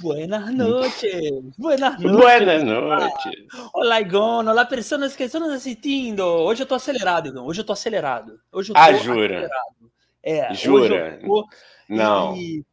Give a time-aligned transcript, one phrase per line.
[0.00, 1.56] Buenas noches.
[1.58, 2.16] Buenas noches.
[2.18, 3.46] Buenas noches.
[3.74, 4.48] Olá, Igor.
[4.48, 6.22] Olá, pessoas que estão nos assistindo.
[6.22, 7.44] Hoje eu tô acelerado, Igor.
[7.44, 8.40] Hoje eu tô acelerado.
[8.50, 9.24] Hoje eu tô ah, jura?
[9.24, 9.92] Acelerado.
[10.22, 11.20] É, jura?
[11.22, 11.46] Tô,
[11.86, 12.34] não.
[12.34, 12.64] E,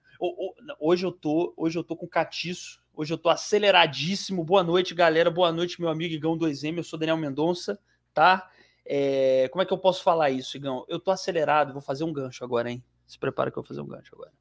[0.80, 2.82] hoje eu tô, hoje eu tô com catiço.
[2.96, 4.46] Hoje eu tô aceleradíssimo.
[4.46, 5.30] Boa noite, galera.
[5.30, 6.78] Boa noite, meu amigo Igão 2M.
[6.78, 7.78] Eu sou Daniel Mendonça,
[8.14, 8.50] tá?
[8.86, 10.86] É, como é que eu posso falar isso, Igão?
[10.88, 11.74] Eu tô acelerado.
[11.74, 12.82] Vou fazer um gancho agora, hein?
[13.06, 14.32] Se prepara que eu vou fazer um gancho agora.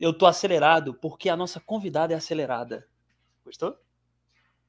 [0.00, 2.88] Eu tô acelerado porque a nossa convidada é acelerada.
[3.44, 3.76] Gostou?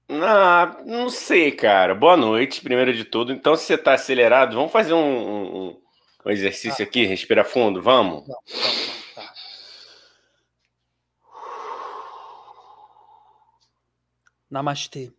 [0.10, 1.96] Ah, não sei, cara.
[1.96, 3.32] Boa noite, primeiro de tudo.
[3.32, 4.98] Então, se você tá acelerado, vamos fazer um,
[5.70, 5.82] um,
[6.26, 6.88] um exercício ah.
[6.88, 8.28] aqui, respira fundo, vamos?
[8.28, 8.44] Não, não,
[9.16, 9.34] tá.
[14.50, 15.14] Namastê.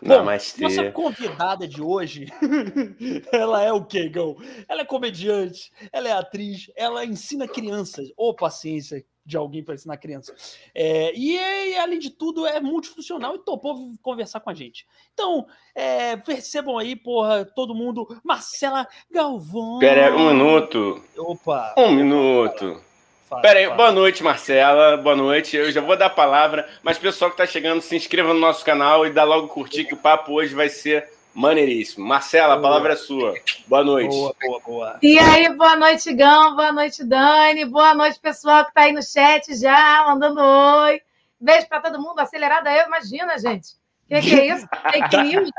[0.00, 0.62] Bom, Namastê.
[0.62, 2.26] nossa convidada de hoje,
[3.32, 4.36] ela é o quê, Gão?
[4.68, 8.08] Ela é comediante, ela é atriz, ela ensina crianças.
[8.16, 10.34] Ô, oh, paciência, de alguém para ensinar criança.
[10.74, 14.86] É, e, e, além de tudo, é multifuncional e topou conversar com a gente.
[15.12, 18.06] Então, é, percebam aí, porra, todo mundo.
[18.22, 19.78] Marcela Galvão.
[19.78, 21.02] Pera aí, um minuto.
[21.16, 21.74] Opa.
[21.78, 22.80] Um minuto.
[23.28, 24.96] Fala, Pera aí, boa noite, Marcela.
[24.96, 25.56] Boa noite.
[25.56, 28.64] Eu já vou dar a palavra, mas pessoal que está chegando, se inscreva no nosso
[28.64, 32.06] canal e dá logo curtir, que o papo hoje vai ser Maneiríssimo.
[32.06, 32.58] Marcela, boa.
[32.58, 33.34] a palavra é sua.
[33.66, 34.14] Boa noite.
[34.14, 34.98] Boa, boa, boa.
[35.02, 36.54] E aí, boa noite, Gão.
[36.54, 37.64] Boa noite, Dani.
[37.64, 41.02] Boa noite, pessoal que está aí no chat já, mandando oi.
[41.40, 42.20] Beijo para todo mundo.
[42.20, 43.70] Acelerada eu, imagina, gente.
[44.04, 44.66] O que, que, é isso?
[44.92, 45.50] Fake news?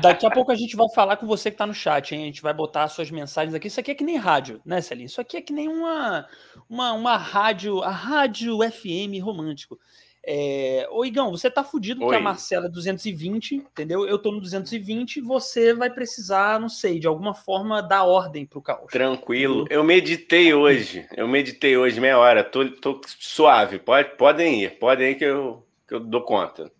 [0.00, 2.22] Daqui a pouco a gente vai falar com você que está no chat, hein?
[2.22, 3.68] A gente vai botar suas mensagens aqui.
[3.68, 5.06] Isso aqui é que nem rádio, né, Celinho?
[5.06, 6.26] Isso aqui é que nem uma,
[6.68, 9.78] uma, uma rádio, a rádio FM romântico.
[10.24, 10.86] É...
[10.90, 14.06] Ô, Igão, você tá fudido porque a Marcela é 220, entendeu?
[14.06, 18.62] Eu tô no 220, você vai precisar, não sei, de alguma forma dar ordem pro
[18.62, 18.90] caos.
[18.92, 19.66] Tranquilo.
[19.68, 21.06] Eu meditei hoje.
[21.16, 22.44] Eu meditei hoje meia hora.
[22.44, 23.78] Tô, tô suave.
[23.80, 24.78] Pode, podem ir.
[24.78, 26.70] Podem ir que eu, que eu dou conta.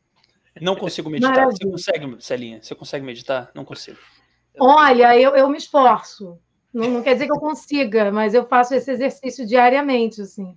[0.60, 1.30] Não consigo meditar.
[1.30, 1.56] Maravilha.
[1.56, 2.62] Você consegue, Celinha?
[2.62, 3.50] Você consegue meditar?
[3.54, 3.98] Não consigo.
[4.58, 6.38] Olha, eu, eu me esforço.
[6.72, 10.56] Não, não quer dizer que eu consiga, mas eu faço esse exercício diariamente, assim.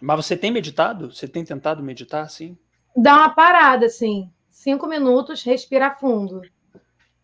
[0.00, 1.12] Mas você tem meditado?
[1.12, 2.56] Você tem tentado meditar, sim?
[2.96, 4.30] Dá uma parada, assim.
[4.50, 6.42] Cinco minutos, respira fundo.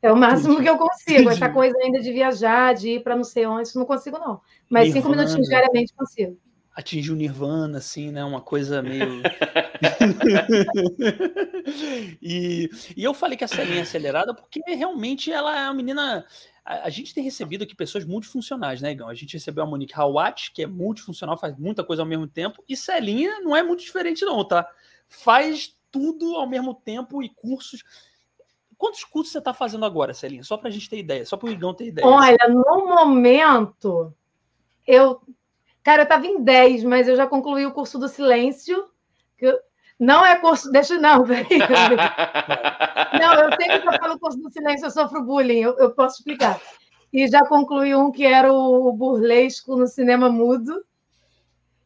[0.03, 1.23] É o máximo que eu consigo.
[1.23, 1.29] Entendi.
[1.35, 4.41] Essa coisa ainda de viajar, de ir para não sei onde, isso não consigo, não.
[4.71, 5.03] Mas nirvana.
[5.03, 6.39] cinco minutinhos diariamente consigo.
[6.77, 8.23] Atingir o nirvana, assim, né?
[8.23, 9.23] Uma coisa meio.
[12.23, 16.27] e, e eu falei que a Celinha é acelerada porque realmente ela é uma menina
[16.67, 19.09] a, gente tem recebido aqui pessoas multifuncionais, né, Igão?
[19.09, 22.63] A gente recebeu a Monique Hawat, que é multifuncional, faz muita coisa ao mesmo tempo,
[22.69, 24.69] e Celinha não é muito diferente, não, tá?
[25.07, 27.85] Faz tudo ao mesmo tempo e cursos.
[28.77, 30.43] Quantos cursos você está fazendo agora, Celinha?
[30.43, 32.07] Só para a gente ter ideia, só para o Igão ter ideia.
[32.07, 34.13] Olha, no momento,
[34.85, 35.23] eu.
[35.87, 38.89] Cara, eu estava em 10, mas eu já concluí o curso do silêncio.
[39.39, 39.57] Que.
[40.01, 40.69] Não é curso.
[40.73, 41.61] Deixa não, peraí.
[43.21, 46.17] Não, eu sempre que eu falo curso do silêncio, eu sofro bullying, eu, eu posso
[46.17, 46.61] explicar.
[47.13, 50.85] E já concluí um que era o burlesco no cinema mudo.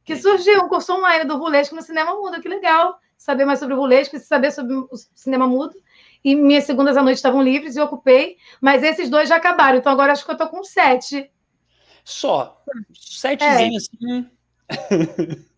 [0.03, 2.99] Que surgiu um curso online do burlesco no cinema mudo, que legal.
[3.19, 5.75] Saber mais sobre o burlesco e saber sobre o cinema mudo.
[6.25, 9.77] E minhas segundas à noite estavam livres e eu ocupei, mas esses dois já acabaram,
[9.77, 11.31] então agora acho que eu tô com sete.
[12.05, 12.61] Só.
[12.93, 13.71] Sete é.
[13.77, 14.29] assim.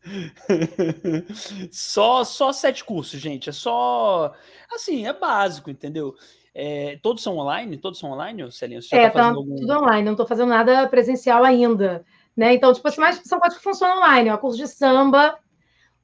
[1.71, 3.49] só, só sete cursos, gente.
[3.49, 4.35] É só.
[4.73, 6.17] Assim, é básico, entendeu?
[6.55, 7.79] É, todos são online?
[7.79, 8.83] Todos são online, Celinha?
[8.83, 9.57] Você é, tá, tá algum...
[9.57, 12.05] tudo online, não estou fazendo nada presencial ainda.
[12.37, 12.55] Né?
[12.55, 14.31] Então, tipo, assim, mas são coisas que funcionam online.
[14.31, 15.39] Ó, curso de samba,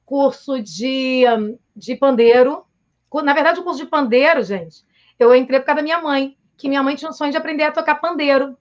[0.05, 1.23] curso de,
[1.75, 2.63] de pandeiro.
[3.23, 4.83] Na verdade, o curso de pandeiro, gente,
[5.17, 7.63] eu entrei por causa da minha mãe, que minha mãe tinha um sonho de aprender
[7.63, 8.55] a tocar pandeiro.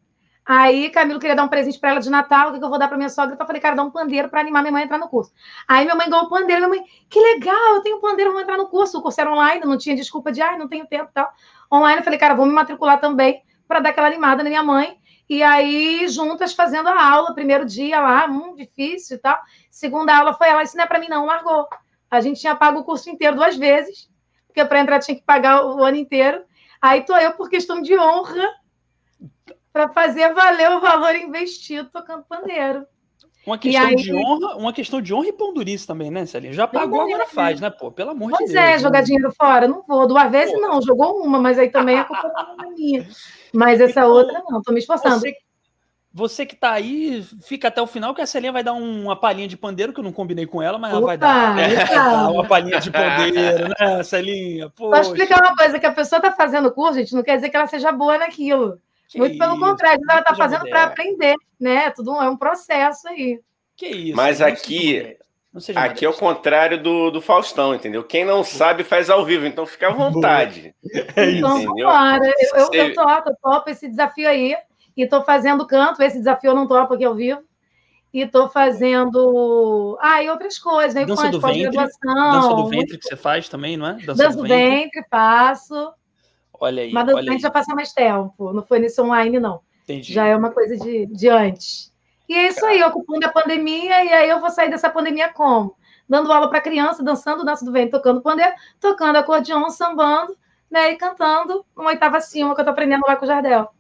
[0.49, 2.89] Aí Camilo queria dar um presente para ela de Natal, o que eu vou dar
[2.89, 3.37] para minha sogra?
[3.39, 5.31] Eu falei, cara, dá um pandeiro para animar minha mãe a entrar no curso.
[5.69, 8.41] Aí minha mãe ganhou o pandeiro, minha mãe, que legal, eu tenho um pandeiro, vou
[8.41, 8.99] entrar no curso.
[8.99, 11.31] O curso era online, não tinha desculpa de, ai, não tenho tempo e tal.
[11.71, 14.97] Online, eu falei, cara, vou me matricular também para dar aquela animada na minha mãe.
[15.29, 19.39] E aí, juntas fazendo a aula, primeiro dia lá, hum, difícil e tal.
[19.71, 21.69] Segunda aula foi ela, isso não é para mim não, largou.
[22.11, 24.09] A gente tinha pago o curso inteiro duas vezes,
[24.47, 26.43] porque para entrar tinha que pagar o ano inteiro.
[26.81, 28.49] Aí tô eu, por questão de honra,
[29.79, 32.85] para fazer valer o valor investido tocando pandeiro.
[33.47, 33.95] Uma questão aí...
[33.95, 36.53] de honra, uma questão de honra e pondurice também, né, Celinha?
[36.53, 37.93] Já pagou, agora faz, né, pô?
[37.93, 38.65] Pelo amor pois de Deus.
[38.65, 40.09] Pois é, jogar dinheiro fora, não vou.
[40.31, 40.61] Vezes pô.
[40.61, 42.29] não, jogou uma, mas aí também a culpa
[42.59, 43.09] não é minha.
[43.55, 45.21] Mas essa então, outra não, tô me esforçando.
[45.21, 45.35] Você,
[46.13, 49.47] você que tá aí, fica até o final, que a Celinha vai dar uma palhinha
[49.47, 51.55] de pandeiro, que eu não combinei com ela, mas ela vai dar,
[51.89, 54.69] dar uma palhinha de pandeiro, né, Celinha?
[54.71, 54.91] Poxa.
[54.91, 57.57] Vou explicar uma coisa, que a pessoa tá fazendo curso, gente, não quer dizer que
[57.57, 58.79] ela seja boa naquilo.
[59.09, 61.91] Que Muito isso, pelo contrário, ela está fazendo para aprender, né?
[61.91, 63.41] Tudo é um processo aí.
[63.75, 64.17] Que isso.
[64.17, 65.19] Mas aqui,
[65.75, 68.05] Aqui é o contrário do, do Faustão, entendeu?
[68.05, 70.75] Quem não sabe faz ao vivo, então fica à vontade.
[71.17, 71.39] É isso.
[71.39, 72.33] Então, vambora.
[72.53, 74.55] Eu, eu, eu topo, eu topo esse desafio aí.
[74.97, 77.41] E tô fazendo canto, esse desafio eu não topo aqui ao vivo.
[78.13, 79.99] E tô fazendo.
[80.01, 81.05] Ah, e outras coisas, né?
[81.05, 81.71] Dança do ventre.
[81.77, 83.93] Dança do ventre que você faz também, não é?
[83.95, 84.57] Dança, Dança do, ventre.
[84.57, 85.93] ventre, faço.
[86.61, 86.93] Olha aí.
[86.93, 88.53] Mas do ventre já passa mais tempo.
[88.53, 89.61] Não foi nesse online, não.
[89.85, 90.13] Entendi.
[90.13, 91.93] Já é uma coisa de, de antes.
[92.29, 95.77] E é isso aí, ocupando a pandemia, e aí eu vou sair dessa pandemia como?
[96.07, 100.37] Dando aula para criança, dançando dança do ventre, tocando pandeiro, tocando acordeon, sambando,
[100.71, 100.93] né?
[100.93, 103.71] E cantando uma oitava acima que eu tô aprendendo lá com o Jardel.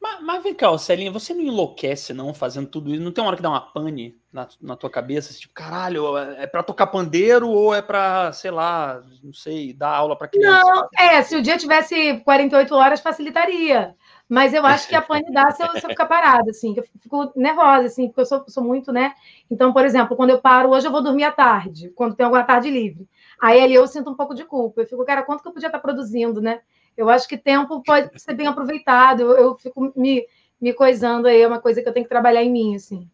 [0.00, 3.02] Mas, mas vem cá, Celinha, você não enlouquece, não, fazendo tudo isso?
[3.02, 5.32] Não tem uma hora que dá uma pane na, na tua cabeça?
[5.32, 10.16] Tipo, caralho, é para tocar pandeiro ou é para, sei lá, não sei, dar aula
[10.16, 10.64] para criança?
[10.64, 13.94] Não, é, se o dia tivesse 48 horas, facilitaria.
[14.28, 16.84] Mas eu acho que a pane dá se eu, se eu ficar parada, assim, eu
[17.00, 19.12] fico nervosa, assim, porque eu sou, sou muito, né?
[19.50, 22.44] Então, por exemplo, quando eu paro, hoje eu vou dormir à tarde, quando tem alguma
[22.44, 23.08] tarde livre.
[23.40, 24.82] Aí ali eu sinto um pouco de culpa.
[24.82, 26.60] Eu fico, cara, quanto que eu podia estar produzindo, né?
[26.96, 29.22] Eu acho que tempo pode ser bem aproveitado.
[29.22, 30.24] Eu, eu fico me,
[30.60, 33.10] me coisando aí, é uma coisa que eu tenho que trabalhar em mim, assim.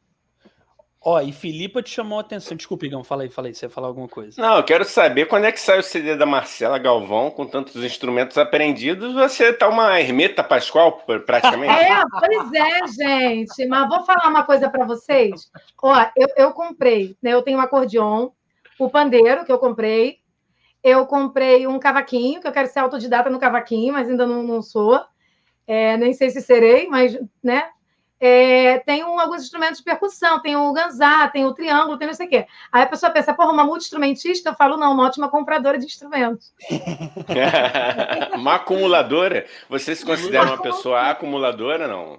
[1.08, 2.56] Ó, e Filipa te chamou a atenção.
[2.56, 4.42] Desculpa, Igão, fala aí, fala aí, você ia falar alguma coisa.
[4.42, 7.76] Não, eu quero saber quando é que sai o CD da Marcela Galvão com tantos
[7.84, 9.14] instrumentos aprendidos.
[9.14, 11.72] Você tá uma ermita pascual, praticamente.
[11.86, 13.66] É, pois é, gente.
[13.68, 15.48] Mas vou falar uma coisa para vocês.
[15.80, 17.34] Ó, eu, eu comprei, né?
[17.34, 18.30] Eu tenho um acordeon,
[18.76, 20.18] o pandeiro que eu comprei,
[20.82, 24.60] eu comprei um cavaquinho, que eu quero ser autodidata no cavaquinho, mas ainda não, não
[24.60, 25.00] sou.
[25.68, 27.68] É, nem sei se serei, mas, né?
[28.18, 32.14] É, tem um, alguns instrumentos de percussão, tem o ganzá, tem o triângulo, tem não
[32.14, 32.46] sei o quê.
[32.72, 34.50] Aí a pessoa pensa, porra, uma multi-instrumentista?
[34.50, 36.52] Eu falo, não, uma ótima compradora de instrumentos.
[38.34, 39.44] uma acumuladora?
[39.68, 42.18] Você se considera uma pessoa acumuladora, não?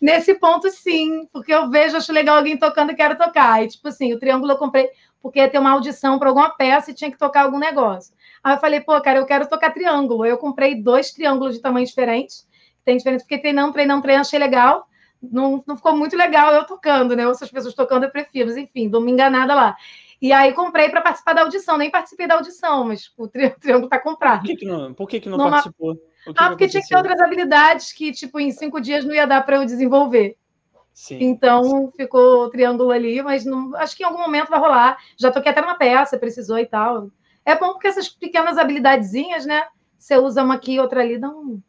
[0.00, 3.62] Nesse ponto, sim, porque eu vejo, acho legal alguém tocando e quero tocar.
[3.62, 4.90] E, tipo assim, o triângulo eu comprei
[5.22, 8.14] porque ia ter uma audição para alguma peça e tinha que tocar algum negócio.
[8.42, 10.26] Aí eu falei, pô, cara, eu quero tocar triângulo.
[10.26, 12.46] Eu comprei dois triângulos de tamanho diferentes.
[12.84, 14.86] Tem diferença, fiquei treinando, treinando, treinando, achei legal.
[15.30, 17.26] Não, não ficou muito legal eu tocando, né?
[17.26, 19.76] Outras pessoas tocando eu prefiro, mas enfim, dou uma enganada lá.
[20.20, 23.98] E aí comprei para participar da audição, nem participei da audição, mas o triângulo está
[23.98, 24.40] comprado.
[24.40, 25.96] Por que, que não, por que, que não participou?
[25.96, 29.26] Que ah, porque tinha que ter outras habilidades que, tipo, em cinco dias não ia
[29.26, 30.38] dar para eu desenvolver.
[30.94, 31.90] Sim, então sim.
[31.96, 34.96] ficou o triângulo ali, mas não, acho que em algum momento vai rolar.
[35.18, 37.10] Já toquei até numa peça, precisou e tal.
[37.44, 39.66] É bom porque essas pequenas habilidadezinhas, né?
[39.98, 41.62] Você usa uma aqui, outra ali, não.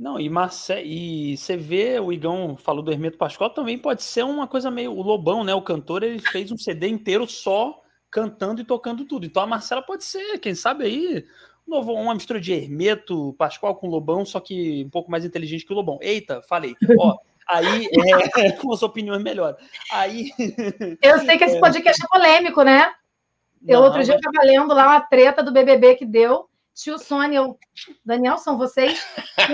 [0.00, 0.82] Não, e, Marce...
[0.82, 4.92] e você vê, o Igão falou do Hermeto Pascoal, também pode ser uma coisa meio.
[4.92, 5.54] O Lobão, né?
[5.54, 7.78] O cantor, ele fez um CD inteiro só
[8.10, 9.26] cantando e tocando tudo.
[9.26, 11.26] Então a Marcela pode ser, quem sabe aí,
[11.68, 15.72] novo, uma mistura de Hermeto, Pascoal com Lobão, só que um pouco mais inteligente que
[15.74, 15.98] o Lobão.
[16.00, 16.74] Eita, falei.
[16.98, 17.86] Ó, aí,
[18.38, 19.62] é, com as opiniões melhores.
[19.92, 20.30] Aí.
[21.02, 21.60] Eu sei que esse é.
[21.60, 22.90] podcast é polêmico, né?
[23.68, 24.24] Eu Não, outro dia mas...
[24.24, 26.48] eu estava lendo lá uma treta do BBB que deu.
[26.74, 27.58] Tio Sônia, eu,
[28.04, 29.04] Daniel, são vocês?
[29.36, 29.52] É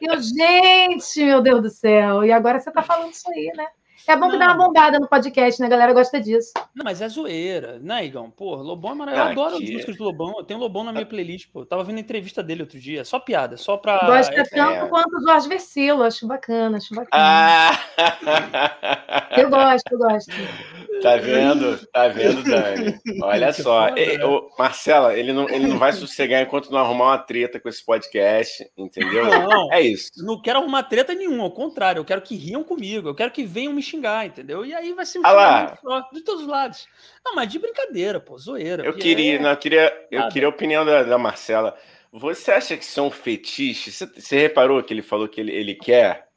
[0.00, 2.24] eu, gente, meu Deus do céu.
[2.24, 3.66] E agora você está falando isso aí, né?
[4.10, 5.68] É bom que dá uma bombada no podcast, né?
[5.68, 6.52] A galera gosta disso.
[6.74, 8.28] Não, mas é zoeira, né, Igão?
[8.28, 9.28] Pô, Lobão é maravilhoso.
[9.28, 10.34] Eu adoro as músicas do Lobão.
[10.36, 11.60] Eu tenho Lobão na minha playlist, pô.
[11.60, 13.04] Eu tava vendo a entrevista dele outro dia.
[13.04, 14.04] Só piada, só pra.
[14.06, 14.88] Gosto é, tanto é...
[14.88, 16.02] quanto o Jorge Versilo.
[16.02, 17.08] Acho bacana, acho bacana.
[17.12, 17.78] Ah!
[19.38, 20.32] Eu gosto, eu gosto.
[21.02, 21.78] Tá vendo?
[21.92, 22.98] Tá vendo, Dani?
[23.22, 23.88] Olha só.
[23.88, 27.68] É, o Marcela, ele não, ele não vai sossegar enquanto não arrumar uma treta com
[27.68, 29.24] esse podcast, entendeu?
[29.24, 30.10] Não, é isso.
[30.18, 33.44] Não quero arrumar treta nenhuma, ao contrário, eu quero que riam comigo, eu quero que
[33.44, 34.64] venham me xingar, entendeu?
[34.64, 36.86] E aí vai ser um ah só, de todos os lados.
[37.24, 38.84] Não, mas de brincadeira, pô, zoeira.
[38.84, 39.38] Eu queria, é...
[39.38, 41.76] não, eu queria, eu queria a opinião da, da Marcela.
[42.12, 43.92] Você acha que isso é um fetiche?
[43.92, 46.28] Você, você reparou que ele falou que ele, ele quer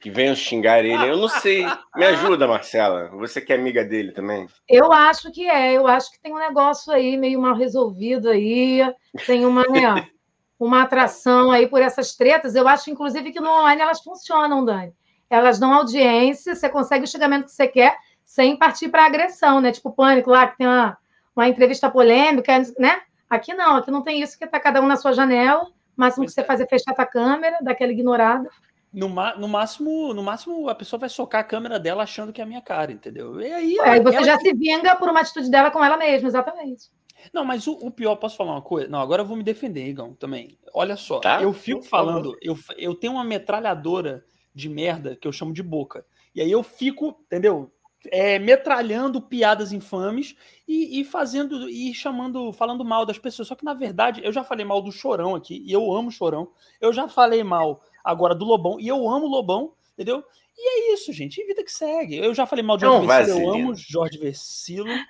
[0.00, 1.06] que venham xingar ele.
[1.06, 1.64] Eu não sei.
[1.94, 3.08] Me ajuda, Marcela.
[3.10, 4.46] Você que é amiga dele também.
[4.66, 5.74] Eu acho que é.
[5.74, 8.80] Eu acho que tem um negócio aí meio mal resolvido aí.
[9.26, 10.08] Tem uma, né,
[10.58, 12.54] uma atração aí por essas tretas.
[12.54, 14.92] Eu acho, inclusive, que no online elas funcionam, Dani.
[15.30, 19.72] Elas dão audiência, você consegue o chegamento que você quer sem partir para agressão, né?
[19.72, 20.98] Tipo pânico lá, que tem uma,
[21.34, 23.00] uma entrevista polêmica, né?
[23.28, 25.62] Aqui não, aqui não tem isso, que tá cada um na sua janela.
[25.62, 26.44] O máximo que você é.
[26.44, 28.48] faz é fechar a câmera, daquela ignorada.
[28.92, 32.44] No, no, máximo, no máximo, a pessoa vai socar a câmera dela achando que é
[32.44, 33.40] a minha cara, entendeu?
[33.40, 34.48] E aí, é, você já que...
[34.48, 36.90] se vinga por uma atitude dela com ela mesma, exatamente.
[37.32, 38.88] Não, mas o, o, pior, posso falar uma coisa?
[38.88, 40.58] Não, agora eu vou me defender, Igão, também.
[40.74, 41.40] Olha só, tá?
[41.42, 44.24] eu fico falando, eu, eu tenho uma metralhadora
[44.60, 46.04] de merda que eu chamo de boca.
[46.34, 47.72] E aí eu fico, entendeu?
[48.06, 50.34] É, metralhando piadas infames
[50.66, 53.48] e, e, fazendo e chamando, falando mal das pessoas.
[53.48, 56.50] Só que na verdade eu já falei mal do Chorão aqui e eu amo Chorão.
[56.80, 60.24] Eu já falei mal agora do Lobão, e eu amo Lobão, entendeu?
[60.56, 61.40] E é isso, gente.
[61.40, 62.16] E vida que segue.
[62.16, 64.88] Eu já falei mal de Jorge Versilo, eu amo Jorge Versilo.
[64.90, 65.00] E...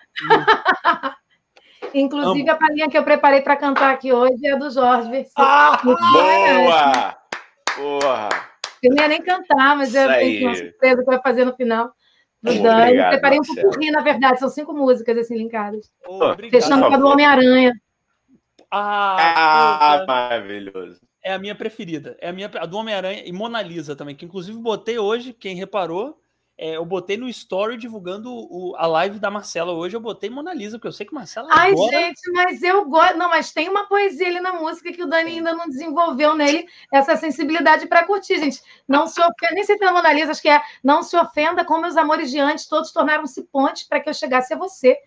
[1.95, 2.53] Inclusive, amo.
[2.53, 5.33] a palhinha que eu preparei para cantar aqui hoje é do Jorge Versilo.
[5.37, 7.17] Ah, boa!
[7.77, 8.50] Porra!
[8.83, 11.93] Eu não ia nem cantar, mas eu tenho uma surpresa que vai fazer no final.
[12.43, 12.83] Do Dani.
[12.83, 15.91] Obrigado, Preparei um pouquinho, na verdade, são cinco músicas assim linkadas.
[16.07, 17.73] Oh, Fechando com a do Homem-Aranha.
[18.71, 21.01] Ah, ah maravilhoso.
[21.23, 22.17] É a minha preferida.
[22.21, 25.55] É a minha a do Homem-Aranha e Mona Lisa também, que inclusive botei hoje, quem
[25.55, 26.19] reparou,
[26.63, 30.53] é, eu botei no story divulgando o, a live da Marcela hoje, eu botei Mona
[30.53, 31.91] Lisa, porque eu sei que Marcela Ai, adora...
[31.91, 33.17] gente, mas eu gosto.
[33.17, 36.69] Não, mas tem uma poesia ali na música que o Dani ainda não desenvolveu nele
[36.93, 38.61] essa sensibilidade para curtir, gente.
[38.87, 41.65] Não se ofenda, nem sei se é Mona Lisa, acho que é Não se ofenda
[41.65, 44.99] com meus amores de antes, todos tornaram-se pontes para que eu chegasse a você.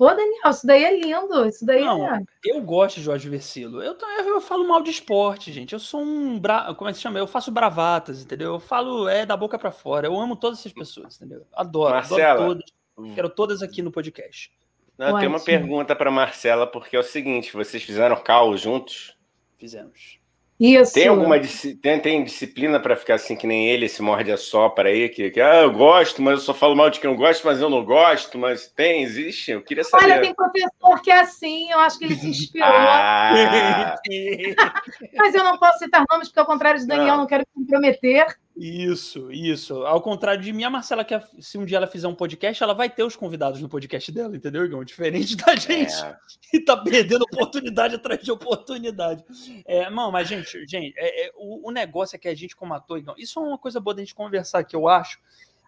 [0.00, 1.46] Pô, Daniel, isso daí é lindo.
[1.46, 2.22] Isso daí não, é...
[2.42, 3.82] Eu gosto de Jorge Versilo.
[3.82, 5.74] Eu, eu falo mal de esporte, gente.
[5.74, 6.38] Eu sou um.
[6.38, 6.74] Bra...
[6.74, 7.18] Como é que se chama?
[7.18, 8.54] Eu faço bravatas, entendeu?
[8.54, 10.06] Eu falo é da boca para fora.
[10.06, 11.46] Eu amo todas essas pessoas, entendeu?
[11.52, 11.96] Adoro.
[11.96, 12.62] Marcela, adoro
[12.96, 13.14] todas.
[13.14, 14.50] Quero todas aqui no podcast.
[14.96, 19.14] Não, tem uma pergunta para Marcela, porque é o seguinte: vocês fizeram cal juntos?
[19.58, 20.18] Fizemos.
[20.60, 20.92] Isso.
[20.92, 21.36] Tem alguma
[21.80, 25.30] tem, tem disciplina para ficar assim que nem ele, esse morde a sopra aí, que,
[25.30, 27.70] que ah, eu gosto, mas eu só falo mal de quem eu gosto, mas eu
[27.70, 29.52] não gosto, mas tem, existe?
[29.52, 30.04] Eu queria saber.
[30.04, 32.68] Olha, tem professor que é assim, eu acho que ele se inspirou.
[32.68, 33.94] ah.
[35.16, 38.26] mas eu não posso citar nomes, porque ao contrário de Daniel, não, não quero comprometer.
[38.60, 39.86] Isso, isso.
[39.86, 42.74] Ao contrário de mim, a Marcela, que se um dia ela fizer um podcast, ela
[42.74, 44.84] vai ter os convidados no podcast dela, entendeu, Igão?
[44.84, 46.14] Diferente da gente, é.
[46.50, 49.24] que tá perdendo oportunidade atrás de oportunidade.
[49.66, 52.74] É, não, mas, gente, gente é, é, o, o, negócio é que a gente, como
[52.74, 55.18] ator, Igão, isso é uma coisa boa da gente conversar que eu acho.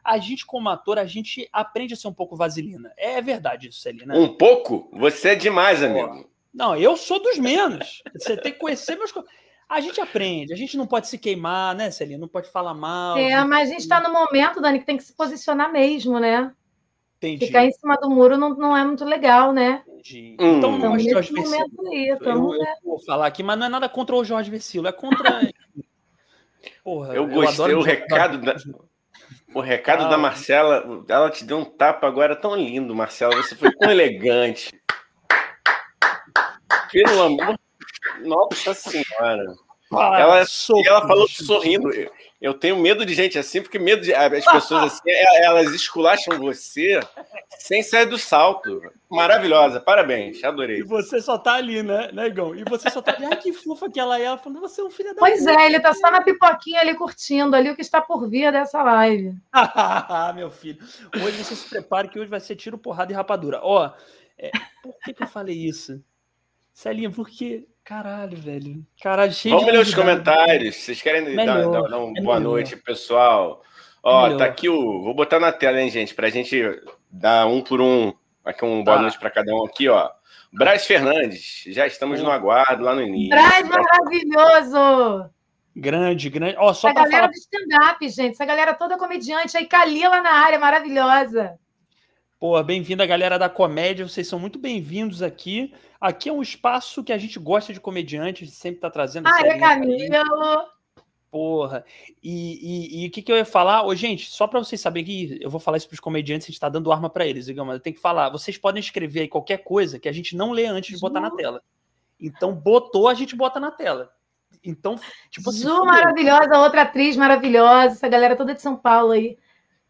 [0.04, 2.92] A gente, como ator, a gente aprende a ser um pouco vaselina.
[2.98, 4.14] É verdade isso, Celina.
[4.14, 4.90] Um pouco?
[4.92, 6.28] Você é demais, amigo.
[6.52, 8.02] Não, eu sou dos menos.
[8.14, 9.14] Você tem que conhecer meus.
[9.72, 12.18] A gente aprende, a gente não pode se queimar, né, Celina?
[12.18, 13.16] Não pode falar mal.
[13.16, 16.52] É, mas a gente está no momento, Dani, que tem que se posicionar mesmo, né?
[17.16, 17.46] Entendi.
[17.46, 19.82] Ficar em cima do muro não, não é muito legal, né?
[19.88, 20.36] Entendi.
[20.38, 20.58] Hum.
[20.58, 23.68] Então, então nesse Jorge momento aí, eu, eu, eu, vou falar aqui, mas não é
[23.70, 25.40] nada contra o Jorge Versilo, é contra.
[26.84, 27.72] Porra, eu gostei.
[27.72, 28.54] o recado da,
[29.54, 33.34] o recado ah, da Marcela, ela te deu um tapa agora tão lindo, Marcela.
[33.36, 34.70] Você foi tão elegante.
[36.92, 37.61] Pelo amor
[38.20, 39.54] nossa senhora.
[39.94, 40.44] Ah, ela,
[40.86, 41.90] ela falou sorrindo.
[42.40, 46.38] Eu tenho medo de gente assim, porque medo de as pessoas assim, é, elas esculacham
[46.38, 46.98] você
[47.58, 48.82] sem sair do salto.
[49.08, 50.80] Maravilhosa, parabéns, adorei.
[50.80, 52.54] E você só tá ali, né, negão?
[52.54, 54.24] E você só tá ali, ai que fofa que ela é.
[54.24, 56.94] Ela falou, você é um filho da Pois é, ele tá só na pipoquinha ali
[56.94, 59.36] curtindo ali o que está por vir dessa live.
[59.52, 60.82] Ah, meu filho.
[61.22, 63.60] Hoje você se prepare que hoje vai ser tiro, porrada e rapadura.
[63.62, 63.92] Ó,
[64.38, 64.50] é,
[64.82, 66.02] por que, que eu falei isso?
[66.72, 68.86] Celinha, porque Caralho, velho.
[69.02, 70.76] Caralho, cheio Vamos ler os comentários.
[70.76, 72.40] Vocês querem dar, dar, dar uma é boa melhor.
[72.40, 73.62] noite, pessoal?
[74.02, 75.02] Ó, é tá aqui o.
[75.02, 76.62] Vou botar na tela, hein, gente, pra gente
[77.10, 78.12] dar um por um.
[78.44, 79.02] Aqui um boa tá.
[79.02, 80.10] noite para cada um aqui, ó.
[80.52, 83.30] Braz Fernandes, já estamos no aguardo lá no início.
[83.30, 85.30] Braz maravilhoso!
[85.74, 86.56] Grande, grande.
[86.58, 87.26] Ó, só Essa galera falar...
[87.28, 88.32] do stand-up, gente.
[88.32, 91.58] Essa galera toda comediante aí, Kalila na área, maravilhosa.
[92.38, 94.06] Pô, bem-vinda, galera da comédia.
[94.06, 95.72] Vocês são muito bem-vindos aqui.
[96.02, 99.28] Aqui é um espaço que a gente gosta de comediante, a gente sempre está trazendo.
[99.28, 100.66] Ah, é Camilo!
[101.30, 101.84] Porra.
[102.20, 103.86] E, e, e, o que, que eu ia falar?
[103.86, 106.48] Ô, gente, só para vocês saberem que eu vou falar isso para os comediantes, a
[106.48, 108.30] gente está dando arma para eles, digamos, mas eu tenho que falar.
[108.30, 111.30] Vocês podem escrever aí qualquer coisa que a gente não lê antes de botar na
[111.30, 111.62] tela.
[112.18, 114.10] Então, botou, a gente bota na tela.
[114.64, 114.98] Então,
[115.30, 115.62] tipo assim.
[115.62, 119.38] Ju, maravilhosa, outra atriz maravilhosa, essa galera toda de São Paulo aí.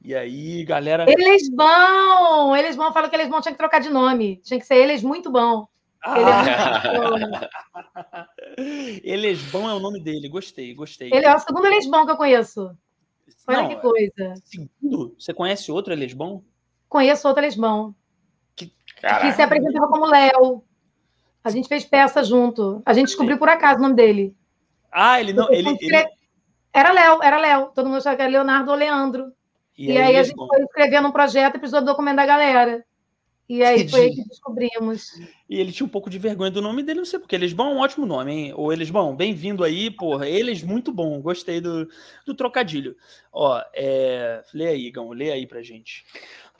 [0.04, 1.06] E aí, galera.
[1.08, 2.54] Eles bom!
[2.54, 4.36] Eles bom, fala que eles bom tinha que trocar de nome.
[4.44, 5.71] Tinha que ser eles muito bom.
[6.04, 7.48] Ah.
[9.04, 11.10] Elesbão é o nome dele, gostei, gostei.
[11.12, 12.76] Ele é o segundo Elesbão que eu conheço.
[13.46, 14.34] Olha Não, que coisa.
[14.44, 15.14] Segundo?
[15.18, 16.44] Você conhece outro Elesbão?
[16.88, 17.94] Conheço outro Elesbão.
[18.54, 20.62] Que, que se apresentava como Léo.
[21.42, 22.82] A gente fez peça junto.
[22.84, 24.36] A gente descobriu por acaso o nome dele.
[24.90, 25.50] Ah, ele não.
[25.50, 26.08] Ele, ele...
[26.72, 27.70] Era Léo, era Léo.
[27.74, 29.32] Todo mundo achava que era Leonardo ou Leandro.
[29.76, 32.26] E, e aí, aí a gente foi escrevendo um projeto e precisou do documento da
[32.26, 32.84] galera.
[33.52, 35.10] E aí foi aí que descobrimos.
[35.46, 37.36] E ele tinha um pouco de vergonha do nome dele, não sei porque.
[37.36, 38.54] Elisbão é um ótimo nome, hein?
[38.56, 40.26] Ou Elisbão, bem-vindo aí, porra.
[40.26, 41.20] Eles, muito bom.
[41.20, 41.86] Gostei do,
[42.24, 42.96] do trocadilho.
[43.30, 44.42] Ó, é...
[44.54, 46.02] lê aí, Gão, lê aí pra gente.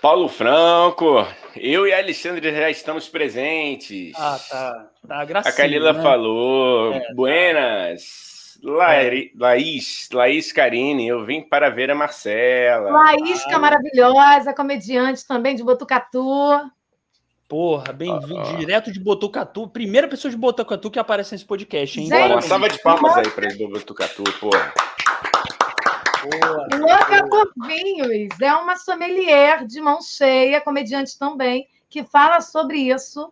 [0.02, 4.12] Paulo Franco, eu e a Alexandre já estamos presentes.
[4.14, 4.90] Ah, tá.
[5.08, 6.02] Tá, gracinha, A Calila né?
[6.02, 6.92] falou.
[6.92, 7.14] É, tá.
[7.14, 8.58] Buenas.
[8.62, 12.90] Laís, Laís, Laís Carine, eu vim para ver a Marcela.
[12.90, 16.70] Laís, que é maravilhosa, comediante também de Botucatu.
[17.52, 19.68] Porra, bem-vindo, uh, direto de Botucatu.
[19.68, 22.06] Primeira pessoa de Botucatu que aparece nesse podcast, hein?
[22.06, 24.72] Gente, uma salva de palmas aí para ele do Botucatu, porra.
[26.80, 28.40] Louca por vinhos.
[28.40, 33.30] É uma sommelier de mão cheia, comediante também, que fala sobre isso.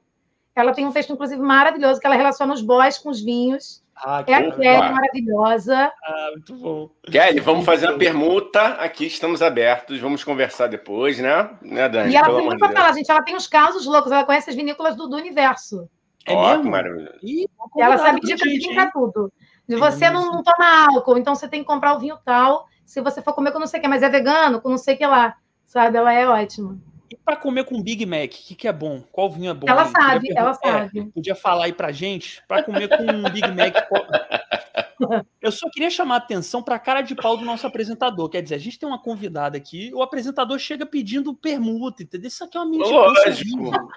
[0.55, 3.83] Ela tem um texto, inclusive, maravilhoso, que ela relaciona os boys com os vinhos.
[4.03, 5.93] Ah, é a Kelly, maravilhosa.
[6.03, 6.91] Ah, muito bom.
[7.11, 8.61] Kelly, vamos fazer uma permuta.
[8.75, 10.01] Aqui estamos abertos.
[10.01, 11.51] Vamos conversar depois, né?
[11.61, 12.13] né Dani?
[12.13, 13.11] E ela tem muito para falar, gente.
[13.11, 14.11] Ela tem os casos loucos.
[14.11, 15.89] Ela conhece as vinícolas do, do universo.
[16.27, 16.71] É oh, mesmo?
[16.71, 17.19] Maravilhoso.
[17.23, 17.47] E
[17.79, 19.33] ela sabe de para tudo.
[19.69, 22.67] De você é não, não toma álcool, então você tem que comprar o vinho tal.
[22.85, 24.95] Se você for comer com não sei o que, mas é vegano, com não sei
[24.95, 25.37] o que lá.
[25.65, 25.97] Sabe?
[25.97, 26.77] Ela é ótima.
[27.11, 29.03] E para comer com Big Mac, o que, que, é bom?
[29.11, 29.67] Qual vinho é bom?
[29.69, 29.91] Ela aí?
[29.91, 31.11] sabe, ela é, sabe.
[31.13, 33.75] Podia falar aí pra gente, para comer com um Big Mac.
[35.41, 38.29] Eu só queria chamar a atenção para a cara de pau do nosso apresentador.
[38.29, 42.29] Quer dizer, a gente tem uma convidada aqui, o apresentador chega pedindo permuta, entendeu?
[42.29, 42.97] Isso aqui é uma mentira.
[42.97, 43.89] Lógico.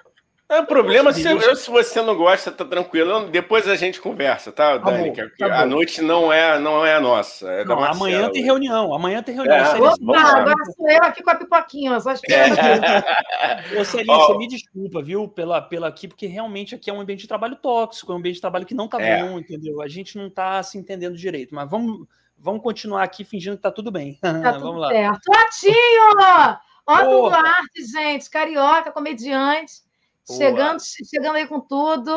[0.46, 3.28] É o problema, se, eu, se você não gosta, tá tranquilo.
[3.28, 5.10] Depois a gente conversa, tá, tá Dani?
[5.10, 7.50] Bom, tá a noite não é, não é a nossa.
[7.50, 8.92] É não, amanhã tem reunião.
[8.92, 9.56] Amanhã tem reunião.
[9.56, 12.58] É, Opa, agora sou eu aqui com a pipoquinha, só esperando.
[12.58, 13.80] É.
[13.80, 14.26] Ô, Celinho, oh.
[14.26, 17.56] você me desculpa, viu, pela, pela aqui, porque realmente aqui é um ambiente de trabalho
[17.56, 19.22] tóxico, é um ambiente de trabalho que não tá é.
[19.22, 19.80] bom, entendeu?
[19.80, 21.54] A gente não tá se entendendo direito.
[21.54, 24.18] Mas vamos, vamos continuar aqui fingindo que tá tudo bem.
[24.20, 24.88] Tá vamos tudo lá.
[24.90, 25.20] certo.
[25.24, 26.58] Totinho!
[26.86, 29.83] Otto Duarte, gente, carioca, comediante
[30.26, 32.12] Chegando, chegando aí com tudo.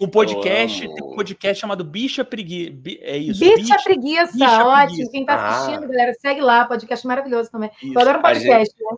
[0.00, 0.94] Um podcast, oh.
[0.94, 2.72] tem um podcast chamado Bicha Preguiça.
[3.00, 3.40] É isso.
[3.40, 4.86] Bicha, Bicha Preguiça, Bicha ótimo.
[4.86, 5.10] Preguiça.
[5.12, 5.86] Quem está assistindo, ah.
[5.86, 7.70] galera, segue lá, podcast maravilhoso também.
[7.82, 7.94] Isso.
[7.94, 8.96] Eu adoro podcast, a gente, né?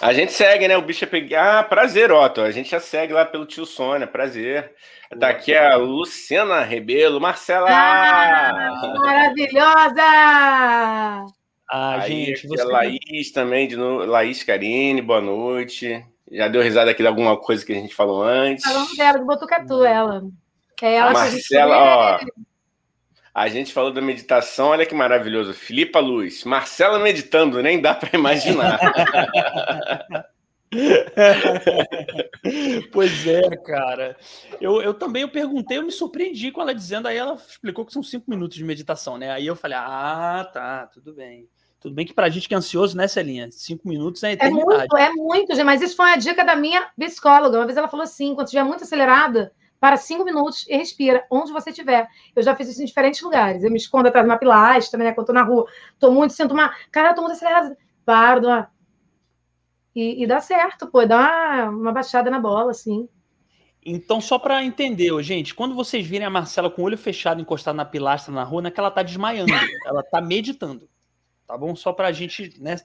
[0.00, 0.76] A gente segue, né?
[0.76, 1.40] O Bicha Preguiça.
[1.40, 2.40] Ah, prazer, Otto.
[2.40, 4.72] A gente já segue lá pelo tio Sônia, prazer.
[5.16, 7.68] Daqui tá a Luciana Rebelo, Marcela!
[7.68, 10.02] Ah, maravilhosa!
[11.68, 12.62] Ah, Aí, gente, você...
[12.62, 14.04] a Laís também, de novo.
[14.04, 16.04] Laís Carine, boa noite.
[16.30, 18.64] Já deu risada aqui de alguma coisa que a gente falou antes.
[18.64, 20.22] Falando dela, do Botucatu, ela.
[20.80, 22.20] É ela a Marcela, ó.
[23.34, 25.54] A gente falou da meditação, olha que maravilhoso.
[25.54, 28.78] Filipa Luz, Marcela meditando, nem dá para imaginar.
[32.92, 34.16] pois é, cara.
[34.60, 37.92] Eu, eu também eu perguntei, eu me surpreendi com ela dizendo, aí ela explicou que
[37.92, 39.30] são cinco minutos de meditação, né?
[39.30, 41.48] Aí eu falei, ah, tá, tudo bem.
[41.80, 43.50] Tudo bem que para a gente que é ansioso, né, Celinha?
[43.50, 44.70] Cinco minutos é eternidade.
[44.70, 47.56] É muito, é muito, mas isso foi uma dica da minha psicóloga.
[47.56, 51.50] Uma vez ela falou assim: quando estiver muito acelerada, para cinco minutos e respira, onde
[51.50, 52.06] você estiver.
[52.36, 53.64] Eu já fiz isso em diferentes lugares.
[53.64, 55.12] Eu me escondo atrás de uma pilastra, né?
[55.12, 55.66] Quando tô na rua,
[55.98, 56.68] tô muito, sinto uma.
[56.92, 57.74] Cara, eu tô muito acelerada.
[58.04, 58.70] Paro, uma...
[59.96, 63.08] e, e dá certo, pô, dá uma, uma baixada na bola, assim.
[63.82, 67.76] Então, só para entender, gente, quando vocês virem a Marcela com o olho fechado encostado
[67.76, 69.50] na pilastra na rua, não é que ela tá desmaiando,
[69.86, 70.86] ela tá meditando
[71.50, 71.74] tá bom?
[71.74, 72.76] Só para a gente, né?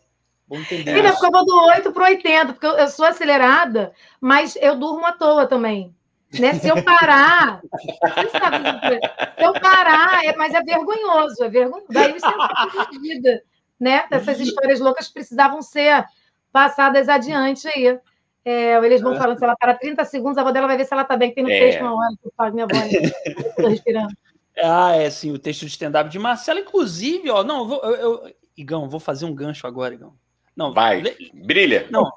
[0.48, 0.94] Vou entender.
[0.94, 5.06] Filha, porque eu vou do 8 para 80, porque eu, sou acelerada, mas eu durmo
[5.06, 5.94] à toa também.
[6.40, 6.54] Né?
[6.56, 11.88] Se eu parar, se eu parar, é, mas é vergonhoso, é vergonhoso.
[11.90, 13.44] Daí isso é vida,
[13.80, 14.06] né?
[14.12, 16.04] Essas histórias loucas precisavam ser
[16.52, 17.98] passadas adiante aí.
[18.44, 20.94] É, eles vão falando, se ela para 30 segundos, a avó dela vai ver se
[20.94, 21.60] ela está bem, que tem no é.
[21.60, 22.94] texto uma hora que faz minha voz.
[22.94, 24.14] Estou respirando.
[24.58, 28.90] Ah, é sim, o texto de stand-up de Marcela, inclusive, ó, não, eu, eu, Igão,
[28.90, 30.14] vou fazer um gancho agora, Igão.
[30.56, 31.88] Não, vai, brilha.
[31.92, 32.12] Não,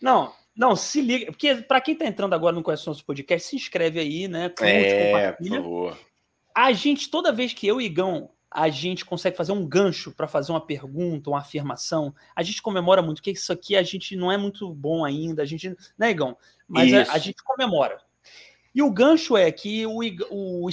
[0.00, 3.56] não, não, se liga, porque para quem está entrando agora no Conhece Nosso Podcast, se
[3.56, 4.48] inscreve aí, né?
[4.48, 5.98] Curte, é, por favor.
[6.54, 10.26] A gente, toda vez que eu e Igão, a gente consegue fazer um gancho para
[10.26, 14.32] fazer uma pergunta, uma afirmação, a gente comemora muito, porque isso aqui a gente não
[14.32, 16.36] é muito bom ainda, a gente, né, Igão?
[16.66, 17.98] Mas a, a, gente comemora.
[18.74, 20.70] E o gancho é que o, o, o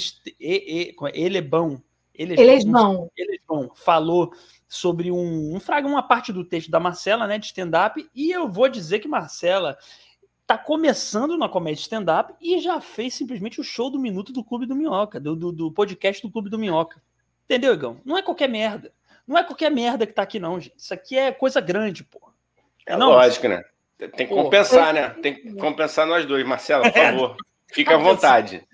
[1.12, 1.80] ele é bom,
[2.14, 4.32] ele é bom, ele é bom, falou
[4.74, 8.50] sobre um, um fragmento, uma parte do texto da Marcela, né, de stand-up, e eu
[8.50, 9.78] vou dizer que Marcela
[10.48, 14.66] tá começando na comédia stand-up e já fez simplesmente o show do minuto do Clube
[14.66, 17.02] do Minhoca, do, do, do, podcast do Clube do Minhoca.
[17.46, 18.02] Entendeu, Igão?
[18.04, 18.92] Não é qualquer merda.
[19.28, 20.74] Não é qualquer merda que tá aqui, não, gente.
[20.76, 22.20] Isso aqui é coisa grande, pô.
[22.88, 23.64] É não, lógico, né?
[23.98, 25.10] Tem que compensar, né?
[25.22, 26.46] Tem que compensar nós dois.
[26.46, 27.38] Marcela, por favor.
[27.72, 28.68] Fica à vontade.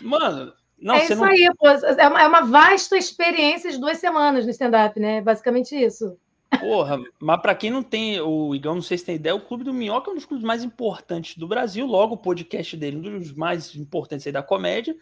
[0.00, 0.52] Mano,
[0.84, 1.24] não, é isso não...
[1.24, 1.66] aí, pô.
[1.68, 5.20] É uma, é uma vasta experiência de duas semanas no stand-up, né?
[5.20, 6.16] Basicamente isso.
[6.60, 9.64] Porra, mas para quem não tem, o Igão, não sei se tem ideia, o Clube
[9.64, 13.18] do Minhoca é um dos clubes mais importantes do Brasil, logo o podcast dele, um
[13.18, 14.94] dos mais importantes aí da comédia.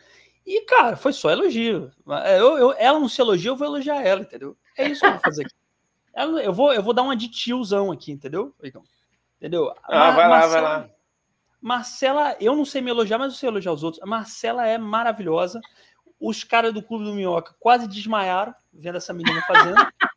[0.47, 1.91] E, cara, foi só elogio.
[2.39, 4.57] Eu, eu, ela não se elogia, eu vou elogiar ela, entendeu?
[4.77, 5.55] É isso que eu vou fazer aqui.
[6.15, 8.83] Ela, eu, vou, eu vou dar uma de tiozão aqui, entendeu, Igão?
[9.39, 9.73] Entendeu?
[9.85, 10.89] Ah, vai lá, vai lá.
[11.63, 14.03] Marcela, eu não sei me elogiar, mas eu sei elogiar os outros.
[14.03, 15.61] A Marcela é maravilhosa.
[16.19, 19.77] Os caras do Clube do Minhoca quase desmaiaram vendo essa menina fazendo.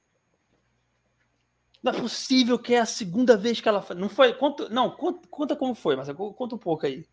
[1.84, 4.00] não é possível que é a segunda vez que ela faz.
[4.00, 4.34] Não foi?
[4.34, 7.06] Conta, não, conta, conta como foi, mas conta um pouco aí.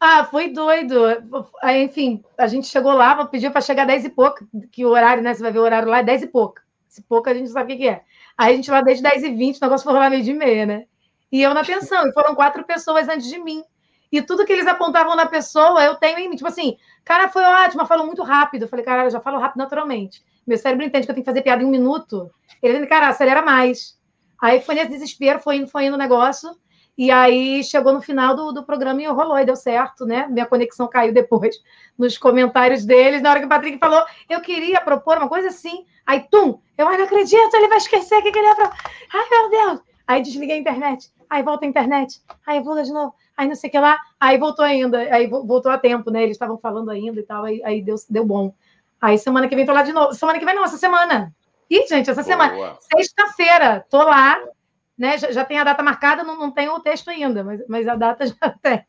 [0.00, 0.96] Ah, foi doido.
[1.62, 5.22] Aí, enfim, a gente chegou lá, pediu para chegar 10 e pouco, que o horário,
[5.22, 5.34] né?
[5.34, 6.60] Você vai ver o horário lá, é 10 e pouco.
[6.88, 8.02] Se pouco a gente sabe o que é.
[8.36, 10.86] Aí a gente lá desde 10h20, o negócio foi lá meio de meia, né?
[11.32, 13.64] E eu na pensão, e foram quatro pessoas antes de mim.
[14.12, 16.36] E tudo que eles apontavam na pessoa, eu tenho em mim.
[16.36, 18.64] Tipo assim, cara, foi ótimo, falou muito rápido.
[18.64, 20.22] Eu falei, cara, eu já falo rápido naturalmente.
[20.46, 22.30] Meu cérebro entende que eu tenho que fazer piada em um minuto.
[22.62, 23.98] Ele disse, cara, acelera mais.
[24.40, 26.50] Aí foi nesse desespero, foi indo, foi indo o negócio.
[26.98, 30.26] E aí chegou no final do, do programa e rolou, e deu certo, né?
[30.28, 31.56] Minha conexão caiu depois
[31.96, 33.22] nos comentários deles.
[33.22, 35.86] Na hora que o Patrick falou, eu queria propor uma coisa assim.
[36.04, 38.76] Aí, tum, eu não acredito, ele vai esquecer o que ele ia propor.
[39.14, 39.80] Ai, meu Deus.
[40.06, 41.10] Aí desliguei a internet.
[41.32, 42.20] Aí volta a internet.
[42.46, 45.70] Aí volta de novo aí não sei o que lá, aí voltou ainda, aí voltou
[45.70, 46.22] a tempo, né?
[46.22, 48.54] Eles estavam falando ainda e tal, aí, aí deu, deu bom.
[49.00, 50.14] Aí semana que vem tô lá de novo.
[50.14, 51.34] Semana que vem não, essa semana.
[51.68, 52.24] Ih, gente, essa Boa.
[52.24, 52.76] semana.
[52.80, 54.38] Sexta-feira, tô lá,
[54.96, 55.18] né?
[55.18, 57.96] Já, já, tem a data marcada, não, não tem o texto ainda, mas, mas a
[57.96, 58.84] data já tem.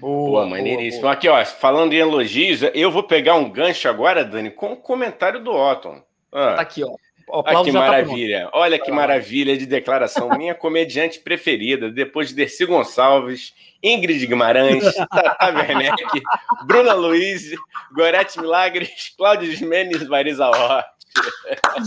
[0.00, 1.02] Boa, maneiríssimo.
[1.02, 1.12] Boa.
[1.12, 5.42] Aqui, ó, falando em elogios, eu vou pegar um gancho agora, Dani, com o comentário
[5.42, 6.02] do Otton.
[6.32, 6.56] Ah.
[6.56, 6.92] Tá aqui, ó.
[7.30, 8.44] Olha que tá maravilha.
[8.44, 10.28] Tá Olha que maravilha de declaração.
[10.36, 16.22] Minha comediante preferida, depois de Dercy Gonçalves, Ingrid Guimarães, Tata Werneck,
[16.64, 17.50] Bruna Luiz,
[17.92, 20.86] Gorete Milagres, Cláudio Jimenez, Marisa Hort.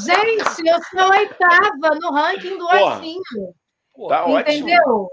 [0.05, 3.21] Gente, eu sou a oitava no ranking do Orcinho.
[4.09, 4.81] Tá Entendeu?
[4.81, 5.09] Ótimo.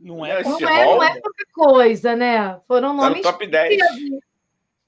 [0.00, 2.60] Não é, não, é, não é qualquer coisa, né?
[2.68, 3.20] Foram nomes.
[3.20, 3.80] Tá no top 10.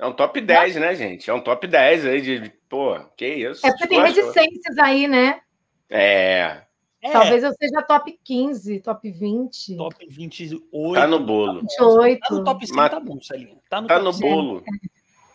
[0.01, 1.29] É um top 10, né, gente?
[1.29, 2.51] É um top 10 aí de.
[2.71, 3.67] Pô, que isso?
[3.67, 5.43] É porque tem reticências aí, né?
[5.91, 6.63] É.
[7.03, 7.11] é.
[7.11, 9.77] Talvez eu seja top 15, top 20.
[9.77, 10.95] Top 28.
[10.95, 11.61] Tá no bolo.
[11.61, 12.19] 28.
[12.19, 12.91] Tá no top 5, Mas...
[12.91, 13.59] tá bom, Celinha.
[13.69, 14.65] Tá no, tá no bolo.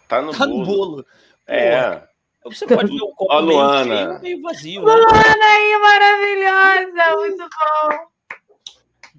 [0.08, 0.58] Tá no tá bolo.
[0.58, 1.06] No bolo.
[1.45, 2.01] É.
[2.45, 4.08] Você pode ver o copo Ó, Luana.
[4.08, 4.82] meio, meio vazio.
[4.82, 4.93] Né?
[4.93, 7.15] Luana aí, maravilhosa.
[7.17, 8.14] Muito bom.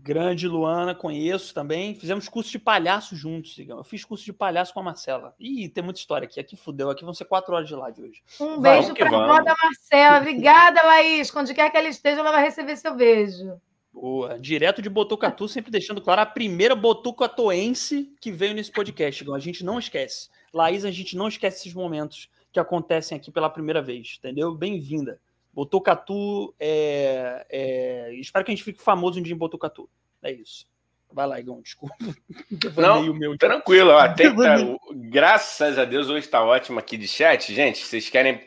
[0.07, 1.93] Grande Luana, conheço também.
[1.93, 3.85] Fizemos curso de palhaço juntos, digamos.
[3.85, 5.35] Eu fiz curso de palhaço com a Marcela.
[5.37, 6.39] Ih, tem muita história aqui.
[6.39, 6.91] Aqui fudeu.
[6.91, 8.23] Aqui vão ser quatro horas de live hoje.
[8.39, 10.19] Um beijo para a da Marcela.
[10.19, 11.35] Obrigada, Laís.
[11.35, 13.61] Onde quer que ela esteja, ela vai receber seu beijo.
[13.93, 14.39] Boa.
[14.39, 19.29] Direto de Botucatu, sempre deixando claro a primeira botucatuense que veio nesse podcast.
[19.29, 20.29] A gente não esquece.
[20.55, 24.55] Laís, a gente não esquece esses momentos que acontecem aqui pela primeira vez, entendeu?
[24.55, 25.19] Bem-vinda.
[25.57, 29.89] Botucatu, é, é, espero que a gente fique famoso um dia em Botucatu.
[30.23, 30.67] É isso.
[31.11, 31.97] Vai lá, Igão, desculpa.
[32.77, 33.39] Não, meu...
[33.39, 33.93] tranquilo.
[33.93, 34.57] Ó, tem, tá,
[34.95, 37.55] graças a Deus, hoje está ótimo aqui de chat.
[37.55, 38.47] Gente, vocês querem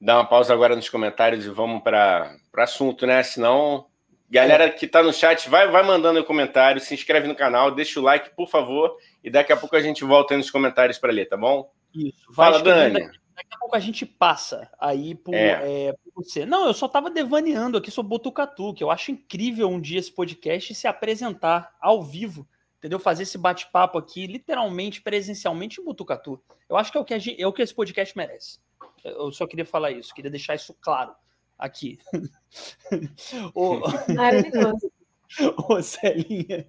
[0.00, 3.22] dar uma pausa agora nos comentários e vamos para o assunto, né?
[3.22, 3.84] Senão,
[4.30, 8.02] galera que está no chat, vai, vai mandando comentário, se inscreve no canal, deixa o
[8.02, 11.28] like, por favor, e daqui a pouco a gente volta aí nos comentários para ler,
[11.28, 11.70] tá bom?
[11.94, 12.32] Isso.
[12.32, 13.10] Fala, Dani.
[13.40, 15.86] Daqui a pouco a gente passa aí por, é.
[15.86, 16.44] É, por você.
[16.44, 20.12] Não, eu só estava devaneando aqui sobre Botucatu, que eu acho incrível um dia esse
[20.12, 22.98] podcast se apresentar ao vivo, entendeu?
[22.98, 26.38] Fazer esse bate-papo aqui, literalmente, presencialmente em Botucatu.
[26.68, 28.58] Eu acho que é o que, gente, é o que esse podcast merece.
[29.02, 31.14] Eu só queria falar isso, queria deixar isso claro
[31.58, 31.98] aqui.
[33.54, 33.80] o...
[34.14, 34.92] Maravilhoso.
[35.68, 36.66] Ô, Celinha,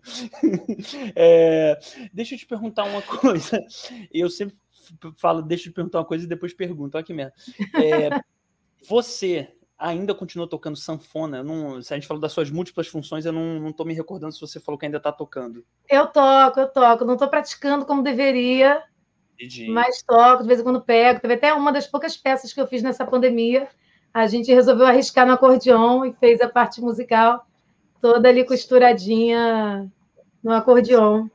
[1.16, 1.80] é,
[2.14, 3.60] deixa eu te perguntar uma coisa.
[4.14, 4.56] Eu sempre
[5.18, 6.96] falo, deixa eu te perguntar uma coisa e depois pergunto.
[6.96, 7.34] Olha que merda.
[7.76, 8.10] É,
[8.88, 11.44] você ainda continua tocando sanfona?
[11.44, 14.34] Não, se a gente falou das suas múltiplas funções, eu não, não tô me recordando
[14.34, 15.66] se você falou que ainda está tocando.
[15.90, 17.06] Eu toco, eu toco.
[17.06, 18.84] Não estou praticando como deveria,
[19.36, 19.70] Entendi.
[19.70, 21.20] mas toco, de vez em quando pego.
[21.20, 23.68] Teve até uma das poucas peças que eu fiz nessa pandemia.
[24.14, 27.46] A gente resolveu arriscar no acordeon e fez a parte musical
[28.02, 29.90] toda ali costuradinha
[30.44, 31.28] no acordeon.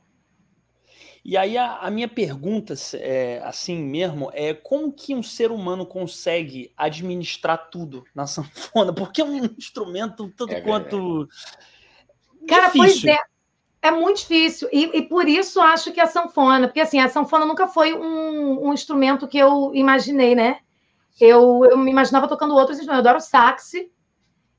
[1.27, 5.85] E aí a, a minha pergunta, é, assim mesmo, é como que um ser humano
[5.85, 8.93] consegue administrar tudo na sanfona?
[8.93, 11.27] Porque é um instrumento tanto é quanto.
[12.47, 13.01] Cara, difícil.
[13.01, 13.19] pois é.
[13.81, 14.69] É muito difícil.
[14.71, 18.67] E, e, por isso acho que a sanfona, porque assim, a sanfona nunca foi um,
[18.67, 20.59] um instrumento que eu imaginei, né?
[21.19, 23.05] Eu, eu me imaginava tocando outros instrumentos.
[23.05, 23.73] Eu adoro sax,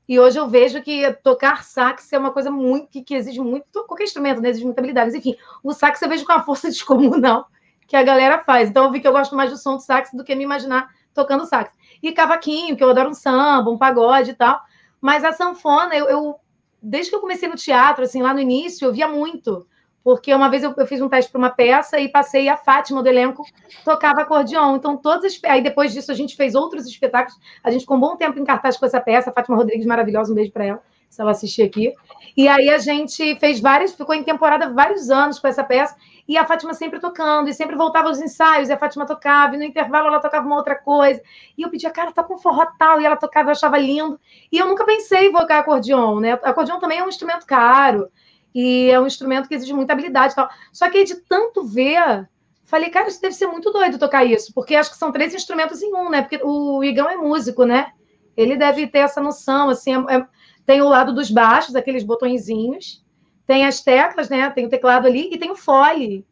[0.09, 3.85] e hoje eu vejo que tocar sax é uma coisa muito que, que exige muito,
[3.85, 4.49] qualquer instrumento, né?
[4.49, 5.11] Exige muita habilidade.
[5.11, 7.47] Mas, enfim, o sax eu vejo com uma força descomunal
[7.85, 8.69] que a galera faz.
[8.69, 10.89] Então eu vi que eu gosto mais do som do sax do que me imaginar
[11.13, 11.71] tocando sax.
[12.01, 14.59] E cavaquinho, que eu adoro um samba, um pagode e tal.
[14.99, 16.35] Mas a sanfona, eu, eu
[16.81, 19.67] desde que eu comecei no teatro, assim, lá no início, eu via muito
[20.09, 23.03] porque uma vez eu, eu fiz um teste para uma peça e passei a Fátima
[23.03, 23.45] do elenco
[23.85, 24.75] tocava acordeon.
[24.75, 25.39] Então, todas as...
[25.43, 27.39] aí depois disso a gente fez outros espetáculos.
[27.63, 29.29] A gente ficou um bom tempo em cartaz com essa peça.
[29.29, 31.93] A Fátima Rodrigues, maravilhosa, um beijo para ela, se ela assistir aqui.
[32.35, 35.95] E aí a gente fez várias, ficou em temporada vários anos com essa peça.
[36.27, 39.59] E a Fátima sempre tocando, e sempre voltava aos ensaios, e a Fátima tocava, e
[39.59, 41.21] no intervalo ela tocava uma outra coisa.
[41.55, 44.19] E eu pedia, cara, tá com forró tal, e ela tocava, eu achava lindo.
[44.51, 46.33] E eu nunca pensei em tocar acordeon, né?
[46.41, 48.09] Acordeon também é um instrumento caro
[48.53, 50.49] e é um instrumento que exige muita habilidade e tal.
[50.71, 52.27] Só que de tanto ver,
[52.65, 55.81] falei, cara, isso deve ser muito doido tocar isso, porque acho que são três instrumentos
[55.81, 56.21] em um, né?
[56.21, 57.91] Porque o Igão é músico, né?
[58.35, 60.27] Ele deve ter essa noção, assim, é, é,
[60.65, 63.03] tem o lado dos baixos, aqueles botõezinhos,
[63.45, 64.49] tem as teclas, né?
[64.51, 66.25] Tem o teclado ali e tem o fole.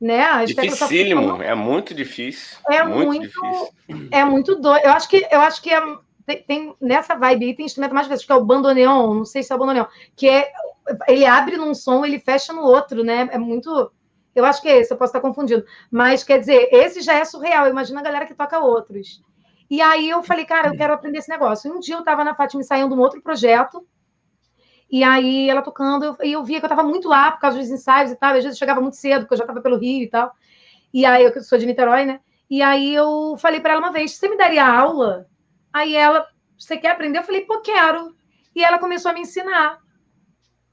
[0.00, 0.22] Né?
[0.22, 2.56] As Dificílimo, é muito difícil.
[2.70, 3.68] É muito, muito difícil.
[4.12, 4.84] É muito doido.
[4.84, 5.80] Eu acho que eu acho que é,
[6.24, 9.42] tem, tem, nessa vibe aí tem instrumento mais vezes, que é o bandoneon, não sei
[9.42, 10.52] se é o bandoneon, que é
[11.06, 13.28] ele abre num som, ele fecha no outro, né?
[13.32, 13.90] É muito.
[14.34, 15.64] Eu acho que é esse, eu posso estar confundindo.
[15.90, 17.68] Mas quer dizer, esse já é surreal.
[17.68, 19.22] Imagina a galera que toca outros.
[19.70, 21.68] E aí eu falei, cara, eu quero aprender esse negócio.
[21.68, 23.86] E um dia eu estava na Fátima saindo de um outro projeto,
[24.90, 27.68] e aí ela tocando, e eu via que eu estava muito lá por causa dos
[27.68, 28.30] ensaios e tal.
[28.30, 30.32] Às vezes eu chegava muito cedo, porque eu já estava pelo Rio e tal.
[30.92, 32.20] E aí eu sou de Niterói, né?
[32.48, 35.26] E aí eu falei para ela uma vez: você me daria aula?
[35.72, 36.26] Aí ela,
[36.58, 37.18] você quer aprender?
[37.18, 38.16] Eu falei, pô, quero.
[38.54, 39.78] E ela começou a me ensinar.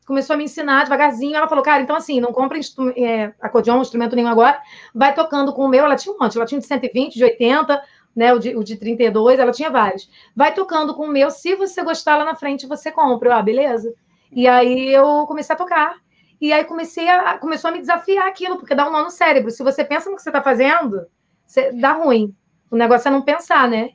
[0.05, 1.35] Começou a me ensinar devagarzinho.
[1.35, 2.59] Ela falou, cara, então assim, não compra
[2.95, 4.61] é, acordeão, instrumento nenhum agora.
[4.93, 5.83] Vai tocando com o meu.
[5.83, 6.37] Ela tinha um monte.
[6.37, 7.83] Ela tinha de 120, de 80,
[8.15, 8.33] né?
[8.33, 10.09] O de, o de 32, ela tinha vários.
[10.35, 11.31] Vai tocando com o meu.
[11.31, 13.29] Se você gostar lá na frente, você compra.
[13.29, 13.93] Eu, ah, beleza.
[14.31, 15.95] E aí eu comecei a tocar.
[16.39, 19.49] E aí comecei a, começou a me desafiar aquilo, porque dá um nó no cérebro.
[19.49, 21.07] Se você pensa no que você está fazendo,
[21.45, 22.35] você, dá ruim.
[22.69, 23.91] O negócio é não pensar, né?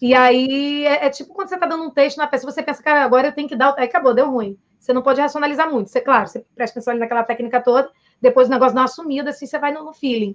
[0.00, 2.82] E aí é, é tipo quando você está dando um texto na peça, você pensa,
[2.82, 3.74] cara, agora eu tenho que dar.
[3.76, 4.56] Aí acabou, deu ruim.
[4.80, 5.90] Você não pode racionalizar muito.
[5.90, 7.90] Você, claro, você presta atenção ali naquela técnica toda,
[8.20, 10.34] depois o negócio dá uma sumida, assim, você vai no, no feeling.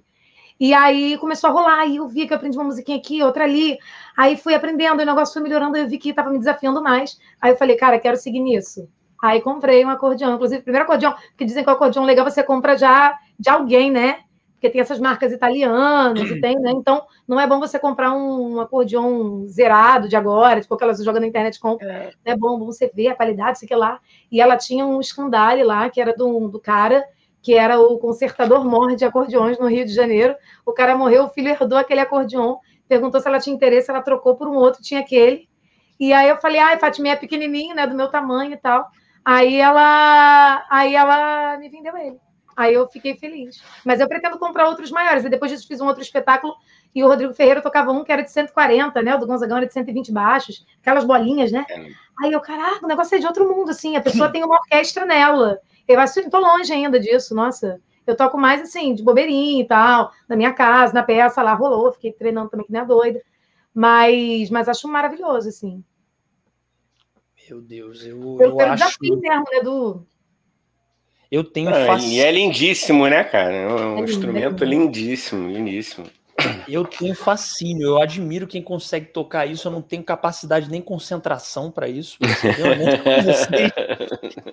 [0.58, 3.44] E aí começou a rolar, e eu vi que eu aprendi uma musiquinha aqui, outra
[3.44, 3.76] ali.
[4.16, 7.18] Aí fui aprendendo, o negócio foi melhorando, eu vi que estava me desafiando mais.
[7.40, 8.88] Aí eu falei, cara, quero seguir nisso.
[9.22, 12.76] Aí comprei um acordeão, inclusive, primeiro acordeão, porque dizem que o acordeão legal você compra
[12.76, 14.20] já de alguém, né?
[14.56, 16.70] Porque tem essas marcas italianas e tem, né?
[16.70, 21.26] Então, não é bom você comprar um acordeão zerado de agora, tipo que joga na
[21.26, 21.76] internet com.
[21.80, 22.10] É.
[22.24, 24.00] é bom, bom você ver a qualidade, sei que lá.
[24.32, 27.04] E ela tinha um escandale lá, que era do, do cara,
[27.42, 30.34] que era o consertador mor de acordeões no Rio de Janeiro.
[30.64, 34.36] O cara morreu, o filho herdou aquele acordeão, perguntou se ela tinha interesse, ela trocou
[34.36, 35.46] por um outro, tinha aquele.
[36.00, 38.88] E aí eu falei, ai, Fatima é pequenininho, né, do meu tamanho e tal.
[39.24, 42.18] Aí ela, aí ela me vendeu ele.
[42.56, 43.62] Aí eu fiquei feliz.
[43.84, 45.24] Mas eu pretendo comprar outros maiores.
[45.24, 46.54] E depois disso fiz um outro espetáculo
[46.94, 49.14] e o Rodrigo Ferreira tocava um que era de 140, né?
[49.14, 51.66] O do Gonzagão era de 120 baixos, aquelas bolinhas, né?
[51.68, 51.86] É.
[52.24, 53.96] Aí eu, caraca, o negócio é de outro mundo, assim.
[53.96, 55.60] A pessoa tem uma orquestra nela.
[55.86, 57.78] Eu acho que tô longe ainda disso, nossa.
[58.06, 61.92] Eu toco mais assim, de bobeirinho e tal, na minha casa, na peça lá rolou,
[61.92, 63.20] fiquei treinando também que nem a doida.
[63.74, 65.84] Mas, mas acho maravilhoso, assim.
[67.48, 68.74] Meu Deus, eu, eu, eu acho.
[68.74, 70.06] desafio mesmo, né, do.
[71.30, 72.02] Eu tenho ah, fac...
[72.02, 73.54] E é lindíssimo, né, cara?
[73.54, 76.06] É um é instrumento é lindíssimo, lindíssimo.
[76.68, 79.66] Eu tenho fascínio, eu admiro quem consegue tocar isso.
[79.66, 82.18] Eu não tenho capacidade nem concentração para isso.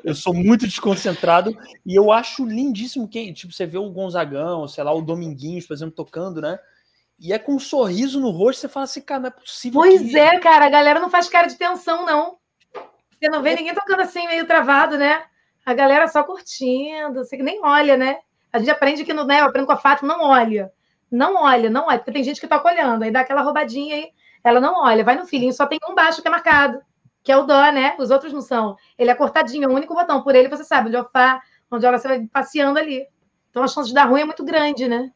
[0.04, 1.56] eu sou muito desconcentrado
[1.86, 5.74] e eu acho lindíssimo quem, tipo, você vê o Gonzagão, sei lá, o Dominguinhos, por
[5.74, 6.58] exemplo, tocando, né?
[7.20, 9.82] E é com um sorriso no rosto, você fala assim, cara, não é possível.
[9.82, 10.18] Pois que...
[10.18, 12.38] é, cara, a galera não faz cara de tensão, não.
[13.20, 13.56] Você não vê é.
[13.56, 15.24] ninguém tocando assim, meio travado, né?
[15.66, 18.20] A galera só curtindo, você nem olha, né?
[18.52, 20.72] A gente aprende que no, né, eu aprendo com a Fátima, não olha.
[21.10, 24.10] Não olha, não olha, porque tem gente que toca olhando, aí dá aquela roubadinha aí,
[24.44, 26.82] ela não olha, vai no filhinho, só tem um baixo que é marcado,
[27.24, 27.96] que é o dó, né?
[27.98, 28.76] Os outros não são.
[28.98, 30.22] Ele é cortadinho, é o único botão.
[30.22, 33.08] Por ele você sabe onde eu fa, onde ela você vai passeando ali.
[33.50, 35.12] Então a chance de dar ruim é muito grande, né?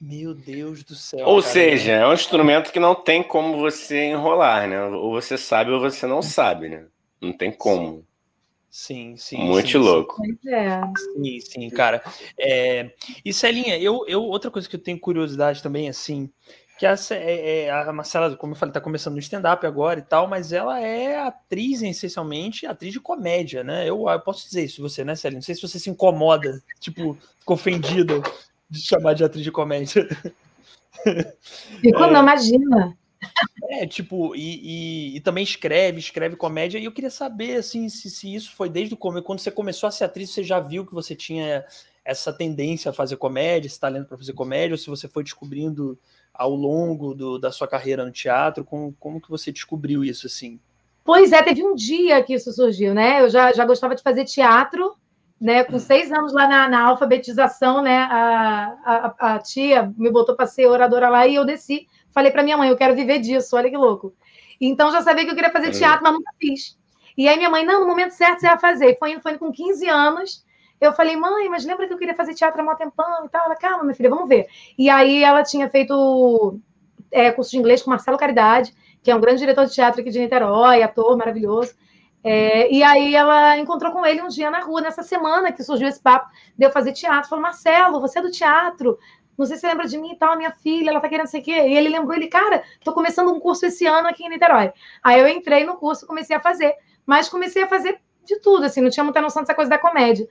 [0.00, 1.26] Meu Deus do céu.
[1.26, 1.52] Ou cara.
[1.52, 4.84] seja, é um instrumento que não tem como você enrolar, né?
[4.84, 6.86] Ou você sabe ou você não sabe, né?
[7.20, 7.88] Não tem como.
[7.88, 8.04] Sim,
[9.16, 9.38] sim.
[9.38, 10.16] Muito sim, louco.
[10.22, 10.38] Sim.
[10.48, 10.80] É.
[11.14, 12.02] sim, sim, cara.
[12.38, 12.90] É...
[13.24, 16.30] E Celinha, eu, eu, outra coisa que eu tenho curiosidade também, assim,
[16.78, 20.02] que a, é, é, a Marcela, como eu falei, tá começando no stand-up agora e
[20.02, 23.88] tal, mas ela é atriz, essencialmente, atriz de comédia, né?
[23.88, 25.38] Eu, eu posso dizer isso você, né, Celinha?
[25.38, 28.20] Não sei se você se incomoda, tipo, ficou ofendida
[28.68, 30.06] de chamar de atriz de comédia.
[31.80, 32.10] Ficou, é...
[32.10, 32.96] não, imagina.
[33.68, 34.60] É, tipo, e,
[35.12, 38.68] e, e, também escreve, escreve comédia, e eu queria saber, assim, se, se isso foi
[38.68, 41.64] desde o começo, quando você começou a ser atriz, você já viu que você tinha
[42.04, 45.98] essa tendência a fazer comédia, esse talento para fazer comédia, ou se você foi descobrindo
[46.32, 50.60] ao longo do, da sua carreira no teatro, como, como que você descobriu isso, assim?
[51.04, 53.22] Pois é, teve um dia que isso surgiu, né?
[53.22, 54.96] Eu já, já gostava de fazer teatro,
[55.40, 55.64] né?
[55.64, 57.96] Com seis anos lá na, na alfabetização, né?
[57.96, 61.86] A, a, a tia me botou para ser oradora lá e eu desci
[62.16, 64.14] Falei para minha mãe, eu quero viver disso, olha que louco.
[64.58, 66.74] Então já sabia que eu queria fazer teatro, mas nunca fiz.
[67.14, 68.96] E aí minha mãe, não, no momento certo você vai fazer.
[68.98, 70.42] Foi indo, foi indo com 15 anos.
[70.80, 73.44] Eu falei, mãe, mas lembra que eu queria fazer teatro há mó tempão e tal?
[73.44, 74.46] Ela, calma, minha filha, vamos ver.
[74.78, 76.58] E aí ela tinha feito
[77.12, 80.08] é, curso de inglês com Marcelo Caridade, que é um grande diretor de teatro aqui
[80.08, 81.74] de Niterói, ator maravilhoso.
[82.24, 85.86] É, e aí ela encontrou com ele um dia na rua, nessa semana que surgiu
[85.86, 87.28] esse papo de eu fazer teatro.
[87.28, 88.98] Falou, Marcelo, você é do teatro?
[89.38, 91.40] Não sei se você lembra de mim e tal, minha filha, ela tá querendo sei
[91.40, 91.52] o quê.
[91.52, 94.72] E ele lembrou, ele, cara, tô começando um curso esse ano aqui em Niterói.
[95.02, 98.80] Aí eu entrei no curso, comecei a fazer, mas comecei a fazer de tudo, assim,
[98.80, 100.26] não tinha muita noção dessa coisa da comédia.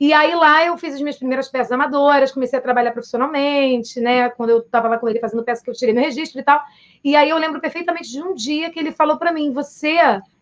[0.00, 4.30] E aí lá eu fiz as minhas primeiras peças amadoras, comecei a trabalhar profissionalmente, né?
[4.30, 6.58] Quando eu estava lá com ele fazendo peça que eu tirei meu registro e tal.
[7.04, 9.96] E aí eu lembro perfeitamente de um dia que ele falou para mim: "Você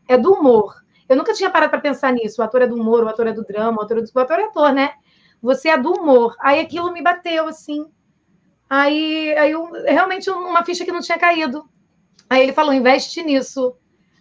[0.06, 0.76] é do humor".
[1.08, 2.40] Eu nunca tinha parado para pensar nisso.
[2.40, 4.20] O ator é do humor, o ator é do drama, o ator é do o
[4.20, 4.92] ator é ator, né?
[5.42, 6.36] Você é do humor.
[6.40, 7.84] Aí aquilo me bateu assim.
[8.68, 11.64] Aí, aí eu, realmente uma ficha que não tinha caído.
[12.30, 13.76] Aí ele falou: "Investe nisso".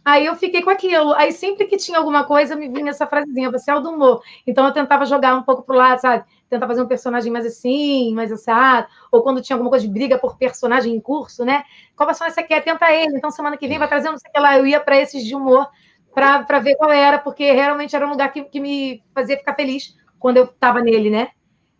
[0.05, 1.13] Aí eu fiquei com aquilo.
[1.15, 4.21] Aí sempre que tinha alguma coisa, me vinha essa frasezinha, você é o do humor.
[4.47, 6.23] Então eu tentava jogar um pouco pro lado, sabe?
[6.49, 8.87] Tentar fazer um personagem mais assim, mais assado.
[9.11, 11.63] Ou quando tinha alguma coisa de briga por personagem em curso, né?
[11.95, 12.63] Qual personagem você quer?
[12.63, 13.17] Tenta ele.
[13.17, 14.57] Então semana que vem vai trazer não sei o que lá.
[14.57, 15.67] Eu ia para esses de humor
[16.13, 19.95] para ver qual era, porque realmente era um lugar que, que me fazia ficar feliz
[20.17, 21.29] quando eu estava nele, né?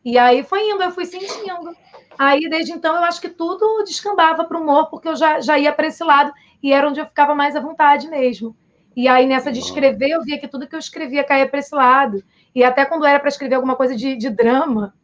[0.06, 1.75] E aí foi indo, eu fui sentindo.
[2.17, 5.58] Aí, desde então, eu acho que tudo descambava para o humor, porque eu já, já
[5.58, 8.56] ia para esse lado e era onde eu ficava mais à vontade mesmo.
[8.95, 11.75] E aí, nessa de escrever, eu via que tudo que eu escrevia caía para esse
[11.75, 12.23] lado.
[12.56, 14.95] E até quando era para escrever alguma coisa de, de, drama,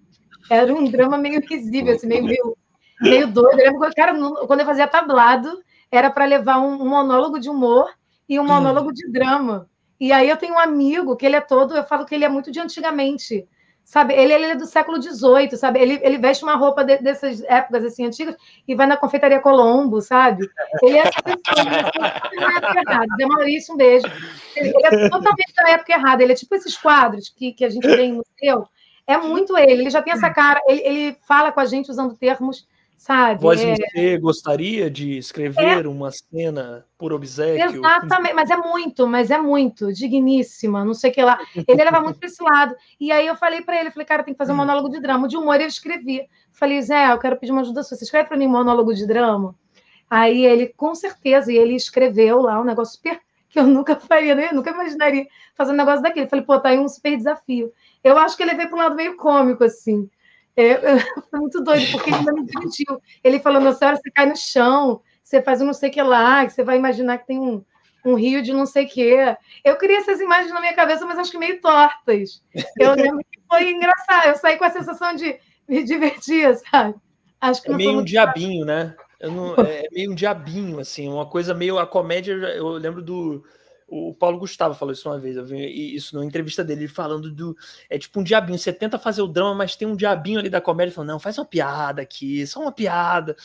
[0.49, 2.57] era um drama meio invisível, assim, meio, meio,
[2.99, 3.59] meio doido.
[3.59, 4.13] Eu lembro, cara,
[4.47, 7.87] quando eu fazia tablado, era para levar um, um, monólogo de humor
[8.27, 9.69] e um monólogo de drama.
[9.99, 12.29] E aí eu tenho um amigo que ele é todo, eu falo que ele é
[12.29, 13.47] muito de antigamente
[13.83, 14.13] sabe?
[14.13, 15.79] Ele, ele é do século XVIII, sabe?
[15.79, 18.35] Ele, ele veste uma roupa de, dessas épocas assim antigas
[18.67, 20.47] e vai na confeitaria Colombo, sabe?
[20.81, 21.03] Ele é
[22.35, 23.15] na época errada.
[23.17, 24.05] Zé Maurício, um beijo.
[24.55, 26.23] Ele, ele, é totalmente da época errada.
[26.23, 28.67] Ele é tipo esses quadros que, que a gente vê em museu.
[29.05, 29.73] É muito ele.
[29.73, 30.59] Ele já tem essa cara.
[30.67, 32.65] Ele, ele fala com a gente usando termos
[33.03, 33.41] sabe?
[33.41, 33.75] Voz é...
[33.75, 35.87] você gostaria de escrever é...
[35.87, 37.79] uma cena por obsequio?
[37.79, 41.37] Exatamente, mas é muito, mas é muito, digníssima, não sei o que lá.
[41.67, 42.73] Ele leva muito para esse lado.
[42.97, 45.27] E aí eu falei para ele, falei, cara, tem que fazer um monólogo de drama.
[45.27, 46.21] De humor eu escrevi.
[46.53, 47.97] Falei, Zé, eu quero pedir uma ajuda sua.
[47.97, 49.53] Você escreve para mim um monólogo de drama?
[50.09, 54.33] Aí ele, com certeza, e ele escreveu lá um negócio super que eu nunca faria,
[54.33, 54.47] né?
[54.49, 56.27] eu nunca imaginaria fazer um negócio daquele.
[56.27, 57.71] Falei, pô, tá aí um super desafio.
[58.01, 60.09] Eu acho que ele veio para um lado meio cômico, assim.
[60.55, 60.75] É,
[61.29, 63.01] foi muito doido, porque ele ainda me divertiu.
[63.23, 66.01] Ele falou, meu senhora, você cai no chão, você faz um não sei o que
[66.01, 67.63] lá, que você vai imaginar que tem um,
[68.05, 69.15] um rio de não sei o que.
[69.63, 72.43] Eu queria essas imagens na minha cabeça, mas acho que meio tortas.
[72.79, 74.27] Eu lembro que foi engraçado.
[74.27, 75.37] Eu saí com a sensação de
[75.67, 76.95] me divertir, sabe?
[77.39, 78.95] Acho que é meio um diabinho, né?
[79.21, 82.33] Não, é meio um diabinho, assim, uma coisa meio a comédia.
[82.33, 83.43] Eu lembro do
[83.87, 87.55] o Paulo Gustavo falou isso uma vez, eu vi isso numa entrevista dele, falando do.
[87.89, 88.57] É tipo um diabinho.
[88.57, 91.37] Você tenta fazer o drama, mas tem um diabinho ali da comédia falando, não, faz
[91.37, 93.35] uma piada aqui, só uma piada.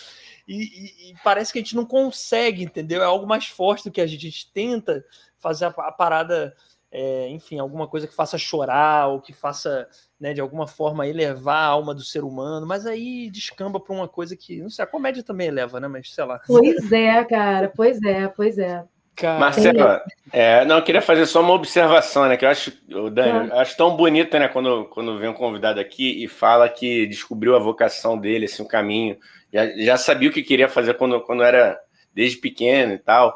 [0.47, 3.03] E, e, e, parece que a gente não consegue, entendeu?
[3.03, 5.05] É algo mais forte do que a gente, a gente tenta
[5.39, 6.55] fazer a, a parada,
[6.91, 9.87] é, enfim, alguma coisa que faça chorar, ou que faça,
[10.19, 14.09] né, de alguma forma, elevar a alma do ser humano, mas aí descamba para uma
[14.09, 15.89] coisa que, não sei, a comédia também eleva, né?
[15.89, 16.41] Mas sei lá.
[16.47, 18.85] Pois é, cara, pois é, pois é.
[19.19, 22.37] Cara, Marcela, é, não, eu queria fazer só uma observação, né?
[22.37, 22.73] Que eu acho,
[23.11, 24.47] Dani, eu acho tão bonita, né?
[24.47, 28.69] Quando, quando vem um convidado aqui e fala que descobriu a vocação dele, assim, o
[28.69, 29.19] caminho.
[29.53, 31.77] Já, já sabia o que queria fazer quando, quando era
[32.15, 33.35] desde pequeno e tal.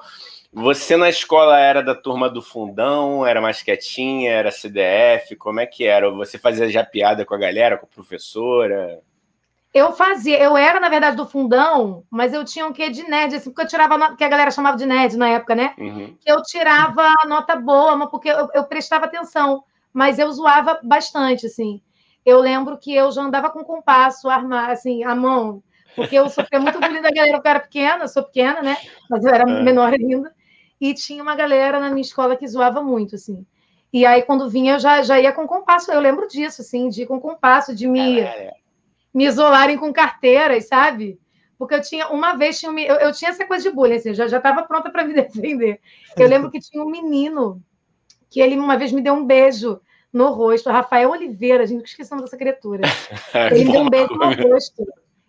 [0.52, 5.66] Você na escola era da turma do fundão, era mais quietinha, era CDF, como é
[5.66, 6.10] que era?
[6.10, 9.00] Você fazia já piada com a galera, com a professora?
[9.74, 13.34] Eu fazia, eu era, na verdade, do fundão, mas eu tinha um quê de nerd,
[13.34, 15.74] assim, porque eu tirava, que a galera chamava de nerd na época, né?
[15.78, 16.14] Uhum.
[16.26, 21.80] Eu tirava nota boa, mas porque eu, eu, prestava atenção, mas eu zoava bastante, assim.
[22.24, 25.62] Eu lembro que eu já andava com compasso, arma, assim, a mão,
[25.96, 28.76] porque eu sofria muito bullying da galera, porque eu era pequena, eu sou pequena, né?
[29.08, 29.62] Mas eu era é.
[29.62, 30.34] menor ainda.
[30.78, 33.46] E tinha uma galera na minha escola que zoava muito, assim.
[33.90, 35.90] E aí, quando vinha, eu já, já ia com compasso.
[35.90, 38.20] Eu lembro disso, assim, de ir com compasso, de me.
[38.20, 38.61] É
[39.12, 41.18] me isolarem com carteiras, sabe?
[41.58, 44.26] Porque eu tinha, uma vez, tinha, eu, eu tinha essa coisa de bullying, assim, já
[44.26, 45.80] estava pronta para me defender.
[46.16, 47.62] Eu lembro que tinha um menino
[48.30, 49.80] que ele uma vez me deu um beijo
[50.12, 52.82] no rosto, Rafael Oliveira, a gente esqueceu dessa criatura.
[53.50, 54.84] Ele me deu um beijo no rosto.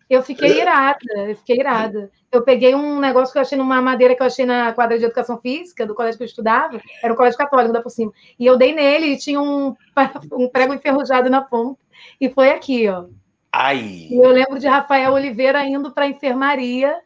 [0.10, 2.12] Eu fiquei irada, eu fiquei irada.
[2.32, 5.06] Eu peguei um negócio que eu achei numa madeira que eu achei na quadra de
[5.06, 8.12] educação física do colégio que eu estudava, era um colégio católico da por cima.
[8.38, 9.75] E eu dei nele e tinha um,
[10.34, 11.79] um prego enferrujado na ponta.
[12.19, 13.06] E foi aqui, ó.
[13.54, 14.08] Ai.
[14.10, 16.99] E eu lembro de Rafael Oliveira indo para a enfermaria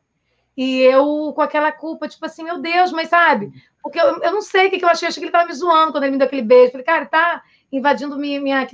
[0.56, 3.52] e eu com aquela culpa, tipo assim, meu Deus, mas sabe?
[3.84, 5.54] Porque eu, eu não sei o que, que eu achei, achei que ele estava me
[5.54, 6.72] zoando quando ele me deu aquele beijo.
[6.72, 8.66] Falei, cara, tá invadindo minha, minha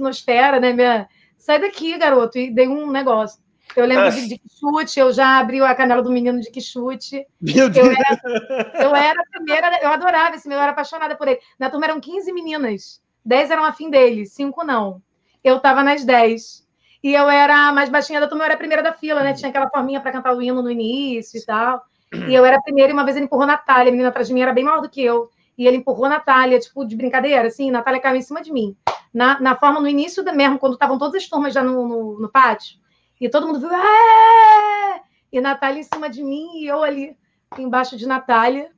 [0.62, 0.72] né?
[0.72, 1.10] Minha...
[1.36, 2.38] Sai daqui, garoto.
[2.38, 3.42] E dei um negócio.
[3.76, 7.26] Eu lembro de, de chute, eu já abri a canela do menino de que chute.
[7.42, 7.88] Meu Deus!
[7.88, 11.40] Eu era, eu era a primeira, eu adorava esse meu, eu era apaixonada por ele.
[11.58, 15.02] Na turma eram 15 meninas, 10 eram afim dele, 5 não.
[15.44, 16.63] Eu estava nas 10.
[17.04, 19.34] E eu era mais baixinha da turma, eu era a primeira da fila, né?
[19.34, 21.84] Tinha aquela forminha para cantar o hino no início e tal.
[22.30, 24.28] E eu era a primeira, e uma vez ele empurrou a Natália, a menina atrás
[24.28, 25.30] de mim era bem maior do que eu.
[25.58, 28.54] E ele empurrou a Natália, tipo, de brincadeira, assim, a Natália caiu em cima de
[28.54, 28.76] mim.
[29.14, 32.30] Na, na forma, no início mesmo, quando estavam todas as turmas já no, no, no
[32.30, 32.80] pátio,
[33.20, 35.02] e todo mundo viu, Aaah!
[35.32, 37.18] e Natália em cima de mim, e eu ali,
[37.58, 38.70] embaixo de Natália.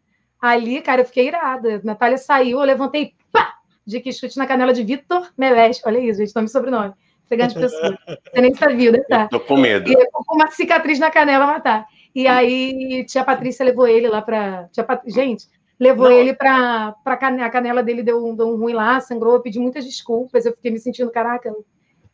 [0.41, 1.81] Ali, cara, eu fiquei irada.
[1.83, 3.55] Natália saiu, eu levantei, pá,
[3.85, 5.81] de que chute na canela de Vitor Meles.
[5.85, 6.93] Olha isso, gente, nome e sobrenome.
[7.29, 7.97] Pegando de pessoa.
[8.07, 8.99] Você nem sabia, né?
[9.09, 9.27] Tá.
[9.27, 9.91] Tô com medo.
[9.91, 11.85] E com uma cicatriz na canela matar.
[12.13, 14.69] E aí, tia Patrícia levou ele lá para.
[14.87, 15.01] Pat...
[15.05, 15.47] Gente,
[15.79, 16.15] levou Não.
[16.15, 17.41] ele para cane...
[17.41, 20.45] a canela dele deu um, deu um ruim lá, sangrou, eu pedi muitas desculpas.
[20.45, 21.53] Eu fiquei me sentindo, caraca,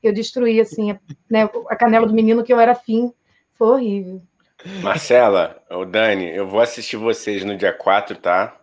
[0.02, 1.00] eu destruí assim, a,
[1.30, 3.14] né, a canela do menino que eu era fim.
[3.54, 4.22] Foi horrível.
[4.82, 8.58] Marcela, o Dani, eu vou assistir vocês no dia 4, tá?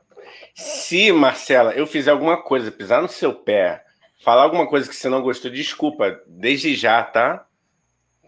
[0.54, 3.84] Se, Marcela, eu fizer alguma coisa, pisar no seu pé,
[4.18, 7.46] falar alguma coisa que você não gostou, desculpa, desde já, tá?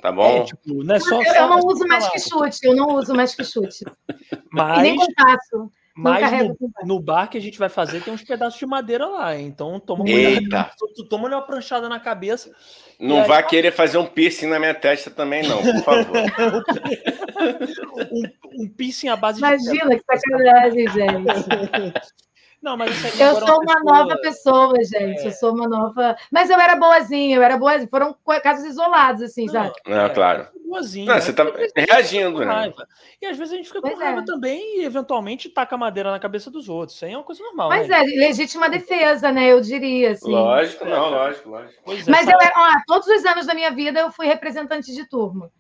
[0.01, 0.39] Tá bom?
[0.39, 3.15] É, tipo, não é só, eu, eu não uso mais que chute, eu não uso
[3.15, 3.85] mais que chute.
[4.51, 4.79] Mas...
[4.81, 5.71] E nem contato.
[5.95, 9.39] Mas no, no, bar que a gente vai fazer tem uns pedaços de madeira lá,
[9.39, 10.71] então toma cuidado.
[10.97, 12.51] Tu, toma uma pranchada na cabeça.
[12.99, 16.17] Não vai querer fazer um piercing na minha testa também, não, por favor.
[18.11, 19.77] um, um piercing à base Imagina, de.
[19.77, 21.93] Imagina que sacanagem, gente.
[22.63, 23.83] Não, mas isso Eu sou uma, pessoa...
[23.83, 25.21] nova pessoa, gente.
[25.23, 25.27] É.
[25.29, 26.15] Eu sou uma nova.
[26.31, 27.89] Mas eu era boazinha, eu era boazinha.
[27.89, 29.73] Foram casos isolados, assim, sabe?
[29.87, 30.47] Não, é, claro.
[30.67, 31.07] Boazinha.
[31.07, 31.45] Não, você tá
[31.75, 32.73] reagindo, né?
[33.21, 34.25] E às vezes a gente fica pois com raiva é.
[34.25, 36.97] também e eventualmente taca madeira na cabeça dos outros.
[36.97, 37.71] Isso aí é uma coisa normal.
[37.71, 37.99] Mas né?
[37.99, 39.51] é, legítima defesa, né?
[39.51, 40.13] Eu diria.
[40.13, 40.31] Assim.
[40.31, 41.91] Lógico, não, lógico, lógico.
[41.91, 45.51] É, mas eu, ó, todos os anos da minha vida eu fui representante de turma.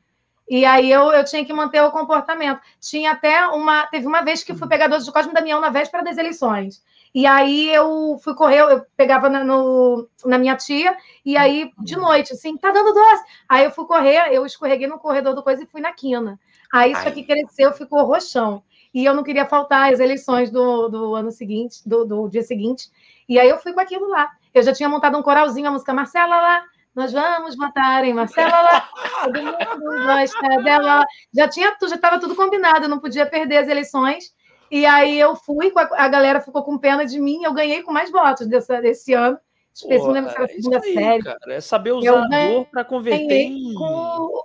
[0.50, 2.60] E aí eu, eu tinha que manter o comportamento.
[2.80, 3.86] Tinha até uma.
[3.86, 6.82] Teve uma vez que fui pegar doce de Cosme Damião na véspera das eleições.
[7.14, 11.96] E aí eu fui correr, eu pegava na, no, na minha tia, e aí de
[11.96, 13.24] noite, assim, tá dando doce.
[13.48, 16.38] Aí eu fui correr, eu escorreguei no corredor do coisa e fui na quina.
[16.72, 18.62] Aí isso aqui cresceu, ficou roxão.
[18.92, 22.90] E eu não queria faltar as eleições do, do ano seguinte, do, do dia seguinte.
[23.28, 24.30] E aí eu fui com aquilo lá.
[24.52, 28.60] Eu já tinha montado um coralzinho, a música Marcela lá, nós vamos votar em Marcela
[28.60, 28.88] lá,
[29.24, 31.04] todo mundo gosta dela.
[31.32, 34.34] Já tinha, já estava tudo combinado, eu não podia perder as eleições.
[34.70, 38.10] E aí eu fui, a, galera ficou com pena de mim, eu ganhei com mais
[38.10, 39.38] votos dessa, desse ano.
[39.74, 41.22] Específico, lembro se era a segunda aí, série.
[41.22, 43.74] Cara, é saber usar a dor para converter em.
[43.74, 44.44] Com...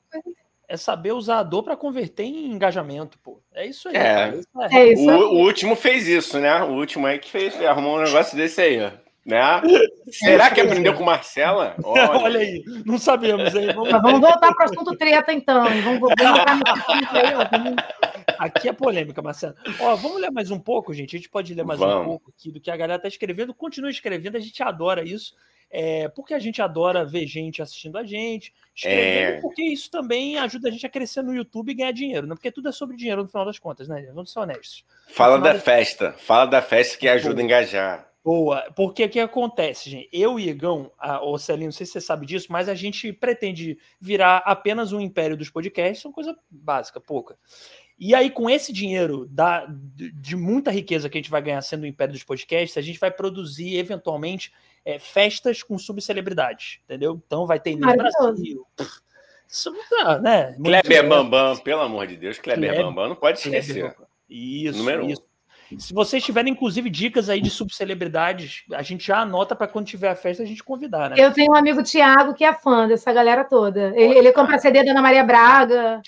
[0.68, 3.40] É saber usar a dor para converter em engajamento, pô.
[3.54, 3.96] É isso aí.
[3.96, 4.34] É,
[4.72, 4.78] é.
[4.78, 6.64] é isso o, o, último fez isso, né?
[6.64, 8.92] O último aí que fez, arrumou um negócio desse aí, ó.
[9.26, 9.40] Né?
[10.12, 11.76] Será que aprendeu com Marcela?
[11.84, 13.54] Olha, Olha aí, não sabemos.
[13.56, 13.74] Hein?
[13.76, 15.64] Vamos, vamos voltar para o assunto treta, então.
[15.64, 16.46] Vamos, voltar
[18.38, 19.56] Aqui é polêmica, Marcelo.
[19.80, 21.16] Ó, vamos ler mais um pouco, gente.
[21.16, 22.02] A gente pode ler mais vamos.
[22.02, 23.54] um pouco aqui do que a galera está escrevendo.
[23.54, 25.36] Continue escrevendo, a gente adora isso.
[25.70, 29.42] É, porque a gente adora ver gente assistindo a gente, escrevendo, é...
[29.42, 32.36] porque isso também ajuda a gente a crescer no YouTube e ganhar dinheiro, né?
[32.36, 34.10] Porque tudo é sobre dinheiro no final das contas, né?
[34.14, 34.86] Vamos ser honestos.
[35.10, 38.16] Fala da festa, fala da festa que ajuda a engajar.
[38.26, 40.10] Boa, porque o que acontece, gente?
[40.12, 43.14] Eu e Igão, a, o Celinho, não sei se você sabe disso, mas a gente
[43.14, 47.38] pretende virar apenas um império dos podcasts, é uma coisa básica, pouca.
[47.98, 51.84] E aí, com esse dinheiro da, de muita riqueza que a gente vai ganhar sendo
[51.84, 54.52] o império dos podcasts, a gente vai produzir, eventualmente,
[54.84, 57.22] é, festas com subcelebridades, entendeu?
[57.26, 58.68] Então vai ter Inês Brasil.
[59.48, 59.72] Isso,
[60.22, 60.54] né?
[60.62, 63.96] Kleber Bambam, pelo amor de Deus, Kleber, Kleber Bambam, não pode esquecer.
[64.30, 65.22] Isso, Número isso.
[65.22, 65.35] Um.
[65.80, 70.10] Se vocês tiverem, inclusive, dicas aí de subcelebridades, a gente já anota para quando tiver
[70.10, 71.16] a festa a gente convidar, né?
[71.18, 73.92] Eu tenho um amigo Tiago que é fã dessa galera toda.
[73.96, 76.02] Ele, ele compra CD da Ana Maria Braga.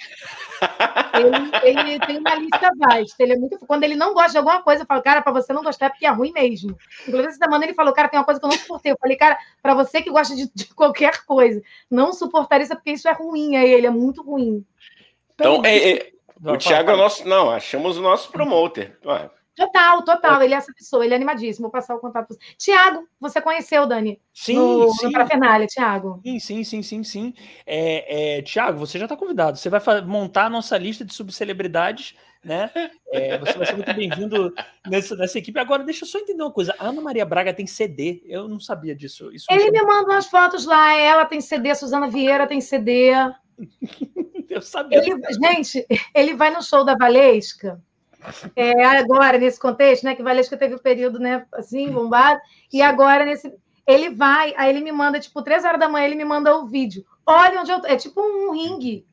[1.64, 3.24] ele, ele, tem uma lista vasta.
[3.24, 3.58] Ele é muito.
[3.66, 5.90] Quando ele não gosta de alguma coisa, eu falo, cara, para você não gostar é
[5.90, 6.78] porque é ruim mesmo.
[7.02, 8.92] Inclusive, essa semana ele falou, cara, tem uma coisa que eu não suportei.
[8.92, 12.76] Eu falei, cara, para você que gosta de, de, qualquer coisa, não suportar isso é
[12.76, 13.56] porque isso é ruim.
[13.56, 14.64] Aí ele é muito ruim.
[15.34, 16.12] Então, é, é,
[16.44, 17.28] o Thiago é o nosso.
[17.28, 18.98] Não, achamos o nosso promoter.
[19.06, 19.30] Ué.
[19.58, 20.44] Total, total.
[20.44, 21.64] Ele é essa pessoa, ele é animadíssimo.
[21.64, 22.38] Vou passar o contato.
[22.60, 24.22] Tiago, você conheceu, Dani?
[24.32, 25.08] Sim, no, sim.
[25.08, 26.22] No Parafernália, Tiago.
[26.24, 27.34] Sim, sim, sim, sim, sim.
[27.66, 29.58] É, é, Tiago, você já está convidado.
[29.58, 32.70] Você vai montar a nossa lista de subcelebridades, né?
[33.12, 34.54] É, você vai ser muito bem-vindo
[34.86, 35.60] nessa, nessa equipe.
[35.60, 36.76] Agora, deixa eu só entender uma coisa.
[36.78, 38.22] A Ana Maria Braga tem CD.
[38.28, 39.34] Eu não sabia disso.
[39.34, 40.94] Isso ele me manda umas fotos lá.
[40.94, 43.10] Ela tem CD, Suzana Vieira tem CD.
[44.48, 45.00] eu sabia.
[45.00, 45.84] Ele, gente,
[46.14, 47.82] ele vai no show da Valesca
[48.56, 50.16] é, agora, nesse contexto, né?
[50.16, 52.40] Que Valesca teve o um período, né, assim, bombado,
[52.72, 53.54] e agora nesse.
[53.86, 56.68] Ele vai, aí ele me manda, tipo, três horas da manhã, ele me manda o
[56.68, 57.06] vídeo.
[57.26, 57.88] Olha onde eu tô.
[57.88, 59.06] É tipo um ringue.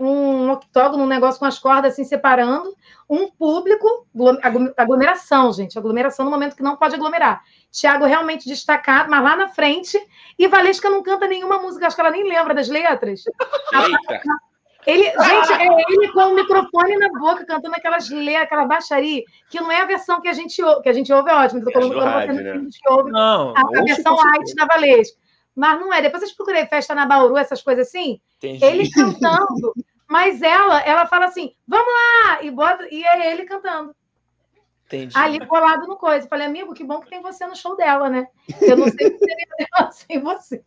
[0.00, 2.72] um octógono, um negócio com as cordas assim separando,
[3.08, 4.06] um público,
[4.76, 7.42] aglomeração, gente, aglomeração no momento que não pode aglomerar.
[7.70, 9.98] Tiago realmente destacado, mas lá na frente,
[10.38, 13.24] e Valesca não canta nenhuma música, acho que ela nem lembra das letras.
[13.72, 14.22] Eita.
[14.88, 19.60] Ele, gente, é ele com o microfone na boca, cantando aquelas letras, aquela baixaria, que
[19.60, 21.70] não é a versão que a gente ouve, que a gente ouve é ótimo, tô
[21.70, 22.66] falando é rádio, você né?
[22.72, 25.18] que ouve não, a, a versão light da Valesca.
[25.54, 26.00] Mas não é.
[26.00, 28.18] Depois vocês procurei festa na Bauru, essas coisas assim.
[28.38, 28.64] Entendi.
[28.64, 29.74] Ele cantando,
[30.08, 32.42] mas ela, ela fala assim: vamos lá!
[32.42, 33.94] E, bota, e é ele cantando.
[34.86, 35.12] Entendi.
[35.18, 36.24] Ali colado no coisa.
[36.24, 38.26] Eu falei, amigo, que bom que tem você no show dela, né?
[38.62, 40.64] Eu não sei se seria sem você.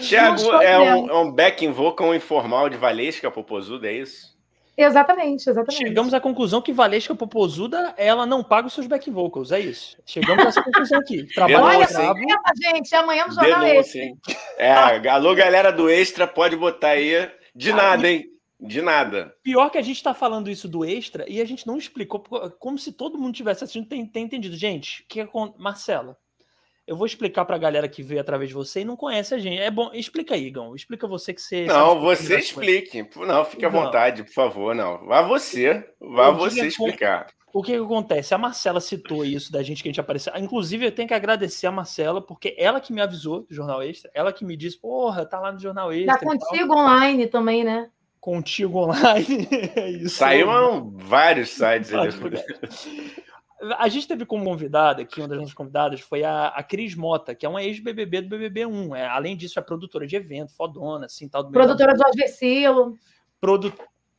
[0.00, 4.36] Tiago, é um, é um backing vocal informal de Valesca Popozuda, é isso?
[4.78, 5.76] Exatamente, exatamente.
[5.76, 10.00] Chegamos à conclusão que Valesca Popozuda, ela não paga os seus back vocals, é isso.
[10.06, 11.24] Chegamos a essa conclusão aqui.
[11.34, 12.20] Trabalho Olha, bravo.
[12.62, 14.02] gente, amanhã no Jornal Extra.
[14.56, 14.72] É,
[15.08, 17.28] alô, galera do Extra, pode botar aí.
[17.52, 18.26] De nada, hein?
[18.60, 19.34] De nada.
[19.42, 22.20] Pior que a gente está falando isso do Extra e a gente não explicou,
[22.60, 24.56] como se todo mundo tivesse assistindo, tem, tem entendido.
[24.56, 26.16] Gente, que é Marcela,
[26.88, 29.38] eu vou explicar para a galera que veio através de você e não conhece a
[29.38, 29.60] gente.
[29.60, 30.74] É bom, explica aí, Igão.
[30.74, 31.66] Explica você que você.
[31.66, 33.06] Não, você explique.
[33.14, 34.74] Não, fique à vontade, por favor.
[34.74, 37.26] Não, vá você, vá você explicar.
[37.52, 38.34] O que, que, acontece?
[38.34, 40.32] A Marcela citou isso da gente que a gente apareceu.
[40.36, 44.10] Inclusive, eu tenho que agradecer a Marcela, porque ela que me avisou do Jornal Extra,
[44.14, 46.18] ela que me disse, porra, tá lá no Jornal Extra.
[46.18, 47.90] Tá contigo online também, né?
[48.18, 49.48] Contigo online.
[49.76, 50.16] é isso.
[50.16, 52.10] Saíram vários sites ali.
[53.78, 57.34] A gente teve como convidada aqui, uma das nossas convidadas foi a, a Cris Mota,
[57.34, 58.96] que é uma ex-BBB do BBB1.
[58.96, 61.42] É, além disso, é produtora de evento, fodona, assim, tal.
[61.42, 62.98] Do produtora do Jorge Vecilo.
[63.40, 63.72] Produ,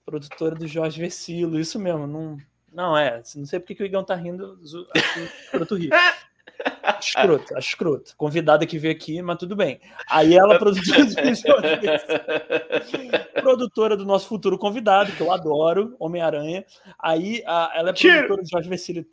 [0.06, 2.06] produtora do Jorge Vecilo, isso mesmo.
[2.06, 2.38] Não,
[2.72, 5.78] não é, não sei porque que o Igão tá rindo, assim, escroto
[6.50, 6.60] rir.
[7.00, 8.14] Escroto, acho escroto.
[8.18, 9.80] Convidada que veio aqui, mas tudo bem.
[10.10, 11.06] Aí ela, produtora,
[13.41, 16.66] produtora do nosso futuro convidado, que eu adoro, Homem-Aranha.
[17.00, 19.06] Aí a, ela é produtora do Jorge Vecílio.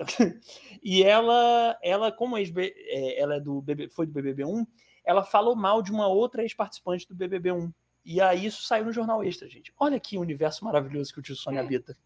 [0.83, 4.67] E ela, ela como ex é, ela é do BB, foi do BBB1,
[5.05, 7.71] ela falou mal de uma outra ex-participante do BBB1.
[8.05, 9.73] E aí isso saiu no Jornal Extra, gente.
[9.79, 11.97] Olha que universo maravilhoso que o tio Sônia habita.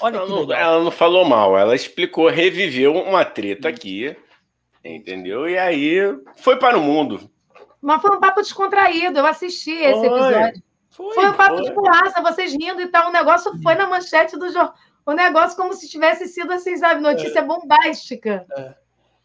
[0.00, 4.16] Olha ela, não, ela não falou mal, ela explicou, reviveu uma treta aqui
[4.84, 5.48] Entendeu?
[5.48, 5.98] E aí
[6.36, 7.30] foi para o mundo.
[7.80, 10.62] Mas foi um papo descontraído, eu assisti esse foi, episódio.
[10.90, 11.64] Foi, foi um papo foi.
[11.64, 13.08] de boaça, vocês rindo e tal.
[13.08, 14.74] O negócio foi na manchete do jornal.
[15.06, 17.00] O negócio como se tivesse sido assim, sabe?
[17.00, 17.44] Notícia é.
[17.44, 18.46] bombástica.
[18.56, 18.74] É.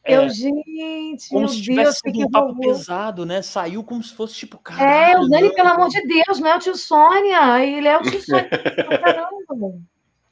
[0.05, 0.29] Eu, é.
[0.29, 1.29] gente.
[1.29, 3.41] Como se tivesse sido um papo pesado, né?
[3.41, 4.59] Saiu como se fosse tipo.
[4.77, 7.63] É, o Dani, pelo amor de Deus, não é o tio Sônia.
[7.63, 8.49] Ele é o tio Sônia.
[8.49, 9.79] Caramba.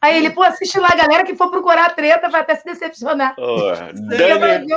[0.02, 2.66] Aí ele, pô, assiste lá, a galera que for procurar a treta vai até se
[2.66, 3.36] decepcionar.
[3.38, 4.68] Oh, Dani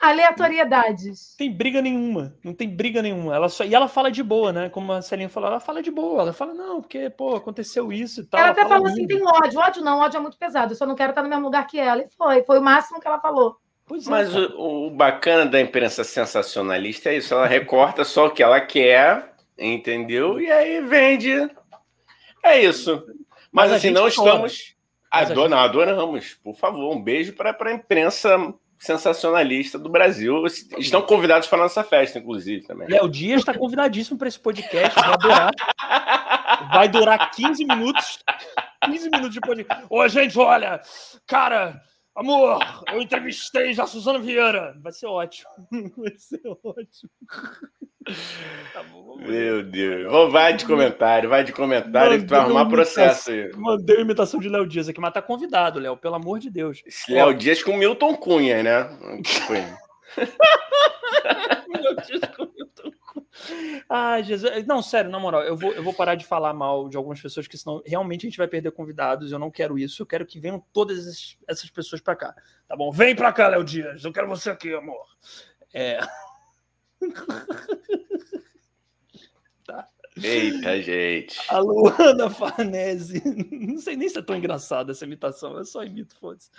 [0.00, 1.34] aleatoriedades.
[1.36, 3.34] Tem briga nenhuma, não tem briga nenhuma.
[3.34, 4.68] Ela só, e ela fala de boa, né?
[4.70, 6.22] Como a Celinha falou, ela fala de boa.
[6.22, 8.40] Ela fala, não, porque, pô, aconteceu isso e tal.
[8.40, 9.60] Ela até falou assim: tem ódio.
[9.60, 10.72] Ódio não, ódio é muito pesado.
[10.72, 12.02] Eu só não quero estar no mesmo lugar que ela.
[12.02, 13.56] E foi, foi o máximo que ela falou.
[13.84, 17.34] Pois é, Mas o, o, bacana da imprensa sensacionalista é isso.
[17.34, 20.40] Ela recorta só o que ela quer, entendeu?
[20.40, 21.50] E aí vende.
[22.42, 23.04] É isso.
[23.52, 24.76] Mas, Mas assim, não estamos.
[25.10, 25.58] Ador, gente...
[25.58, 26.34] adoramos.
[26.42, 30.44] Por favor, um beijo para a imprensa sensacionalista do Brasil.
[30.78, 32.88] Estão convidados para a nossa festa, inclusive, também.
[32.88, 34.98] Léo Dias está convidadíssimo para esse podcast.
[34.98, 35.52] Vai durar,
[36.72, 38.18] vai durar 15 minutos.
[38.84, 39.86] 15 minutos de podcast.
[39.90, 40.80] Ô, gente, olha,
[41.26, 41.80] cara,
[42.16, 42.58] amor,
[42.90, 44.74] eu entrevistei já a Suzana Vieira.
[44.80, 45.50] Vai ser ótimo.
[45.96, 47.10] Vai ser ótimo.
[48.72, 50.32] Tá bom, Meu Deus.
[50.32, 53.50] vai de comentário, vai de comentário que tu vai arrumar processo aí.
[53.56, 56.80] Mandei uma imitação de Léo Dias aqui, mas tá convidado, Léo, pelo amor de Deus.
[57.08, 58.88] Léo Dias com Milton Cunha, né?
[61.68, 63.84] Léo Dias com Milton Cunha.
[63.88, 64.64] Ai, Jesus.
[64.66, 67.48] Não, sério, na moral, eu vou, eu vou parar de falar mal de algumas pessoas,
[67.48, 69.32] que senão realmente a gente vai perder convidados.
[69.32, 70.02] Eu não quero isso.
[70.02, 72.34] Eu quero que venham todas essas pessoas para cá.
[72.68, 72.92] Tá bom?
[72.92, 74.04] Vem para cá, Léo Dias.
[74.04, 75.04] Eu quero você aqui, amor.
[75.74, 75.98] É.
[79.66, 79.88] tá.
[80.22, 81.38] Eita, gente.
[81.48, 83.22] A Luana Farnese.
[83.50, 86.50] Não sei nem se é tão engraçada essa imitação, eu só imito, foda-se.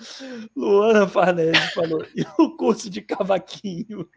[0.56, 4.10] Luana Farnese falou: e o curso de cavaquinho?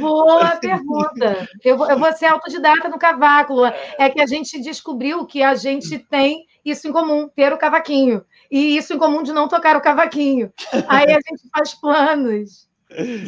[0.00, 1.48] Boa pergunta.
[1.62, 3.76] Eu vou, eu vou ser autodidata no cavaco, Luana.
[3.98, 8.24] É que a gente descobriu que a gente tem isso em comum, ter o cavaquinho.
[8.50, 10.52] E isso em comum de não tocar o cavaquinho.
[10.88, 12.68] Aí a gente faz planos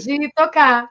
[0.03, 0.89] de tocar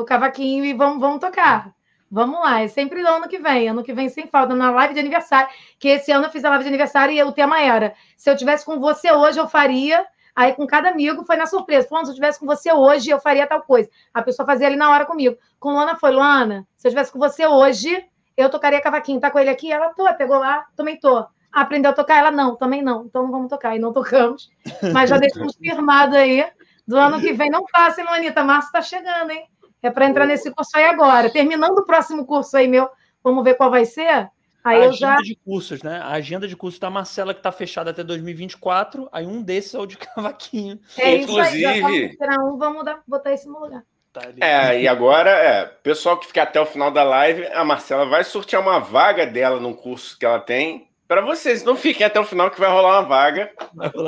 [0.00, 1.72] o cavaquinho e vamos, vamos tocar.
[2.10, 4.94] Vamos lá, é sempre no ano que vem, ano que vem sem falta, na live
[4.94, 7.94] de aniversário, que esse ano eu fiz a live de aniversário e o tema era:
[8.16, 10.06] se eu tivesse com você hoje, eu faria.
[10.34, 11.88] Aí com cada amigo foi na surpresa.
[11.88, 13.90] Falando, se eu tivesse com você hoje, eu faria tal coisa.
[14.14, 15.36] A pessoa fazia ali na hora comigo.
[15.58, 19.38] Com Luana foi, Luana, se eu tivesse com você hoje, eu tocaria cavaquinho, tá com
[19.40, 19.72] ele aqui?
[19.72, 21.26] Ela, tô, pegou lá, também tô.
[21.52, 22.18] Aprendeu a tocar?
[22.18, 23.04] Ela, não, também não.
[23.04, 23.74] Então não vamos tocar.
[23.74, 24.48] E não tocamos.
[24.92, 26.46] Mas já deixamos firmado aí.
[26.86, 28.44] Do ano que vem, não passa, hein, Luanita?
[28.44, 29.44] Março tá chegando, hein?
[29.82, 31.30] É para entrar nesse curso aí agora.
[31.30, 32.88] Terminando o próximo curso aí, meu,
[33.22, 34.28] vamos ver qual vai ser.
[34.64, 35.16] Aí a eu agenda já...
[35.16, 36.00] de cursos, né?
[36.02, 39.08] A agenda de cursos da Marcela, que está fechada até 2024.
[39.12, 40.78] Aí um desses é o de cavaquinho.
[40.96, 41.58] É Inclusive...
[41.58, 43.82] isso aí, já um, vamos dar, botar esse no lugar.
[44.12, 48.06] Tá é, e agora, é, pessoal que ficar até o final da live, a Marcela
[48.06, 51.62] vai sortear uma vaga dela num curso que ela tem para vocês.
[51.62, 53.50] Não fiquem até o final que vai rolar uma vaga.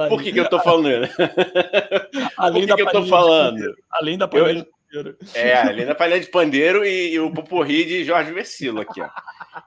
[0.08, 1.08] Por que, que eu tô falando?
[2.36, 3.74] além Por que, que eu tô falando?
[3.90, 4.28] Além da
[4.90, 5.16] pandemia.
[5.34, 9.08] É, além da palha de pandeiro e, e o Poporri de Jorge Versilo aqui, ó.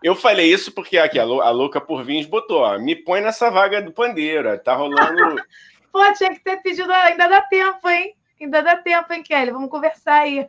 [0.03, 3.49] Eu falei isso porque aqui, a, a Louca por Vins botou, ó, me põe nessa
[3.49, 5.41] vaga do pandeiro, tá rolando...
[5.91, 8.15] Pô, tinha que ter pedido, ainda dá tempo, hein?
[8.41, 9.51] Ainda dá tempo, hein, Kelly?
[9.51, 10.47] Vamos conversar aí.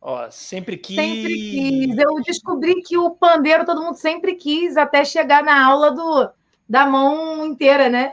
[0.00, 0.96] Ó, sempre quis.
[0.96, 1.98] Sempre quis.
[1.98, 6.30] Eu descobri que o pandeiro todo mundo sempre quis, até chegar na aula do,
[6.68, 8.12] da mão inteira, né?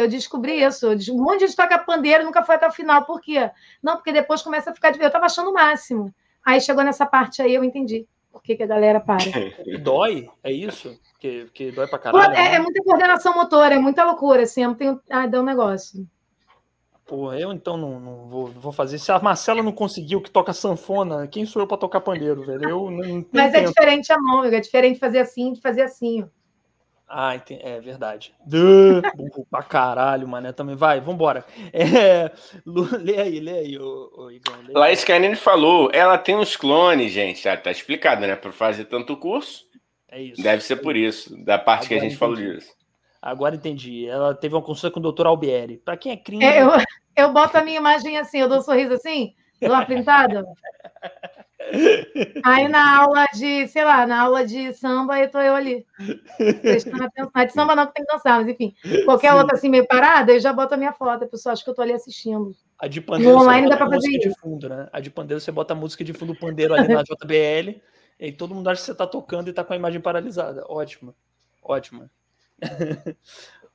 [0.00, 0.88] Eu descobri isso.
[1.12, 3.04] Um monte de gente toca pandeiro e nunca foi até o final.
[3.04, 3.50] Por quê?
[3.82, 4.94] Não, porque depois começa a ficar.
[5.00, 6.12] Eu tava achando o máximo.
[6.44, 8.06] Aí chegou nessa parte aí, eu entendi.
[8.32, 9.18] Por que, que a galera para?
[9.66, 10.28] E dói?
[10.42, 10.98] É isso?
[11.18, 12.32] Que, que dói pra caralho?
[12.32, 12.54] É, né?
[12.54, 14.62] é, muita coordenação motora, é muita loucura, assim.
[14.62, 15.00] Eu tenho...
[15.10, 16.06] Ah, deu um negócio.
[17.10, 18.96] Pô, eu então não, não vou, vou, fazer.
[18.96, 22.68] Se a Marcela não conseguiu que toca sanfona, quem sou eu para tocar pandeiro, velho?
[22.68, 26.24] Eu não, Mas é diferente a mão, é diferente fazer assim de fazer assim.
[27.12, 27.60] Ah, entendi.
[27.64, 28.32] é verdade.
[28.46, 30.52] Burro pra caralho, mané.
[30.52, 31.44] Também vai, vambora.
[31.72, 32.30] É...
[32.64, 34.56] Lê aí, lê aí, ô, ô Igor.
[34.64, 37.42] Lê Laís Canini falou, ela tem uns clones, gente.
[37.42, 38.36] Já tá explicado, né?
[38.36, 39.64] Para fazer tanto curso.
[40.08, 40.40] É isso.
[40.40, 42.18] Deve ser por isso, da parte Agora que a gente entendi.
[42.18, 42.72] falou disso.
[43.20, 44.06] Agora entendi.
[44.06, 45.78] Ela teve uma consulta com o doutor Albieri.
[45.78, 46.44] Para quem é cringe.
[46.44, 46.70] É, eu,
[47.16, 50.44] eu boto a minha imagem assim, eu dou um sorriso assim, dou uma pintada.
[52.44, 55.86] Aí na aula de, sei lá, na aula de samba, eu tô eu ali.
[56.62, 57.44] Prestando atenção.
[57.46, 58.74] De samba não, que tem que dançar, mas enfim.
[59.04, 59.38] Qualquer Sim.
[59.38, 61.24] outra assim meio parada, eu já boto a minha foto.
[61.24, 62.54] A pessoa acha que eu tô ali assistindo.
[62.78, 64.28] A de pandeiro, no online dá para fazer isso.
[64.28, 64.88] De fundo, né?
[64.92, 67.80] A de pandeiro, você bota a música de fundo pandeiro ali na JBL,
[68.18, 70.64] e todo mundo acha que você tá tocando e tá com a imagem paralisada.
[70.66, 71.14] Ótimo.
[71.62, 72.08] Ótimo.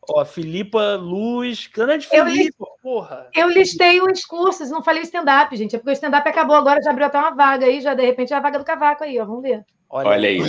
[0.10, 3.28] Ó, Filipa Luz, grande Filipa, eu porra.
[3.34, 5.76] Eu listei os cursos, não falei stand-up, gente.
[5.76, 8.32] É porque o stand-up acabou agora, já abriu até uma vaga aí, já de repente
[8.32, 9.26] é a vaga do cavaco aí, ó.
[9.26, 9.66] Vamos ver.
[9.90, 10.40] Olha, Olha aí.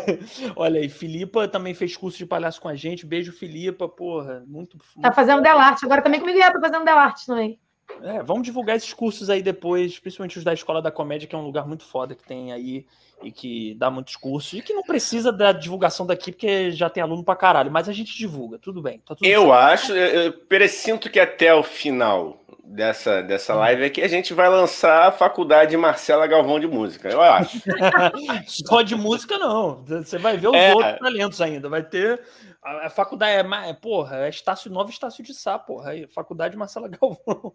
[0.56, 3.04] Olha aí, Filipa também fez curso de palhaço com a gente.
[3.04, 4.42] Beijo, Filipa, porra.
[4.46, 4.78] Muito.
[5.02, 7.60] Tá fazendo Delarte, agora também comigo, tá fazendo Delarte também.
[8.02, 11.38] É, vamos divulgar esses cursos aí depois, principalmente os da Escola da Comédia, que é
[11.38, 12.86] um lugar muito foda que tem aí
[13.22, 17.02] e que dá muitos cursos e que não precisa da divulgação daqui porque já tem
[17.02, 18.98] aluno pra caralho, mas a gente divulga, tudo bem.
[18.98, 19.54] Tá tudo eu certo.
[19.54, 23.58] acho, eu presinto que até o final dessa, dessa hum.
[23.58, 27.60] live aqui a gente vai lançar a faculdade Marcela Galvão de Música, eu acho.
[28.46, 30.74] Só de música não, você vai ver os é.
[30.74, 32.20] outros talentos ainda, vai ter
[32.64, 35.90] a, faculdade é, é, porra, é Estácio Novo Estácio de Sá, porra.
[35.90, 37.52] Aí, faculdade Marcela Galvão.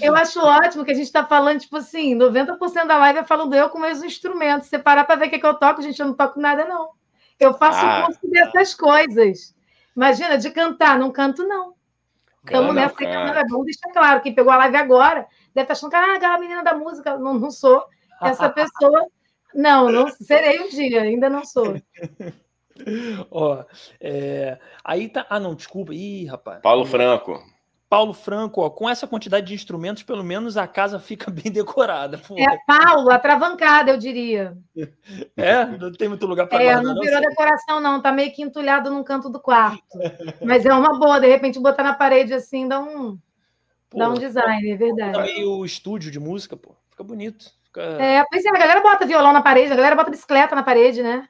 [0.00, 3.54] Eu acho ótimo que a gente está falando, tipo assim, 90% da live é falando
[3.54, 4.68] eu com meus instrumentos.
[4.68, 6.64] Você parar para ver o que, é que eu toco, gente, eu não toco nada,
[6.64, 6.90] não.
[7.38, 9.54] Eu faço ah, curso dessas coisas.
[9.94, 11.74] Imagina, de cantar, não canto, não.
[12.44, 14.20] Estamos nessa que é bom, deixa claro.
[14.22, 17.18] Quem pegou a live agora deve estar achando que ah, aquela menina da música.
[17.18, 17.84] Não, não sou
[18.22, 19.06] essa pessoa.
[19.54, 21.76] Não, não serei um dia, ainda não sou.
[23.30, 23.64] Ó,
[24.00, 24.58] é...
[24.84, 25.26] aí tá.
[25.28, 25.94] Ah, não, desculpa.
[25.94, 26.60] Ih, rapaz.
[26.62, 27.42] Paulo Franco.
[27.92, 32.16] Paulo Franco, ó, com essa quantidade de instrumentos, pelo menos a casa fica bem decorada.
[32.16, 32.38] Pô.
[32.38, 34.56] É, Paulo, atravancada, eu diria.
[35.36, 38.32] É, não tem muito lugar para É, guardar, não virou não, decoração, não, tá meio
[38.32, 39.84] que entulhado num canto do quarto.
[40.40, 43.18] Mas é uma boa, de repente botar na parede assim dá um,
[43.90, 45.12] pô, dá um design, é verdade.
[45.12, 47.52] Também o estúdio de música, pô, fica bonito.
[47.64, 47.82] Fica...
[47.82, 51.02] É, pois é, a galera bota violão na parede, a galera bota bicicleta na parede,
[51.02, 51.28] né?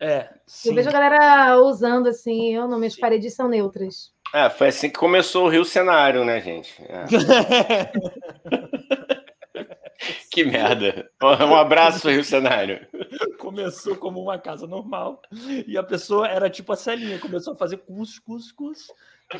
[0.00, 0.70] É, sim.
[0.70, 3.00] Eu vejo a galera usando assim, eu não, minhas sim.
[3.00, 4.12] paredes são neutras.
[4.34, 6.74] É, foi assim que começou o Rio Cenário, né, gente?
[6.82, 7.04] É.
[10.30, 11.10] que merda.
[11.22, 12.86] Um abraço, Rio Cenário.
[13.38, 15.22] Começou como uma casa normal
[15.66, 18.88] e a pessoa era tipo a Celinha, começou a fazer cursos, cursos, cursos.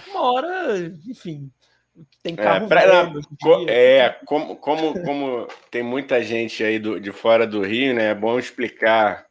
[0.08, 0.78] Uma hora,
[1.08, 1.50] enfim,
[2.22, 3.20] tem carro é, pra, velho,
[3.68, 8.10] é como, como, como tem muita gente aí do, de fora do Rio, né?
[8.10, 9.26] É bom explicar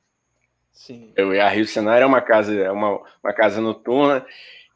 [0.73, 1.13] Sim.
[1.15, 4.25] Eu, a Rio Cenário é uma casa, é uma, uma casa noturna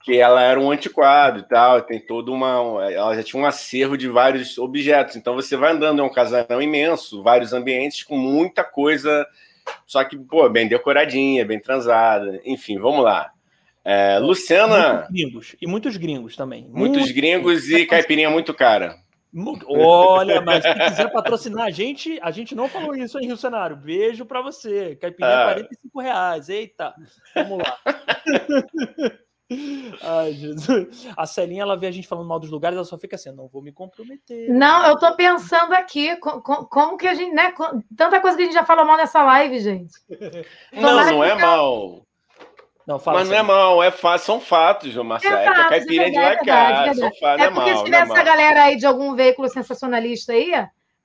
[0.08, 2.90] que ela era um antiquado e tal, tem toda uma.
[2.90, 5.18] Ela já tinha um acervo de vários objetos.
[5.18, 9.28] Então você vai andando, é um casarão imenso, vários ambientes com muita coisa,
[9.86, 12.40] só que, pô, bem decoradinha, bem transada.
[12.46, 13.32] Enfim, vamos lá.
[13.84, 14.94] É, Luciana.
[14.94, 15.56] Muitos gringos.
[15.62, 16.62] E muitos gringos também.
[16.62, 18.96] Muitos, muitos gringos e caipirinha muito cara.
[19.68, 23.76] Olha, mas se quiser patrocinar a gente, a gente não falou isso, hein, Rio Cenário?
[23.76, 24.96] Beijo para você.
[24.96, 25.54] Caipirinha, ah.
[25.54, 26.50] 45 reais.
[26.50, 26.94] Eita,
[27.36, 27.78] vamos lá.
[30.02, 31.08] Ai, Jesus.
[31.16, 33.48] A Celinha, ela vê a gente falando mal dos lugares, ela só fica assim, não
[33.48, 34.50] vou me comprometer.
[34.50, 37.54] Não, eu tô pensando aqui, como que a gente, né?
[37.96, 39.94] Tanta coisa que a gente já falou mal nessa live, gente.
[40.74, 42.07] Não, não é mal.
[42.88, 45.36] Não, fala Mas não é mal, é fa são fatos, João Marcelo.
[45.36, 47.80] É, é que a caipirinha é de lá é são fatos, é, é porque mal.
[47.80, 50.54] se tiver essa galera aí de algum veículo sensacionalista aí,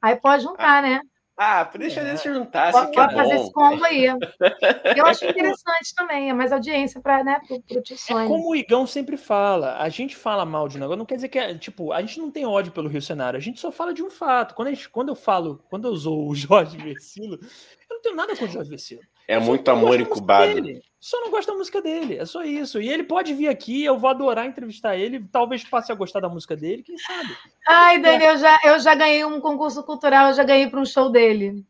[0.00, 0.82] aí pode juntar, ah.
[0.82, 1.00] né?
[1.36, 2.08] Ah, deixa é.
[2.08, 2.70] eles juntar.
[2.70, 4.04] Pode, pode é fazer esse combo aí.
[4.04, 8.54] Eu acho interessante também, é mais audiência para né, pro, pro tio É como o
[8.54, 11.52] Igão sempre fala, a gente fala mal de um negócio, não quer dizer que é,
[11.54, 14.10] tipo, a gente não tem ódio pelo Rio Cenário, a gente só fala de um
[14.10, 14.54] fato.
[14.54, 18.14] Quando, a gente, quando eu falo, quando eu usou o Jorge Versilo, eu não tenho
[18.14, 19.00] nada contra o Jorge Versilo.
[19.26, 20.62] É muito amor incubado.
[21.02, 22.80] Só não gosto da música dele, é só isso.
[22.80, 26.28] E ele pode vir aqui, eu vou adorar entrevistar ele, talvez passe a gostar da
[26.28, 27.36] música dele, quem sabe.
[27.66, 30.84] Ai, Dani, eu já, eu já ganhei um concurso cultural, eu já ganhei para um
[30.84, 31.66] show dele.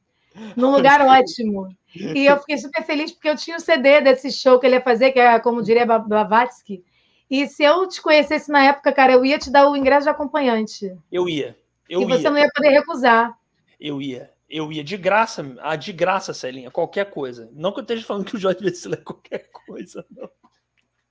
[0.55, 1.75] Num lugar ótimo.
[1.97, 4.83] E eu fiquei super feliz porque eu tinha o CD desse show que ele ia
[4.83, 6.85] fazer, que é, como diria Blavatsky.
[7.31, 10.11] E se eu te conhecesse na época, cara, eu ia te dar o ingresso de
[10.11, 10.95] acompanhante.
[11.11, 11.57] Eu ia.
[11.89, 13.35] Eu e você não ia poder recusar.
[13.81, 17.49] Eu ia eu ia de graça, ah, de graça, Celinha, qualquer coisa.
[17.53, 20.29] Não que eu esteja falando que o Jorge Vecila é qualquer coisa, não.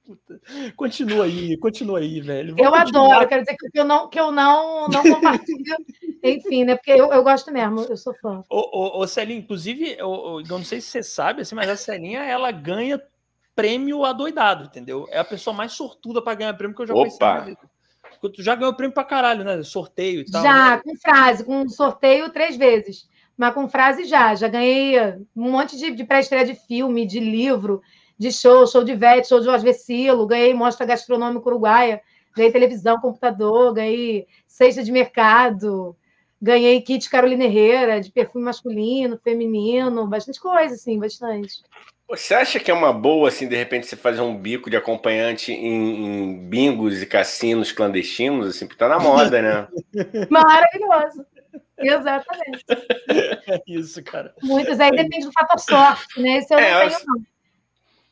[0.05, 0.41] Puta.
[0.75, 2.55] Continua aí, continua aí, velho.
[2.55, 3.05] Vamos eu continuar.
[3.05, 5.63] adoro, quero dizer que eu não, que eu não, não compartilho,
[6.23, 6.75] enfim, né?
[6.75, 8.43] Porque eu, eu gosto mesmo, eu sou fã.
[8.49, 11.77] Ô, ô, ô Celinha, inclusive, eu, eu não sei se você sabe, assim, mas a
[11.77, 13.01] Celinha, ela ganha
[13.55, 15.07] prêmio adoidado, entendeu?
[15.09, 17.71] É a pessoa mais sortuda para ganhar prêmio que eu já conheci na vida.
[18.21, 19.63] Tu já ganhou prêmio pra caralho, né?
[19.63, 20.43] Sorteio e tal.
[20.43, 20.81] Já, né?
[20.83, 23.09] com frase, com sorteio três vezes
[23.41, 24.35] mas com frase já.
[24.35, 24.99] Já ganhei
[25.35, 27.81] um monte de, de pré-estreia de filme, de livro,
[28.15, 32.03] de show, show de Vete, show de Jorge Vecilo, ganhei Mostra Gastronômica Uruguaia,
[32.35, 35.97] ganhei televisão, computador, ganhei cesta de mercado,
[36.39, 41.63] ganhei kit Carolina Herrera, de perfume masculino, feminino, bastante coisa, assim, bastante.
[42.07, 45.51] Você acha que é uma boa, assim, de repente, você fazer um bico de acompanhante
[45.51, 49.67] em, em bingos e cassinos clandestinos, assim, porque tá na moda, né?
[50.29, 51.25] Maravilhoso.
[51.81, 52.65] Exatamente.
[53.47, 54.33] É isso, cara.
[54.41, 56.37] Muitos aí depende do fator sorte, né?
[56.37, 57.21] Esse eu é, não tenho, não.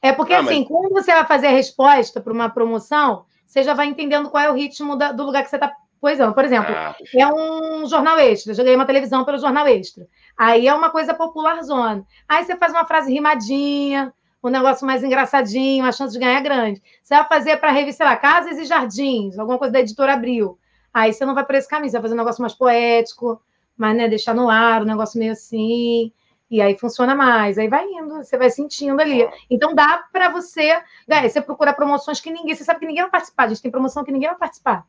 [0.01, 0.67] É porque, não, assim, mas...
[0.67, 4.49] quando você vai fazer a resposta para uma promoção, você já vai entendendo qual é
[4.49, 6.33] o ritmo da, do lugar que você está coisando.
[6.33, 8.53] Por exemplo, ah, é um jornal extra.
[8.53, 10.07] Já ganhei uma televisão pelo jornal extra.
[10.37, 12.05] Aí é uma coisa popular zona.
[12.27, 16.41] Aí você faz uma frase rimadinha, um negócio mais engraçadinho, a chance de ganhar é
[16.41, 16.81] grande.
[17.03, 20.13] Você vai fazer para a revista, sei lá, Casas e Jardins, alguma coisa da editora
[20.13, 20.57] Abril.
[20.93, 23.41] Aí você não vai por esse caminho, você vai fazer um negócio mais poético,
[23.79, 26.11] mas né, deixar no ar, um negócio meio assim,
[26.51, 29.25] e aí funciona mais, aí vai indo, você vai sentindo ali.
[29.49, 30.77] Então dá para você,
[31.07, 33.71] né, você procura promoções que ninguém, você sabe que ninguém vai participar, a gente tem
[33.71, 34.85] promoção que ninguém vai participar.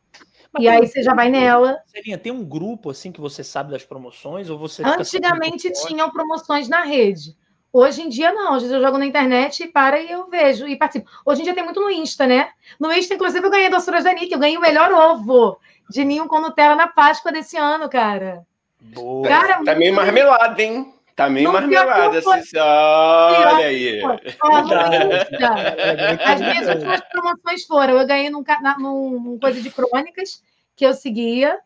[0.52, 1.78] Mas e aí você já vai nela.
[1.86, 6.68] Seria, tem um grupo assim que você sabe das promoções ou você Antigamente tinham promoções
[6.68, 7.36] na rede.
[7.72, 8.56] Hoje em dia, não.
[8.56, 11.08] Hoje eu jogo na internet e para e eu vejo e participo.
[11.24, 12.48] Hoje em dia tem muito no Insta, né?
[12.80, 15.56] No Insta, inclusive, eu ganhei a doçura da Nick, eu ganhei o melhor ovo
[15.88, 18.46] de ninho com Nutella na Páscoa desse ano, cara.
[18.80, 19.28] Boa.
[19.28, 20.94] Cara, tá meio marmelada, hein?
[21.14, 22.18] Tá meio marmelada.
[22.18, 24.00] Assim, olha aí.
[26.24, 28.42] As minhas últimas promoções foram: eu ganhei num,
[28.78, 30.42] num, num coisa de crônicas
[30.74, 31.58] que eu seguia.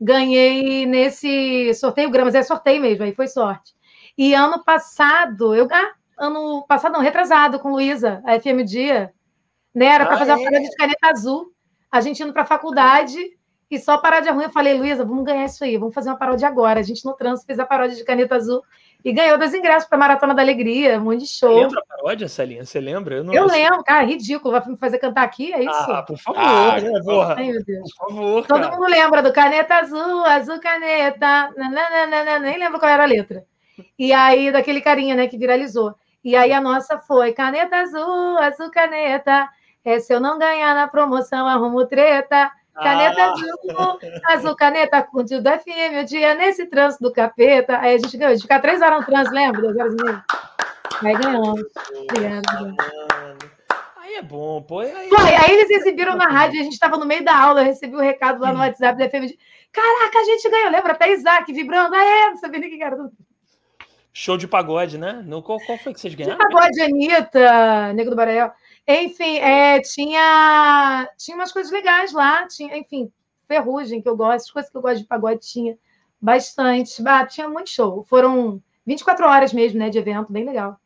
[0.00, 3.74] Ganhei nesse sorteio gramas, é sorteio mesmo, aí foi sorte.
[4.16, 9.12] E ano passado, eu ah, ano passado, não, retrasado com Luísa, a FM Dia,
[9.74, 9.86] né?
[9.86, 10.34] Era para ah, fazer é?
[10.34, 11.52] uma parada de caneta azul.
[11.90, 13.37] A gente indo para a faculdade
[13.70, 16.48] e só paródia ruim, eu falei, Luísa, vamos ganhar isso aí, vamos fazer uma paródia
[16.48, 16.80] agora.
[16.80, 18.62] A gente no trânsito fez a paródia de Caneta Azul
[19.04, 21.54] e ganhou dois ingressos para a Maratona da Alegria, um monte de show.
[21.54, 22.64] Você lembra a paródia, Celinha?
[22.64, 23.16] Você lembra?
[23.16, 24.52] Eu, não eu lembro, cara, ridículo.
[24.52, 25.52] Vai me fazer cantar aqui?
[25.52, 25.70] É isso?
[25.70, 27.34] Ah, por favor, ah, né, porra.
[27.36, 27.94] Ai, meu Deus.
[27.94, 28.46] Por favor.
[28.46, 28.72] Todo cara.
[28.72, 33.44] mundo lembra do Caneta Azul, Azul Caneta, nananana, nem lembro qual era a letra.
[33.98, 35.94] E aí, daquele carinha, né, que viralizou.
[36.24, 39.48] E aí a nossa foi Caneta Azul, Azul Caneta.
[39.84, 42.50] É, se eu não ganhar na promoção, arrumo treta.
[42.82, 43.32] Caneta ah.
[43.32, 43.98] azul,
[44.28, 47.78] azul caneta com da FM, o dia nesse trânsito do capeta.
[47.78, 49.60] Aí a gente ganhou, de ficar três horas no trânsito, lembra?
[49.60, 50.24] Duas horas e meia.
[51.04, 51.62] Aí ganhamos.
[53.96, 54.80] Aí é bom, pô.
[54.80, 54.90] Aí...
[54.90, 57.98] aí eles exibiram na rádio, a gente estava no meio da aula, eu recebi o
[57.98, 59.26] um recado lá no WhatsApp da FM.
[59.26, 59.38] De,
[59.72, 60.92] Caraca, a gente ganhou, lembra?
[60.92, 61.94] Até Isaac vibrando.
[61.94, 62.96] Ah, é, não sabia nem que era.
[64.12, 65.22] Show de pagode, né?
[65.24, 66.38] No, qual, qual foi que vocês ganharam?
[66.38, 68.52] De pagode, Anitta, Nego do Barael.
[68.88, 73.12] Enfim, é, tinha, tinha umas coisas legais lá, tinha, enfim,
[73.46, 75.78] ferrugem que eu gosto, as coisas que eu gosto de pagode tinha
[76.20, 77.02] bastante.
[77.06, 78.02] Ah, tinha muito show.
[78.04, 80.80] Foram 24 horas mesmo, né, de evento, bem legal.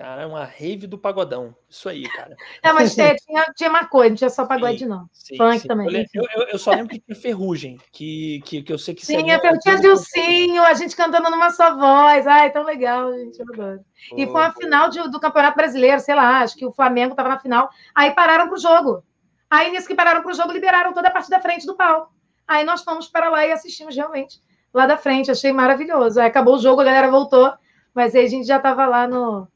[0.00, 1.54] Cara, uma rave do pagodão.
[1.68, 2.34] Isso aí, cara.
[2.64, 5.06] É, mas tinha, tinha, tinha uma coisa, não tinha só pagode, sim, não.
[5.12, 5.68] Sim, Funk sim.
[5.68, 6.06] também.
[6.14, 9.16] Eu, eu, eu, só lembro que tinha ferrugem, que, que, que eu sei que Sim,
[9.16, 9.38] seria...
[9.44, 12.26] eu tinha Dilcinho, a gente cantando numa só voz.
[12.26, 13.40] Ai, tão legal, gente.
[13.40, 13.80] Eu adoro.
[14.16, 17.28] E foi a final de, do Campeonato Brasileiro, sei lá, acho que o Flamengo estava
[17.28, 17.68] na final.
[17.94, 19.04] Aí pararam pro jogo.
[19.50, 22.10] Aí, nisso que pararam pro jogo, liberaram toda a parte da frente do palco.
[22.48, 24.40] Aí nós fomos para lá e assistimos realmente
[24.72, 25.30] lá da frente.
[25.30, 26.18] Achei maravilhoso.
[26.18, 27.52] Aí acabou o jogo, a galera voltou,
[27.94, 29.46] mas aí a gente já estava lá no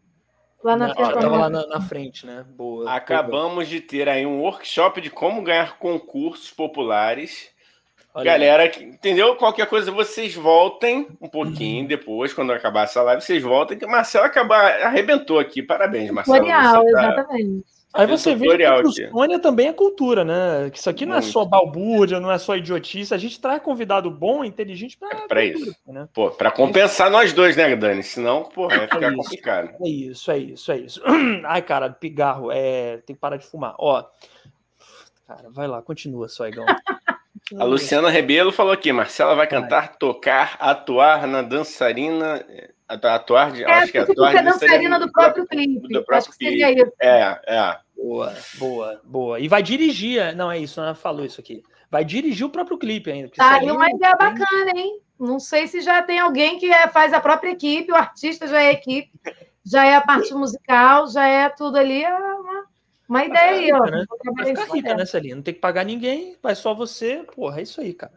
[0.64, 1.12] Lá na, frente.
[1.12, 2.42] Tava lá na, na, frente, né?
[2.56, 2.90] Boa.
[2.90, 7.50] Acabamos de ter aí um workshop de como ganhar concursos populares.
[8.14, 9.36] Olha Galera, que, entendeu?
[9.36, 11.86] Qualquer coisa, vocês voltem um pouquinho uhum.
[11.86, 15.62] depois, quando acabar essa live, vocês voltem, que o Marcelo acabar, arrebentou aqui.
[15.62, 16.38] Parabéns, Marcelo.
[16.38, 16.88] Tutorial, tá...
[16.88, 17.64] exatamente.
[17.94, 20.68] Aí você vê que Sônia também é cultura, né?
[20.70, 23.14] Que isso aqui não é só balbúrdia, não é só idiotice.
[23.14, 25.76] A gente traz convidado bom, inteligente para é para isso.
[25.86, 26.08] Né?
[26.12, 28.02] Pô, para compensar é nós dois, né, Dani?
[28.02, 29.70] Senão, pô, vai ficar é complicado.
[29.80, 31.02] É isso, é isso, é isso.
[31.46, 33.76] Ai, cara, pigarro, é, tem que parar de fumar.
[33.78, 34.04] Ó,
[35.28, 36.66] cara, vai lá, continua, só Igão.
[37.58, 42.42] A Luciana Rebelo falou aqui: Marcela vai cantar, tocar, atuar na dançarina
[42.88, 43.64] atuar de.
[43.64, 45.80] É, acho que atuar é dançarina do próprio clipe.
[45.80, 46.82] Do próprio acho que seria clipe.
[46.82, 46.92] isso.
[47.00, 47.83] É, é.
[48.04, 49.40] Boa, boa, boa.
[49.40, 51.62] E vai dirigir, não é isso, ela falou isso aqui.
[51.90, 53.30] Vai dirigir o próprio clipe ainda.
[53.30, 55.00] Tá, e uma ideia bacana, hein?
[55.18, 58.60] Não sei se já tem alguém que é, faz a própria equipe, o artista já
[58.60, 59.10] é equipe,
[59.64, 62.04] já é a parte musical, já é tudo ali.
[62.04, 62.64] É uma,
[63.08, 63.84] uma ideia aí, ó.
[63.86, 64.04] Né?
[64.36, 65.04] Vai ficar rica, né?
[65.34, 67.24] Não tem que pagar ninguém, vai só você.
[67.34, 68.12] Porra, é isso aí, cara.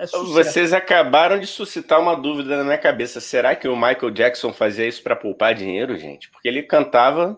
[0.00, 3.20] É Vocês acabaram de suscitar uma dúvida na minha cabeça.
[3.20, 6.30] Será que o Michael Jackson fazia isso para poupar dinheiro, gente?
[6.30, 7.36] Porque ele cantava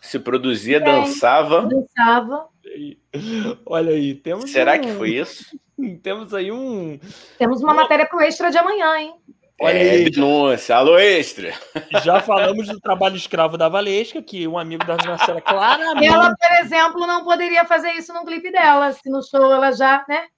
[0.00, 1.66] se produzia, é, dançava.
[1.66, 2.48] Dançava.
[3.66, 4.50] Olha aí, temos.
[4.50, 4.80] Será um...
[4.80, 5.44] que foi isso?
[6.02, 6.98] temos aí um.
[7.38, 9.14] Temos uma matéria para o extra de amanhã, hein?
[9.60, 10.10] Olha é, aí.
[10.10, 10.74] denúncia.
[10.74, 11.52] Alô, extra.
[12.02, 16.06] Já falamos do trabalho escravo da Valesca, que um amigo da Marcela claramente.
[16.06, 20.02] Ela, por exemplo, não poderia fazer isso no clipe dela, se no show ela já,
[20.08, 20.28] né?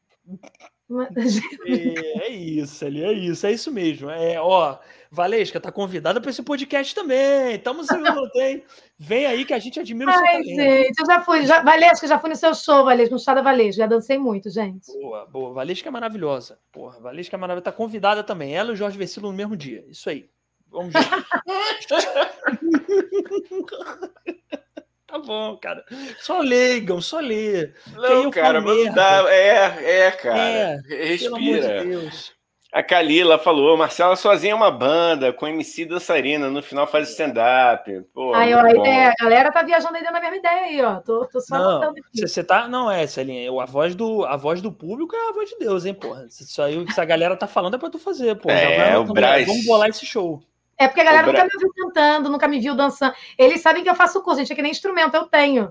[1.67, 4.11] É, é isso, ali, é isso, é isso mesmo.
[4.11, 4.77] É, ó,
[5.15, 7.59] Valesca, tá convidada para esse podcast também.
[7.59, 8.65] Tamo junto, hein?
[8.99, 10.49] Vem aí que a gente admira o seu Ai, talento.
[10.49, 11.47] gente, eu já fui.
[11.47, 13.83] Já, Valesca, já fui no seu show, Valesca, no chá da Valesca.
[13.83, 14.91] Já dancei muito, gente.
[14.91, 15.53] Boa, boa.
[15.53, 16.59] Valesca é maravilhosa.
[16.73, 17.65] Porra, Valesca é maravilhosa.
[17.65, 18.55] Tá convidada também.
[18.55, 19.85] Ela e o Jorge Vecilo no mesmo dia.
[19.87, 20.31] Isso aí.
[20.71, 21.03] Vamos ver.
[25.07, 25.85] Tá bom, cara.
[26.21, 27.71] Só leigam, só lê.
[27.93, 29.31] Não, cara, mas dá.
[29.31, 30.41] É, é, cara.
[30.41, 31.85] É, Respira.
[31.85, 32.33] De
[32.73, 37.91] a Kalila falou: Marcela sozinha é uma banda, com MC dançarina, no final faz stand-up.
[38.35, 41.01] Aí, ó, a, galera tá viajando ainda na mesma ideia aí, ó.
[41.01, 42.67] Tô, tô só não, Você tá.
[42.67, 43.51] Não, é, Celinha.
[43.61, 46.27] A voz, do, a voz do público é a voz de Deus, hein, porra.
[46.27, 48.55] Isso aí, se a galera tá falando é pra tu fazer, porra.
[48.55, 49.47] É, o Braz.
[49.47, 50.43] Vamos bolar esse show.
[50.79, 53.15] É porque a galera nunca me viu cantando, nunca me viu dançando.
[53.37, 55.71] Eles sabem que eu faço curso, gente, é que nem instrumento eu tenho.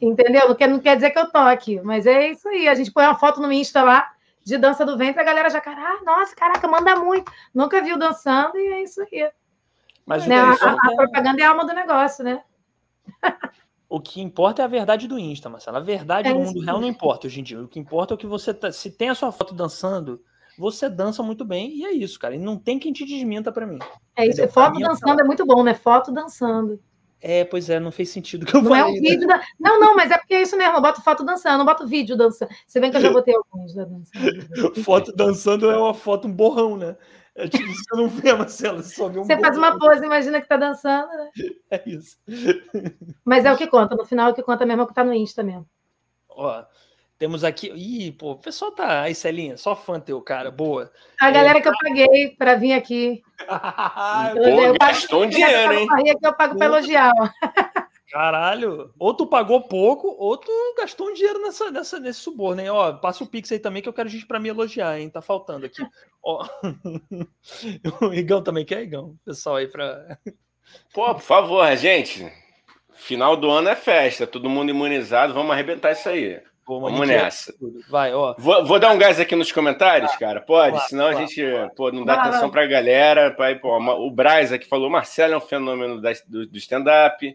[0.00, 0.48] Entendeu?
[0.48, 2.66] Não quer, não quer dizer que eu toque, mas é isso aí.
[2.66, 4.10] A gente põe uma foto no Insta lá
[4.48, 7.30] de dança do ventre, a galera já, ah, nossa, caraca, manda muito.
[7.54, 9.30] Nunca viu dançando e é isso aí.
[10.06, 10.38] Mas né?
[10.38, 12.42] a, a, a, propaganda é a alma do negócio, né?
[13.90, 15.78] O que importa é a verdade do Insta, Marcelo.
[15.78, 17.58] A verdade é do mundo real não importa hoje em dia.
[17.58, 18.70] O que importa é o que você tá.
[18.70, 20.22] Se tem a sua foto dançando,
[20.58, 22.34] você dança muito bem e é isso, cara.
[22.34, 23.78] E não tem quem te desminta para mim.
[24.14, 24.42] É isso.
[24.42, 24.52] Entendeu?
[24.52, 25.72] Foto é dançando é, é muito bom, né?
[25.72, 26.78] Foto dançando.
[27.20, 28.82] É, pois é, não fez sentido que eu não falei.
[28.82, 29.38] Não é um vídeo né?
[29.38, 29.42] da...
[29.58, 30.76] Não, não, mas é porque é isso mesmo.
[30.76, 32.50] Eu boto foto dançando, não boto vídeo dançando.
[32.66, 34.10] Você vê que eu já botei alguns da dança.
[34.84, 36.96] foto dançando é uma foto, um borrão, né?
[37.34, 39.46] É tipo, você não vê, Marcelo, você só vê um Você borrão.
[39.46, 41.30] faz uma pose, imagina que tá dançando, né?
[41.70, 42.16] É isso.
[43.24, 43.96] Mas é o que conta.
[43.96, 45.68] No final, é o que conta mesmo é o que tá no Insta mesmo.
[46.28, 46.64] Ó,
[47.18, 47.70] temos aqui.
[47.74, 49.02] Ih, pô, o pessoal tá.
[49.02, 50.50] Aí, Celinha, só fã teu, cara.
[50.50, 50.90] Boa.
[51.20, 51.60] A galera é...
[51.60, 53.22] que eu paguei para vir aqui.
[54.34, 55.88] pô, eu gastou um dinheiro, hein?
[56.20, 57.12] Que eu pago para elogiar.
[58.10, 62.70] Caralho, ou tu pagou pouco, ou tu gastou um dinheiro nessa, nessa, nesse suborno, hein?
[62.70, 65.10] Ó, passa o Pix aí também que eu quero gente para me elogiar, hein?
[65.10, 65.82] Tá faltando aqui.
[66.22, 66.46] Ó.
[68.00, 69.14] o Igão também quer, Igão?
[69.26, 70.18] Pessoal aí para.
[70.94, 72.32] Pô, por favor, gente.
[72.94, 76.40] Final do ano é festa, todo mundo imunizado, vamos arrebentar isso aí.
[76.68, 77.54] Pô, Vamos nessa.
[77.88, 78.34] Vai, ó.
[78.36, 80.38] Vou, vou, dar um gás aqui nos comentários, cara.
[80.38, 80.86] Pode?
[80.86, 81.42] Senão a gente
[81.74, 83.30] pô, não dá atenção para a galera.
[83.30, 87.34] Pra, pô, o Braz aqui falou: Marcelo é um fenômeno da, do, do stand-up.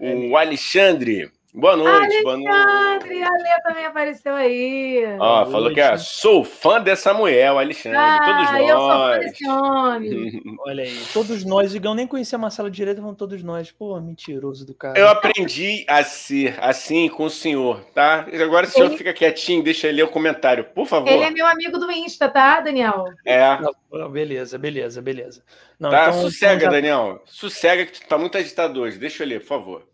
[0.00, 2.48] É o Alexandre Boa noite, boa noite.
[2.48, 5.04] Alexandre, a Lê também apareceu aí.
[5.20, 7.96] Ó, falou que é, sou fã dessa mulher, o Alexandre.
[7.96, 8.68] Ah, todos nós.
[8.68, 10.42] Eu sou fã desse homem.
[10.66, 13.70] Olha aí, todos nós, Igão, nem conhecia a Marcela direito, vão todos nós.
[13.70, 14.98] Pô, mentiroso do cara.
[14.98, 18.26] Eu aprendi a ser assim com o senhor, tá?
[18.42, 18.98] Agora o senhor ele...
[18.98, 21.08] fica quietinho, deixa ele ler o comentário, por favor.
[21.08, 23.04] Ele é meu amigo do Insta, tá, Daniel?
[23.24, 23.60] É.
[23.92, 25.44] Não, beleza, beleza, beleza.
[25.78, 26.70] Não, tá, então, sossega, então já...
[26.72, 27.22] Daniel.
[27.26, 28.98] Sossega que tu tá muito agitado hoje.
[28.98, 29.93] Deixa eu ler, por favor.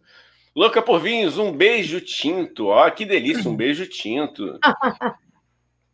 [0.54, 2.68] Louca por vinhos, um beijo tinto.
[2.68, 4.58] Ó, que delícia, um beijo tinto.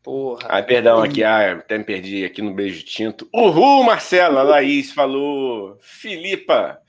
[0.03, 0.49] Porra.
[0.49, 3.29] Ah, perdão, aqui, ah, até me perdi aqui no beijo tinto.
[3.35, 5.77] Uhul, Marcela, Laís falou.
[5.81, 6.81] Filipa.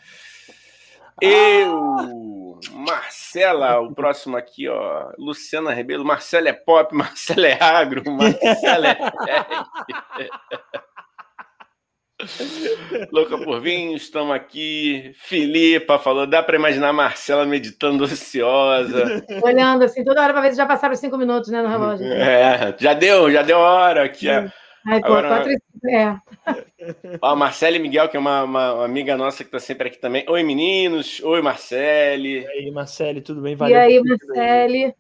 [1.19, 5.11] Eu, Marcela, o próximo aqui, ó.
[5.17, 8.97] Luciana Rebelo, Marcela é pop, Marcela é agro, Marcela é.
[13.11, 15.11] Louca por vinho, estamos aqui.
[15.15, 19.23] Filipa falou: dá para imaginar Marcela meditando ociosa.
[19.43, 22.05] Olhando assim, toda hora para ver se já passaram cinco minutos né, no relógio.
[22.05, 24.29] É, já deu, já deu hora aqui.
[24.29, 25.51] Ai, pô, Agora, quatro...
[25.89, 26.17] é.
[27.21, 30.23] Ó, Marcele Miguel, que é uma, uma, amiga nossa que está sempre aqui também.
[30.29, 31.19] Oi, meninos.
[31.21, 32.43] Oi, Marcele.
[32.43, 33.55] E aí, Marcele, tudo bem?
[33.55, 33.75] Valeu.
[33.75, 34.95] E aí, Marcele.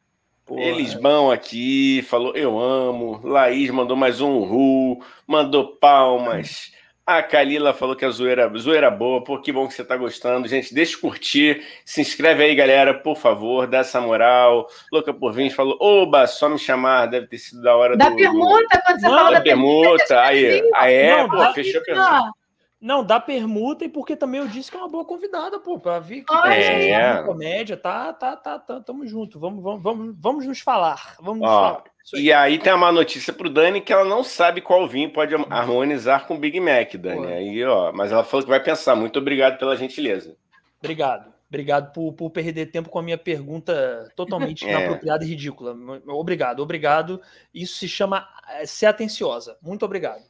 [0.49, 3.19] Elisbão aqui falou: Eu amo.
[3.23, 6.71] Laís mandou mais um ru, mandou palmas.
[7.07, 9.23] A Kalila falou que a zoeira, zoeira boa.
[9.23, 10.45] Pô, que bom que você tá gostando.
[10.45, 11.63] Gente, deixa eu curtir.
[11.85, 13.65] Se inscreve aí, galera, por favor.
[13.65, 14.67] Dá essa moral.
[14.91, 17.05] Louca por Vinhos falou: Oba, só me chamar.
[17.05, 18.15] Deve ter sido da hora da do.
[18.17, 19.89] permuta, quando você falou da, permuta.
[19.89, 22.31] permuta aí, aí é, não, pô, fechou a permuta.
[22.79, 25.99] Não, dá permuta e porque também eu disse que é uma boa convidada, pô, para
[25.99, 27.23] vir que é.
[27.23, 29.39] comédia, tá, tá, tá, tá, tamo junto.
[29.39, 31.15] Vamos, vamos, vamos, vamos nos falar.
[31.21, 31.83] Vamos Ó, falar.
[32.13, 36.25] E aí tem uma notícia pro Dani que ela não sabe qual vinho pode harmonizar
[36.25, 37.27] com o Big Mac, Dani.
[37.27, 38.95] Aí, ó, mas ela falou que vai pensar.
[38.95, 40.35] Muito obrigado pela gentileza.
[40.79, 41.33] Obrigado.
[41.49, 44.69] Obrigado por, por perder tempo com a minha pergunta totalmente é.
[44.69, 45.75] inapropriada e ridícula.
[46.07, 47.21] Obrigado, obrigado.
[47.53, 49.57] Isso se chama eh, ser atenciosa.
[49.61, 50.23] Muito obrigado.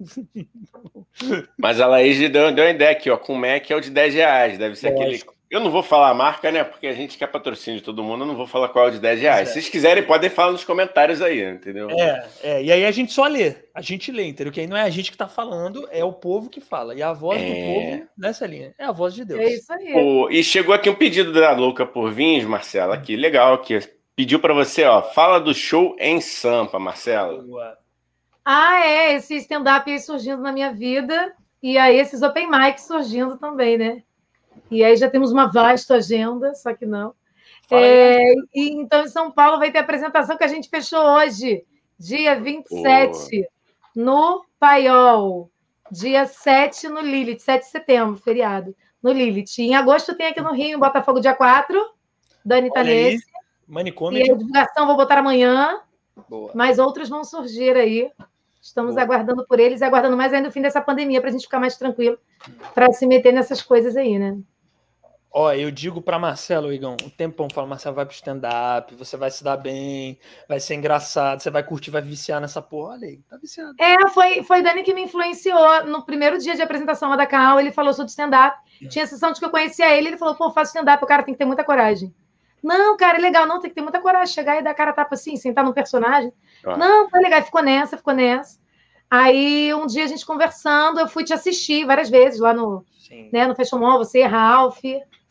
[1.56, 3.16] Mas a Laís deu, deu uma ideia aqui, ó.
[3.16, 4.58] Com o Mac é o de 10 reais.
[4.58, 5.22] Deve ser aquele
[5.54, 6.64] eu não vou falar a marca, né?
[6.64, 8.92] Porque a gente quer patrocínio de todo mundo, eu não vou falar qual é o
[8.92, 9.40] de 10 reais.
[9.40, 9.44] É.
[9.44, 11.88] Se vocês quiserem, podem falar nos comentários aí, entendeu?
[11.90, 14.52] É, é, e aí a gente só lê, a gente lê, entendeu?
[14.52, 16.92] Que aí não é a gente que tá falando, é o povo que fala.
[16.94, 17.46] E a voz é...
[17.46, 19.40] do povo nessa linha é a voz de Deus.
[19.40, 19.92] É isso aí.
[19.92, 23.78] Pô, e chegou aqui um pedido da Louca por Vinhos, Marcela, aqui, legal, aqui.
[24.16, 27.40] Pediu para você, ó, fala do show em Sampa, Marcela.
[27.42, 27.78] Boa.
[28.44, 31.32] Ah, é, esse stand-up aí surgindo na minha vida,
[31.62, 34.02] e aí esses open mics surgindo também, né?
[34.70, 37.14] E aí já temos uma vasta agenda, só que não.
[37.70, 41.64] É, e, então, em São Paulo vai ter a apresentação que a gente fechou hoje,
[41.98, 43.46] dia 27,
[43.94, 45.50] no Paiol.
[45.90, 49.58] Dia 7 no Lilith, 7 de setembro, feriado, no Lilith.
[49.58, 51.78] Em agosto tem aqui no Rio, em Botafogo, dia 4,
[52.44, 53.24] Dani tá nesse.
[53.66, 54.18] Manicômio.
[54.18, 55.80] E a divulgação vou botar amanhã.
[56.28, 56.52] Boa.
[56.54, 58.10] Mas outros vão surgir aí.
[58.60, 59.04] Estamos Boa.
[59.04, 61.60] aguardando por eles e aguardando mais ainda o fim dessa pandemia para a gente ficar
[61.60, 62.18] mais tranquilo
[62.74, 64.38] para se meter nessas coisas aí, né?
[65.36, 69.32] Ó, eu digo para Marcelo, Igão, um tempão falo, Marcelo, vai pro stand-up, você vai
[69.32, 70.16] se dar bem,
[70.48, 72.92] vai ser engraçado, você vai curtir, vai viciar nessa porra.
[72.92, 73.74] Olha aí, tá viciado.
[73.80, 75.86] É, foi, foi Dani que me influenciou.
[75.86, 78.56] No primeiro dia de apresentação lá da Cal, ele falou sobre stand-up.
[78.80, 78.86] É.
[78.86, 81.24] Tinha a sessão de que eu conhecia ele, ele falou, pô, faço stand-up, o cara
[81.24, 82.14] tem que ter muita coragem.
[82.62, 85.16] Não, cara, é legal, não, tem que ter muita coragem, chegar e dar cara tapa
[85.16, 86.32] assim, sentar no personagem.
[86.64, 86.76] Ah.
[86.76, 88.56] Não, foi legal, ficou nessa, ficou nessa.
[89.10, 92.84] Aí, um dia a gente conversando, eu fui te assistir várias vezes lá no,
[93.32, 94.80] né, no Fashion Mall, você, Ralph.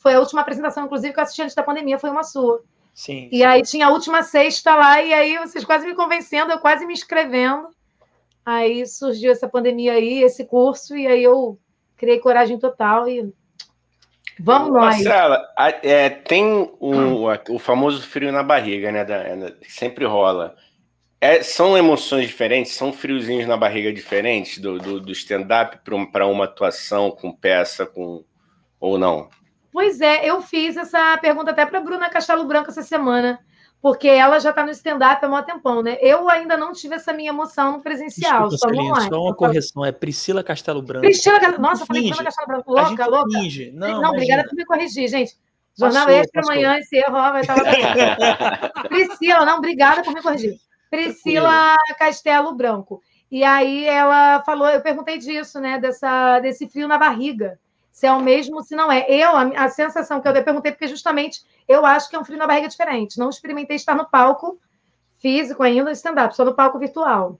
[0.03, 2.61] Foi a última apresentação, inclusive, que eu assisti antes da pandemia, foi uma sua.
[2.93, 3.29] Sim.
[3.31, 6.85] E aí tinha a última sexta lá, e aí vocês quase me convencendo, eu quase
[6.85, 7.69] me inscrevendo.
[8.45, 11.57] Aí surgiu essa pandemia aí, esse curso, e aí eu
[11.95, 13.33] criei coragem total e
[14.37, 14.95] vamos nós.
[14.95, 15.41] Marcela,
[15.81, 19.05] é, tem o, o famoso frio na barriga, né?
[19.05, 20.53] Da, que sempre rola.
[21.21, 25.79] É, são emoções diferentes, são friozinhos na barriga diferentes do, do, do stand-up
[26.11, 28.25] para uma atuação com peça, com
[28.77, 29.29] ou não?
[29.73, 33.39] Pois é, eu fiz essa pergunta até para Bruna Castelo Branco essa semana,
[33.81, 35.97] porque ela já está no stand-up há um tempão, né?
[35.99, 39.09] Eu ainda não tive essa minha emoção no presencial, Desculpa, só.
[39.09, 41.01] Só uma correção, é Priscila Castelo Branco.
[41.01, 43.39] Priscila, nossa, falei Priscila Castelo Branco, louca, louca.
[43.39, 43.71] Finge.
[43.71, 45.35] Não, não obrigada por me corrigir, gente.
[45.75, 46.53] Jornal passou, Extra passou.
[46.53, 48.83] amanhã, esse erro ó, vai estar lá.
[48.87, 50.53] Priscila, não, obrigada por me corrigir.
[50.91, 53.01] Priscila Castelo Branco.
[53.31, 55.79] E aí ela falou, eu perguntei disso, né?
[55.79, 57.59] Dessa, desse frio na barriga
[57.93, 59.05] se é o mesmo, se não é.
[59.07, 62.39] Eu, a, a sensação que eu perguntei, porque justamente eu acho que é um frio
[62.39, 63.19] na barriga diferente.
[63.19, 64.59] Não experimentei estar no palco
[65.19, 67.39] físico ainda, stand-up, só no palco virtual.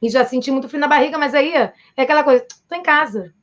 [0.00, 3.34] E já senti muito frio na barriga, mas aí é aquela coisa, tô em casa.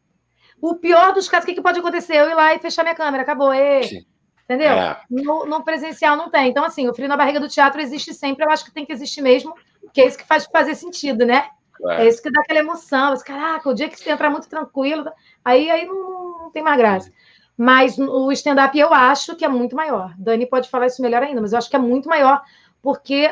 [0.60, 2.16] O pior dos casos, o que, que pode acontecer?
[2.16, 3.54] Eu ir lá e fechar minha câmera, acabou.
[3.54, 4.04] E...
[4.46, 4.72] Entendeu?
[4.72, 5.00] É.
[5.12, 6.50] No, no, presencial não tem.
[6.50, 8.92] Então, assim, o frio na barriga do teatro existe sempre, eu acho que tem que
[8.92, 9.54] existir mesmo,
[9.94, 11.48] que é isso que faz fazer sentido, né?
[11.86, 13.12] É, é isso que dá aquela emoção.
[13.12, 15.06] Mas, caraca, o dia que você entrar muito tranquilo,
[15.44, 17.12] aí, aí não, não tem mais graça.
[17.58, 20.14] Mas o stand-up eu acho que é muito maior.
[20.18, 22.42] Dani pode falar isso melhor ainda, mas eu acho que é muito maior,
[22.84, 23.32] porque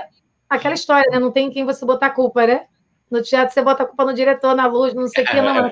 [0.49, 1.19] aquela história, né?
[1.19, 2.65] Não tem quem você botar culpa, né?
[3.09, 5.67] No teatro você bota a culpa no diretor, na luz, não sei o que, não.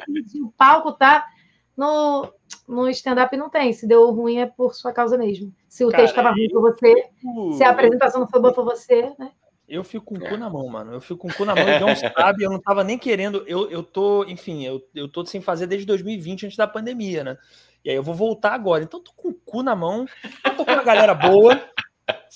[0.45, 1.25] O palco tá.
[1.75, 2.31] No,
[2.67, 3.73] no stand-up não tem.
[3.73, 5.51] Se deu ruim é por sua causa mesmo.
[5.67, 7.09] Se o Cara, texto estava ruim por você,
[7.57, 9.31] se a apresentação não foi boa por você, né?
[9.67, 10.93] Eu fico com o cu na mão, mano.
[10.93, 13.43] Eu fico com o cu na mão e não sabe, eu não tava nem querendo.
[13.47, 17.37] Eu, eu tô, enfim, eu, eu tô sem fazer desde 2020, antes da pandemia, né?
[17.83, 18.83] E aí eu vou voltar agora.
[18.83, 20.05] Então tô com o cu na mão,
[20.45, 21.61] eu tô com uma galera boa.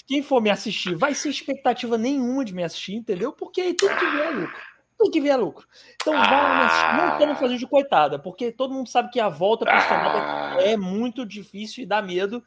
[0.05, 3.33] Quem for me assistir vai sem expectativa nenhuma de me assistir, entendeu?
[3.33, 4.61] Porque tudo que vier é lucro.
[4.97, 5.67] Tudo que vier é lucro.
[5.95, 6.29] Então ah.
[6.29, 6.97] vai me assistir.
[6.97, 10.77] Não estamos fazendo de coitada, porque todo mundo sabe que a volta para o é
[10.77, 12.43] muito difícil e dá medo.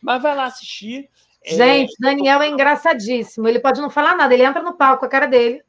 [0.00, 1.08] Mas vai lá assistir.
[1.44, 1.96] É, Gente, é...
[2.00, 3.48] Daniel é engraçadíssimo.
[3.48, 5.62] Ele pode não falar nada, ele entra no palco com a cara dele.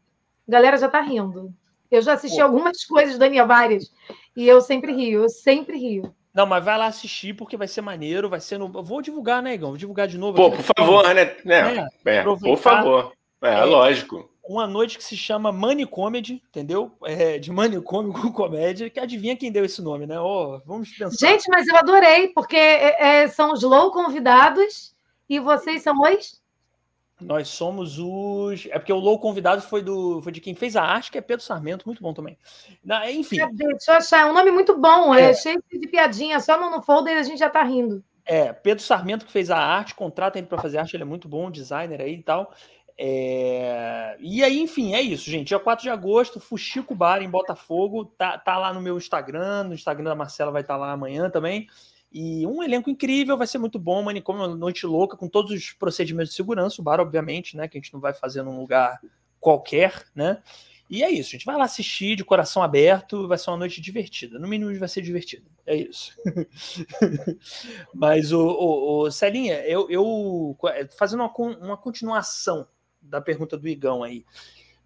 [0.47, 1.53] A galera já tá rindo.
[1.89, 2.43] Eu já assisti Pô.
[2.43, 3.91] algumas coisas, Daniel, várias.
[4.35, 6.13] E eu sempre rio, eu sempre rio.
[6.33, 8.67] Não, mas vai lá assistir porque vai ser maneiro, vai ser no.
[8.67, 9.69] Vou divulgar, né, Igão?
[9.69, 10.35] Vou divulgar de novo.
[10.35, 11.35] Pô, por favor, né?
[11.45, 11.87] né?
[12.05, 13.13] É, é, por favor.
[13.39, 14.27] É, é, lógico.
[14.43, 16.91] Uma noite que se chama Money Comedy, entendeu?
[17.05, 20.19] É, de manicômio com comédia, que adivinha quem deu esse nome, né?
[20.19, 21.27] Oh, vamos pensar.
[21.27, 24.92] Gente, mas eu adorei, porque é, é são os low convidados
[25.29, 26.43] e vocês são os
[27.23, 28.67] nós somos os.
[28.69, 31.21] É porque o Low convidado foi do foi de quem fez a arte, que é
[31.21, 32.37] Pedro Sarmento, muito bom também.
[32.83, 33.37] Na, enfim.
[33.53, 36.69] Deixa eu achar, é um nome muito bom, é, é cheio de piadinha, só no,
[36.69, 38.03] no folder a gente já tá rindo.
[38.25, 41.27] É, Pedro Sarmento que fez a arte, contrata ele para fazer arte, ele é muito
[41.27, 42.53] bom, designer aí e tal.
[42.97, 44.15] É...
[44.19, 45.47] E aí, enfim, é isso, gente.
[45.47, 48.05] Dia 4 de agosto, Fuxico Bar em Botafogo.
[48.05, 51.29] Tá, tá lá no meu Instagram, no Instagram da Marcela vai estar tá lá amanhã
[51.29, 51.67] também.
[52.13, 55.71] E um elenco incrível, vai ser muito bom, manicômio, uma noite louca, com todos os
[55.71, 57.67] procedimentos de segurança, o bar, obviamente, né?
[57.67, 59.01] Que a gente não vai fazer num lugar
[59.39, 60.41] qualquer, né?
[60.87, 63.81] E é isso, a gente vai lá assistir de coração aberto, vai ser uma noite
[63.81, 64.37] divertida.
[64.37, 65.49] No mínimo vai ser divertida.
[65.65, 66.15] É isso.
[67.95, 70.55] Mas, o, o, o Celinha, eu, eu
[70.95, 72.67] fazendo uma, uma continuação
[73.01, 74.23] da pergunta do Igão aí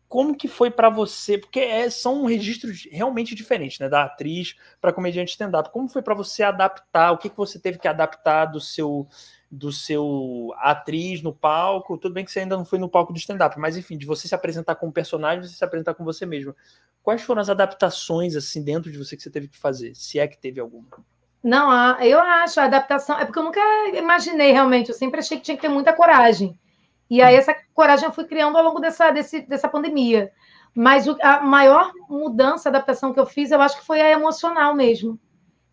[0.08, 1.38] como que foi para você?
[1.38, 3.89] Porque é, são registros realmente diferentes, né?
[3.89, 5.70] Da atriz para comediante stand-up.
[5.72, 7.12] Como foi para você adaptar?
[7.12, 9.08] O que, que você teve que adaptar do seu
[9.49, 11.97] do seu atriz no palco?
[11.97, 14.28] Tudo bem que você ainda não foi no palco do stand-up, mas enfim, de você
[14.28, 16.55] se apresentar como personagem, você se apresentar com você mesmo.
[17.01, 19.95] Quais foram as adaptações assim dentro de você que você teve que fazer?
[19.95, 20.88] Se é que teve alguma?
[21.43, 23.18] Não, eu acho a adaptação.
[23.18, 23.60] É porque eu nunca
[23.93, 24.89] imaginei realmente.
[24.89, 26.60] Eu sempre achei que tinha que ter muita coragem.
[27.10, 30.32] E aí essa coragem eu fui criando ao longo dessa, desse, dessa pandemia.
[30.76, 34.76] Mas o, a maior mudança, adaptação que eu fiz, eu acho que foi a emocional
[34.76, 35.20] mesmo.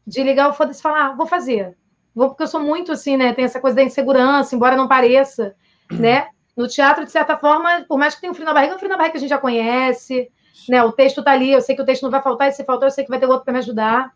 [0.06, 1.76] De ligar o foda-se e falar, ah, vou fazer.
[2.14, 3.32] Vou, porque eu sou muito assim, né?
[3.32, 5.54] Tem essa coisa da insegurança, embora não pareça,
[5.90, 6.28] né?
[6.56, 8.78] No teatro, de certa forma, por mais que tenha um frio na barriga, é um
[8.78, 10.30] frio na barriga que a gente já conhece,
[10.68, 10.82] né?
[10.84, 12.86] O texto tá ali, eu sei que o texto não vai faltar, e se faltar,
[12.86, 14.12] eu sei que vai ter outro para me ajudar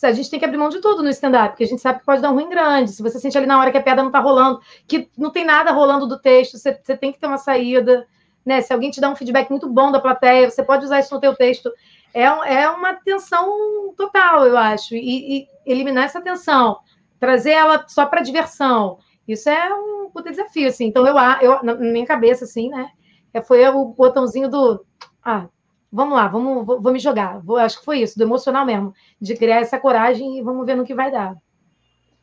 [0.00, 2.06] a gente tem que abrir mão de tudo no stand-up, porque a gente sabe que
[2.06, 2.90] pode dar um ruim grande.
[2.90, 5.44] Se você sente ali na hora que a pedra não está rolando, que não tem
[5.44, 8.06] nada rolando do texto, você, você, tem que ter uma saída.
[8.44, 8.60] Né?
[8.60, 11.20] Se alguém te dá um feedback muito bom da plateia, você pode usar isso no
[11.20, 11.70] teu texto.
[12.12, 14.94] É, é uma tensão total, eu acho.
[14.94, 16.78] E, e eliminar essa tensão,
[17.20, 20.86] trazer ela só para diversão, isso é um puta desafio, assim.
[20.86, 22.90] Então, eu, eu na minha cabeça, assim, né?
[23.32, 24.84] É, foi o botãozinho do...
[25.24, 25.46] Ah,
[25.92, 27.40] vamos lá, vamos, vou, vou me jogar.
[27.40, 30.76] Vou, acho que foi isso, do emocional mesmo, de criar essa coragem e vamos ver
[30.76, 31.36] no que vai dar.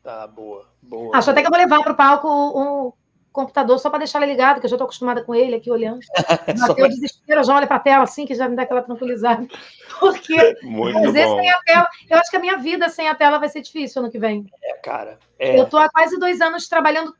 [0.02, 1.16] Tá, boa, boa.
[1.16, 1.32] Acho boa.
[1.32, 2.92] até que eu vou levar para o palco um
[3.32, 6.00] computador só para deixar ele ligado, que eu já estou acostumada com ele aqui olhando.
[6.66, 8.82] Bateu o desespero, eu já olho para a tela assim, que já me dá aquela
[8.82, 9.46] tranquilizada.
[10.00, 13.14] Porque Muito às vezes sem a tela, eu acho que a minha vida sem a
[13.14, 14.46] tela vai ser difícil ano que vem.
[14.62, 15.18] É, cara.
[15.38, 15.58] É.
[15.58, 17.14] Eu estou há quase dois anos trabalhando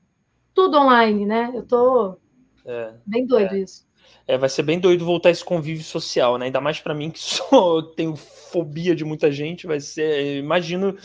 [0.55, 1.51] tudo online, né?
[1.55, 2.20] Eu estou
[2.64, 3.59] é, bem doido é.
[3.59, 3.86] isso.
[4.26, 6.46] É, vai ser bem doido voltar esse convívio social, né?
[6.46, 10.96] Ainda mais para mim que só tenho fobia de muita gente, vai ser, imagino,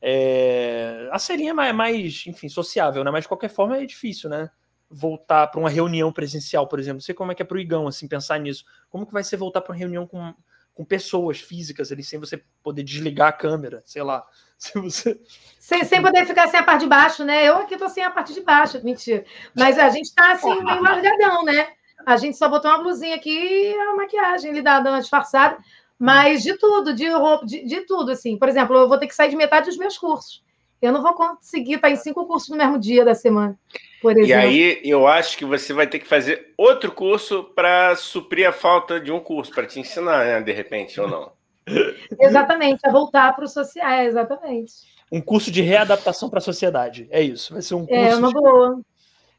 [0.00, 1.08] é...
[1.12, 3.10] a serinha é mais, enfim, sociável, né?
[3.10, 4.50] Mas de qualquer forma é difícil, né?
[4.90, 6.96] Voltar para uma reunião presencial, por exemplo.
[6.96, 8.64] Não sei como é que é pro Igão, assim, pensar nisso.
[8.90, 10.34] Como que vai ser voltar para uma reunião com,
[10.74, 14.24] com pessoas físicas ali, sem você poder desligar a câmera, sei lá.
[14.58, 15.20] Se você...
[15.58, 17.48] sem, sem poder ficar sem a parte de baixo, né?
[17.48, 19.24] Eu aqui tô sem a parte de baixo, mentira.
[19.56, 21.68] Mas a gente tá assim, meio largadão, né?
[22.06, 25.58] A gente só botou uma blusinha aqui e a maquiagem ele dá uma disfarçada.
[25.98, 28.36] Mas de tudo, de roupa, de, de, tudo, assim.
[28.36, 30.42] Por exemplo, eu vou ter que sair de metade dos meus cursos.
[30.80, 33.56] Eu não vou conseguir estar em cinco cursos no mesmo dia da semana,
[34.00, 34.28] por exemplo.
[34.28, 38.52] E aí, eu acho que você vai ter que fazer outro curso para suprir a
[38.52, 40.40] falta de um curso, para te ensinar, né?
[40.40, 41.30] De repente, ou não.
[42.18, 44.72] exatamente, a voltar para o social, é, exatamente.
[45.12, 47.06] Um curso de readaptação para a sociedade.
[47.12, 47.52] É isso.
[47.52, 48.04] Vai ser um é, curso.
[48.04, 48.34] É uma de...
[48.34, 48.80] boa.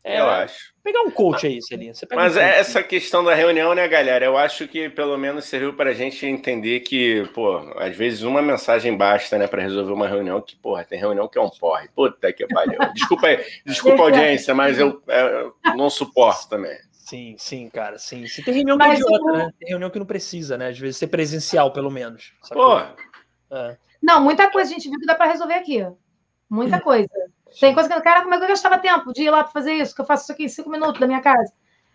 [0.03, 0.73] É, eu acho.
[0.84, 1.93] Pegar um coach aí, Celinha.
[2.13, 4.25] Mas um essa questão da reunião, né, galera?
[4.25, 8.41] Eu acho que pelo menos serviu para a gente entender que, pô, às vezes uma
[8.41, 11.88] mensagem basta, né, para resolver uma reunião que, porra, tem reunião que é um porre.
[11.95, 12.77] Puta que pariu.
[12.93, 16.77] Desculpa aí, desculpa a audiência, mas eu, eu não suporto também.
[16.91, 18.27] Sim, sim, cara, sim.
[18.27, 19.53] Se tem reunião que é idiota, né?
[19.59, 20.67] Tem reunião que não precisa, né?
[20.69, 22.34] Às vezes ser presencial, pelo menos.
[22.49, 22.80] Pô.
[23.51, 23.77] É.
[24.01, 25.85] Não, muita coisa a gente viu que dá para resolver aqui.
[26.49, 27.07] Muita coisa.
[27.59, 29.73] Tem coisa que, cara, como é que eu gastava tempo de ir lá para fazer
[29.73, 29.93] isso?
[29.93, 31.53] Que eu faço isso aqui em cinco minutos da minha casa.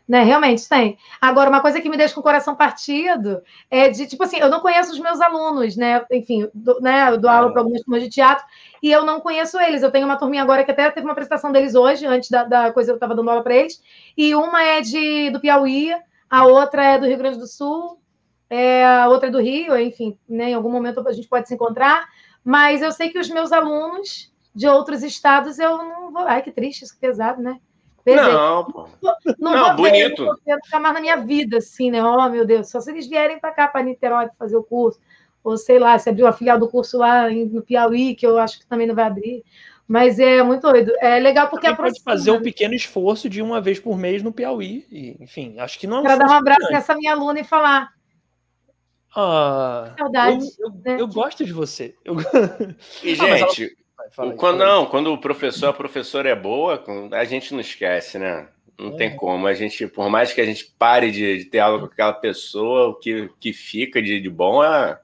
[0.09, 0.23] Né?
[0.23, 0.97] Realmente tem.
[1.21, 4.49] Agora, uma coisa que me deixa com o coração partido é de, tipo assim, eu
[4.49, 6.03] não conheço os meus alunos, né?
[6.11, 7.11] Enfim, do, né?
[7.11, 8.43] eu dou aula para algumas turmas de teatro
[8.83, 9.83] e eu não conheço eles.
[9.83, 12.73] Eu tenho uma turminha agora que até teve uma apresentação deles hoje, antes da, da
[12.73, 13.83] coisa eu estava dando aula para eles.
[14.17, 15.95] E uma é de do Piauí,
[16.31, 18.01] a outra é do Rio Grande do Sul,
[18.49, 20.51] é, a outra é do Rio, enfim, né?
[20.51, 22.07] em algum momento a gente pode se encontrar.
[22.43, 26.23] Mas eu sei que os meus alunos de outros estados, eu não vou.
[26.23, 27.61] Ai, que triste, isso que pesado, né?
[28.05, 28.89] Não, pô.
[29.01, 30.25] Não, não vou bonito.
[30.25, 32.03] Ver, não ficar mais na minha vida, assim, né?
[32.03, 34.99] Oh, meu Deus, só se eles vierem para cá, para Niterói, fazer o curso.
[35.45, 38.59] Ou sei lá, se abrir uma filial do curso lá no Piauí, que eu acho
[38.59, 39.45] que também não vai abrir.
[39.87, 40.93] Mas é muito doido.
[41.01, 42.05] É legal porque aproxima.
[42.05, 44.87] pode fazer um pequeno esforço de uma vez por mês no Piauí.
[44.91, 47.45] E, enfim, acho que não é um Para dar um abraço nessa minha aluna e
[47.45, 47.91] falar.
[49.15, 50.45] Ah, Saudade.
[50.59, 51.01] Eu, eu, né?
[51.01, 51.95] eu gosto de você.
[52.05, 52.17] Eu...
[53.03, 53.77] E, gente,
[54.11, 56.83] Fala, quando, não, quando o professor, a professora é boa,
[57.13, 58.49] a gente não esquece, né?
[58.79, 58.97] Não é.
[58.97, 59.47] tem como.
[59.47, 62.89] A gente, por mais que a gente pare de, de ter aula com aquela pessoa,
[62.89, 64.99] o que, que fica de, de bom é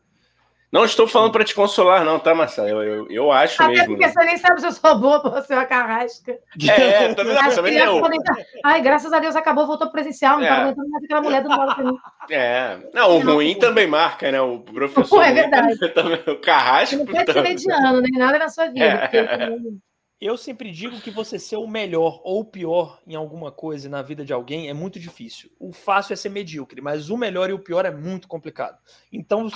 [0.74, 2.68] não estou falando para te consolar, não, tá, Marcelo?
[2.68, 3.86] Eu, eu, eu acho Até mesmo.
[3.90, 4.12] Porque né?
[4.12, 6.36] você nem sabe se eu sou boa para você uma carrasca.
[6.68, 8.36] É, também, não, também não.
[8.64, 10.50] Ai, graças a Deus acabou, voltou presencial, não é.
[10.50, 11.96] aguentando mais aquela mulher do lado mim.
[12.28, 14.40] É, não, o ruim também marca, né?
[14.40, 15.18] O professor.
[15.18, 15.78] Pô, é verdade.
[15.94, 16.96] Também, o carrasco.
[16.96, 18.84] Não pode ser mediano, nem nada na sua vida.
[18.84, 19.06] É.
[19.06, 19.78] Porque...
[20.24, 24.00] Eu sempre digo que você ser o melhor ou o pior em alguma coisa na
[24.00, 25.50] vida de alguém é muito difícil.
[25.60, 28.78] O fácil é ser medíocre, mas o melhor e o pior é muito complicado.
[29.12, 29.50] Então,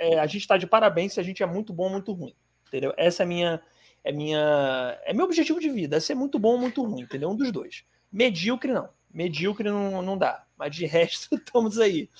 [0.00, 2.34] é, a gente está de parabéns se a gente é muito bom ou muito ruim.
[2.66, 2.92] Entendeu?
[2.96, 3.62] Essa é minha
[4.02, 7.30] é minha é meu objetivo de vida, é ser muito bom ou muito ruim, entendeu?
[7.30, 7.84] Um dos dois.
[8.10, 8.88] Medíocre não.
[9.08, 10.44] Medíocre não, não dá.
[10.58, 12.10] Mas de resto, estamos aí.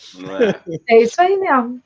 [0.86, 0.94] É.
[0.94, 1.82] é isso aí mesmo.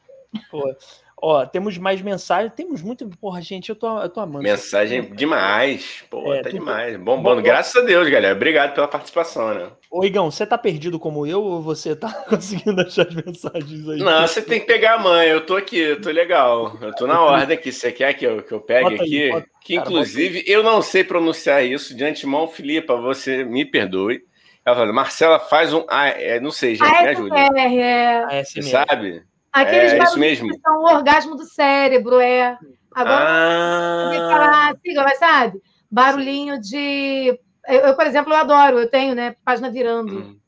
[0.50, 0.76] Pô,
[1.18, 2.52] Ó, temos mais mensagens.
[2.54, 3.08] Temos muito.
[3.18, 4.42] Porra, gente, eu tô, eu tô amando.
[4.42, 6.04] Mensagem demais.
[6.10, 6.94] Pô, é, tá demais.
[6.98, 7.36] Bombando.
[7.36, 8.34] Bom, Graças a Deus, galera.
[8.34, 9.70] Obrigado pela participação, né?
[9.90, 13.98] Ô, Igão, você tá perdido como eu ou você tá conseguindo achar as mensagens aí?
[13.98, 15.28] Não, você tem que pegar a mãe.
[15.28, 16.76] Eu tô aqui, eu tô legal.
[16.82, 17.72] Eu tô na ordem aqui.
[17.72, 19.22] Você quer que eu, que eu pegue bota aqui?
[19.22, 21.96] Aí, bota, que cara, inclusive eu não sei pronunciar isso.
[21.96, 24.20] De antemão, Filipa, você me perdoe.
[24.66, 25.86] Ela fala, Marcela, faz um.
[25.88, 27.36] Ah, é, não sei, gente, me ajuda.
[27.56, 28.44] É, é.
[28.44, 29.24] Você sabe?
[29.56, 30.48] Aqueles é, isso mesmo.
[30.50, 32.58] que são o orgasmo do cérebro, é.
[32.94, 34.10] Agora, ah.
[34.30, 35.62] falar assim, mas sabe?
[35.90, 37.38] Barulhinho de.
[37.66, 39.34] Eu, eu, por exemplo, eu adoro, eu tenho, né?
[39.42, 40.18] Página virando.
[40.18, 40.38] Hum.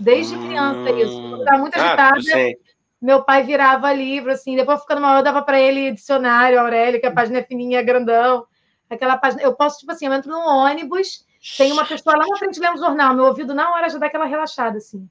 [0.00, 0.98] Desde criança, hum.
[0.98, 1.20] isso.
[1.20, 2.52] Quando eu estava muito ah, agitada, ah,
[3.00, 7.06] meu pai virava livro, assim, depois ficando mal, eu dava para ele dicionário, Aurélio, que
[7.06, 8.46] a página é fininha, grandão.
[8.88, 9.42] Aquela página.
[9.42, 11.26] Eu posso, tipo assim, eu entro num ônibus,
[11.58, 14.24] tem uma pessoa lá na frente lendo jornal, meu ouvido na hora já dá aquela
[14.24, 15.06] relaxada, assim.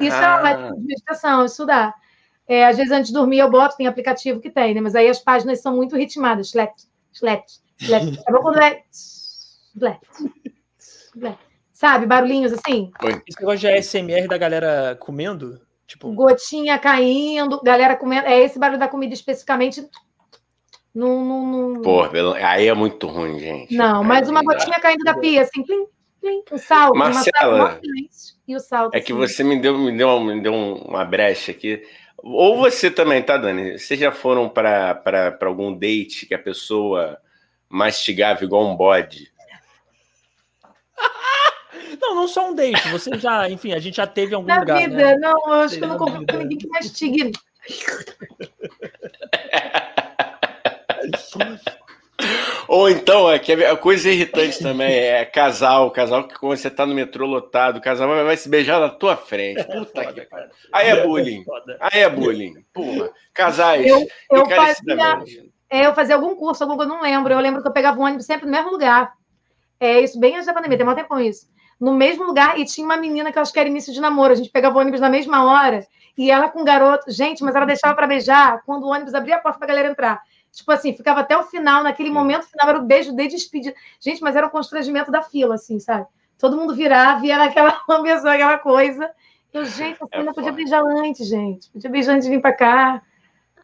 [0.00, 0.24] Isso ah.
[0.24, 0.72] é uma ah.
[0.76, 1.94] meditação, estudar.
[2.48, 4.80] É, às vezes, antes de dormir, eu boto, tem aplicativo que tem, né?
[4.80, 6.48] Mas aí as páginas são muito ritmadas.
[6.48, 6.74] Slap,
[7.12, 7.44] slap,
[7.78, 8.18] slap.
[8.26, 8.82] É bom quando é.
[8.90, 10.02] Slap,
[11.14, 11.38] slap.
[11.72, 12.90] Sabe, barulhinhos assim?
[13.24, 15.60] Esse negócio de ASMR da galera comendo?
[15.86, 16.12] Tipo...
[16.12, 18.26] Gotinha caindo, galera comendo.
[18.26, 19.88] É esse barulho da comida especificamente.
[20.92, 21.82] Não, não, não...
[21.82, 22.02] Pô,
[22.42, 23.76] aí é muito ruim, gente.
[23.76, 25.86] Não, mas uma gotinha caindo da pia, assim, plim,
[26.20, 27.80] plim, um salto, Marcela, uma
[28.48, 28.94] e o salto.
[28.94, 29.06] É assim.
[29.06, 31.82] que você me deu, me deu, me deu uma brecha aqui.
[32.18, 33.78] Ou você também, tá, Dani?
[33.78, 37.18] Vocês já foram para algum date que a pessoa
[37.68, 39.32] mastigava igual um bode?
[42.00, 42.88] Não, não só um date.
[42.90, 44.78] Você já, enfim, a gente já teve algum Na lugar.
[44.78, 45.16] vida, né?
[45.16, 47.32] não, eu acho que eu não convivo com ninguém que mastigue.
[52.66, 56.84] Ou então, é que a coisa irritante também é casal, casal que quando você tá
[56.84, 59.64] no metrô lotado, o casal vai, vai se beijar na tua frente.
[59.64, 60.50] Puta que pariu.
[60.72, 61.44] Aí é bullying.
[61.80, 62.54] Aí é bullying.
[62.72, 63.10] Puma.
[63.32, 63.86] Casais.
[63.86, 65.24] Eu, eu fazia,
[65.70, 67.32] é, eu fazia algum curso, algum, eu não lembro.
[67.32, 69.12] Eu lembro que eu pegava um ônibus sempre no mesmo lugar.
[69.80, 71.46] É isso, bem antes da pandemia, tem muito tempo com isso.
[71.80, 74.32] No mesmo lugar, e tinha uma menina que eu acho que era início de namoro.
[74.32, 75.86] A gente pegava o ônibus na mesma hora,
[76.16, 77.10] e ela com um garoto.
[77.10, 80.20] Gente, mas ela deixava para beijar quando o ônibus abria a porta pra galera entrar.
[80.52, 83.74] Tipo assim, ficava até o final, naquele momento final, era o beijo de despedida.
[84.00, 86.06] Gente, mas era o constrangimento da fila, assim, sabe?
[86.38, 87.72] Todo mundo virava e era aquela
[88.02, 89.10] pessoa, aquela coisa.
[89.52, 91.70] Eu, gente, assim, é não podia beijar antes, gente.
[91.70, 93.02] Podia beijar antes de vir para cá.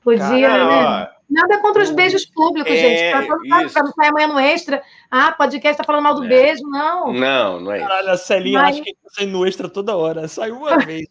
[0.03, 1.14] Podia, Cara, né?
[1.29, 3.73] Nada contra os beijos públicos, é, gente.
[3.73, 4.83] Para não sair amanhã no extra.
[5.11, 6.29] Ah, podcast tá falando mal do é.
[6.29, 6.63] beijo.
[6.65, 7.13] Não.
[7.13, 7.89] Não, não é isso.
[7.89, 8.75] Caralho, a Celinha Mas...
[8.75, 10.29] acha que tá saindo no extra toda hora.
[10.29, 11.07] Sai uma vez.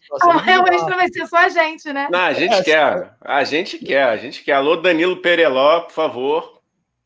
[0.48, 2.08] é, o extra vai ser só a gente, né?
[2.12, 3.16] Não, a gente é, quer.
[3.22, 4.54] A gente quer, a gente quer.
[4.54, 6.62] Alô, Danilo Pereló, por favor.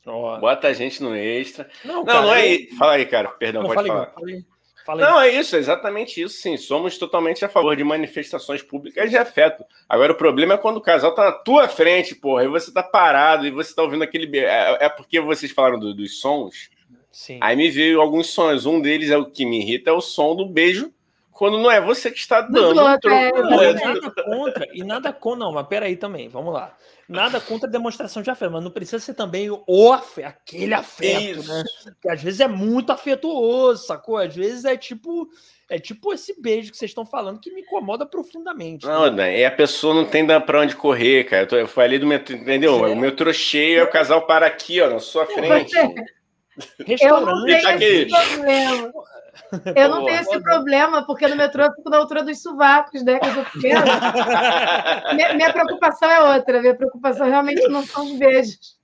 [0.06, 0.38] Oh.
[0.40, 1.70] Bota a gente no extra.
[1.84, 2.56] Não, não, cara, não é.
[2.56, 2.76] Eu...
[2.78, 3.30] Fala aí, cara.
[3.30, 4.08] Perdão, não, pode falar.
[4.08, 4.46] Falei.
[4.96, 6.58] Não, é isso, é exatamente isso, sim.
[6.58, 9.64] Somos totalmente a favor de manifestações públicas de afeto.
[9.88, 12.84] Agora, o problema é quando o casal tá na tua frente, porra, e você tá
[12.84, 14.38] parado e você tá ouvindo aquele.
[14.40, 16.70] É, é porque vocês falaram do, dos sons.
[17.12, 17.40] Sim.
[17.42, 18.66] Aí me veio alguns sons.
[18.66, 20.94] Um deles é o que me irrita, é o som do beijo
[21.38, 22.82] quando não é você que está dando.
[22.82, 26.76] É, não, é nada contra, e nada contra, não, mas peraí também, vamos lá.
[27.08, 31.40] Nada contra a demonstração de afeto, mas não precisa ser também o afeto, aquele afeto,
[31.40, 31.54] Isso.
[31.54, 31.64] né?
[32.02, 34.18] Que às vezes é muito afetuoso, sacou?
[34.18, 35.30] Às vezes é tipo.
[35.70, 38.86] É tipo esse beijo que vocês estão falando que me incomoda profundamente.
[38.86, 39.40] Não, né?
[39.40, 41.44] E a pessoa não tem para onde correr, cara.
[41.44, 42.86] Eu, tô, eu falei do metrô, entendeu?
[42.86, 42.90] É.
[42.90, 45.76] O metrô cheio, é o casal para aqui, ó, na sua frente.
[46.86, 47.02] Restaurante.
[47.04, 48.94] Eu não tenho esse problema.
[49.76, 53.20] Eu não tenho esse problema, porque no metrô eu fico na altura dos sovacos, né?
[53.20, 53.84] Que eu pequena.
[55.14, 56.62] minha, minha preocupação é outra.
[56.62, 58.77] Minha preocupação realmente não são os beijos.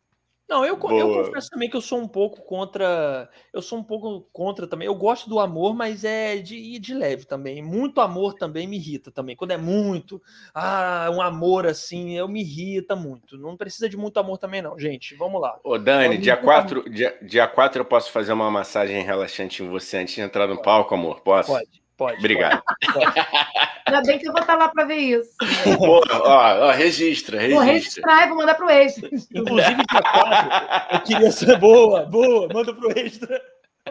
[0.54, 0.78] Não, eu, eu
[1.24, 3.28] confesso também que eu sou um pouco contra.
[3.52, 4.86] Eu sou um pouco contra também.
[4.86, 7.60] Eu gosto do amor, mas é de, de leve também.
[7.60, 9.36] Muito amor também me irrita também.
[9.36, 10.22] Quando é muito,
[10.54, 13.36] ah, um amor assim, eu me irrita muito.
[13.36, 15.16] Não precisa de muito amor também, não, gente.
[15.16, 15.60] Vamos lá.
[15.64, 19.98] Ô, Dani, dia 4, dia, dia 4 eu posso fazer uma massagem relaxante em você
[19.98, 21.22] antes de entrar no palco, amor?
[21.22, 21.52] Posso?
[21.52, 21.83] Pode.
[21.98, 22.18] Pode.
[22.18, 22.64] Obrigado.
[22.94, 23.06] Pode.
[23.86, 25.32] Ainda bem que eu vou estar lá para ver isso.
[25.78, 27.64] Pô, ó, ó, registra, registra.
[27.64, 29.08] Vou registrar e vou mandar para o extra.
[29.08, 33.42] Inclusive, dia 4, eu queria ser boa, boa, manda para o extra.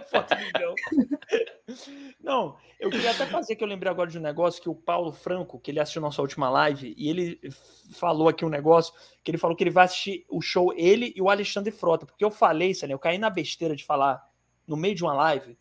[0.06, 0.34] Foto
[2.20, 5.12] Não, eu queria até fazer que eu lembrei agora de um negócio que o Paulo
[5.12, 7.38] Franco, que ele assistiu nossa última live, e ele
[7.92, 11.20] falou aqui um negócio que ele falou que ele vai assistir o show ele e
[11.20, 14.22] o Alexandre Frota, porque eu falei, Sânia, eu caí na besteira de falar
[14.66, 15.58] no meio de uma live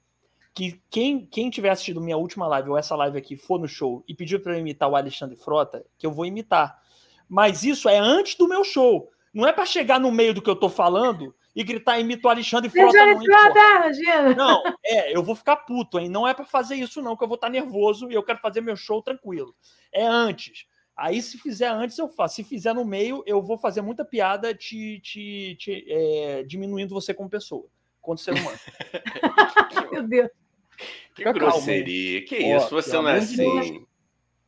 [0.53, 4.03] que quem, quem tiver assistido minha última live ou essa live aqui for no show
[4.07, 6.81] e pedir para eu imitar o Alexandre Frota, que eu vou imitar.
[7.27, 9.09] Mas isso é antes do meu show.
[9.33, 12.31] Não é para chegar no meio do que eu tô falando e gritar imita o
[12.31, 13.05] Alexandre Frota.
[13.05, 16.09] Não, Frota, não, é, eu vou ficar puto, hein?
[16.09, 18.39] Não é para fazer isso não, que eu vou estar tá nervoso e eu quero
[18.39, 19.55] fazer meu show tranquilo.
[19.93, 20.65] É antes.
[20.95, 22.35] Aí, se fizer antes, eu faço.
[22.35, 27.13] Se fizer no meio, eu vou fazer muita piada te, te, te é, diminuindo você
[27.13, 27.65] como pessoa,
[28.01, 28.59] quanto ser humano.
[29.91, 30.40] Meu Deus.
[31.13, 32.25] Que Fica grosseria.
[32.25, 32.29] Calma.
[32.29, 32.69] Que isso?
[32.69, 33.85] Você não é assim.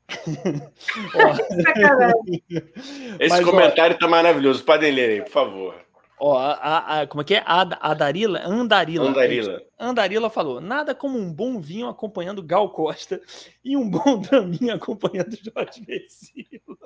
[3.20, 4.64] Esse Mas, comentário ó, tá maravilhoso.
[4.64, 5.76] Podem ler aí, por favor.
[6.20, 7.44] Ó, a, a, como é que é?
[7.46, 8.42] A, a Darila?
[8.46, 9.10] Andarila.
[9.10, 9.62] Andarila.
[9.78, 13.20] Andarila falou: nada como um bom vinho acompanhando Gal Costa
[13.64, 16.78] e um bom draminha acompanhando Jorge Vecilo.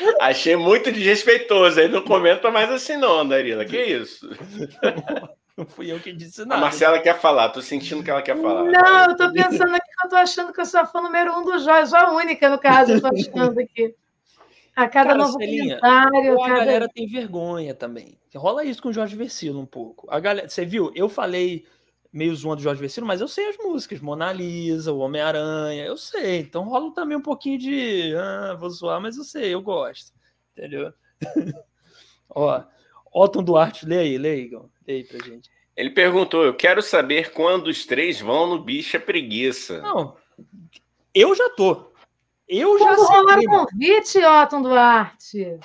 [0.20, 1.78] Achei muito desrespeitoso.
[1.78, 3.64] Aí não comenta mais assim, não, Andarila.
[3.64, 4.28] Que isso?
[5.56, 6.56] Não fui eu que disse nada.
[6.56, 8.64] A Marcela quer falar, tô sentindo que ela quer falar.
[8.64, 11.36] Não, eu tô pensando aqui que eu tô achando que eu sou a fã número
[11.36, 13.94] um do Jorge, a única, no caso, eu tô achando aqui.
[14.74, 16.40] A cada Cara, novo Celinha, comentário.
[16.40, 16.58] A cada...
[16.60, 18.18] galera tem vergonha também.
[18.34, 20.06] Rola isso com o Jorge Versilo um pouco.
[20.10, 20.92] A galera, você viu?
[20.94, 21.66] Eu falei
[22.12, 25.96] meio zoando o Jorge Versilo, mas eu sei as músicas, Mona Lisa, o Homem-Aranha, eu
[25.96, 26.40] sei.
[26.40, 30.12] Então rola também um pouquinho de, ah, vou zoar, mas eu sei, eu gosto.
[30.56, 30.92] Entendeu?
[32.30, 32.62] Ó,
[33.12, 35.50] Otton Duarte, lê aí, lê aí, Igor aí pra gente.
[35.76, 39.80] Ele perguntou: Eu quero saber quando os três vão no Bicha Preguiça.
[39.80, 40.16] Não,
[41.14, 41.90] eu já tô.
[42.48, 43.06] Eu já sei.
[43.06, 45.60] rolar o convite, Otton Duarte?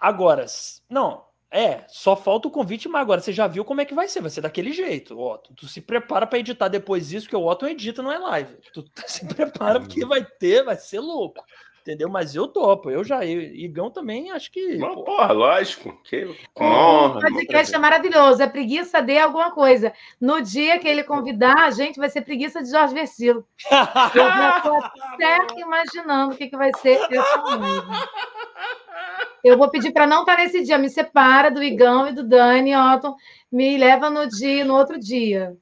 [0.00, 0.46] Agora,
[0.88, 4.08] não, é, só falta o convite, mas agora você já viu como é que vai
[4.08, 5.54] ser, vai ser daquele jeito, Otton.
[5.54, 8.56] Tu se prepara para editar depois isso, que o Otton edita, não é live.
[8.72, 11.44] Tu se prepara porque vai ter, vai ser louco.
[11.84, 12.08] Entendeu?
[12.08, 13.22] Mas eu topo, eu já.
[13.26, 14.78] Igão também acho que.
[14.78, 15.92] Mas, porra, lógico.
[16.02, 16.26] Que
[16.58, 17.18] honra.
[17.18, 18.42] O podcast é maravilhoso.
[18.42, 19.92] É preguiça de alguma coisa.
[20.18, 23.46] No dia que ele convidar, a gente vai ser preguiça de Jorge Versilo.
[24.14, 27.44] eu já estou até imaginando o que, que vai ser essa
[29.44, 30.78] Eu vou pedir para não estar nesse dia.
[30.78, 33.14] Me separa do Igão e do Dani, Otton.
[33.52, 35.54] Me leva no dia, no outro dia.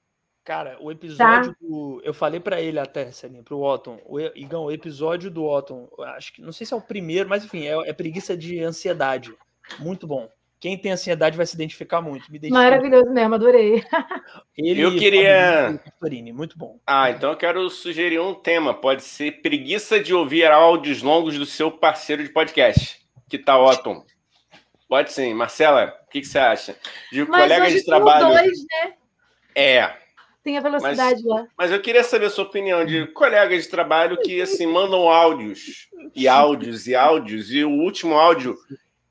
[0.45, 1.57] Cara, o episódio tá.
[1.61, 2.03] do.
[2.05, 4.01] Eu falei para ele até, Celinha, pro Otton.
[4.05, 6.43] O, Igão, o episódio do Otton, acho que.
[6.43, 9.33] Não sei se é o primeiro, mas enfim, é, é preguiça de ansiedade.
[9.79, 10.29] Muito bom.
[10.59, 12.31] Quem tem ansiedade vai se identificar muito.
[12.31, 13.85] Me Maravilhoso mesmo, adorei.
[14.57, 15.81] Ele eu queria.
[16.33, 16.79] Muito bom.
[16.87, 18.75] Ah, então eu quero sugerir um tema.
[18.75, 23.01] Pode ser preguiça de ouvir áudios longos do seu parceiro de podcast.
[23.29, 24.05] Que tá Otton?
[24.89, 25.35] Pode sim.
[25.35, 26.77] Marcela, o que, que você acha?
[27.11, 28.29] De Mas colega de trabalho.
[28.29, 28.95] Dois, né?
[29.55, 30.02] É,
[30.43, 31.47] tem a velocidade mas, lá.
[31.57, 35.89] Mas eu queria saber a sua opinião de colegas de trabalho que assim mandam áudios
[36.15, 38.57] e áudios e áudios, e o último áudio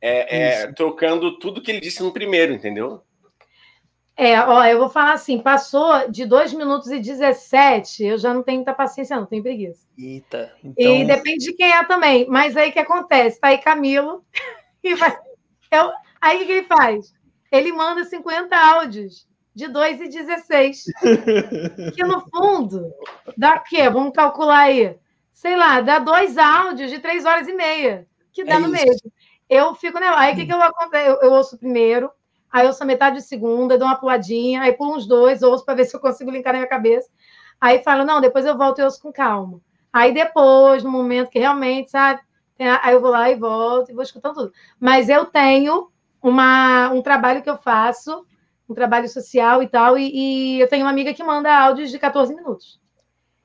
[0.02, 3.02] é, é trocando tudo que ele disse no primeiro, entendeu?
[4.18, 8.44] É, ó, eu vou falar assim, passou de 2 minutos e 17, eu já não
[8.44, 9.88] tenho muita paciência, não, tenho preguiça.
[9.98, 10.96] Eita, então...
[10.96, 12.28] E depende de quem é também.
[12.28, 13.40] Mas aí o que acontece?
[13.40, 14.24] Tá aí Camilo,
[14.84, 15.18] e vai...
[15.72, 15.92] eu...
[16.20, 17.14] aí o que ele faz?
[17.52, 19.28] Ele manda 50 áudios
[19.62, 20.86] de 2 e 16.
[21.96, 22.92] que no fundo,
[23.38, 23.88] dá o quê?
[23.90, 24.98] Vamos calcular aí.
[25.32, 29.12] Sei lá, dá dois áudios de 3 horas e meia, que dá é no mesmo.
[29.48, 30.08] Eu fico, né?
[30.16, 31.08] Aí o que, que eu acontece?
[31.08, 32.10] Eu, eu ouço primeiro,
[32.52, 35.64] aí eu ouço a metade de segunda, dou uma puladinha, aí pulo uns dois, ouço
[35.64, 37.10] para ver se eu consigo linkar na minha cabeça.
[37.60, 39.62] Aí falo, não, depois eu volto e ouço com calma.
[39.94, 42.22] Aí depois, no momento que realmente, sabe?
[42.82, 44.54] Aí eu vou lá e volto e vou escutando tudo.
[44.80, 48.26] Mas eu tenho uma, um trabalho que eu faço,
[48.72, 50.12] um trabalho social e tal, e,
[50.58, 52.80] e eu tenho uma amiga que manda áudios de 14 minutos.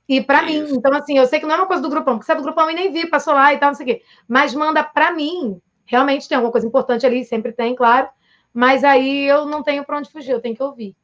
[0.08, 2.26] E para mim, então assim, eu sei que não é uma coisa do grupão, porque
[2.26, 4.02] sabe do grupão e nem vi, passou lá e tal, não sei o quê.
[4.28, 8.08] Mas manda para mim, realmente tem alguma coisa importante ali, sempre tem, claro.
[8.54, 10.94] Mas aí eu não tenho para onde fugir, eu tenho que ouvir.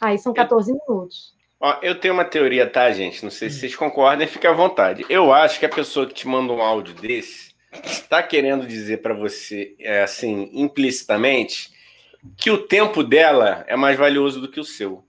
[0.00, 1.34] Aí são 14 eu, minutos.
[1.60, 3.22] Ó, eu tenho uma teoria, tá, gente?
[3.22, 5.06] Não sei se vocês concordam, fique à vontade.
[5.08, 9.14] Eu acho que a pessoa que te manda um áudio desse está querendo dizer para
[9.14, 11.70] você, é, assim, implicitamente,
[12.36, 15.04] que o tempo dela é mais valioso do que o seu.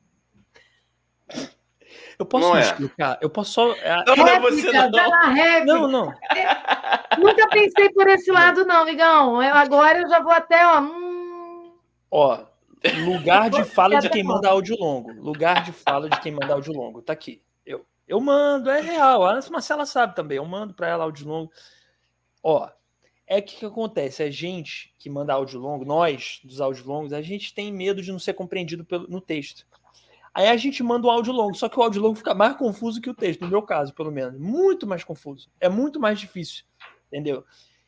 [2.22, 2.62] Eu posso não é.
[2.62, 3.18] explicar?
[3.20, 3.72] Eu posso só.
[3.74, 4.90] É, não, não você não.
[5.66, 6.06] Não, não.
[7.18, 9.42] Nunca pensei por esse lado, não, Migão.
[9.42, 10.82] Eu, agora eu já vou até, ó.
[10.82, 11.74] Hum...
[12.12, 12.44] Ó,
[13.06, 15.12] lugar de fala de quem manda áudio longo.
[15.14, 17.02] Lugar de fala de quem manda áudio longo.
[17.02, 17.42] Tá aqui.
[17.66, 19.26] Eu, eu mando, é real.
[19.26, 20.38] A Marcela sabe também.
[20.38, 21.52] Eu mando para ela áudio longo.
[22.44, 22.70] Ó,
[23.32, 24.22] é que que acontece?
[24.22, 28.12] A gente que manda áudio longo, nós dos áudios longos, a gente tem medo de
[28.12, 29.66] não ser compreendido pelo, no texto.
[30.34, 33.00] Aí a gente manda um áudio longo, só que o áudio longo fica mais confuso
[33.00, 34.38] que o texto, no meu caso, pelo menos.
[34.38, 35.50] Muito mais confuso.
[35.62, 36.66] É muito mais difícil,
[37.08, 37.46] entendeu?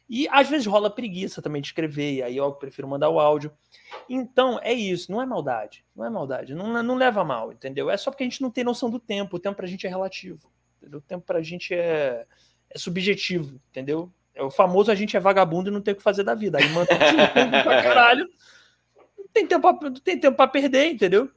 [0.10, 3.52] E às vezes rola preguiça também de escrever, e aí eu prefiro mandar o áudio.
[4.10, 5.84] Então, é isso, não é maldade.
[5.94, 7.90] Não é maldade, não, não leva mal, entendeu?
[7.90, 9.36] É só porque a gente não tem noção do tempo.
[9.36, 10.50] O tempo pra gente é relativo.
[10.78, 11.00] Entendeu?
[11.00, 12.26] O tempo pra gente é,
[12.70, 14.10] é subjetivo, entendeu?
[14.36, 16.58] É o famoso a gente é vagabundo e não tem o que fazer da vida.
[16.58, 18.28] Aí manda pra caralho.
[19.18, 21.30] Não tem tempo pra, não tem tempo pra perder, entendeu?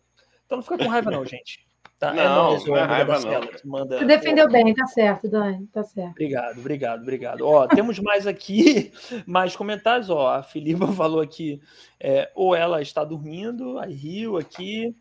[0.44, 1.66] Então não fica com raiva, não, gente.
[1.98, 3.40] Tá, não, é nóis, não é raiva, não.
[3.64, 3.98] Manda...
[3.98, 6.10] Você defendeu bem, tá certo, Dani, tá certo.
[6.10, 7.40] Obrigado, obrigado, obrigado.
[7.40, 8.93] Ó, temos mais aqui,
[9.27, 11.59] mais comentários, ó, a Filipa falou aqui,
[11.98, 14.94] é, ou ela está dormindo, aí riu aqui,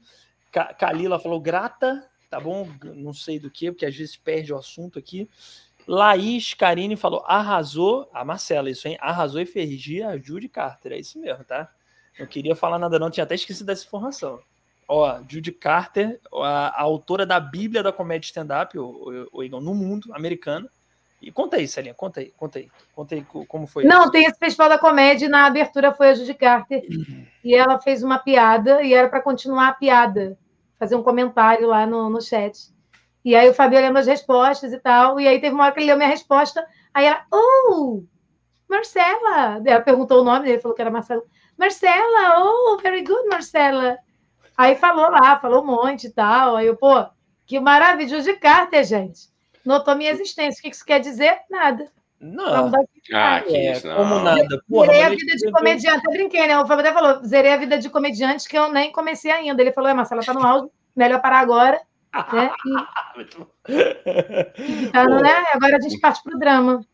[0.79, 2.65] Kalila falou grata, tá bom?
[2.95, 5.29] Não sei do que, porque às vezes perde o assunto aqui.
[5.87, 8.97] Laís Karine falou, arrasou, a Marcela, isso, hein?
[8.99, 11.69] Arrasou e fergia a Judy Carter, é isso mesmo, tá?
[12.19, 14.39] Não queria falar nada não, tinha até esquecido dessa informação.
[14.87, 19.73] Ó, Judy Carter, a, a autora da Bíblia da comédia stand-up, o, o, o, no
[19.73, 20.69] mundo americano.
[21.21, 22.69] E conta aí, Celinha, conta aí, conta aí.
[22.93, 24.11] Conta aí como foi Não, isso.
[24.11, 27.25] tem esse festival da comédia, na abertura foi a Judy Carter, uhum.
[27.43, 30.37] e ela fez uma piada, e era para continuar a piada,
[30.77, 32.74] fazer um comentário lá no, no chat.
[33.25, 35.79] E aí o Fabio lendo as respostas e tal, e aí teve uma hora que
[35.79, 38.03] ele leu minha resposta, aí ela, oh,
[38.69, 39.61] Marcela!
[39.65, 41.23] Ela perguntou o nome dele, falou que era Marcela.
[41.57, 43.97] Marcela, oh, very good, Marcela.
[44.57, 46.55] Aí falou lá, falou um monte e tal.
[46.55, 47.05] Aí eu, pô,
[47.45, 49.29] que maravilhoso de Carter, gente.
[49.65, 50.59] Notou minha existência.
[50.59, 51.39] O que isso quer dizer?
[51.49, 51.91] Nada.
[52.19, 52.71] Não.
[53.13, 53.97] Ah, que é, isso, não.
[53.97, 54.61] Como nada.
[54.69, 56.05] Porra, zerei a vida de comediante.
[56.05, 56.57] Eu brinquei, né?
[56.59, 59.61] O Fábio até falou, zerei a vida de comediante que eu nem comecei ainda.
[59.61, 61.81] Ele falou, é, Marcela, tá no áudio, melhor parar agora.
[62.33, 62.51] Né?
[63.67, 65.43] E, então, né?
[65.53, 66.85] Agora a gente parte pro drama.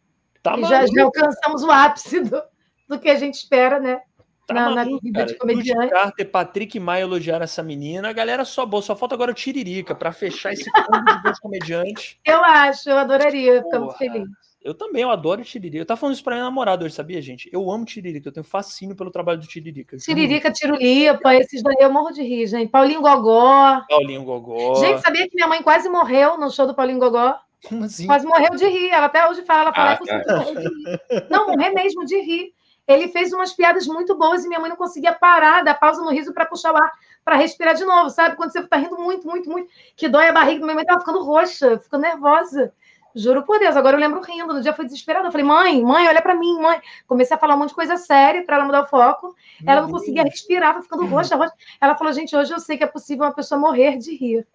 [0.42, 2.42] Tá já, já alcançamos o ápice do,
[2.88, 4.02] do que a gente espera, né?
[4.48, 5.32] Tá na, maluco, na vida cara.
[5.32, 5.90] de comediante.
[5.90, 8.10] Carter, Patrick Maia elogiaram essa menina.
[8.10, 11.40] A galera só boa, só falta agora o Tiririca para fechar esse combo de dois
[11.40, 12.18] comediantes.
[12.26, 14.28] Eu acho, eu adoraria, ficar muito feliz.
[14.64, 15.82] Eu também, eu adoro Tiririca.
[15.82, 17.50] Eu tava falando isso pra minha namorada hoje, sabia, gente?
[17.52, 19.98] Eu amo Tiririca, eu tenho fascínio pelo trabalho do Tiririca.
[19.98, 22.70] Tiririca, Tirulipa, esses daí eu morro de rir, gente.
[22.70, 23.82] Paulinho Gogó.
[23.90, 24.76] Paulinho Gogó.
[24.76, 27.36] Gente, sabia que minha mãe quase morreu no show do Paulinho Gogó?
[27.68, 28.06] Como assim?
[28.06, 28.90] Quase morreu de rir.
[28.90, 31.28] Ela até hoje fala, ela fala, ah, é tá.
[31.30, 32.54] Não, morrer mesmo de rir
[32.88, 36.12] ele fez umas piadas muito boas e minha mãe não conseguia parar, dar pausa no
[36.12, 36.92] riso para puxar o ar,
[37.24, 38.36] para respirar de novo, sabe?
[38.36, 41.24] Quando você está rindo muito, muito, muito, que dói a barriga, minha mãe estava ficando
[41.24, 42.74] roxa, ficando nervosa.
[43.16, 44.54] Juro por Deus, agora eu lembro rindo.
[44.54, 45.28] No dia foi desesperada.
[45.28, 46.80] Eu falei, mãe, mãe, olha para mim, mãe.
[47.08, 49.36] Comecei a falar um monte de coisa séria para ela mudar o foco.
[49.60, 50.00] Meu ela não Deus.
[50.00, 51.54] conseguia respirar, foi ficando roxa, roxa.
[51.80, 54.48] Ela falou, gente, hoje eu sei que é possível uma pessoa morrer de rir.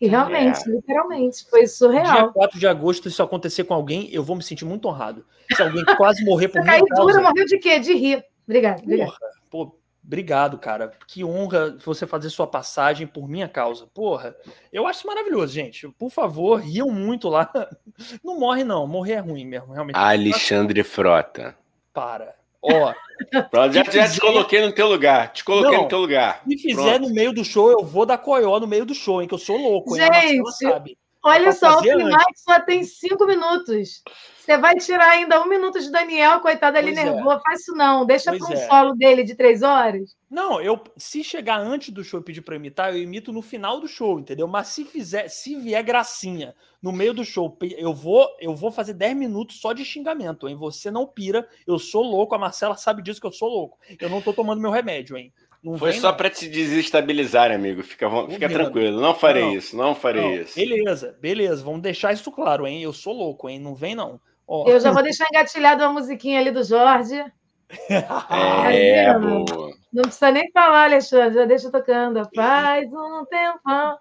[0.00, 0.72] E realmente, é.
[0.72, 2.04] literalmente, foi surreal.
[2.12, 5.24] Dia 4 de agosto, se isso acontecer com alguém, eu vou me sentir muito honrado.
[5.54, 6.66] Se alguém quase morrer por mim.
[6.66, 7.78] Caiu dura, morreu de quê?
[7.78, 8.24] De rir.
[8.46, 9.12] Obrigada, obrigada.
[9.50, 10.92] Pô, obrigado, cara.
[11.06, 13.86] Que honra você fazer sua passagem por minha causa.
[13.92, 14.36] Porra,
[14.72, 15.88] eu acho maravilhoso, gente.
[15.98, 17.50] Por favor, riam muito lá.
[18.22, 18.86] Não morre, não.
[18.86, 19.96] Morrer é ruim mesmo, realmente.
[19.96, 21.56] Alexandre Frota.
[21.92, 22.34] Para.
[22.60, 22.92] Ó.
[23.70, 25.32] já, já te coloquei no teu lugar.
[25.32, 26.42] Te coloquei não, no teu lugar.
[26.48, 27.08] Se fizer Pronto.
[27.08, 29.28] no meio do show, eu vou dar coió no meio do show, hein?
[29.28, 30.02] Que eu sou louco, hein?
[30.12, 34.02] Gente, olha só, o Primax só tem cinco minutos.
[34.44, 37.38] Você vai tirar ainda um minuto de Daniel, coitado ali nervoso.
[37.38, 37.40] É.
[37.40, 38.04] Faz isso não.
[38.04, 38.66] Deixa para um é.
[38.68, 40.14] solo dele de três horas.
[40.30, 43.80] Não, eu se chegar antes do show e pedir para imitar, eu imito no final
[43.80, 44.46] do show, entendeu?
[44.46, 48.92] Mas se fizer, se vier gracinha no meio do show, eu vou, eu vou fazer
[48.92, 50.56] 10 minutos só de xingamento, hein?
[50.56, 53.78] Você não pira, eu sou louco, a Marcela sabe disso que eu sou louco.
[53.98, 55.32] Eu não tô tomando meu remédio, hein?
[55.64, 57.82] Não Foi só para te desestabilizar, amigo.
[57.82, 59.00] Fica, fica tranquilo.
[59.00, 60.34] Não farei não, isso, não farei não.
[60.34, 60.54] isso.
[60.54, 61.64] Beleza, beleza.
[61.64, 62.82] Vamos deixar isso claro, hein?
[62.82, 63.58] Eu sou louco, hein?
[63.58, 64.20] Não vem, não.
[64.46, 64.66] Oh.
[64.68, 67.24] Eu já vou deixar engatilhado uma musiquinha ali do Jorge.
[68.70, 69.72] É, é boa.
[69.90, 72.28] Não precisa nem falar, Alexandre, já deixa tocando.
[72.34, 73.98] Faz um tempo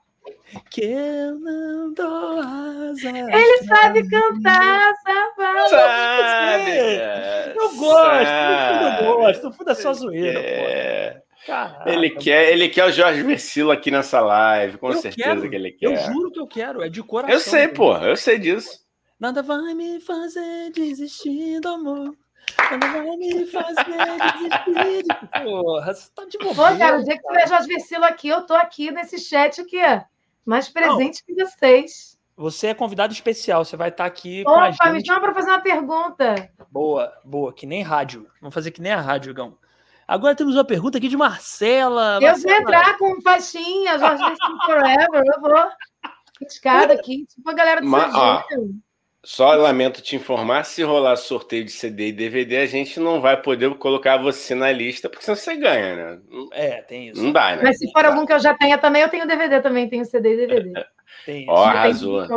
[0.70, 3.10] que eu não dou asa.
[3.10, 5.70] Ele sabe cantar, sabe?
[5.70, 7.56] Sabe.
[7.56, 9.06] Eu gosto, sabe.
[9.06, 9.52] eu gosto.
[9.52, 11.23] Tudo é só zoeira, é.
[11.46, 15.56] Caraca, ele quer, ele quer o Jorge Versilo aqui nessa live, com certeza quero, que
[15.56, 15.86] ele quer.
[15.88, 17.34] Eu juro que eu quero, é de coração.
[17.34, 18.84] Eu sei, pô, eu sei disso.
[19.20, 22.16] Nada vai me fazer desistir do amor.
[22.58, 25.04] Nada vai me fazer desistir.
[25.04, 25.44] De...
[25.44, 26.72] Porra, você tá de bobeira.
[26.72, 29.80] Pô, cara, o dia que tiver Jorge Versilo aqui, eu tô aqui nesse chat aqui,
[30.46, 31.36] mais presente Não.
[31.36, 32.18] que vocês.
[32.36, 34.92] Você é convidado especial, você vai estar tá aqui Opa, com a gente.
[34.94, 36.50] me chama para fazer uma pergunta.
[36.72, 38.28] Boa, boa, que nem rádio.
[38.42, 39.58] Vamos fazer que nem a rádio, Gão.
[40.08, 42.18] Agora temos uma pergunta aqui de Marcela.
[42.22, 42.54] Eu Marcela.
[42.54, 44.24] vou entrar com faixinha, Jorge
[44.66, 45.72] Forever, eu vou.
[46.42, 48.44] Escada aqui, tipo a galera do Ma
[49.26, 53.42] só lamento te informar, se rolar sorteio de CD e DVD, a gente não vai
[53.42, 56.22] poder colocar você na lista, porque senão você ganha, né?
[56.52, 57.24] É, tem isso.
[57.24, 57.62] Não dá, né?
[57.64, 60.34] Mas se for algum que eu já tenha também, eu tenho DVD também, tenho CD
[60.34, 60.86] e DVD.
[61.26, 61.52] tem isso.
[61.52, 62.28] Ó, arrasou.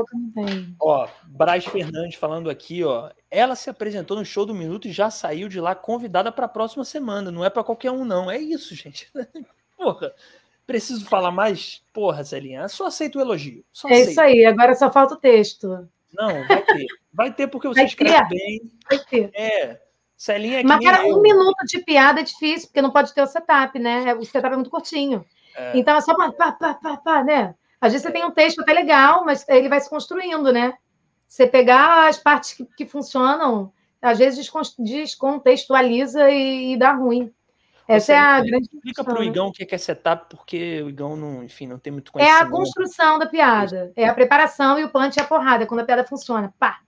[0.80, 3.10] Ó, Braz Fernandes falando aqui, ó.
[3.28, 6.48] Ela se apresentou no show do Minuto e já saiu de lá convidada para a
[6.48, 7.32] próxima semana.
[7.32, 8.30] Não é para qualquer um, não.
[8.30, 9.10] É isso, gente.
[9.76, 10.14] Porra.
[10.64, 11.82] Preciso falar mais?
[11.92, 13.64] Porra, Celinha, só aceito o elogio.
[13.72, 14.10] Só é aceito.
[14.10, 15.88] isso aí, agora só falta o texto.
[16.16, 16.86] Não, vai ter.
[17.12, 18.34] Vai ter porque você vai escreve ter.
[18.34, 18.72] bem.
[18.88, 19.30] Vai ter.
[19.34, 19.80] É.
[20.16, 23.26] Celinha é Mas, cara, um minuto de piada é difícil, porque não pode ter o
[23.26, 24.14] setup, né?
[24.14, 25.24] O setup é muito curtinho.
[25.55, 25.76] É.
[25.78, 27.55] Então é só pá, pá, pá, pá, pá, né?
[27.80, 30.74] Às vezes você tem um texto até legal, mas ele vai se construindo, né?
[31.28, 34.48] Você pegar as partes que, que funcionam, às vezes
[34.78, 37.32] descontextualiza e, e dá ruim.
[37.88, 38.68] Essa é a grande.
[38.72, 41.92] Explica para o Igão o que é setup, porque o Igão não, enfim, não tem
[41.92, 42.42] muito conhecimento.
[42.42, 43.92] É a construção da piada.
[43.94, 46.52] É a preparação e o punch é a porrada, quando a piada funciona.
[46.58, 46.80] Pá!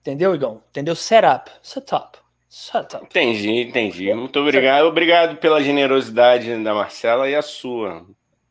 [0.00, 0.62] Entendeu, Igão?
[0.70, 0.94] Entendeu?
[0.94, 1.50] Setup.
[1.62, 2.18] Setup.
[2.48, 3.04] Setup.
[3.04, 4.12] Entendi, entendi.
[4.14, 4.86] Muito obrigado.
[4.86, 8.06] Obrigado pela generosidade da Marcela e a sua.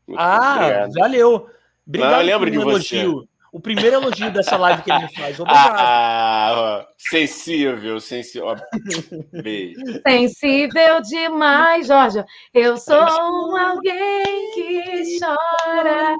[0.08, 0.94] Muito ah, obrigado.
[0.94, 1.50] valeu.
[1.88, 3.22] Obrigado não, lembro de elogio.
[3.22, 5.40] você o primeiro elogio dessa live que ele me faz.
[5.40, 5.76] Obrigado.
[5.80, 8.54] Ah, sensível, sensível.
[9.32, 9.80] Beijo.
[10.06, 12.22] Sensível demais, Jorge.
[12.54, 16.18] Eu sou um alguém que chora.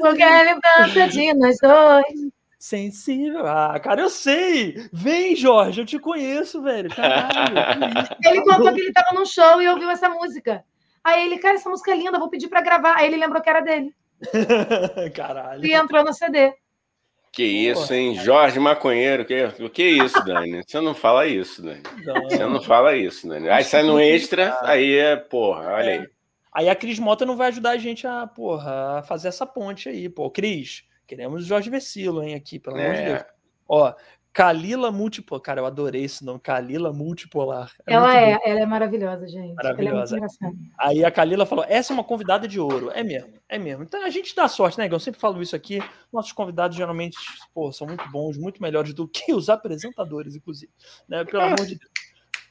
[0.00, 2.32] Porque a lembrança de nós dois.
[2.58, 3.46] Sensível.
[3.46, 4.88] Ah, cara, eu sei.
[4.92, 6.90] Vem, Jorge, eu te conheço, velho.
[6.90, 8.08] Caralho.
[8.24, 10.64] Ele contou que ele tava num show e ouviu essa música.
[11.04, 12.96] Aí ele, cara, essa música é linda, vou pedir para gravar.
[12.96, 13.94] Aí ele lembrou que era dele.
[15.14, 15.64] Caralho.
[15.64, 16.54] E entrou no CD.
[17.32, 18.14] Que isso, hein?
[18.14, 19.24] Jorge Maconheiro.
[19.24, 20.62] Que, que isso, Dani?
[20.62, 21.82] Você não fala isso, Dani.
[22.04, 22.22] Não.
[22.24, 23.48] Você não fala isso, Dani.
[23.48, 26.08] Aí sai no extra, aí é, porra, olha aí.
[26.52, 29.88] Aí a Cris Mota não vai ajudar a gente a, porra, a fazer essa ponte
[29.88, 30.30] aí, pô.
[30.30, 32.84] Cris, queremos o Jorge Vecilo, hein, aqui, pelo é.
[32.84, 33.06] amor de é.
[33.06, 33.24] Deus.
[33.66, 33.94] Ó,
[34.32, 35.42] Kalila Multipolar.
[35.42, 37.70] Cara, eu adorei esse nome, Kalila Multipolar.
[37.86, 39.52] É ela é, ela é maravilhosa, gente.
[39.52, 40.16] É maravilhosa.
[40.16, 40.26] É
[40.78, 42.90] Aí a Kalila falou: essa é uma convidada de ouro.
[42.94, 43.82] É mesmo, é mesmo.
[43.82, 45.80] Então a gente dá sorte, né, Eu sempre falo isso aqui.
[46.10, 47.16] Nossos convidados geralmente
[47.52, 50.72] pô, são muito bons, muito melhores do que os apresentadores, inclusive.
[51.06, 51.24] Né?
[51.24, 51.90] Pelo amor de Deus.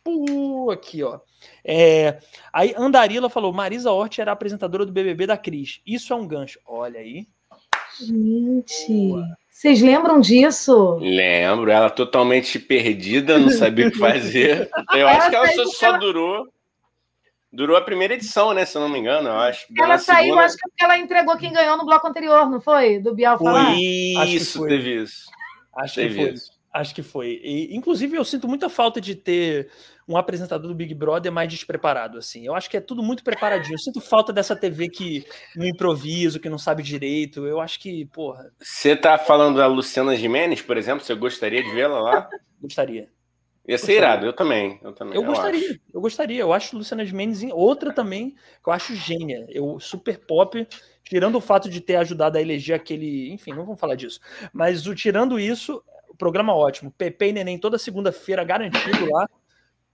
[0.03, 1.19] Pô, aqui, ó.
[1.65, 2.19] É,
[2.53, 5.81] aí Andarila falou: Marisa Hort era apresentadora do BBB da Cris.
[5.85, 6.59] Isso é um gancho.
[6.65, 7.27] Olha aí.
[7.99, 8.87] Gente.
[8.87, 9.40] Boa.
[9.61, 10.95] Vocês lembram disso?
[10.95, 14.67] Lembro, ela totalmente perdida, não sabia o que fazer.
[14.91, 16.47] Eu acho que ela só, só durou.
[17.53, 18.65] Durou a primeira edição, né?
[18.65, 19.67] Se eu não me engano, eu acho.
[19.77, 20.45] Ela saiu, segunda...
[20.45, 22.97] acho que porque ela entregou quem ganhou no bloco anterior, não foi?
[22.97, 23.75] Do Bial falar?
[23.75, 25.25] Isso, teve isso.
[25.75, 26.33] Acho teve que foi.
[26.33, 26.51] Isso.
[26.73, 27.41] Acho que foi.
[27.43, 29.69] E, inclusive, eu sinto muita falta de ter
[30.11, 32.45] um apresentador do Big Brother mais despreparado, assim.
[32.45, 33.75] Eu acho que é tudo muito preparadinho.
[33.75, 35.25] Eu sinto falta dessa TV que
[35.55, 37.45] no improviso, que não sabe direito.
[37.45, 38.51] Eu acho que, porra.
[38.59, 41.03] Você tá falando da Luciana Gimenez, por exemplo?
[41.03, 42.29] Você gostaria de vê-la lá?
[42.61, 43.09] Gostaria.
[43.67, 44.79] Ia ser irado, eu também.
[44.83, 45.79] Eu, também, eu, eu gostaria, acho.
[45.93, 46.41] eu gostaria.
[46.41, 49.45] Eu acho Luciana Gimenez outra também que eu acho gênia.
[49.49, 50.67] Eu, super pop,
[51.03, 53.31] tirando o fato de ter ajudado a eleger aquele.
[53.31, 54.19] Enfim, não vamos falar disso.
[54.51, 56.91] Mas o, tirando isso, o programa ótimo.
[56.91, 59.29] Pepe e Neném toda segunda-feira, garantido lá.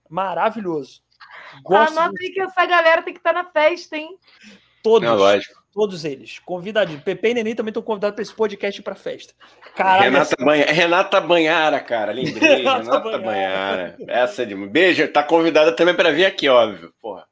[0.08, 1.02] Maravilhoso.
[1.62, 4.16] Gosto Anota aí que essa galera tem que estar na festa, hein?
[4.82, 5.08] Todos.
[5.08, 5.58] lógico.
[5.72, 6.38] Todos eles.
[6.40, 7.00] Convidadinho.
[7.00, 9.34] Pepe e Neném também estão convidados para esse podcast para festa.
[9.76, 10.44] Caralho, Renata, essa...
[10.44, 10.64] Banha...
[10.66, 12.12] Renata Banhara, cara.
[12.12, 12.56] Lembrei.
[12.58, 13.96] Renata, Renata Banhara.
[14.08, 14.54] Essa é de.
[14.54, 15.06] Beijo.
[15.08, 16.92] Tá convidada também para vir aqui, óbvio.
[17.00, 17.26] Porra.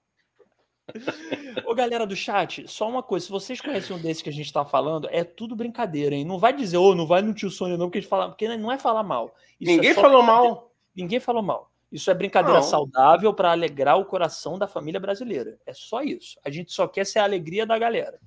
[1.66, 4.53] Ô, galera do chat, só uma coisa: se vocês conhecem um desses que a gente
[4.53, 6.24] tá falando, é tudo brincadeira, hein?
[6.24, 8.28] Não vai dizer, ô, oh, não vai no tio Sônia, não, porque a gente fala,
[8.28, 9.35] porque não é falar mal.
[9.61, 10.73] Isso Ninguém é falou mal.
[10.94, 11.70] Ninguém falou mal.
[11.90, 12.66] Isso é brincadeira não.
[12.66, 15.58] saudável para alegrar o coração da família brasileira.
[15.64, 16.38] É só isso.
[16.44, 18.18] A gente só quer ser a alegria da galera.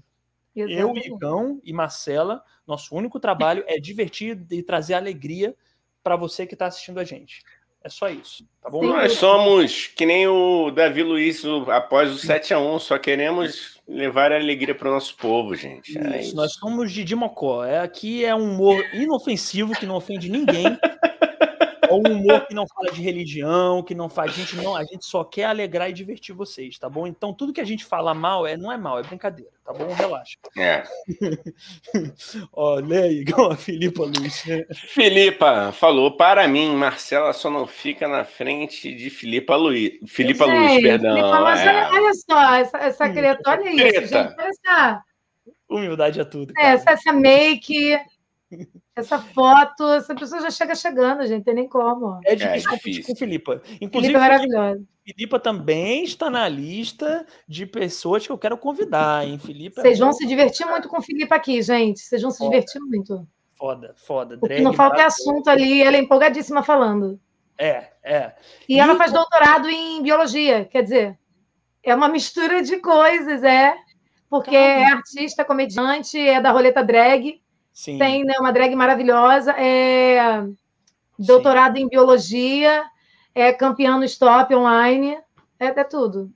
[0.56, 1.10] Exatamente.
[1.10, 5.56] Eu, Igão e Marcela, nosso único trabalho é divertir e trazer alegria
[6.04, 7.44] para você que está assistindo a gente.
[7.82, 8.82] É só isso, tá bom?
[8.82, 8.88] Sim.
[8.90, 14.34] Nós somos que nem o Davi Luiz após o 7 a 1 só queremos levar
[14.34, 15.98] alegria para o nosso povo, gente.
[15.98, 16.36] É isso, isso.
[16.36, 17.64] Nós somos de Dimocó.
[17.64, 20.66] É, aqui é um humor inofensivo que não ofende ninguém.
[21.90, 24.32] É um humor que não fala de religião, que não faz.
[24.32, 27.08] A gente não, a gente só quer alegrar e divertir vocês, tá bom?
[27.08, 29.92] Então tudo que a gente fala mal é não é mal, é brincadeira, tá bom?
[29.92, 30.38] Relaxa.
[30.56, 30.84] É.
[32.54, 34.44] Ó, lê aí, igual a Filipa Luiz.
[34.90, 39.94] Filipa falou: para mim, Marcela só não fica na frente de Filipa Luiz.
[40.06, 41.16] Filipa Luiz, perdão.
[41.16, 41.90] Filipa, mas é.
[41.90, 44.14] olha só, essa, essa criatura, olha isso, gente.
[44.14, 45.04] Olha essa...
[45.68, 46.54] Humildade é tudo.
[46.58, 47.96] É, essa, essa make.
[48.96, 52.20] Essa foto, essa pessoa já chega chegando, gente, tem nem como.
[52.26, 53.62] É difícil é, competir com Filipa.
[53.80, 54.84] Inclusive, Filipa é maravilhosa.
[55.06, 59.40] Filipa também está na lista de pessoas que eu quero convidar, hein?
[59.40, 59.82] Filipa.
[59.82, 62.00] É Vocês é vão se divertir muito com Filipa aqui, gente.
[62.00, 62.50] Vocês vão se foda.
[62.50, 63.28] divertir muito.
[63.56, 64.40] Foda, foda.
[64.42, 67.20] O que não falta é assunto ali, ela é empolgadíssima falando.
[67.58, 68.34] É, é.
[68.68, 71.20] E, e ela faz doutorado em biologia, quer dizer,
[71.84, 73.76] é uma mistura de coisas, é.
[74.30, 77.42] Porque é artista, comediante, é da roleta drag
[77.80, 77.98] Sim.
[77.98, 80.44] Tem né, uma drag maravilhosa, é
[81.18, 81.84] doutorado Sim.
[81.84, 82.84] em biologia,
[83.34, 85.18] é campeã no stop online,
[85.58, 86.30] é, é tudo.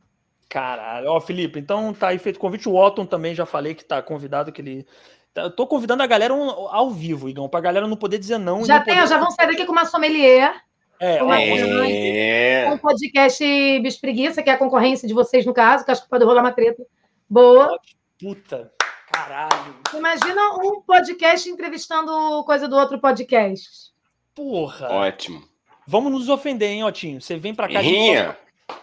[0.47, 2.69] Caralho, ó, Felipe, então tá aí feito o convite.
[2.69, 4.87] O Otton também já falei que tá convidado, que ele.
[5.33, 8.63] Tá, eu tô convidando a galera ao vivo, Igão, pra galera não poder dizer não.
[8.63, 9.07] Já tem, poder...
[9.09, 10.55] já vão sair daqui com uma sommelier.
[10.97, 12.71] É, uma é...
[12.71, 13.43] um podcast
[13.81, 16.53] Bispreguiça, que é a concorrência de vocês, no caso, que acho que pode rolar uma
[16.53, 16.81] treta
[17.29, 17.77] boa.
[18.17, 18.71] Puta,
[19.13, 19.75] Caralho.
[19.93, 23.93] Imagina um podcast entrevistando coisa do outro podcast.
[24.33, 24.89] Porra.
[24.89, 25.47] Ótimo.
[25.87, 27.21] Vamos nos ofender, hein, Otinho?
[27.21, 28.35] Você vem pra cá Rinha.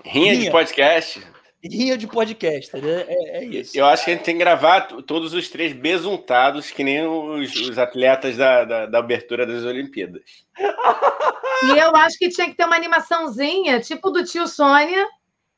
[0.04, 0.08] De...
[0.08, 0.30] Rinha.
[0.30, 1.26] Rinha de podcast.
[1.62, 3.76] Rinha de podcast, é, é, é, isso.
[3.76, 7.54] Eu acho que a gente tem que gravar todos os três besuntados, que nem os,
[7.54, 10.22] os atletas da, da, da, abertura das Olimpíadas.
[11.62, 15.06] E eu acho que tinha que ter uma animaçãozinha, tipo do tio Sônia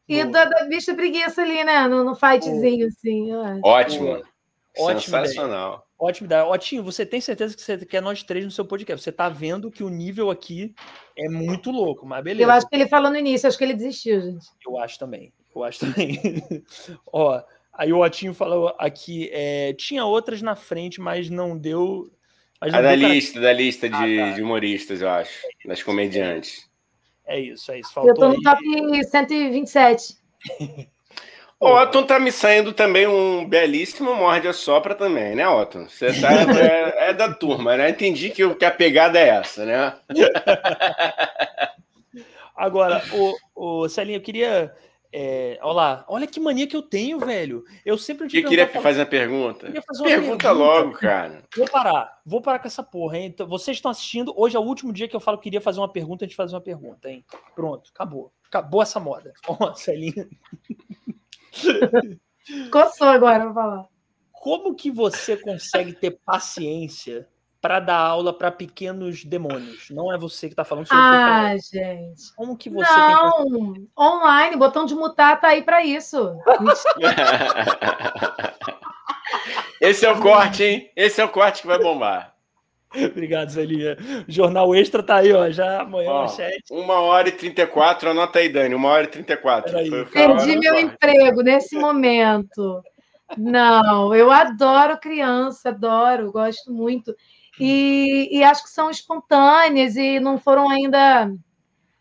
[0.09, 1.87] e da, da bicha preguiça ali, né?
[1.87, 3.29] No, no fightzinho, assim.
[3.63, 4.21] Ótimo.
[4.79, 5.69] Ótimo Sensacional.
[5.75, 5.83] Ideia.
[5.99, 6.47] Ótimo ideia.
[6.47, 9.03] Otinho, você tem certeza que você quer nós três no seu podcast?
[9.03, 10.75] Você está vendo que o nível aqui
[11.17, 12.51] é muito louco, mas beleza.
[12.51, 14.47] Eu acho que ele falou no início, acho que ele desistiu, gente.
[14.67, 15.33] Eu acho também.
[15.55, 16.21] Eu acho também.
[17.13, 17.41] Ó,
[17.73, 22.11] aí o Otinho falou aqui, é, tinha outras na frente, mas não deu.
[22.61, 24.35] Mas não a da lista, da lista de, ah, tá.
[24.35, 26.69] de, humoristas, eu acho, das comediantes.
[27.27, 27.93] É isso, é isso.
[27.93, 28.43] Faltou eu tô no aí...
[28.43, 30.17] top 127.
[31.65, 35.87] Otton tá me saindo também um belíssimo morde a sopra também, né, Otton?
[35.89, 37.91] Você tá, é, é, da turma, né?
[37.91, 39.95] Entendi que, que a pegada é essa, né?
[42.57, 43.03] Agora,
[43.55, 44.75] o, o Celinho, eu queria.
[45.15, 47.65] É, olha lá, olha que mania que eu tenho, velho.
[47.85, 49.67] Eu sempre te queria fazer uma pergunta.
[49.67, 51.45] Fazer uma pergunta, pergunta, logo, cara.
[51.57, 53.27] Vou parar, vou parar com essa porra, hein?
[53.27, 54.33] Então, vocês estão assistindo.
[54.37, 56.37] Hoje é o último dia que eu falo que queria fazer uma pergunta, a gente
[56.37, 57.25] faz uma pergunta, hein?
[57.55, 58.33] Pronto, acabou.
[58.47, 59.33] Acabou essa moda.
[59.47, 60.29] Ó, Celinho.
[62.71, 63.87] Coçou agora para falar.
[64.33, 67.29] Como que você consegue ter paciência
[67.61, 69.89] para dar aula para pequenos demônios?
[69.91, 72.35] Não é você que está falando sobre Ah, gente.
[72.35, 73.89] Como que você Não, tem...
[73.97, 76.37] online, botão de mutar tá aí para isso.
[79.81, 80.91] Esse é o corte, hein?
[80.97, 82.32] Esse é o corte que vai bombar.
[83.11, 83.97] Obrigado, Zelinha.
[84.29, 85.51] Jornal Extra tá aí, ó.
[85.51, 86.65] Já amanhã ó, manchete.
[86.71, 88.75] Uma hora e 34, anota aí, Dani.
[88.75, 89.73] Uma hora e 34.
[89.73, 92.83] Foi, foi Perdi meu emprego nesse momento.
[93.37, 97.15] Não, eu adoro criança, adoro, gosto muito.
[97.59, 101.31] E, e acho que são espontâneas e não foram ainda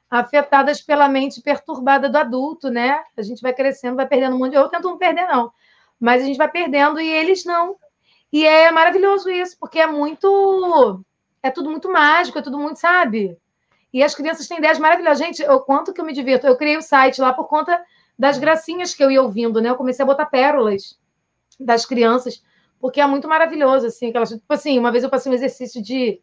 [0.10, 3.02] afetadas pela mente perturbada do adulto, né?
[3.16, 4.54] A gente vai crescendo, vai perdendo muito.
[4.54, 5.52] Eu tento não perder, não.
[6.00, 7.78] Mas a gente vai perdendo e eles não.
[8.32, 11.04] E é maravilhoso isso, porque é muito.
[11.44, 13.38] É tudo muito mágico, é tudo muito, sabe?
[13.94, 15.20] E as crianças têm ideias maravilhosas.
[15.20, 16.48] Gente, o quanto que eu me divirto.
[16.48, 17.84] Eu criei o site lá por conta
[18.18, 19.70] das gracinhas que eu ia ouvindo, né?
[19.70, 20.98] Eu comecei a botar pérolas
[21.60, 22.42] das crianças,
[22.80, 24.10] porque é muito maravilhoso, assim.
[24.10, 26.22] Aquelas, tipo assim, uma vez eu passei um exercício de,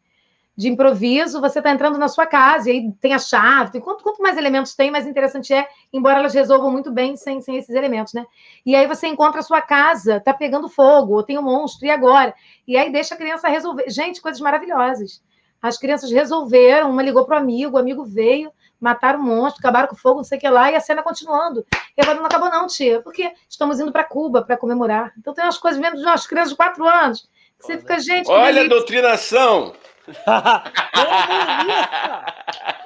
[0.59, 4.03] de improviso, você está entrando na sua casa, e aí tem a chave, tem, quanto,
[4.03, 7.73] quanto mais elementos tem, mais interessante é, embora elas resolvam muito bem sem, sem esses
[7.73, 8.25] elementos, né?
[8.65, 11.89] E aí você encontra a sua casa, tá pegando fogo, ou tem um monstro, e
[11.89, 12.33] agora?
[12.67, 13.89] E aí deixa a criança resolver.
[13.89, 15.23] Gente, coisas maravilhosas.
[15.61, 19.87] As crianças resolveram, uma ligou para o amigo, o amigo veio, mataram o monstro, acabaram
[19.87, 21.65] com o fogo, não sei o que lá, e a cena continuando.
[21.97, 25.13] E agora não acabou, não, tia, porque estamos indo para Cuba para comemorar.
[25.17, 27.29] Então tem umas coisas mesmo de umas crianças de quatro anos.
[27.57, 28.29] Que você fica, gente.
[28.29, 29.73] Olha a doutrinação!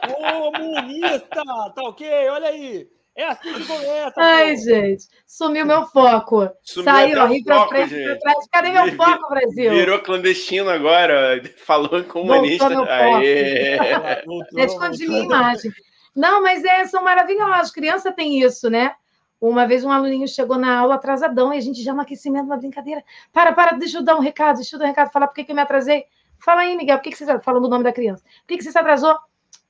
[0.07, 1.43] Comunista!
[1.75, 2.29] Tá ok?
[2.29, 2.87] Olha aí!
[3.15, 4.13] É assim que começa.
[4.17, 4.61] Ai, pô.
[4.61, 6.49] gente, sumiu meu foco.
[6.63, 8.47] Sumiu Saiu, ri pra frente, pra trás.
[8.51, 9.71] Cadê meu Vir, foco, Brasil?
[9.71, 12.67] Virou clandestino agora, falou comunista.
[12.89, 13.77] Aê.
[13.77, 14.23] É
[14.65, 15.71] escondi minha imagem.
[16.15, 17.71] Não, mas é, são maravilhosos.
[17.71, 18.95] Criança tem isso, né?
[19.39, 22.57] Uma vez um aluninho chegou na aula atrasadão e a gente já no aquecimento, uma
[22.57, 23.03] brincadeira.
[23.31, 25.43] Para, para, deixa eu dar um recado, deixa eu dar um recado, falar por que,
[25.43, 26.05] que eu me atrasei.
[26.44, 28.22] Fala aí, Miguel, por que, que você está falando o nome da criança?
[28.41, 29.18] Por que, que você se atrasou?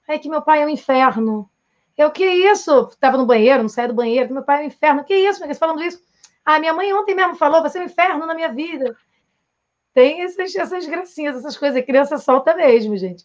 [0.07, 1.47] É que meu pai é um inferno.
[1.95, 2.89] Eu, que isso?
[2.89, 5.03] Estava no banheiro, não saía do banheiro, meu pai é um inferno.
[5.03, 6.01] Que isso, Miguel, falando isso?
[6.43, 8.97] Ah, minha mãe ontem mesmo falou, você é um inferno na minha vida.
[9.93, 11.77] Tem essas, essas gracinhas, essas coisas.
[11.77, 13.23] A criança solta mesmo, gente.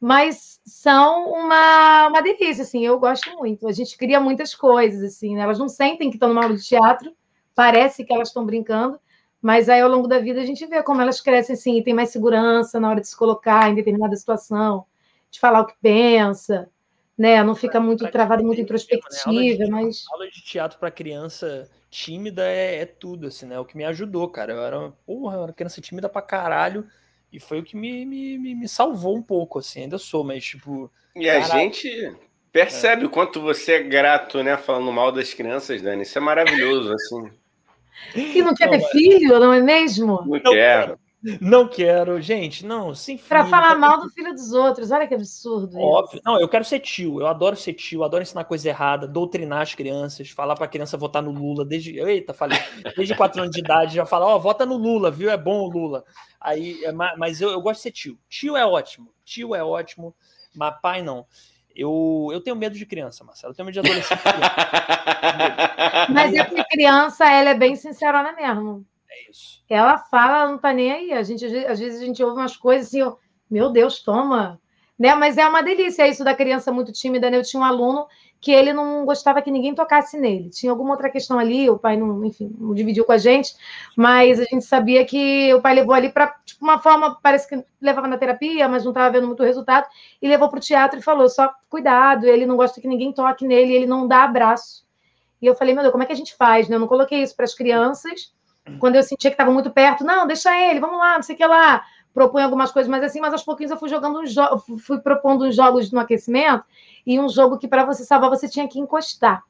[0.00, 3.66] Mas são uma, uma delícia, assim, eu gosto muito.
[3.66, 5.42] A gente cria muitas coisas, assim, né?
[5.42, 7.12] Elas não sentem que estão numa aula de teatro,
[7.56, 9.00] parece que elas estão brincando,
[9.44, 11.92] mas aí ao longo da vida a gente vê como elas crescem, assim, e tem
[11.92, 14.86] mais segurança na hora de se colocar em determinada situação,
[15.30, 16.66] de falar o que pensa,
[17.16, 17.42] né?
[17.44, 19.52] Não fica muito travado, muito introspectiva, né?
[19.52, 20.04] aula de, mas.
[20.10, 23.60] Aula de teatro para criança tímida é, é, tudo, assim, né?
[23.60, 24.54] O que me ajudou, cara.
[24.54, 26.86] Eu era, porra, eu era criança tímida pra caralho.
[27.30, 30.90] E foi o que me, me, me salvou um pouco, assim, ainda sou, mas tipo.
[31.14, 32.16] E a gente
[32.50, 33.06] percebe é.
[33.06, 34.56] o quanto você é grato, né?
[34.56, 36.04] Falando mal das crianças, Dani.
[36.04, 37.43] Isso é maravilhoso, assim.
[38.14, 40.22] E não quer ter filho, não é mesmo?
[40.24, 40.98] Não, não quero.
[41.40, 45.78] Não quero, gente, não, sem Para falar mal do filho dos outros, olha que absurdo.
[45.78, 46.16] Óbvio.
[46.16, 46.22] Isso.
[46.22, 49.74] Não, eu quero ser tio, eu adoro ser tio, adoro ensinar coisa errada, doutrinar as
[49.74, 52.58] crianças, falar para a criança votar no Lula desde, eita, falei,
[52.94, 55.30] desde quatro anos de idade, já falar, ó, oh, vota no Lula, viu?
[55.30, 56.04] É bom o Lula.
[56.38, 58.18] Aí, é mas eu, eu gosto de ser tio.
[58.28, 60.14] Tio é ótimo, tio é ótimo,
[60.54, 61.24] mas pai não.
[61.74, 63.52] Eu, eu tenho medo de criança, Marcelo.
[63.52, 64.22] Eu tenho medo de adolescente.
[66.12, 68.86] mas é porque criança, ela é bem sincerona mesmo.
[69.10, 69.64] É isso.
[69.68, 71.12] Ela fala, ela não tá nem aí.
[71.12, 73.16] A gente, às vezes a gente ouve umas coisas assim, ó,
[73.50, 74.60] meu Deus, toma.
[74.96, 75.14] Né?
[75.16, 77.28] Mas é uma delícia isso da criança muito tímida.
[77.28, 77.38] Né?
[77.38, 78.06] Eu tinha um aluno
[78.44, 80.50] que ele não gostava que ninguém tocasse nele.
[80.50, 83.56] Tinha alguma outra questão ali, o pai não, enfim, não dividiu com a gente,
[83.96, 87.64] mas a gente sabia que o pai levou ali para tipo, uma forma, parece que
[87.80, 89.86] levava na terapia, mas não estava vendo muito resultado,
[90.20, 93.46] e levou para o teatro e falou: só cuidado, ele não gosta que ninguém toque
[93.46, 94.84] nele, ele não dá abraço.
[95.40, 96.68] E eu falei, meu Deus, como é que a gente faz?
[96.68, 96.76] Né?
[96.76, 98.30] Eu não coloquei isso para as crianças,
[98.78, 101.38] quando eu sentia que estava muito perto, não, deixa ele, vamos lá, não sei o
[101.38, 101.82] que lá.
[102.14, 105.44] Propõe algumas coisas mais assim, mas aos pouquinhos eu fui jogando uns jogos, fui propondo
[105.44, 106.64] uns jogos no aquecimento,
[107.04, 109.42] e um jogo que para você salvar você tinha que encostar.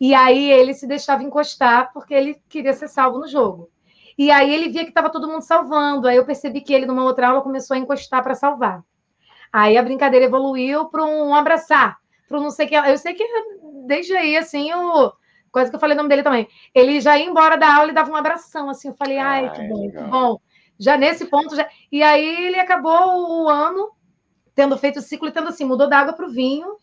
[0.00, 3.70] E aí ele se deixava encostar porque ele queria ser salvo no jogo.
[4.16, 6.08] E aí ele via que estava todo mundo salvando.
[6.08, 8.82] Aí eu percebi que ele, numa outra aula, começou a encostar para salvar.
[9.52, 12.74] Aí a brincadeira evoluiu para um abraçar, para um não sei o que.
[12.74, 13.24] Eu sei que
[13.86, 15.12] desde aí, assim, o,
[15.52, 16.48] Quase que eu falei o nome dele também.
[16.74, 18.88] Ele já ia embora da aula e dava um abração, assim.
[18.88, 20.40] Eu falei, ai, ai que bom, que bom.
[20.80, 21.68] Já nesse ponto, já...
[21.92, 23.92] e aí ele acabou o ano
[24.54, 26.76] tendo feito o ciclo e tendo assim, mudou da água para o vinho,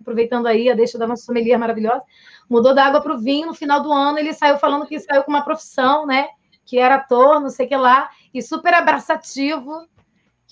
[0.00, 2.02] aproveitando aí a deixa da nossa sommelier maravilhosa,
[2.48, 5.24] mudou da água para o vinho, no final do ano ele saiu falando que saiu
[5.24, 6.28] com uma profissão, né,
[6.64, 9.86] que era ator, não sei o que lá, e super abraçativo,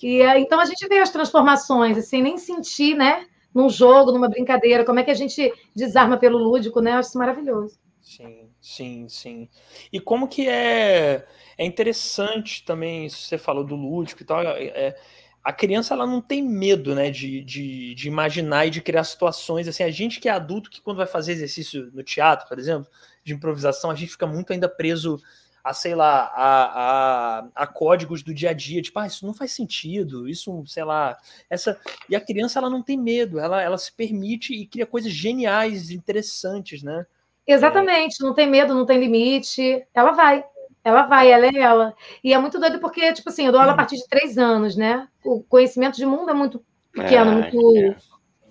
[0.01, 4.85] e então a gente vê as transformações, assim, nem sentir, né, num jogo, numa brincadeira,
[4.85, 6.93] como é que a gente desarma pelo lúdico, né?
[6.93, 7.79] Eu acho isso maravilhoso.
[8.01, 9.49] Sim, sim, sim.
[9.91, 11.25] E como que é,
[11.57, 14.95] é interessante também, você falou do lúdico e tal, é, é,
[15.43, 19.67] a criança ela não tem medo, né, de, de, de, imaginar e de criar situações,
[19.67, 22.87] assim, a gente que é adulto, que quando vai fazer exercício no teatro, por exemplo,
[23.23, 25.19] de improvisação, a gente fica muito ainda preso
[25.63, 29.33] a, sei lá, a, a, a, códigos do dia a dia, tipo, ah, isso não
[29.33, 31.17] faz sentido, isso, sei lá,
[31.49, 31.79] essa...
[32.09, 35.91] E a criança, ela não tem medo, ela, ela se permite e cria coisas geniais,
[35.91, 37.05] interessantes, né?
[37.45, 38.25] Exatamente, é...
[38.25, 40.43] não tem medo, não tem limite, ela vai,
[40.83, 41.95] ela vai, ela é ela.
[42.23, 44.75] E é muito doido porque, tipo assim, eu dou aula a partir de três anos,
[44.75, 45.07] né?
[45.23, 47.95] O conhecimento de mundo é muito pequeno, é, muito é.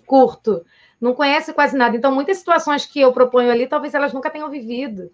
[0.07, 0.65] curto,
[1.01, 1.97] não conhece quase nada.
[1.97, 5.11] Então, muitas situações que eu proponho ali, talvez elas nunca tenham vivido,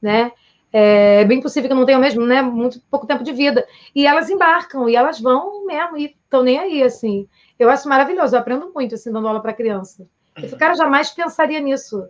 [0.00, 0.32] né?
[0.70, 2.42] É bem possível que não tenham mesmo, né?
[2.42, 3.66] Muito pouco tempo de vida.
[3.94, 7.26] E elas embarcam, e elas vão mesmo, e estão nem aí, assim.
[7.58, 10.06] Eu acho maravilhoso, eu aprendo muito assim, dando aula para criança.
[10.36, 12.06] Esse cara jamais pensaria nisso.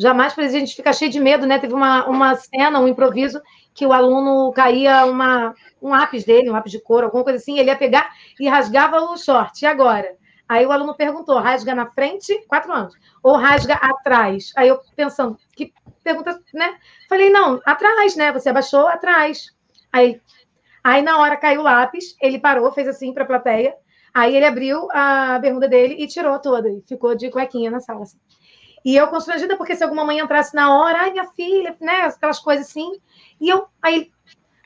[0.00, 1.58] Jamais, a gente fica cheio de medo, né?
[1.58, 3.38] Teve uma, uma cena, um improviso,
[3.74, 7.58] que o aluno caía uma, um lápis dele, um lápis de couro, alguma coisa assim,
[7.58, 8.10] ele ia pegar
[8.40, 9.62] e rasgava o short.
[9.62, 10.16] E agora?
[10.48, 14.52] Aí o aluno perguntou: rasga na frente, quatro anos, ou rasga atrás?
[14.56, 15.70] Aí eu pensando, que
[16.02, 16.78] pergunta, né?
[17.06, 18.32] Falei, não, atrás, né?
[18.32, 19.54] Você abaixou atrás.
[19.92, 20.18] Aí,
[20.82, 23.74] aí na hora caiu o lápis, ele parou, fez assim para a plateia.
[24.14, 28.02] Aí ele abriu a bermuda dele e tirou toda, e ficou de cuequinha na sala.
[28.02, 28.18] Assim.
[28.84, 32.02] E eu constrangida, porque se alguma mãe entrasse na hora, ai, minha filha, né?
[32.02, 33.00] Aquelas coisas assim.
[33.40, 34.10] E eu, aí,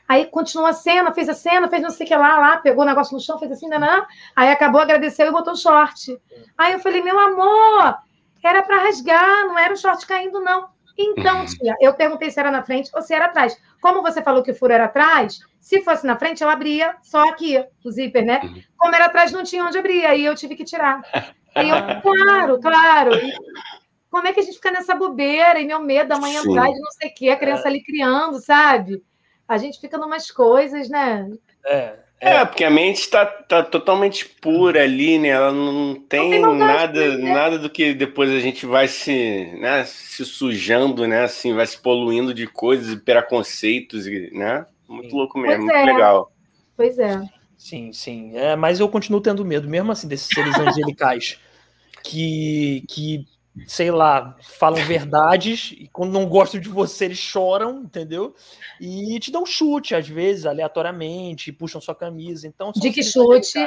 [0.07, 2.83] aí continuou a cena, fez a cena, fez não sei o que lá, lá, pegou
[2.83, 4.05] o negócio no chão, fez assim, não, não,
[4.35, 6.17] Aí acabou, agradeceu e botou o short.
[6.57, 7.97] Aí eu falei, meu amor,
[8.43, 10.69] era para rasgar, não era o short caindo, não.
[10.97, 13.57] Então, tia, eu perguntei se era na frente ou se era atrás.
[13.81, 17.27] Como você falou que o furo era atrás, se fosse na frente, eu abria só
[17.29, 18.39] aqui, o zíper, né?
[18.43, 18.61] Uhum.
[18.77, 21.01] Como era atrás, não tinha onde abrir, aí eu tive que tirar.
[21.55, 23.11] Aí eu, claro, claro.
[24.15, 25.59] Como é que a gente fica nessa bobeira?
[25.59, 27.67] E meu medo da mãe entrar de não sei o quê, a criança é.
[27.67, 29.03] ali criando, sabe?
[29.45, 31.29] A gente fica numas coisas, né?
[31.65, 31.95] É.
[32.21, 35.27] É, é porque a mente está tá totalmente pura ali, né?
[35.27, 37.33] Ela não tem, não tem nada, né?
[37.33, 41.25] nada do que depois a gente vai se, né, se sujando, né?
[41.25, 44.65] Assim, vai se poluindo de coisas e preconceitos, né?
[44.87, 45.15] Muito sim.
[45.17, 45.93] louco mesmo, pois muito é.
[45.93, 46.31] legal.
[46.77, 47.21] Pois é.
[47.57, 48.31] Sim, sim.
[48.37, 51.37] É, mas eu continuo tendo medo, mesmo assim, desses seres angelicais
[52.01, 53.25] que, que
[53.67, 58.35] sei lá, falam verdades e quando não gostam de você, eles choram, entendeu?
[58.79, 62.47] E te dão chute, às vezes, aleatoriamente, puxam sua camisa.
[62.47, 63.65] Então, de que chute?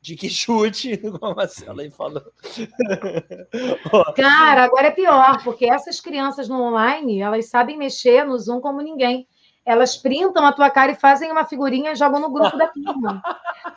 [0.00, 2.22] De que chute, como a Marcela aí falou.
[4.16, 8.80] Cara, agora é pior, porque essas crianças no online, elas sabem mexer no Zoom como
[8.80, 9.26] ninguém
[9.68, 13.22] elas printam a tua cara e fazem uma figurinha e jogam no grupo da turma.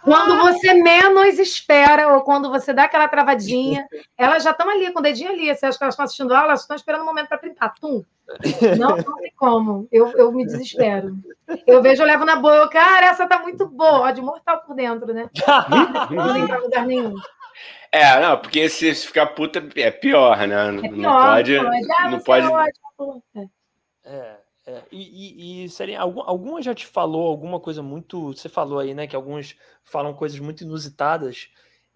[0.02, 3.86] Quando você menos espera, ou quando você dá aquela travadinha,
[4.18, 5.54] elas já estão ali, com o dedinho ali.
[5.54, 7.74] Você acha que elas estão assistindo aula, elas estão esperando o um momento para printar.
[7.78, 8.06] Tum.
[8.80, 9.86] Não, não tem como.
[9.92, 11.14] Eu, eu me desespero.
[11.68, 12.56] Eu vejo, eu levo na boa.
[12.56, 14.14] Eu, cara, essa tá muito boa.
[14.14, 15.30] de mortal por dentro, né?
[16.10, 17.16] Não tem pra lugar nenhum.
[17.92, 20.78] É, não, porque se ficar puta é pior, né?
[20.78, 21.58] É pior, não pode.
[21.58, 22.48] Ah, não pode.
[24.06, 24.41] É,
[24.72, 24.78] é.
[24.78, 28.34] É, e, e, e alguma já te falou alguma coisa muito.
[28.34, 29.08] Você falou aí, né?
[29.08, 31.50] Que alguns falam coisas muito inusitadas.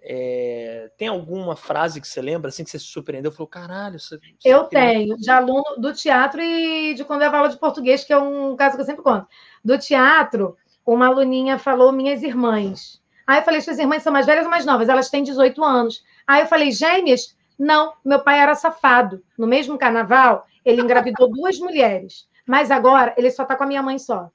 [0.07, 3.31] É, tem alguma frase que você lembra, assim, que você se surpreendeu?
[3.31, 3.99] Falou, caralho.
[3.99, 7.57] Você, você eu tenho, de aluno do teatro e de quando eu dava aula de
[7.57, 9.27] português, que é um caso que eu sempre conto.
[9.63, 13.01] Do teatro, uma aluninha falou minhas irmãs.
[13.25, 14.87] Aí eu falei, suas irmãs são mais velhas ou mais novas?
[14.87, 16.03] Elas têm 18 anos.
[16.27, 17.35] Aí eu falei, gêmeas?
[17.57, 19.23] Não, meu pai era safado.
[19.35, 22.27] No mesmo carnaval, ele engravidou duas mulheres.
[22.45, 24.29] Mas agora ele só tá com a minha mãe só.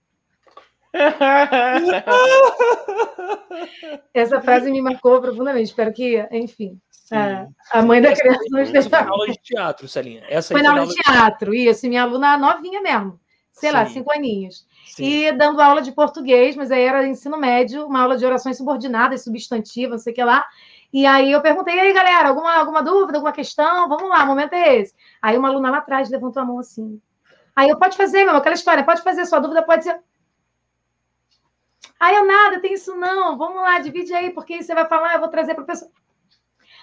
[4.12, 5.70] Essa frase me marcou profundamente.
[5.70, 6.80] Espero que, enfim,
[7.12, 8.88] a, a mãe da criança não esteja.
[8.90, 10.22] Foi na aula de teatro, Celinha.
[10.28, 11.88] Essa foi na aula de teatro, isso.
[11.88, 13.18] Minha aluna novinha mesmo.
[13.52, 13.76] Sei Sim.
[13.76, 14.66] lá, cinco aninhos.
[14.86, 15.04] Sim.
[15.04, 19.24] E dando aula de português, mas aí era ensino médio, uma aula de orações subordinadas,
[19.24, 20.46] substantivas, não sei o que lá.
[20.92, 23.88] E aí eu perguntei, e aí, galera, alguma, alguma dúvida, alguma questão?
[23.88, 24.94] Vamos lá, o momento é esse.
[25.20, 27.00] Aí uma aluna lá atrás levantou a mão assim.
[27.54, 30.00] Aí eu, pode fazer, meu, aquela história, pode fazer, sua dúvida pode ser.
[31.98, 35.20] Aí eu, nada, tem isso não, vamos lá, divide aí, porque você vai falar, eu
[35.20, 35.90] vou trazer para o pessoal.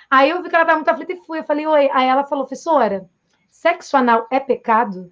[0.10, 1.40] Aí eu vi que ela estava muito aflita e fui.
[1.40, 1.90] Eu falei, oi.
[1.92, 3.10] Aí ela falou, professora,
[3.50, 5.12] sexo anal é pecado?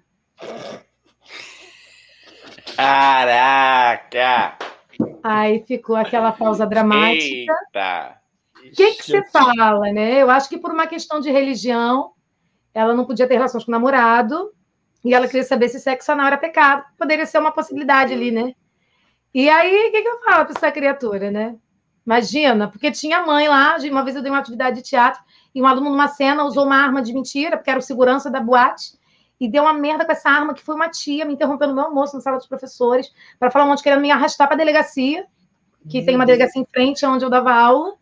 [2.74, 4.56] Caraca!
[5.22, 7.52] Aí ficou aquela pausa dramática.
[7.52, 8.20] Eita!
[8.64, 10.22] O que, que você fala, né?
[10.22, 12.12] Eu acho que por uma questão de religião,
[12.72, 14.52] ela não podia ter relações com o namorado,
[15.06, 16.84] e ela queria saber se sexo anal era pecado.
[16.98, 18.54] Poderia ser uma possibilidade ali, né?
[19.32, 21.54] E aí, o que, que eu falo para essa criatura, né?
[22.04, 25.22] Imagina, porque tinha mãe lá, uma vez eu dei uma atividade de teatro,
[25.54, 28.40] e um aluno numa cena usou uma arma de mentira, porque era o segurança da
[28.40, 28.98] boate,
[29.38, 31.84] e deu uma merda com essa arma, que foi uma tia me interrompendo no meu
[31.84, 33.08] almoço na sala dos professores,
[33.38, 35.24] para falar um monte, querendo me arrastar para a delegacia,
[35.88, 37.94] que tem uma delegacia em frente onde eu dava aula,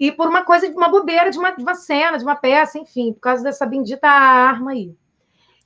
[0.00, 2.78] e por uma coisa, de uma bobeira, de uma, de uma cena, de uma peça,
[2.78, 4.94] enfim, por causa dessa bendita arma aí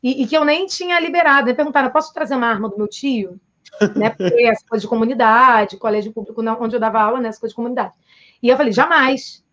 [0.02, 1.46] e, e que eu nem tinha liberado.
[1.46, 1.54] Né?
[1.54, 3.40] Perguntaram, posso trazer uma arma do meu tio?
[3.96, 4.10] né?
[4.10, 7.28] Porque essa coisa de comunidade, colégio público, onde eu dava aula, né?
[7.28, 7.92] Essa coisa de comunidade.
[8.42, 9.44] E eu falei, jamais.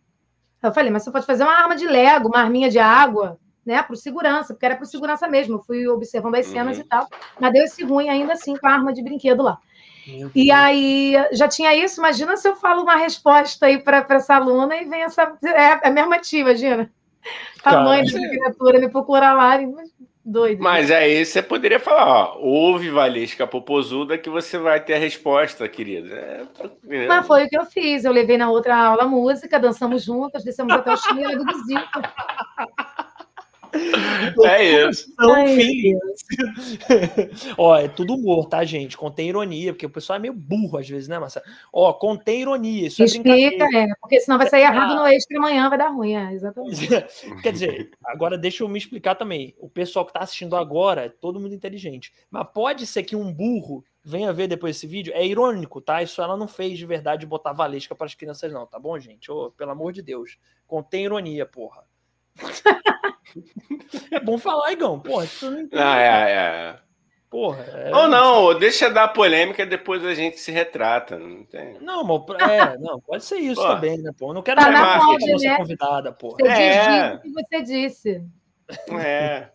[0.61, 3.82] Eu falei, mas você pode fazer uma arma de Lego, uma arminha de água, né?
[3.84, 5.56] Para segurança, porque era para segurança mesmo.
[5.56, 6.84] Eu fui observando as cenas uhum.
[6.84, 7.07] e tal.
[7.40, 9.57] Mas deu esse ruim ainda assim com a arma de brinquedo lá.
[10.36, 12.02] E aí, já tinha isso.
[12.02, 15.38] Imagina se eu falo uma resposta aí para essa aluna e vem essa.
[15.44, 16.91] É, é a mesma tia, imagina.
[17.64, 19.57] A mãe dessa criatura me procurar lá.
[20.26, 20.64] Doido.
[20.64, 25.68] Mas aí você poderia falar, ó, ouve Valesca Popozuda que você vai ter a resposta,
[25.68, 26.48] querida.
[26.88, 28.06] É, Mas foi o que eu fiz.
[28.06, 31.84] Eu levei na outra aula música, dançamos juntas, descemos até o chinelo do vizinho.
[34.44, 35.14] É isso.
[37.58, 38.95] Ó, é tudo humor, tá, gente?
[38.98, 41.45] Contém ironia, porque o pessoal é meio burro às vezes, né, Marcelo?
[41.72, 42.88] Ó, contém ironia.
[42.88, 45.90] Isso é Explica, é, é, porque senão vai sair errado no extra amanhã, vai dar
[45.90, 46.88] ruim, é, exatamente.
[47.41, 49.56] Quer dizer, agora deixa eu me explicar também.
[49.60, 52.14] O pessoal que tá assistindo agora é todo mundo inteligente.
[52.30, 55.14] Mas pode ser que um burro venha ver depois esse vídeo.
[55.16, 56.04] É irônico, tá?
[56.04, 59.32] Isso ela não fez de verdade botar valesca para as crianças, não, tá bom, gente?
[59.32, 60.38] Ô, pelo amor de Deus.
[60.68, 61.84] Contém ironia, porra
[64.12, 65.00] é bom falar, Igão.
[65.00, 65.82] Porra, isso não entende.
[65.82, 66.76] Ah, é, é.
[67.30, 67.64] Porra.
[67.64, 67.96] É...
[67.96, 71.18] Ou não, deixa dar polêmica depois a gente se retrata.
[71.18, 71.80] Não, tem...
[71.82, 73.76] não, mas, é, não, pode ser isso porra.
[73.76, 74.34] também, né, pô?
[74.34, 75.58] Não quero tá mais a nossa né?
[75.58, 76.38] convidada, porra.
[76.40, 77.14] Você é.
[77.16, 78.24] o que você disse.
[79.00, 79.50] É.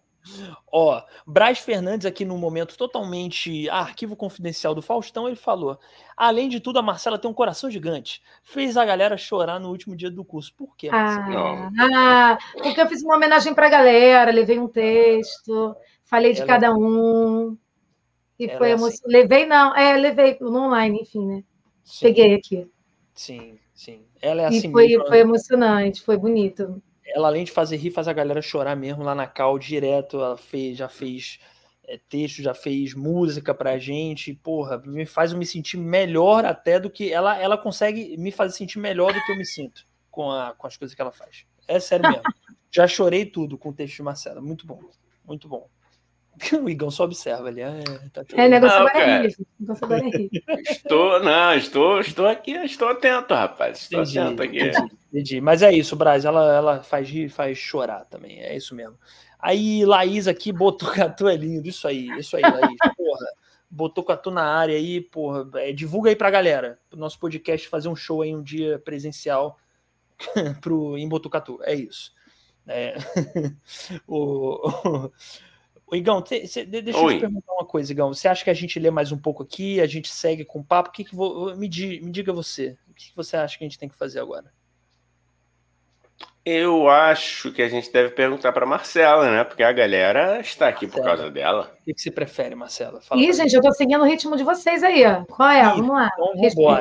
[0.71, 5.79] Ó, Braz Fernandes aqui no momento totalmente arquivo confidencial do Faustão, ele falou:
[6.17, 8.23] além de tudo, a Marcela tem um coração gigante.
[8.43, 10.55] Fez a galera chorar no último dia do curso.
[10.55, 10.89] Por quê?
[10.93, 15.75] Ah, ah, porque eu fiz uma homenagem para a galera, levei um texto,
[16.05, 16.49] falei de Ela...
[16.49, 17.57] cada um.
[18.39, 19.03] E Ela foi é assim.
[19.07, 21.45] Levei, não, é, levei no online, enfim, né?
[21.85, 22.07] Sim.
[22.07, 22.71] Peguei aqui.
[23.15, 24.05] Sim, sim.
[24.21, 24.69] Ela é assim.
[24.69, 25.21] E foi, mesmo, foi né?
[25.21, 29.27] emocionante, foi bonito ela, além de fazer rir, faz a galera chorar mesmo lá na
[29.27, 30.17] Cal direto.
[30.17, 31.39] Ela fez, já fez
[31.85, 34.35] é, texto, já fez música pra gente.
[34.35, 37.13] Porra, me faz eu me sentir melhor até do que.
[37.13, 40.67] Ela, ela consegue me fazer sentir melhor do que eu me sinto com, a, com
[40.67, 41.47] as coisas que ela faz.
[41.67, 42.23] É sério mesmo.
[42.71, 44.41] já chorei tudo com o texto de Marcela.
[44.41, 44.81] Muito bom.
[45.25, 45.69] Muito bom.
[46.63, 47.63] O Igão só observa ali.
[47.63, 47.81] Ah,
[48.13, 49.27] tá é, negócio não, é
[50.61, 53.83] Estou, não, estou, estou aqui, estou atento, rapaz.
[53.83, 54.61] Estou entendi, atento aqui.
[54.61, 55.41] Entendi, entendi.
[55.41, 58.41] Mas é isso, Braz, ela, ela faz rir, faz chorar também.
[58.41, 58.97] É isso mesmo.
[59.39, 61.69] Aí, Laís aqui, Botucatu é lindo.
[61.69, 62.77] Isso aí, isso aí, Laís.
[62.97, 63.27] Porra.
[63.71, 65.47] Botucatu na área aí, porra.
[65.57, 66.79] É, divulga aí pra galera.
[66.89, 69.59] Pro nosso podcast fazer um show aí um dia presencial
[70.61, 71.61] pro, em Botucatu.
[71.63, 72.13] É isso.
[72.67, 72.97] É.
[74.07, 75.13] o, o
[75.93, 77.15] Igão, cê, cê, deixa Oi.
[77.15, 78.13] eu te perguntar uma coisa, Igão.
[78.13, 80.65] Você acha que a gente lê mais um pouco aqui, a gente segue com o
[80.65, 80.91] papo?
[80.91, 82.77] O que, que vou, me, di, me diga você.
[82.89, 84.53] O que, que você acha que a gente tem que fazer agora?
[86.45, 89.45] Eu acho que a gente deve perguntar para Marcela, né?
[89.45, 91.05] Porque a galera está aqui Marcela.
[91.05, 91.75] por causa dela.
[91.87, 93.01] O que você prefere, Marcela?
[93.03, 95.25] Fala Ih, gente, eu tô seguindo o ritmo de vocês aí, ó.
[95.25, 95.61] Qual é?
[95.61, 96.11] Ih, vamos lá.
[96.15, 96.81] Então vambora.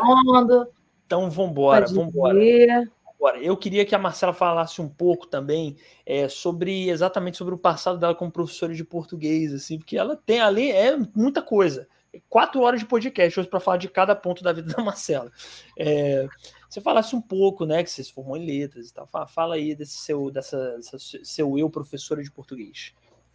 [1.06, 2.92] Então vambora, vambora.
[3.20, 5.76] Agora, eu queria que a Marcela falasse um pouco também
[6.06, 10.40] é, sobre exatamente sobre o passado dela como professora de português, assim, porque ela tem
[10.40, 11.88] ali é muita coisa.
[12.30, 15.32] Quatro horas de podcast hoje para falar de cada ponto da vida da Marcela.
[15.78, 16.28] É,
[16.70, 19.08] você falasse um pouco, né, que você se formou em letras e tal.
[19.08, 20.78] Fala, fala aí desse seu, dessa,
[21.24, 22.94] seu eu professora de português.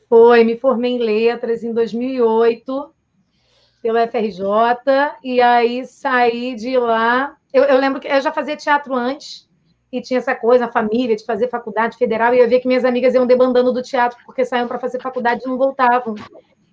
[0.08, 2.94] Foi, me formei em letras em 2008
[3.82, 4.44] pela FRJ
[5.24, 7.36] e aí saí de lá.
[7.52, 9.50] Eu, eu lembro que eu já fazia teatro antes
[9.92, 12.84] e tinha essa coisa, a família, de fazer faculdade federal, e eu via que minhas
[12.84, 16.14] amigas iam debandando do teatro porque saíam para fazer faculdade e não voltavam.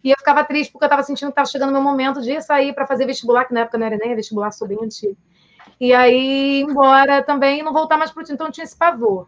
[0.01, 2.41] E eu ficava triste porque eu estava sentindo que estava chegando o meu momento de
[2.41, 5.17] sair para fazer vestibular, que na época não era nem vestibular, sou bem antigo.
[5.79, 9.27] E aí, embora também não voltar mais para o então eu tinha esse pavor.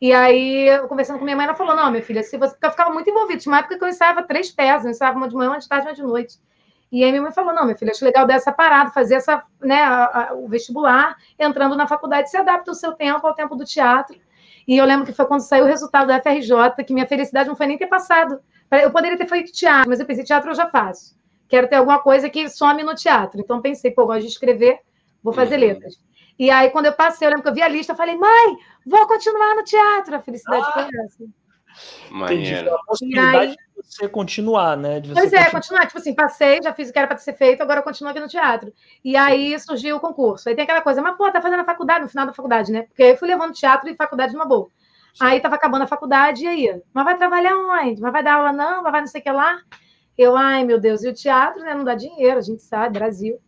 [0.00, 2.52] E aí, conversando com minha mãe, ela falou: Não, minha filha, se você.
[2.52, 3.40] Porque eu ficava muito envolvida.
[3.40, 5.68] Tinha uma época que eu ensaiava três peças, eu ensaiava uma de manhã, uma de
[5.68, 6.38] tarde, uma de noite.
[6.92, 9.82] E aí minha mãe falou: não, minha filha, acho legal dessa parada, fazer essa, né,
[9.82, 13.64] a, a, o vestibular, entrando na faculdade, se adapta o seu tempo ao tempo do
[13.64, 14.20] teatro.
[14.68, 17.56] E eu lembro que foi quando saiu o resultado da FRJ, que minha felicidade não
[17.56, 18.40] foi nem ter passado.
[18.70, 21.16] Eu poderia ter feito teatro, mas eu pensei, teatro eu já faço.
[21.48, 23.40] Quero ter alguma coisa que some no teatro.
[23.40, 24.78] Então pensei, pô, gosto de escrever,
[25.22, 25.60] vou fazer uhum.
[25.60, 25.98] letras.
[26.38, 28.56] E aí, quando eu passei, eu lembro que eu vi a lista, eu falei, mãe,
[28.86, 30.14] vou continuar no teatro.
[30.14, 30.72] A felicidade ah.
[30.72, 31.24] foi essa.
[32.10, 32.74] Maneiro.
[32.74, 35.00] A possibilidade de você continuar, né?
[35.00, 35.86] De pois é, continuar.
[35.86, 38.20] Tipo assim, passei, já fiz o que era para ser feito, agora eu continuo aqui
[38.20, 38.72] no teatro.
[39.04, 40.48] E aí surgiu o concurso.
[40.48, 42.82] Aí tem aquela coisa, mas pô, tá fazendo a faculdade no final da faculdade, né?
[42.82, 44.68] Porque eu fui levando teatro e faculdade numa boa.
[45.14, 45.24] Sim.
[45.24, 46.82] Aí tava acabando a faculdade, e aí?
[46.92, 48.00] Mas vai trabalhar onde?
[48.00, 48.82] Mas vai dar aula não?
[48.82, 49.58] Mas vai não sei o que lá?
[50.16, 51.74] Eu, ai meu Deus, e o teatro, né?
[51.74, 53.38] Não dá dinheiro, a gente sabe, Brasil.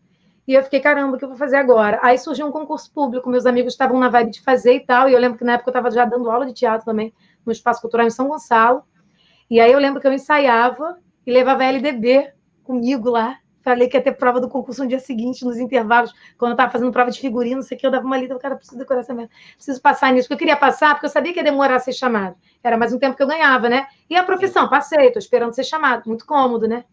[0.47, 1.98] E eu fiquei, caramba, o que eu vou fazer agora?
[2.02, 5.15] Aí surgiu um concurso público, meus amigos estavam na vibe de fazer e tal, e
[5.15, 7.15] eu lembro que na época eu estava já dando aula de teatro também
[7.47, 8.82] no Espaço Cultural em São Gonçalo.
[9.51, 13.39] E aí eu lembro que eu ensaiava e levava a LDB comigo lá.
[13.62, 16.71] Falei que ia ter prova do concurso no dia seguinte, nos intervalos, quando eu estava
[16.71, 18.77] fazendo prova de figurino, não sei o que, eu dava uma lida, o cara, preciso
[18.77, 21.45] decorar essa merda, preciso passar nisso, porque eu queria passar, porque eu sabia que ia
[21.45, 22.37] demorar a ser chamado.
[22.62, 23.87] Era mais um tempo que eu ganhava, né?
[24.11, 26.85] E a profissão, passei, estou esperando ser chamado, muito cômodo, né?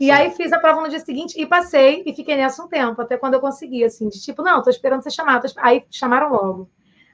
[0.00, 0.10] E Sim.
[0.10, 3.16] aí fiz a prova no dia seguinte e passei e fiquei nessa um tempo, até
[3.16, 5.46] quando eu consegui, assim, de tipo, não, estou esperando ser chamado.
[5.58, 6.68] Aí chamaram logo.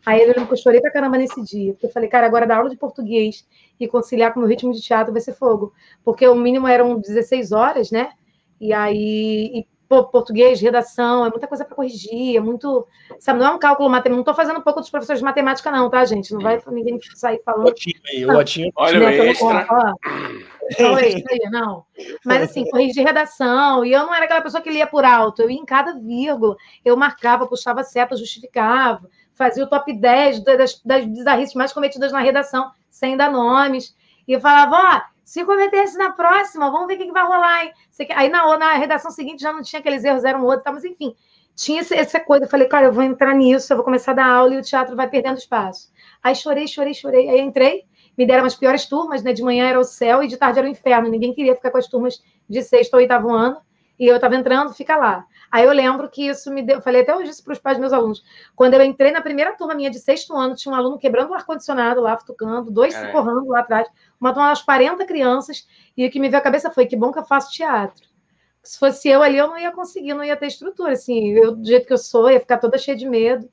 [0.06, 2.46] Aí eu lembro que eu chorei pra caramba nesse dia, porque eu falei, cara, agora
[2.46, 3.46] dar aula de português
[3.78, 5.72] e conciliar com o meu ritmo de teatro vai ser fogo.
[6.04, 8.10] Porque o mínimo eram 16 horas, né?
[8.60, 12.86] E aí, e, pô, português, redação, é muita coisa para corrigir, é muito.
[13.18, 14.14] Sabe, não é um cálculo matemático.
[14.14, 16.32] Não estou fazendo um pouco dos professores de matemática, não, tá, gente?
[16.32, 17.66] Não vai ninguém sair falando.
[17.66, 18.72] O Otinho aí, o Otinho.
[18.76, 19.66] Olha o extra.
[20.78, 21.84] Não, extra não.
[22.24, 23.84] Mas assim, corrigir redação.
[23.84, 25.42] E eu não era aquela pessoa que lia por alto.
[25.42, 26.56] Eu ia em cada vírgula.
[26.84, 29.08] Eu marcava, puxava seta, justificava.
[29.38, 33.96] Fazia o top 10 das, das bizarrices mais cometidas na redação, sem dar nomes.
[34.26, 37.72] E falava, ó, se cometesse na próxima, vamos ver o que, que vai rolar, hein?
[38.16, 40.72] Aí na, na redação seguinte já não tinha aqueles erros, era um outro, tá?
[40.72, 41.14] mas enfim,
[41.54, 42.46] tinha essa coisa.
[42.46, 44.62] Eu falei, cara, eu vou entrar nisso, eu vou começar a dar aula e o
[44.62, 45.92] teatro vai perdendo espaço.
[46.22, 47.28] Aí chorei, chorei, chorei.
[47.28, 47.84] Aí entrei,
[48.16, 49.32] me deram as piores turmas, né?
[49.32, 51.08] De manhã era o céu e de tarde era o inferno.
[51.08, 53.60] Ninguém queria ficar com as turmas de sexto ou oitavo ano.
[53.98, 55.24] E eu estava entrando, fica lá.
[55.50, 56.80] Aí eu lembro que isso me deu.
[56.82, 58.22] Falei até hoje isso para os pais dos meus alunos.
[58.54, 61.34] Quando eu entrei na primeira turma minha de sexto ano, tinha um aluno quebrando o
[61.34, 63.88] ar-condicionado lá, futucando, dois se correndo lá atrás,
[64.20, 65.66] uma turma umas 40 crianças,
[65.96, 68.06] e o que me veio à cabeça foi: que bom que eu faço teatro.
[68.62, 70.92] Se fosse eu ali, eu não ia conseguir, não ia ter estrutura.
[70.92, 73.48] Assim, eu, do jeito que eu sou, ia ficar toda cheia de medo.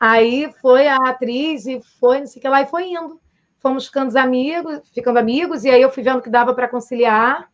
[0.00, 3.20] Aí foi a atriz e foi, não sei o que lá, e foi indo.
[3.58, 7.50] Fomos ficando amigos, ficando amigos, e aí eu fui vendo que dava para conciliar.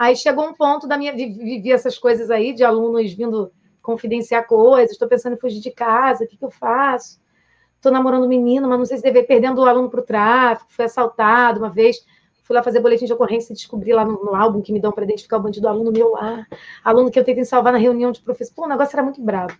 [0.00, 1.12] Aí chegou um ponto da minha.
[1.12, 3.52] Vivi essas coisas aí, de alunos vindo
[3.82, 7.20] confidenciar coisas, estou pensando em fugir de casa, o que, que eu faço?
[7.76, 10.72] Estou namorando um menino, mas não sei se deve perdendo o aluno para o tráfico,
[10.72, 11.98] fui assaltado uma vez,
[12.44, 14.90] fui lá fazer boletim de ocorrência e descobri lá no, no álbum que me dão
[14.90, 16.46] para identificar o bandido, aluno meu lá,
[16.82, 18.54] aluno que eu tentei salvar na reunião de professor.
[18.54, 19.58] Pô, o negócio era muito bravo.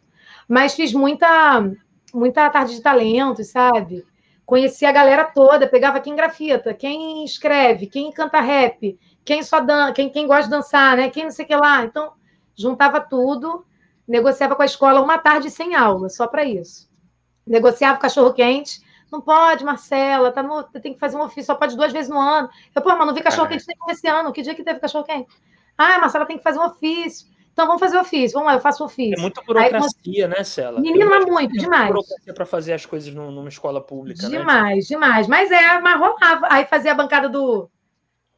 [0.48, 1.70] Mas fiz muita,
[2.14, 4.06] muita tarde de talentos, sabe?
[4.46, 9.92] Conheci a galera toda, pegava quem grafita, quem escreve, quem canta rap, quem só dan
[9.92, 11.10] quem, quem gosta de dançar, né?
[11.10, 11.84] Quem não sei o que lá.
[11.84, 12.12] Então,
[12.56, 13.64] juntava tudo,
[14.06, 16.88] negociava com a escola uma tarde sem aula, só para isso.
[17.46, 18.80] Negociava o cachorro quente.
[19.10, 22.18] Não pode, Marcela, tá no, tem que fazer um ofício, só pode duas vezes no
[22.18, 22.48] ano.
[22.74, 23.92] Eu, pô, mas não vi cachorro quente é.
[23.92, 24.32] esse ano.
[24.32, 25.28] Que dia que teve cachorro quente?
[25.76, 27.28] Ah, Marcela tem que fazer um ofício.
[27.52, 29.18] Então vamos fazer ofício, vamos lá, eu faço ofício.
[29.18, 30.80] É muita burocracia, Aí, né, Cela?
[30.80, 31.88] Menino, mas muito, demais.
[31.88, 34.28] burocracia para fazer as coisas numa escola pública.
[34.28, 34.38] Né?
[34.38, 34.96] Demais, né?
[34.96, 35.26] demais.
[35.26, 36.46] Mas é, mas rolava.
[36.48, 37.68] Aí fazia a bancada do,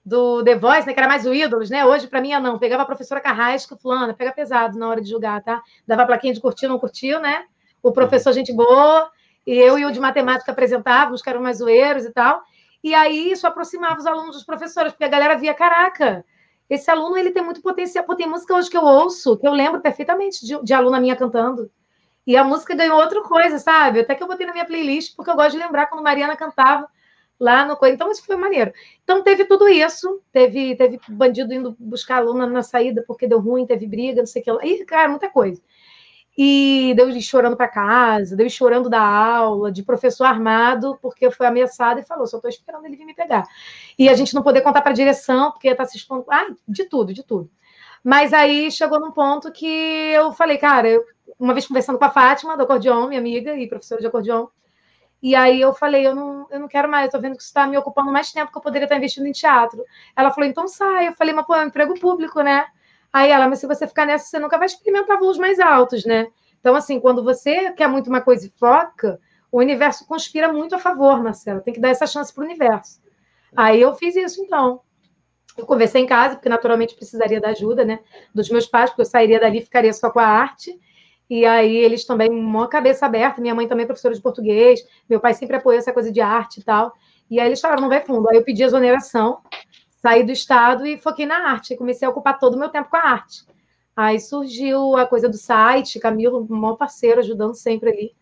[0.04, 1.84] do The Voice, né, que era mais o Ídolos, né?
[1.84, 2.58] Hoje, para mim, é não.
[2.58, 5.62] Pegava a professora Carrasco, fulana, pega pesado na hora de julgar, tá?
[5.86, 7.44] Dava plaquinha de curtiu, não curtiu, né?
[7.82, 9.10] O professor, gente boa,
[9.46, 12.42] e eu e o de matemática apresentávamos, que eram mais zoeiros e tal.
[12.82, 16.24] E aí isso aproximava os alunos dos professores, porque a galera via, caraca,
[16.68, 18.04] esse aluno ele tem muito potencial.
[18.04, 21.14] Pô, tem música hoje que eu ouço, que eu lembro perfeitamente de, de aluna minha
[21.14, 21.70] cantando.
[22.26, 24.00] E a música ganhou outra coisa, sabe?
[24.00, 26.88] Até que eu botei na minha playlist, porque eu gosto de lembrar quando Mariana cantava
[27.42, 28.72] lá no Então, isso foi maneiro.
[29.02, 30.22] Então, teve tudo isso.
[30.32, 34.42] Teve, teve bandido indo buscar aluna na saída porque deu ruim, teve briga, não sei
[34.42, 34.64] o que lá.
[34.64, 35.60] E, cara, muita coisa.
[36.38, 42.00] E deu chorando para casa, deu chorando da aula, de professor armado, porque foi ameaçado
[42.00, 43.44] e falou: só estou esperando ele vir me pegar.
[43.98, 46.24] E a gente não poder contar para a direção, porque está se expondo.
[46.30, 47.50] Ah, de tudo, de tudo.
[48.02, 51.04] Mas aí chegou num ponto que eu falei, cara, eu,
[51.38, 54.46] uma vez conversando com a Fátima, do acordeon, minha amiga e professora de acordeon,
[55.22, 57.50] e aí eu falei, eu não, eu não quero mais, eu tô vendo que isso
[57.50, 59.84] está me ocupando mais tempo que eu poderia estar investindo em teatro.
[60.16, 61.06] Ela falou, então sai.
[61.08, 62.66] Eu falei, mas pô, é um emprego público, né?
[63.12, 66.26] Aí ela, mas se você ficar nessa, você nunca vai experimentar voos mais altos, né?
[66.58, 69.20] Então, assim, quando você quer muito uma coisa e foca,
[69.50, 71.60] o universo conspira muito a favor, Marcela.
[71.60, 73.00] Tem que dar essa chance para o universo.
[73.56, 74.80] Aí eu fiz isso, então.
[75.56, 78.00] Eu conversei em casa, porque naturalmente precisaria da ajuda, né?
[78.34, 80.80] Dos meus pais, porque eu sairia dali e ficaria só com a arte.
[81.32, 85.18] E aí eles também, uma cabeça aberta, minha mãe também é professora de português, meu
[85.18, 86.92] pai sempre apoiou essa coisa de arte e tal.
[87.30, 88.28] E aí eles falaram, não vai fundo.
[88.28, 89.38] Aí eu pedi exoneração,
[89.88, 91.74] saí do estado e foquei na arte.
[91.74, 93.46] Comecei a ocupar todo o meu tempo com a arte.
[93.96, 98.14] Aí surgiu a coisa do site, Camilo, um maior parceiro, ajudando sempre ali.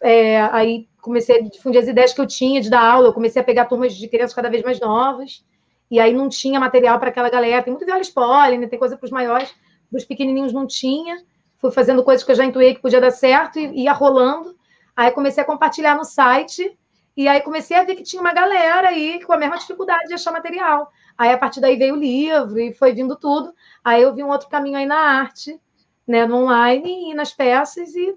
[0.00, 3.40] É, aí comecei a difundir as ideias que eu tinha de dar aula, eu comecei
[3.40, 5.46] a pegar turmas de crianças cada vez mais novas,
[5.88, 7.62] e aí não tinha material para aquela galera.
[7.62, 8.66] Tem muito viola spoiler, né?
[8.66, 9.54] tem coisa para os maiores,
[9.88, 11.22] para os pequenininhos não tinha
[11.58, 14.56] fui fazendo coisas que eu já intuí que podia dar certo e ia rolando.
[14.96, 16.76] Aí comecei a compartilhar no site
[17.16, 20.14] e aí comecei a ver que tinha uma galera aí com a mesma dificuldade de
[20.14, 20.90] achar material.
[21.16, 23.52] Aí a partir daí veio o livro e foi vindo tudo.
[23.84, 25.60] Aí eu vi um outro caminho aí na arte,
[26.06, 28.16] né, no online e nas peças e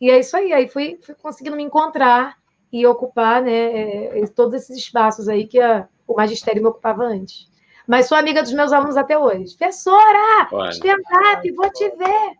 [0.00, 0.52] e é isso aí.
[0.52, 2.36] Aí fui, fui conseguindo me encontrar
[2.72, 7.50] e ocupar, né, é, todos esses espaços aí que a, o magistério me ocupava antes.
[7.86, 9.56] Mas sou amiga dos meus alunos até hoje.
[9.56, 12.37] Professora, stand-up, vou te ver.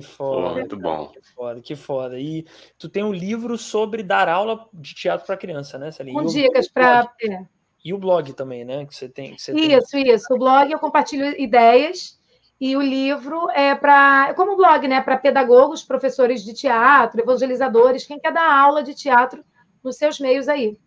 [0.00, 0.54] Que foda.
[0.54, 1.08] muito bom.
[1.08, 2.18] Que foda, que foda.
[2.18, 2.44] E
[2.78, 6.16] tu tem um livro sobre dar aula de teatro para criança, né, Celine?
[6.16, 7.10] Com dicas para.
[7.84, 8.84] E o blog também, né?
[8.84, 9.34] Que você tem.
[9.34, 10.08] Que você isso, tem...
[10.08, 10.34] isso.
[10.34, 12.18] O blog eu compartilho ideias
[12.60, 15.00] E o livro é para, como blog, né?
[15.00, 19.44] Para pedagogos, professores de teatro, evangelizadores, quem quer dar aula de teatro
[19.84, 20.78] nos seus meios aí.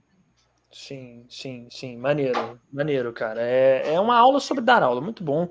[0.72, 3.42] Sim, sim, sim, maneiro, maneiro, cara.
[3.42, 5.50] É, é uma aula sobre dar aula, muito bom.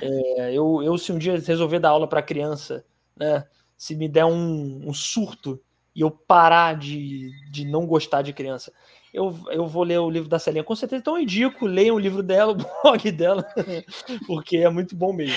[0.00, 2.84] É, eu, eu, se um dia resolver dar aula para criança,
[3.16, 3.44] né?
[3.76, 5.60] Se me der um, um surto
[5.94, 8.72] e eu parar de, de não gostar de criança,
[9.12, 10.64] eu, eu vou ler o livro da Celinha.
[10.64, 12.52] Com certeza, então eu indico, leiam o livro dela,
[12.82, 13.46] o blog dela,
[14.26, 15.36] porque é muito bom mesmo.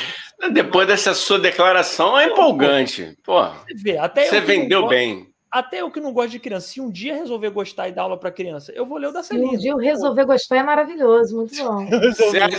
[0.54, 3.18] Depois dessa sua declaração, é empolgante.
[3.24, 6.82] Pô, você, vê, até você vendeu bem até eu que não gosto de criança, se
[6.82, 9.52] um dia resolver gostar e dar aula para criança, eu vou ler o da Celina.
[9.52, 11.88] Se um dia eu resolver gostar, é maravilhoso, muito bom.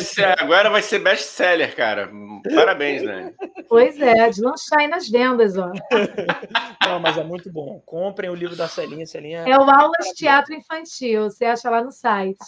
[0.01, 2.11] se, agora vai ser best-seller, cara.
[2.55, 3.35] Parabéns, né?
[3.69, 5.71] Pois é, de lançar aí nas vendas, ó.
[6.89, 7.83] Não, mas é muito bom.
[7.85, 9.05] Comprem o livro da Celinha.
[9.05, 12.39] Celinha é o Aulas Teatro Infantil, você acha lá no site.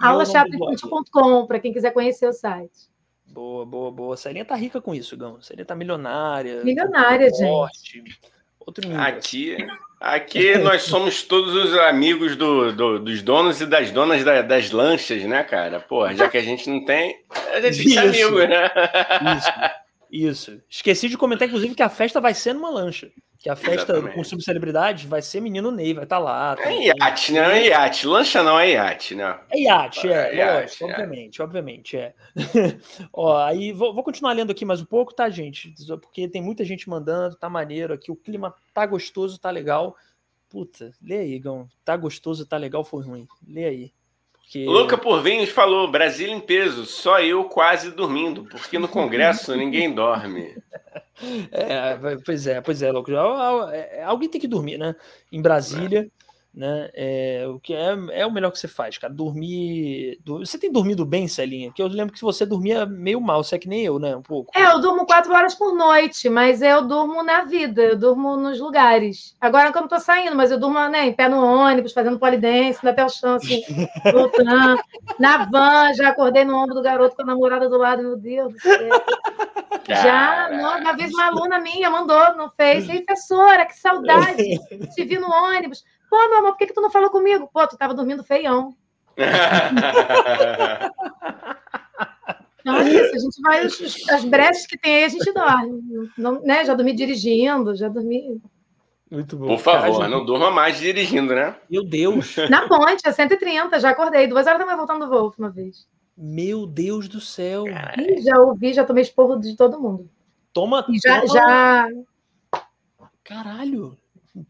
[0.00, 2.88] Aulasteatroinfantil.com, para quem quiser conhecer o site.
[3.26, 4.16] Boa, boa, boa.
[4.16, 5.42] Celinha tá rica com isso, Gão.
[5.42, 6.62] Celinha tá milionária.
[6.62, 8.12] Milionária, gente.
[8.70, 9.02] Outro nível.
[9.02, 9.56] Aqui,
[10.00, 14.70] aqui nós somos todos os amigos do, do, dos donos e das donas da, das
[14.70, 15.80] lanchas, né, cara?
[15.80, 17.16] Pô, já que a gente não tem,
[17.52, 18.70] a gente fica amigo, né?
[19.36, 19.50] Isso.
[20.12, 20.62] Isso.
[20.68, 23.10] Esqueci de comentar, inclusive, que a festa vai ser numa lancha.
[23.40, 24.14] Que a festa Exatamente.
[24.14, 26.56] com subcelebridade vai ser menino Ney, vai estar tá lá.
[26.56, 27.58] Tá é iate, né?
[27.58, 28.06] É iate.
[28.06, 29.40] Lancha não é iate, né?
[29.48, 30.38] É iate, é.
[30.38, 30.92] é lógico, é.
[30.92, 32.14] obviamente, obviamente, é.
[33.10, 35.74] Ó, aí vou, vou, continuar lendo aqui mais um pouco, tá, gente?
[36.02, 38.12] Porque tem muita gente mandando, tá maneiro aqui.
[38.12, 39.96] O clima tá gostoso, tá legal.
[40.50, 41.66] Puta, lê aí, Gão.
[41.82, 43.26] Tá gostoso, tá legal, foi ruim.
[43.48, 43.92] Lê aí.
[44.54, 49.92] Louca por Vinhos falou: Brasília em peso, só eu quase dormindo, porque no Congresso ninguém
[49.92, 50.56] dorme.
[51.52, 53.10] É, pois é, pois é, louco.
[53.12, 54.96] É, alguém tem que dormir, né?
[55.30, 56.00] Em Brasília.
[56.00, 56.90] É né?
[56.94, 59.12] É, o que é, é o melhor que você faz, cara.
[59.12, 60.18] Dormir.
[60.26, 61.68] Você tem dormido bem, Celinha?
[61.68, 64.16] Porque eu lembro que você dormia meio mal, você é que nem eu, né?
[64.16, 64.52] Um pouco.
[64.56, 68.60] É, eu durmo quatro horas por noite, mas eu durmo na vida, eu durmo nos
[68.60, 69.36] lugares.
[69.40, 72.18] Agora que eu não tô saindo, mas eu durmo né, em pé no ônibus, fazendo
[72.18, 73.62] polidense, até o chão, assim,
[74.12, 74.80] voltando.
[75.18, 78.52] na van, já acordei no ombro do garoto com a namorada do lado, meu Deus
[78.52, 78.78] do céu.
[79.88, 84.58] Já, uma vez uma aluna minha mandou no Face, professora, que saudade,
[84.94, 85.84] te vi no ônibus.
[86.10, 87.48] Pô, meu amor, por que, que tu não falou comigo?
[87.52, 88.74] Pô, tu tava dormindo feião.
[92.60, 93.64] Então é isso, a gente vai,
[94.16, 96.10] as brechas que tem aí, a gente dorme.
[96.16, 96.62] Não, né?
[96.62, 98.38] Já dormi dirigindo, já dormi.
[99.10, 99.46] Muito bom.
[99.46, 101.56] Por favor, Cara, não durma mais dirigindo, né?
[101.70, 102.36] Meu Deus.
[102.50, 104.26] Na ponte, a 130, já acordei.
[104.26, 105.88] Duas horas da manhã voltando do voo uma vez.
[106.16, 107.64] Meu Deus do céu.
[107.66, 110.08] Ih, já ouvi, já tomei esporro de todo mundo.
[110.52, 110.84] Toma.
[110.90, 111.32] E já, toma...
[111.32, 111.88] já.
[113.24, 113.96] Caralho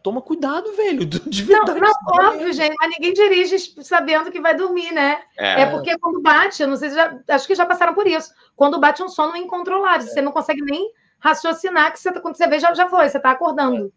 [0.02, 1.04] toma cuidado, velho.
[1.06, 1.80] De verdade.
[1.80, 5.22] Não, não óbvio, gente, mas ninguém dirige sabendo que vai dormir, né?
[5.38, 7.18] É, é porque quando bate, eu não sei se já.
[7.28, 8.32] Acho que já passaram por isso.
[8.54, 10.10] Quando bate um sono incontrolável, é.
[10.10, 13.30] você não consegue nem raciocinar, que você, quando você vê, já, já foi, você está
[13.30, 13.86] acordando.
[13.86, 13.90] É.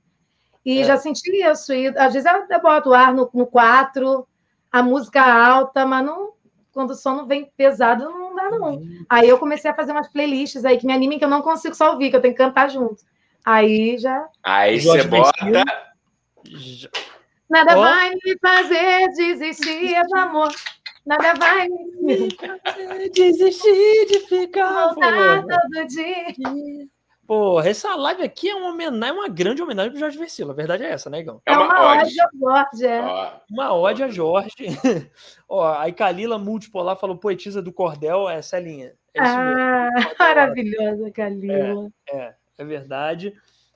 [0.66, 0.84] E é.
[0.84, 1.74] já senti isso.
[1.74, 4.28] E às vezes eu, eu boto o ar no, no 4,
[4.72, 6.34] a música alta, mas não.
[6.72, 8.76] Quando o sono vem pesado, não dá, não.
[8.76, 9.06] Uhum.
[9.08, 11.76] Aí eu comecei a fazer umas playlists aí que me animem, que eu não consigo
[11.76, 13.04] só ouvir, que eu tenho que cantar junto.
[13.46, 14.28] Aí já.
[14.44, 15.46] Aí você bota.
[17.50, 17.82] Nada oh.
[17.82, 20.52] vai me fazer desistir do amor.
[21.06, 26.88] Nada vai me fazer desistir de ficar Voltar todo dia.
[27.28, 30.52] Porra, essa live aqui é uma homenagem, uma grande homenagem pro Jorge Versilo.
[30.52, 31.42] A verdade é essa, né, Igão?
[31.46, 32.86] É uma, uma ode ao Jorge.
[32.86, 33.34] É.
[33.50, 34.56] Uma ode a Jorge.
[35.48, 38.94] Ó, aí Kalila Multipolar falou poetisa do cordel, é essa linha.
[39.14, 39.90] É ah,
[40.20, 41.90] maravilhosa, Kalila.
[42.10, 43.34] É, é é verdade.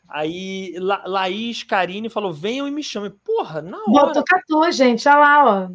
[0.10, 3.12] Aí La Laís Karine falou: venham e me chamem.
[3.24, 4.08] Porra, na hora.
[4.08, 5.70] Botucatu, gente, olha lá, ó.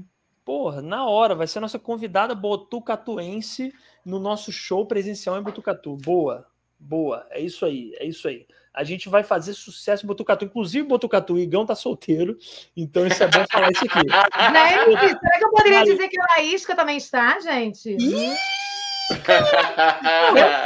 [0.45, 3.73] Porra, na hora, vai ser a nossa convidada botucatuense
[4.05, 5.97] no nosso show presencial em Botucatu.
[5.97, 6.47] Boa,
[6.79, 8.45] boa, é isso aí, é isso aí.
[8.75, 10.45] A gente vai fazer sucesso em Botucatu.
[10.45, 12.37] Inclusive, Botucatu, o Igão tá solteiro,
[12.77, 14.01] então isso é bom falar isso aqui.
[15.01, 17.91] Gente, será que eu poderia dizer que a Laísca também está, gente?
[17.91, 18.35] Ih!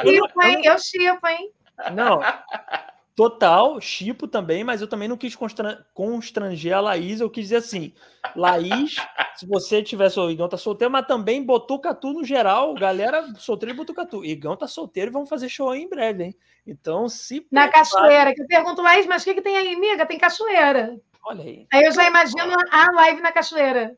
[0.04, 0.60] eu chipo, hein?
[0.64, 1.50] Eu chipo, hein?
[1.92, 2.20] Não.
[3.14, 5.34] Total, chipo também, mas eu também não quis
[5.94, 7.94] constranger a Laís, eu quis dizer assim,
[8.34, 8.96] Laís,
[9.34, 13.76] se você tivesse, o Igão tá solteiro, mas também Botucatu no geral, galera solteiro e
[13.78, 14.22] Botucatu.
[14.22, 16.36] Igão tá solteiro e vamos fazer show aí em breve, hein?
[16.66, 17.46] Então, se...
[17.50, 20.04] Na cachoeira, que eu pergunto, Laís, mas o que, que tem aí, amiga?
[20.04, 21.00] Tem cachoeira.
[21.24, 21.66] Olha aí.
[21.72, 23.96] Aí eu já imagino a live na cachoeira.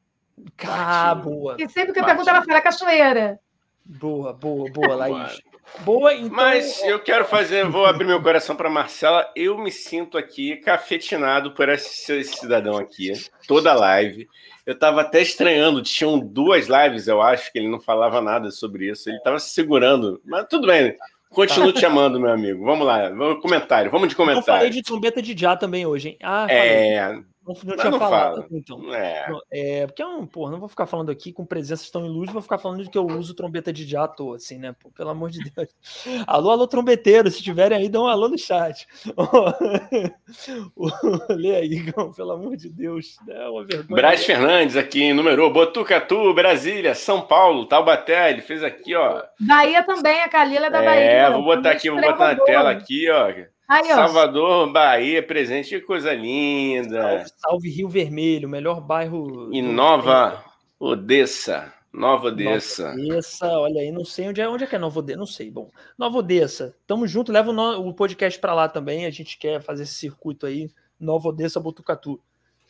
[0.65, 1.57] Ah, boa.
[1.59, 3.41] E sempre que eu pergunto, ela fala cachoeira.
[3.85, 5.41] Boa, boa, boa, Laís.
[5.81, 6.31] Boa, então.
[6.31, 9.31] Mas eu quero fazer, vou abrir meu coração para Marcela.
[9.35, 13.13] Eu me sinto aqui cafetinado por esse, cidadão aqui,
[13.47, 14.29] toda live.
[14.67, 18.91] Eu estava até estranhando, tinham duas lives, eu acho, que ele não falava nada sobre
[18.91, 19.09] isso.
[19.09, 20.95] Ele estava se segurando, mas tudo bem.
[21.31, 22.65] Continuo te amando, meu amigo.
[22.65, 24.51] Vamos lá, comentário, vamos de comentário.
[24.51, 26.19] Eu falei de trombeta de já também hoje, hein?
[26.23, 27.19] Ah, é,
[27.49, 28.37] não, não tinha não falado.
[28.37, 28.47] Fala.
[28.51, 28.95] Então.
[28.95, 29.27] É.
[29.51, 29.87] é.
[29.87, 32.59] Porque é um, pô, não vou ficar falando aqui com presenças tão ilustres, vou ficar
[32.59, 34.75] falando de que eu uso trombeta de já à toa, assim, né?
[34.79, 35.69] Pô, pelo amor de Deus.
[36.27, 38.87] alô, alô, trombeteiro, se tiverem aí, dão um alô no chat.
[41.31, 43.17] Lê aí, Igão, pelo amor de Deus.
[43.29, 44.01] É uma vergonha.
[44.01, 49.23] Braz Fernandes aqui, numerou Botucatu, Brasília, São Paulo, Taubaté, ele fez aqui, ó.
[49.41, 51.01] Bahia também, a Calila é da Bahia.
[51.01, 53.33] É, vou botar aqui, vou botar na tela aqui, ó.
[53.69, 57.03] Aí, Salvador, Bahia, presente, que coisa linda.
[57.03, 59.53] Salve, salve, Rio Vermelho, melhor bairro.
[59.53, 60.43] E Nova
[60.81, 61.75] Odessa.
[61.93, 62.95] Nova Odessa.
[62.95, 65.27] Nova Odessa, olha aí, não sei onde é, onde é que é Nova Odessa, não
[65.27, 65.51] sei.
[65.51, 69.61] Bom, Nova Odessa, tamo junto, leva o, o podcast para lá também, a gente quer
[69.61, 72.19] fazer esse circuito aí, Nova Odessa, Botucatu.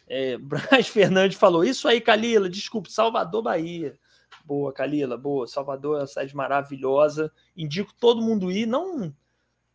[0.08, 3.96] É, Braz Fernandes falou, isso aí, Calila, desculpe, Salvador, Bahia.
[4.44, 9.14] Boa, Calila, boa, Salvador é uma cidade maravilhosa, indico todo mundo ir, não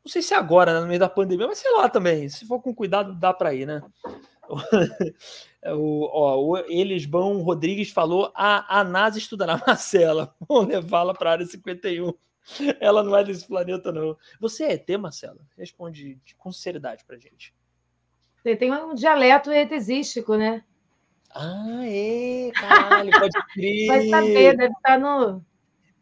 [0.03, 2.27] não sei se é agora, né, no meio da pandemia, mas sei lá também.
[2.27, 3.81] Se for com cuidado, dá para ir, né?
[5.77, 10.35] o, ó, o Elisbão Rodrigues falou: a, a NASA estudará Marcela.
[10.47, 12.13] Vamos levá-la para a área 51.
[12.81, 14.17] Ela não é desse planeta, não.
[14.41, 15.39] Você é ET, Marcela?
[15.57, 17.53] Responde com sinceridade pra gente.
[18.35, 20.63] Você tem um dialeto etesístico, né?
[21.33, 23.87] Ah, é, caralho, pode crer.
[23.87, 25.43] Vai saber, deve estar no.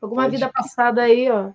[0.02, 1.52] Alguma pode vida passada aí, ó.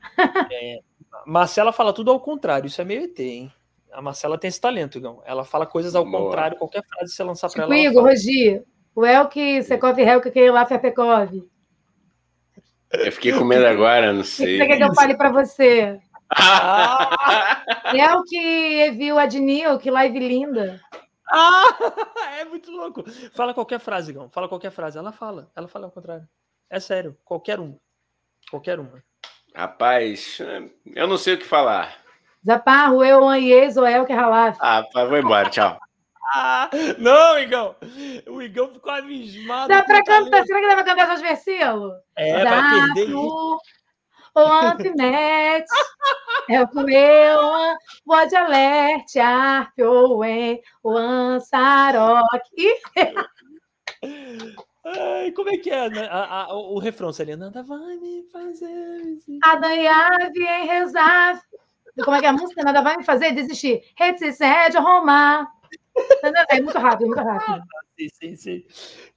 [0.51, 0.81] É,
[1.27, 3.53] Marcela fala tudo ao contrário, isso é meio ET, hein?
[3.93, 5.23] A Marcela tem esse talento, Igão.
[5.25, 6.25] Ela fala coisas ao Boa.
[6.25, 7.83] contrário, qualquer frase que você lançar para tipo ela.
[7.83, 8.63] Igor, Rogi,
[8.95, 11.45] o Elke, Sekov Helke, que lá Pekov.
[12.93, 14.57] Eu fiquei com medo agora, não sei.
[14.57, 15.99] O que você quer que eu fale para você?
[16.31, 17.63] Ah!
[17.93, 20.81] Elke viu a Dinil, que live linda.
[21.29, 21.65] Ah,
[22.39, 23.05] é muito louco.
[23.33, 24.31] Fala qualquer frase, Igão.
[24.31, 24.97] Fala qualquer frase.
[24.97, 25.51] Ela fala.
[25.57, 26.29] Ela fala ao contrário.
[26.71, 27.17] É sério.
[27.25, 27.77] Qualquer um.
[28.51, 29.03] Qualquer uma.
[29.57, 30.39] Rapaz,
[30.95, 31.97] eu não sei o que falar.
[32.45, 34.59] Zaparro, eu, Anies, ou El que ralaf.
[34.61, 35.79] Ah, vou embora, tchau.
[36.35, 36.69] ah,
[36.99, 37.75] não, Igão.
[38.29, 39.69] O Igão ficou abismado.
[39.69, 40.45] Dá pra cantar.
[40.45, 41.95] Será que dá pra cantar essas versículos?
[42.19, 42.61] É, Dá
[44.35, 45.65] vai perder.
[46.49, 47.41] É o meu,
[48.05, 50.21] pode alerte, arpio,
[50.85, 52.25] o ansarok.
[54.87, 56.07] Ai, como é que é né?
[56.09, 57.47] a, a, o, o refrão, Celina?
[57.47, 59.19] Nada vai me fazer.
[59.43, 61.43] Adaiave em rezar.
[62.05, 62.63] Como é que é a música?
[62.63, 63.83] Nada vai me fazer desistir.
[63.97, 65.51] Reticente, arrumar.
[66.51, 67.65] É muito rápido, muito rápido.
[67.99, 68.65] Sim, sim, sim.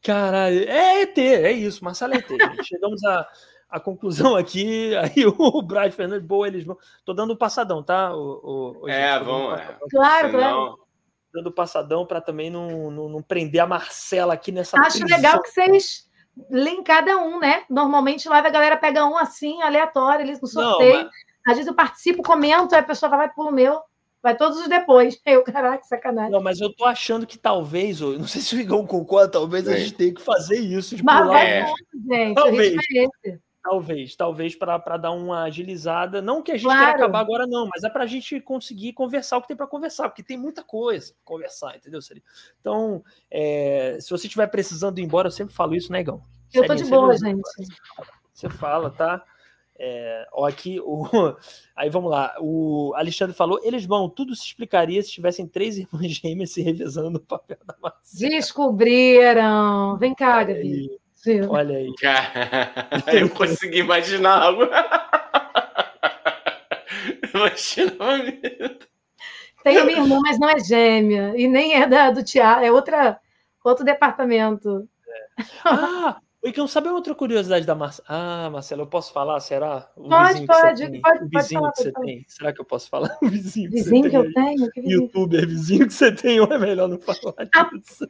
[0.01, 2.63] Caralho, é ET, é isso, Marcelo é ET.
[2.63, 3.27] Chegamos à,
[3.69, 4.95] à conclusão aqui.
[4.97, 6.77] Aí o Brad Fernandes, boa, eles vão.
[7.05, 8.15] Tô dando um passadão, tá?
[8.15, 9.59] O, o, é, vamos.
[9.59, 9.77] É.
[9.89, 10.88] Claro, claro
[11.33, 14.79] dando passadão para também não, não, não, prender a Marcela aqui nessa.
[14.79, 15.17] Acho prisão.
[15.17, 16.09] legal que vocês
[16.49, 17.63] leem cada um, né?
[17.69, 20.97] Normalmente lá a galera pega um assim, aleatório, eles no sorteio.
[20.97, 21.11] Não, mas...
[21.47, 23.81] Às vezes eu participo, comento, aí a pessoa vai pro meu.
[24.21, 25.19] Vai todos os depois.
[25.25, 26.31] Eu, caraca, sacanagem.
[26.31, 29.77] Não, mas eu tô achando que talvez, não sei se o Igão concorda, talvez a
[29.77, 30.93] gente tenha que fazer isso.
[30.93, 31.41] De mas pular.
[31.41, 31.65] É.
[32.05, 32.35] gente.
[32.35, 32.75] Talvez.
[33.61, 36.21] Talvez, talvez para dar uma agilizada.
[36.21, 36.79] Não que a gente claro.
[36.79, 39.67] queira acabar agora, não, mas é para a gente conseguir conversar o que tem para
[39.67, 42.23] conversar, porque tem muita coisa para conversar, entendeu, Seri?
[42.61, 46.23] Então, é, se você estiver precisando ir embora, eu sempre falo isso, né, Gão?
[46.53, 47.41] Eu tô de boa, gente.
[48.33, 49.23] Você fala, tá?
[49.81, 51.05] É, ó, aqui, o,
[51.75, 52.35] aí vamos lá.
[52.39, 57.09] O Alexandre falou: eles vão, tudo se explicaria se tivessem três irmãs gêmeas se revezando
[57.09, 58.29] no papel da Marcela.
[58.29, 59.97] Descobriram!
[59.97, 60.99] Vem cá, Gabi.
[61.19, 61.41] Sim.
[61.47, 61.93] Olha aí.
[63.19, 64.63] eu consegui imaginar algo.
[67.35, 67.91] Imagina
[69.63, 71.33] Tem uma irmã, mas não é gêmea.
[71.35, 73.19] E nem é da, do teatro, é outra,
[73.63, 74.87] outro departamento.
[75.07, 75.43] É.
[75.65, 78.07] Ah, então sabe outra curiosidade da Marcela?
[78.07, 79.41] Ah, Marcela, eu posso falar?
[79.41, 79.91] Será?
[79.97, 81.25] O pode, pode, pode, pode.
[81.25, 82.25] O vizinho falar, que você tem.
[82.29, 83.17] Será que eu posso falar?
[83.21, 84.71] O vizinho, vizinho que, que eu tenho?
[84.71, 88.09] Que Youtuber vizinho que você tem, ou é melhor não falar disso?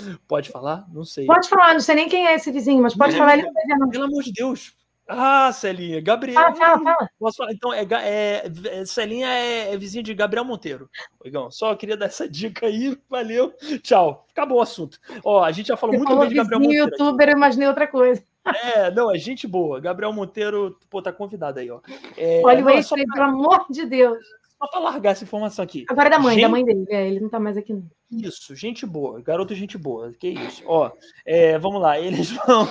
[0.00, 0.16] Ah.
[0.28, 0.86] Pode falar?
[0.92, 1.26] Não sei.
[1.26, 3.38] Pode falar, não sei nem quem é esse vizinho, mas pode é, falar.
[3.38, 3.48] Ele
[3.78, 4.74] não Pelo amor de Deus.
[5.12, 6.40] Ah, Celinha, Gabriel.
[6.40, 7.10] Fala, fala, fala.
[7.18, 7.52] Posso falar?
[7.52, 10.88] Então, é, é, é Celinha é, é vizinho de Gabriel Monteiro.
[11.24, 12.96] Igão, só queria dar essa dica aí.
[13.08, 13.52] Valeu.
[13.82, 14.24] Tchau.
[14.30, 15.00] Acabou o assunto.
[15.24, 16.90] Ó, a gente já falou Você muito falou bem de Gabriel Monteiro.
[16.90, 18.22] youtuber, eu imaginei outra coisa.
[18.44, 19.80] É, não, é gente boa.
[19.80, 21.80] Gabriel Monteiro, pô, tá convidado aí, ó.
[22.16, 23.04] É, Olha o Waze, pra...
[23.12, 24.24] pelo amor de Deus.
[24.60, 25.86] Só para largar essa informação aqui.
[25.88, 26.42] Agora é da mãe, gente...
[26.42, 26.84] da mãe dele.
[26.90, 27.72] É, ele não está mais aqui.
[27.72, 27.88] Não.
[28.10, 29.22] Isso, gente boa.
[29.22, 30.12] Garoto, gente boa.
[30.12, 30.62] Que isso.
[30.66, 30.90] Ó,
[31.24, 31.96] é, vamos lá.
[32.00, 32.68] Eles vão.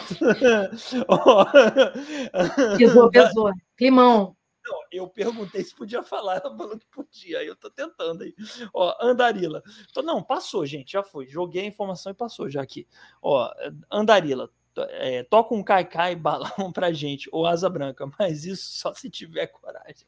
[2.78, 3.52] pesou, pesou.
[3.76, 4.36] Climão.
[4.64, 7.40] Não, eu perguntei se podia falar, ela falou que podia.
[7.40, 8.36] Aí eu tô tentando aí.
[8.72, 9.64] Ó, Andarila.
[9.90, 11.26] Então, não, passou, gente, já foi.
[11.26, 12.88] Joguei a informação e passou já aqui.
[13.20, 13.52] Ó,
[13.91, 14.52] Andarila.
[14.91, 19.48] É, toca um caicai balão pra gente, ou asa branca, mas isso só se tiver
[19.48, 20.06] coragem.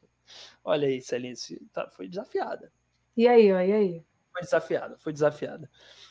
[0.64, 1.34] Olha aí, Celinha,
[1.72, 2.72] tá, foi desafiada.
[3.16, 4.04] E aí, ó, e aí?
[4.32, 5.70] Foi desafiada, foi desafiada.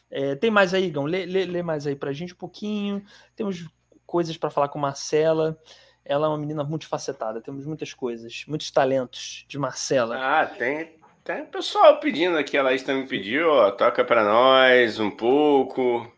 [0.10, 1.06] É, tem mais aí, Gão?
[1.06, 3.04] Lê, lê, lê, mais aí pra gente um pouquinho.
[3.36, 3.68] Temos
[4.06, 5.58] coisas para falar com Marcela.
[6.04, 10.18] Ela é uma menina multifacetada, temos muitas coisas, muitos talentos de Marcela.
[10.18, 15.12] Ah, tem, tem pessoal pedindo aqui, a Laís também pediu, ó, toca para nós um
[15.12, 16.12] pouco.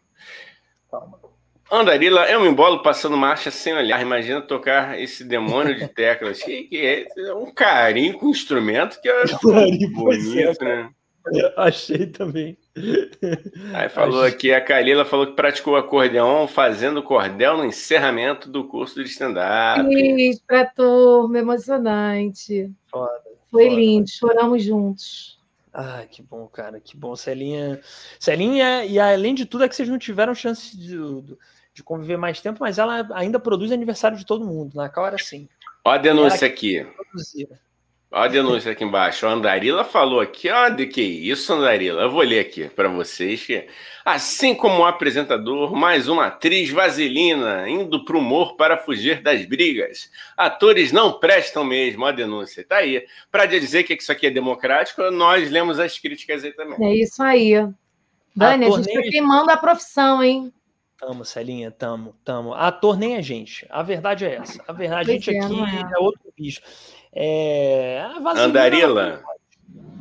[0.89, 1.32] Calma.
[1.71, 4.01] Andarila é um embolo passando marcha sem olhar.
[4.01, 6.41] Imagina tocar esse demônio de teclas.
[6.41, 9.25] que, que é um carinho com o instrumento que é
[9.89, 10.89] bonito, né?
[11.55, 12.57] Achei também.
[13.73, 14.35] Aí falou Achei.
[14.35, 19.87] aqui, a Kalila falou que praticou acordeão fazendo cordel no encerramento do curso de stand-up.
[19.89, 22.69] Isso, pra turma, emocionante.
[22.87, 23.21] Foda.
[23.49, 23.75] Foi foda.
[23.75, 25.32] lindo, choramos juntos.
[25.73, 27.15] Ah, que bom, cara, que bom.
[27.15, 27.81] Celinha,
[28.19, 30.95] Celinha, e além de tudo é que vocês não tiveram chance de,
[31.73, 34.75] de conviver mais tempo, mas ela ainda produz aniversário de todo mundo.
[34.75, 35.49] Na cara, sim.
[35.83, 36.85] Olha a denúncia aqui.
[36.95, 37.59] Produzia.
[38.15, 39.25] Olha a denúncia aqui embaixo.
[39.25, 42.03] A Andarila falou aqui, ó, de que isso, Andarila?
[42.03, 43.65] Eu vou ler aqui para vocês que,
[44.05, 50.11] assim como o apresentador, mais uma atriz vaselina indo pro humor para fugir das brigas.
[50.37, 52.63] Atores não prestam mesmo, Olha a denúncia.
[52.63, 53.03] Tá aí.
[53.31, 56.87] Para dizer que isso aqui é democrático, nós lemos as críticas aí também.
[56.87, 57.53] É isso aí.
[58.35, 60.53] Dani, a, a gente tá queimando a profissão, hein?
[60.99, 62.53] Tamo, Celinha, tamo, tamo.
[62.53, 63.65] Ator nem é gente.
[63.71, 64.63] A verdade é essa.
[64.67, 65.97] A verdade, a gente é, aqui é.
[65.97, 66.61] é outro bicho.
[67.15, 69.21] É, Andarila.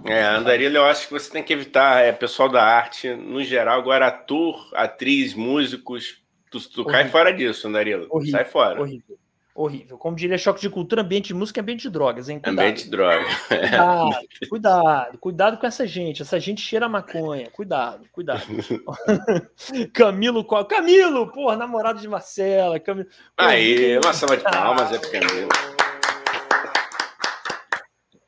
[0.05, 3.79] É, Andarila, eu acho que você tem que evitar, é, pessoal da arte, no geral,
[3.79, 8.07] agora ator, atriz, músicos, tu, tu cai fora disso, Andarila.
[8.11, 8.81] Horrível, Sai fora.
[8.81, 9.19] Horrível.
[9.55, 9.99] Horrível.
[9.99, 12.41] Como diria choque de cultura, ambiente de música é ambiente de drogas, hein?
[12.41, 12.59] Cuidado.
[12.59, 13.35] Ambiente de drogas.
[13.49, 14.19] Cuidado,
[14.49, 16.23] cuidado, cuidado com essa gente.
[16.23, 17.51] Essa gente cheira maconha.
[17.51, 18.43] Cuidado, cuidado.
[19.93, 22.81] Camilo, Camilo, porra, namorado de Marcela.
[22.81, 23.09] Camilo.
[23.37, 25.49] Aí, uma salva de palmas é pro Camilo.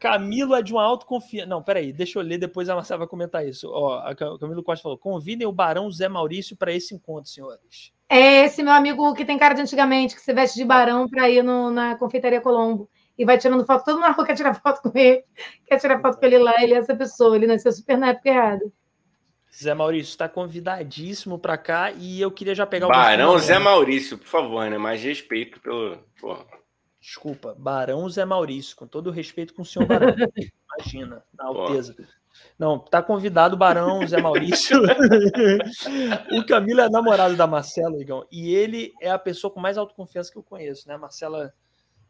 [0.04, 1.48] Camilo é de uma autoconfiança.
[1.48, 3.70] Não, peraí, deixa eu ler, depois a Marcela vai comentar isso.
[3.72, 7.90] Ó, a Camilo Costa falou: convidem o Barão Zé Maurício para esse encontro, senhores.
[8.06, 11.30] É esse meu amigo que tem cara de antigamente, que se veste de barão para
[11.30, 12.88] ir no, na confeitaria Colombo.
[13.16, 15.24] E vai tirando foto, todo mundo quer tirar foto com ele,
[15.66, 18.28] quer tirar foto com ele lá, ele é essa pessoa, ele nasceu super na época
[18.28, 18.64] errada.
[19.56, 22.90] Zé Maurício está convidadíssimo para cá e eu queria já pegar o.
[22.90, 24.76] Barão Zé Maurício, por favor, né?
[24.76, 25.96] Mais respeito pelo.
[26.20, 26.44] Porra.
[27.04, 30.08] Desculpa, Barão Zé Maurício, com todo o respeito com o senhor Barão.
[30.80, 31.94] Imagina, na alteza.
[32.58, 34.80] Não, tá convidado o Barão Zé Maurício.
[36.32, 40.32] o Camilo é namorado da Marcela, Igão, e ele é a pessoa com mais autoconfiança
[40.32, 40.96] que eu conheço, né?
[40.96, 41.52] Marcela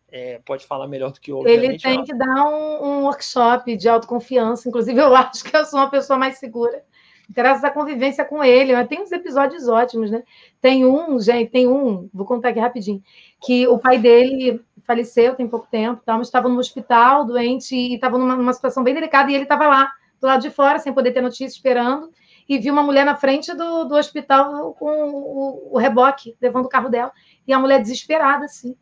[0.09, 1.45] é, pode falar melhor do que eu.
[1.45, 4.69] Ele tem que dar um, um, workshop de autoconfiança.
[4.69, 6.85] Inclusive, eu acho que eu sou uma pessoa mais segura
[7.29, 8.73] graças à convivência com ele.
[8.87, 10.23] Tem uns episódios ótimos, né?
[10.61, 13.03] Tem um, gente, tem um, vou contar aqui rapidinho,
[13.45, 16.17] que o pai dele faleceu tem pouco tempo, tá?
[16.17, 19.67] mas estava no hospital, doente, e estava numa, numa, situação bem delicada, e ele estava
[19.67, 19.91] lá,
[20.21, 22.11] do lado de fora, sem poder ter notícia, esperando,
[22.49, 26.69] e viu uma mulher na frente do, do hospital com o, o reboque, levando o
[26.69, 27.13] carro dela,
[27.47, 28.77] e a mulher desesperada, assim.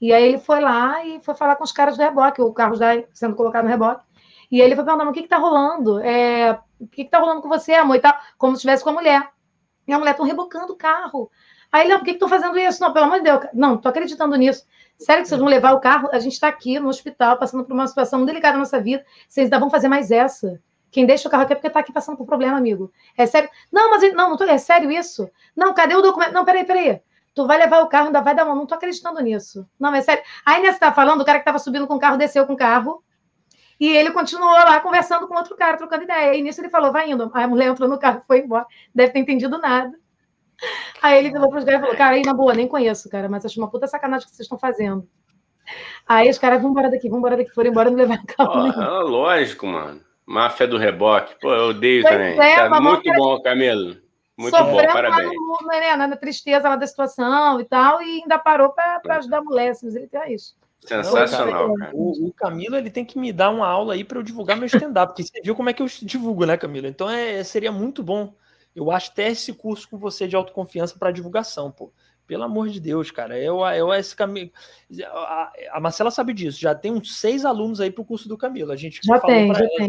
[0.00, 2.76] E aí ele foi lá e foi falar com os caras do reboque, o carro
[2.76, 4.04] já sendo colocado no reboque,
[4.50, 6.00] e ele foi perguntar, o que está rolando?
[6.00, 7.96] É, o que está rolando com você, amor?
[7.96, 8.02] E
[8.36, 9.28] como se estivesse com a mulher.
[9.86, 11.30] E a mulher, estão rebocando o carro.
[11.72, 12.80] Aí ele, por que estão fazendo isso?
[12.80, 13.46] Não, pelo amor de Deus.
[13.52, 14.66] Não, estou acreditando nisso.
[14.98, 16.08] Sério que vocês vão levar o carro?
[16.12, 19.04] A gente está aqui no hospital, passando por uma situação delicada na nossa vida.
[19.28, 20.60] Vocês ainda vão fazer mais essa.
[20.90, 22.90] Quem deixa o carro aqui é porque está aqui passando por problema, amigo.
[23.16, 23.48] É sério?
[23.70, 25.30] Não, mas não, não tô, é sério isso?
[25.54, 26.32] Não, cadê o documento?
[26.32, 27.00] Não, peraí, peraí.
[27.34, 28.56] Tu vai levar o carro, ainda vai dar mão.
[28.56, 29.68] Não tô acreditando nisso.
[29.78, 30.24] Não, é sério.
[30.44, 32.56] Aí nessa tá falando, o cara que estava subindo com o carro desceu com o
[32.56, 33.02] carro.
[33.80, 36.34] E ele continuou lá conversando com outro cara, trocando ideia.
[36.34, 37.30] E nisso ele falou, vai indo.
[37.32, 38.66] Aí a mulher entrou no carro, foi embora.
[38.94, 39.92] Deve ter entendido nada.
[41.00, 43.28] Aí ele virou para os caras e falou, cara, aí na boa, nem conheço, cara,
[43.28, 45.08] mas acho uma puta sacanagem que vocês estão fazendo.
[46.06, 48.82] Aí os caras, vão embora daqui, vão embora daqui, foram embora, não levaram carro oh,
[48.82, 50.00] é lógico, mano.
[50.26, 51.36] Máfia do reboque.
[51.40, 52.40] Pô, eu odeio pois também.
[52.40, 53.96] É, tá muito bom, Camilo.
[54.36, 55.32] Muito bom, parabéns.
[55.32, 59.42] No, né, na tristeza lá da situação e tal, e ainda parou para ajudar a
[59.42, 60.54] mulher, assim, ele tem isso.
[60.88, 61.90] Sensacional, cara.
[61.94, 64.66] O, o, Camilo ele tem que me dar uma aula aí para eu divulgar meu
[64.66, 66.86] stand-up, porque você viu como é que eu divulgo, né, Camilo?
[66.86, 68.34] Então é, seria muito bom.
[68.74, 71.92] Eu acho até esse curso com você de autoconfiança para divulgação, pô.
[72.26, 73.38] Pelo amor de Deus, cara.
[73.38, 74.50] Eu, eu esse caminho.
[75.06, 76.60] A, a, Marcela sabe disso.
[76.60, 78.70] Já tem uns seis alunos aí pro curso do Camilo.
[78.70, 79.88] A gente já tem, já ela, tem.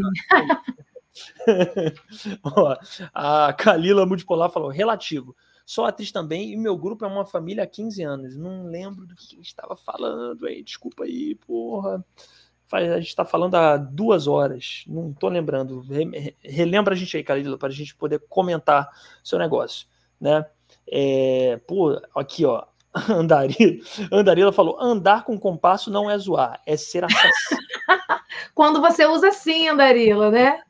[2.42, 2.78] Ó,
[3.14, 5.36] a Kalila Multipolar falou: relativo.
[5.70, 8.36] Sou atriz também e meu grupo é uma família há 15 anos.
[8.36, 10.64] Não lembro do que estava falando aí.
[10.64, 12.04] Desculpa aí, porra.
[12.72, 14.84] A gente está falando há duas horas.
[14.88, 15.86] Não estou lembrando.
[16.44, 18.90] Relembra a gente aí, Calila, para a gente poder comentar
[19.24, 19.86] seu negócio,
[20.20, 20.44] né?
[20.92, 22.66] É, pô, aqui, ó.
[23.08, 27.62] Andarila, Andarila falou: andar com compasso não é zoar, é ser assassino.
[28.56, 30.64] Quando você usa sim, Andarila, né?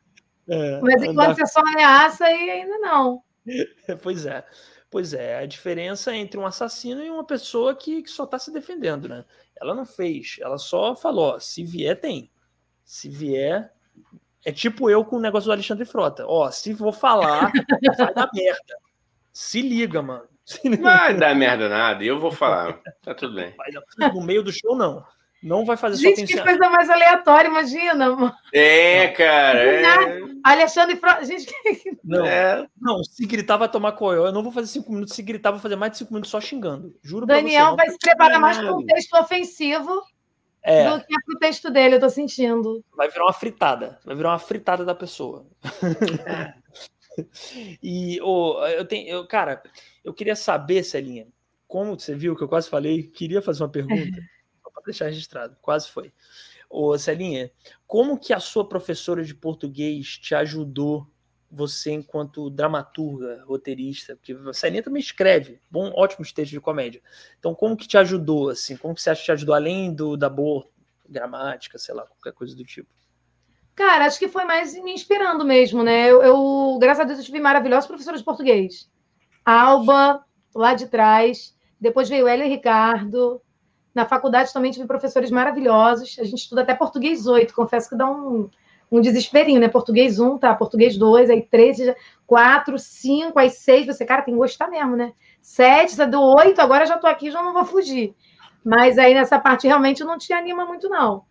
[0.45, 1.35] É, Mas enquanto andar...
[1.35, 3.23] você só ameaça, aí ainda não.
[4.03, 4.43] pois é.
[4.89, 8.51] Pois é, a diferença entre um assassino e uma pessoa que, que só está se
[8.51, 9.23] defendendo, né?
[9.61, 12.31] Ela não fez, ela só falou: ó, se vier, tem.
[12.83, 13.71] Se vier.
[14.43, 16.25] É tipo eu com o negócio do Alexandre Frota.
[16.25, 17.51] Ó, se vou falar,
[17.97, 18.77] vai dar merda.
[19.31, 20.27] Se liga, mano.
[20.81, 22.81] Vai dar merda nada, eu vou falar.
[23.03, 23.53] Tá tudo bem.
[24.13, 25.05] No meio do show, não.
[25.41, 28.15] Não vai fazer Gente, que coisa mais aleatória, imagina.
[28.15, 28.33] Mano.
[28.53, 29.59] É, cara.
[29.59, 30.21] É...
[30.43, 31.25] Alexandre Frota.
[31.25, 31.53] Gente,
[32.03, 32.67] não, é.
[32.79, 34.25] não, se gritar vai tomar coió.
[34.25, 35.15] Eu não vou fazer cinco minutos.
[35.15, 36.93] Se gritar, vou fazer mais de cinco minutos só xingando.
[37.01, 40.03] Juro Daniel você, vai se preparar mais para um texto ofensivo
[40.61, 40.89] é.
[40.89, 42.83] do que para o texto dele, eu tô sentindo.
[42.95, 43.99] Vai virar uma fritada.
[44.03, 45.45] Vai virar uma fritada da pessoa.
[47.81, 49.61] e oh, eu tenho, eu, cara,
[50.03, 51.27] eu queria saber, Celinha,
[51.67, 54.17] como você viu que eu quase falei, queria fazer uma pergunta,
[54.81, 56.13] para deixar registrado, quase foi.
[56.69, 57.51] Ô, Celinha,
[57.87, 61.07] como que a sua professora de português te ajudou,
[61.51, 64.15] você enquanto dramaturga, roteirista?
[64.15, 67.01] Porque a Celinha também escreve bom, ótimos textos de comédia.
[67.39, 68.77] Então, como que te ajudou, assim?
[68.77, 70.67] Como que você acha que te ajudou, além do, da boa
[71.07, 72.89] gramática, sei lá, qualquer coisa do tipo?
[73.75, 76.11] Cara, acho que foi mais me inspirando mesmo, né?
[76.11, 78.91] Eu, eu graças a Deus, eu tive maravilhosos professores de português.
[79.43, 80.23] Alba,
[80.53, 81.57] lá de trás.
[81.79, 83.41] Depois veio Hélio Ricardo.
[83.99, 86.17] Na faculdade também tive professores maravilhosos.
[86.19, 87.53] A gente estuda até português 8.
[87.53, 88.49] Confesso que dá um,
[88.89, 89.67] um desesperinho, né?
[89.67, 90.55] Português 1, tá?
[90.55, 91.93] Português 2, aí 3,
[92.25, 93.87] 4, 5, aí 6.
[93.87, 95.11] Você, cara, tem que gostar mesmo, né?
[95.41, 98.15] 7, do 8, agora já tô aqui, já não vou fugir.
[98.63, 101.25] Mas aí nessa parte realmente não te anima muito, não.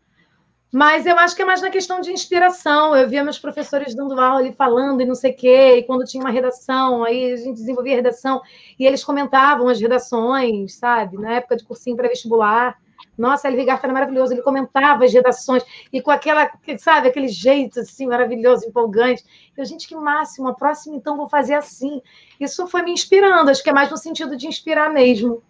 [0.71, 2.95] Mas eu acho que é mais na questão de inspiração.
[2.95, 6.05] Eu via meus professores dando aula ali falando e não sei o quê, e quando
[6.05, 8.43] tinha uma redação, aí a gente desenvolvia a redação,
[8.79, 11.17] e eles comentavam as redações, sabe?
[11.17, 12.79] Na época de cursinho pré-vestibular.
[13.17, 17.81] Nossa, Elvi Garta era maravilhoso, ele comentava as redações, e com aquela, sabe, aquele jeito
[17.81, 19.25] assim, maravilhoso, empolgante.
[19.57, 22.01] Eu, gente, que máximo, a próxima então vou fazer assim.
[22.39, 25.43] Isso foi me inspirando, acho que é mais no sentido de inspirar mesmo.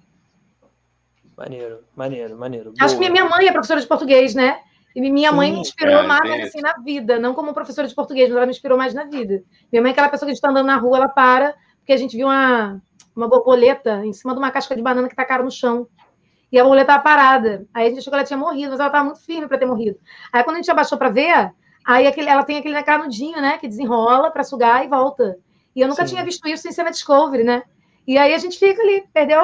[1.36, 2.73] Maneiro, maneiro, maneiro.
[2.81, 3.07] Acho Boa.
[3.07, 4.61] que minha mãe é professora de português, né?
[4.98, 8.36] E minha mãe me inspirou mais assim na vida, não como professora de português, mas
[8.36, 9.44] ela me inspirou mais na vida.
[9.70, 11.92] Minha mãe é aquela pessoa que a gente está andando na rua, ela para, porque
[11.92, 12.82] a gente viu uma,
[13.14, 15.86] uma borboleta em cima de uma casca de banana que tacaram no chão.
[16.50, 17.64] E a borboleta estava parada.
[17.72, 19.66] Aí a gente achou que ela tinha morrido, mas ela estava muito firme para ter
[19.66, 20.00] morrido.
[20.32, 21.52] Aí quando a gente abaixou para ver,
[21.86, 25.38] aí aquele, ela tem aquele canudinho, né, que desenrola para sugar e volta.
[25.76, 26.14] E eu nunca Sim.
[26.14, 27.62] tinha visto isso sem ser na Discovery, né?
[28.04, 29.38] E aí a gente fica ali, perdeu,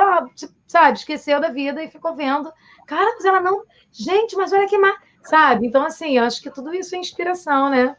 [0.67, 2.53] sabe, esqueceu da vida e ficou vendo.
[2.89, 3.63] Cara, mas ela não.
[3.93, 5.67] Gente, mas olha que mar sabe?
[5.67, 7.97] Então, assim, eu acho que tudo isso é inspiração, né?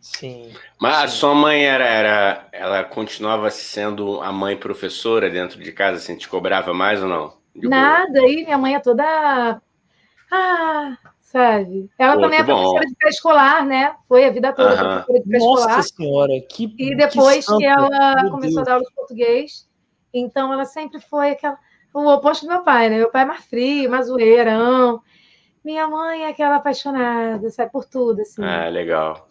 [0.00, 0.52] Sim.
[0.80, 2.48] Mas a sua mãe era, era.
[2.52, 7.36] Ela continuava sendo a mãe professora dentro de casa, assim, te cobrava mais ou não?
[7.54, 8.26] De Nada, boa.
[8.26, 9.62] aí minha mãe é toda.
[10.30, 11.88] Ah, sabe?
[11.98, 13.94] Ela Pô, também é professora de pré-escolar, né?
[14.08, 15.76] Foi a vida toda professora de pré-escolar.
[15.76, 18.58] Nossa senhora, que E depois que, que ela Meu começou Deus.
[18.58, 19.68] a dar aula de português,
[20.12, 21.58] então ela sempre foi aquela,
[21.94, 22.98] o oposto do meu pai, né?
[22.98, 25.00] Meu pai é mais frio, mais zoeirão.
[25.64, 28.42] Minha mãe é aquela apaixonada, sabe, por tudo, assim.
[28.42, 29.28] Ah, legal.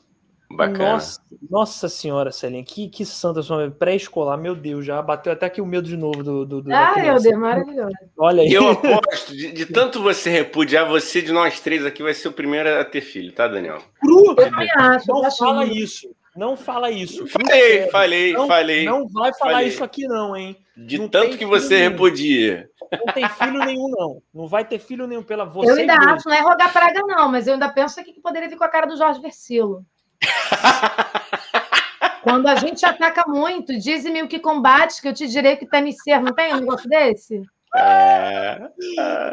[0.55, 0.93] Bacana.
[0.93, 5.61] Nossa, nossa senhora, Celinha, que, que santa sua pré-escolar, meu Deus, já bateu até aqui
[5.61, 6.45] o medo de novo do.
[6.45, 7.95] do, do ah, meu Deus, maravilhoso.
[8.17, 8.51] Olha aí.
[8.51, 12.33] Eu aposto, de, de, tanto você repudiar, você de nós três aqui vai ser o
[12.33, 13.81] primeiro a ter filho, tá, Daniel?
[13.99, 14.29] Cru!
[14.29, 15.07] Eu também acho.
[15.07, 16.09] Não fala isso.
[16.35, 17.27] Não fala isso.
[17.27, 18.85] Falei, falei, não, falei.
[18.85, 19.67] Não vai falar falei.
[19.67, 20.55] isso aqui, não, hein?
[20.77, 21.91] De não tanto que você nenhum.
[21.91, 22.69] repudia.
[23.05, 24.21] Não tem filho nenhum, não.
[24.33, 25.71] Não vai ter filho nenhum pela você.
[25.71, 28.49] Eu ainda acho, não é rogar praga, não, mas eu ainda penso aqui que poderia
[28.49, 29.85] vir com a cara do Jorge Versilo.
[32.23, 35.91] Quando a gente ataca muito, diz-me o que combate, que eu te direi que tem
[35.91, 36.21] ser.
[36.21, 37.43] Não tem um negócio desse?
[37.75, 38.69] É.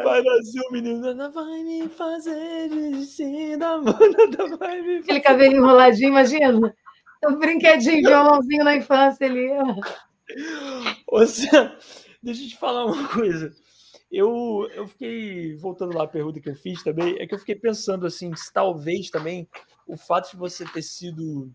[0.03, 6.09] Vai nascer o menino, não vai me fazer desistir da vai me Aquele cabelo enroladinho,
[6.09, 6.73] imagina.
[7.27, 9.49] Um brinquedinho, violãozinho na infância ali.
[11.07, 11.75] Ô, Sam,
[12.23, 13.51] deixa eu te falar uma coisa.
[14.11, 17.55] Eu, eu fiquei, voltando lá à pergunta que eu fiz também, é que eu fiquei
[17.55, 19.47] pensando assim, se talvez também
[19.85, 21.51] o fato de você ter sido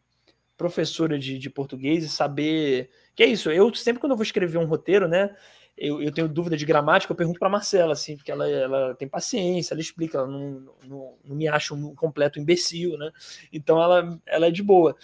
[0.57, 2.91] professora de, de português e saber.
[3.15, 5.35] Que é isso, eu sempre quando eu vou escrever um roteiro, né?
[5.77, 9.09] Eu, eu tenho dúvida de gramática, eu pergunto para Marcela, assim, porque ela, ela tem
[9.09, 13.11] paciência, ela explica, ela não, não, não me acha um completo imbecil, né?
[13.53, 14.97] Então ela, ela é de boa.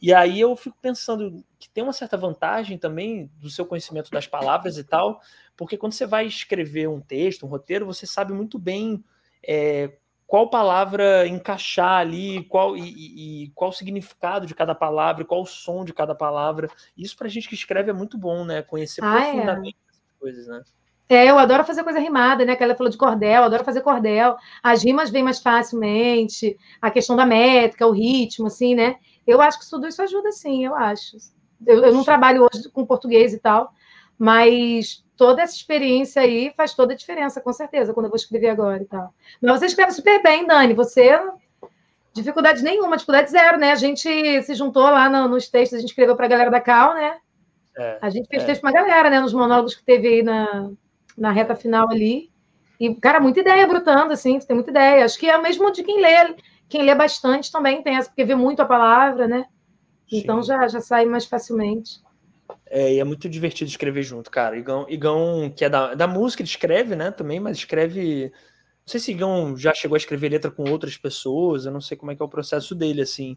[0.00, 4.26] E aí eu fico pensando que tem uma certa vantagem também do seu conhecimento das
[4.26, 5.20] palavras e tal,
[5.56, 9.02] porque quando você vai escrever um texto, um roteiro, você sabe muito bem
[9.46, 9.92] é,
[10.28, 15.46] qual palavra encaixar ali, qual e, e, qual o significado de cada palavra, qual o
[15.46, 16.70] som de cada palavra.
[16.96, 18.62] Isso para a gente que escreve é muito bom, né?
[18.62, 19.32] Conhecer ah, é.
[19.32, 19.90] profundamente é.
[19.90, 20.62] essas coisas, né?
[21.08, 22.54] É, eu adoro fazer coisa rimada, né?
[22.54, 24.36] Que ela falou de cordel, adoro fazer cordel.
[24.62, 28.96] As rimas vêm mais facilmente, a questão da métrica, o ritmo, assim, né?
[29.28, 31.18] Eu acho que tudo isso ajuda, sim, eu acho.
[31.66, 33.74] Eu, eu não trabalho hoje com português e tal,
[34.18, 38.48] mas toda essa experiência aí faz toda a diferença, com certeza, quando eu vou escrever
[38.48, 39.12] agora e tal.
[39.42, 40.72] Mas você escreve super bem, Dani.
[40.72, 41.20] Você
[42.14, 43.72] dificuldade nenhuma, dificuldade zero, né?
[43.72, 46.60] A gente se juntou lá no, nos textos, a gente escreveu para a galera da
[46.60, 47.18] Cal, né?
[47.76, 48.46] É, a gente fez é.
[48.46, 49.20] texto para a galera, né?
[49.20, 50.70] Nos monólogos que teve aí na,
[51.16, 52.30] na reta final ali.
[52.80, 55.04] E, cara, muita ideia brotando, assim, tem muita ideia.
[55.04, 56.34] Acho que é o mesmo de quem lê.
[56.68, 59.46] Quem lê bastante também tem essa, porque vê muito a palavra, né?
[60.10, 62.00] Então já, já sai mais facilmente.
[62.66, 64.56] É, e é muito divertido escrever junto, cara.
[64.56, 68.30] Igão, Igão que é da, da música, ele escreve, né, também, mas escreve.
[68.30, 71.96] Não sei se Igão já chegou a escrever letra com outras pessoas, eu não sei
[71.96, 73.36] como é que é o processo dele, assim.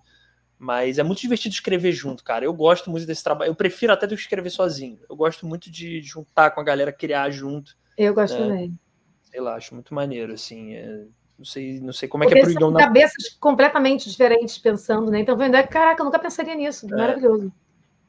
[0.58, 2.46] Mas é muito divertido escrever junto, cara.
[2.46, 3.50] Eu gosto muito desse trabalho.
[3.50, 5.00] Eu prefiro até do que escrever sozinho.
[5.10, 7.76] Eu gosto muito de juntar com a galera, criar junto.
[7.98, 8.48] Eu gosto né?
[8.48, 8.80] também.
[9.24, 10.76] Sei lá, acho muito maneiro, assim.
[10.76, 11.06] É...
[11.42, 12.70] Não sei, não sei como é Porque que é pro Igão.
[12.70, 12.82] Na...
[12.82, 15.22] cabeças completamente diferentes pensando, né?
[15.22, 16.86] Então, vendo, é, caraca, eu nunca pensaria nisso.
[16.86, 16.96] É.
[16.96, 17.52] Maravilhoso.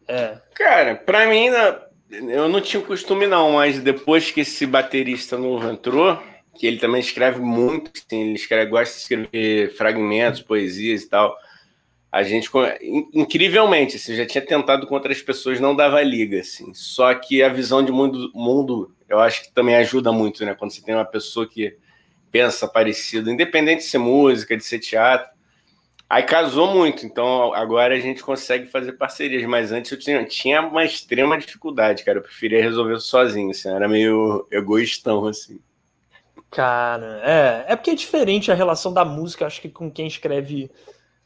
[0.06, 0.36] É.
[0.54, 1.46] Cara, pra mim,
[2.10, 6.22] eu não tinha costume, não, mas depois que esse baterista novo entrou,
[6.54, 11.34] que ele também escreve muito, assim, ele escreve, gosta de escrever fragmentos, poesias e tal
[12.12, 12.50] a gente
[13.14, 17.48] incrivelmente assim, já tinha tentado com outras pessoas não dava liga assim só que a
[17.48, 21.06] visão de mundo mundo eu acho que também ajuda muito né quando você tem uma
[21.06, 21.74] pessoa que
[22.32, 25.30] pensa parecido independente de ser música de ser teatro.
[26.08, 30.62] Aí casou muito então agora a gente consegue fazer parcerias mas antes eu tinha, tinha
[30.62, 32.18] uma extrema dificuldade cara.
[32.18, 35.60] Eu preferia resolver sozinho assim era meio egoístão assim.
[36.50, 40.70] Cara é é porque é diferente a relação da música acho que com quem escreve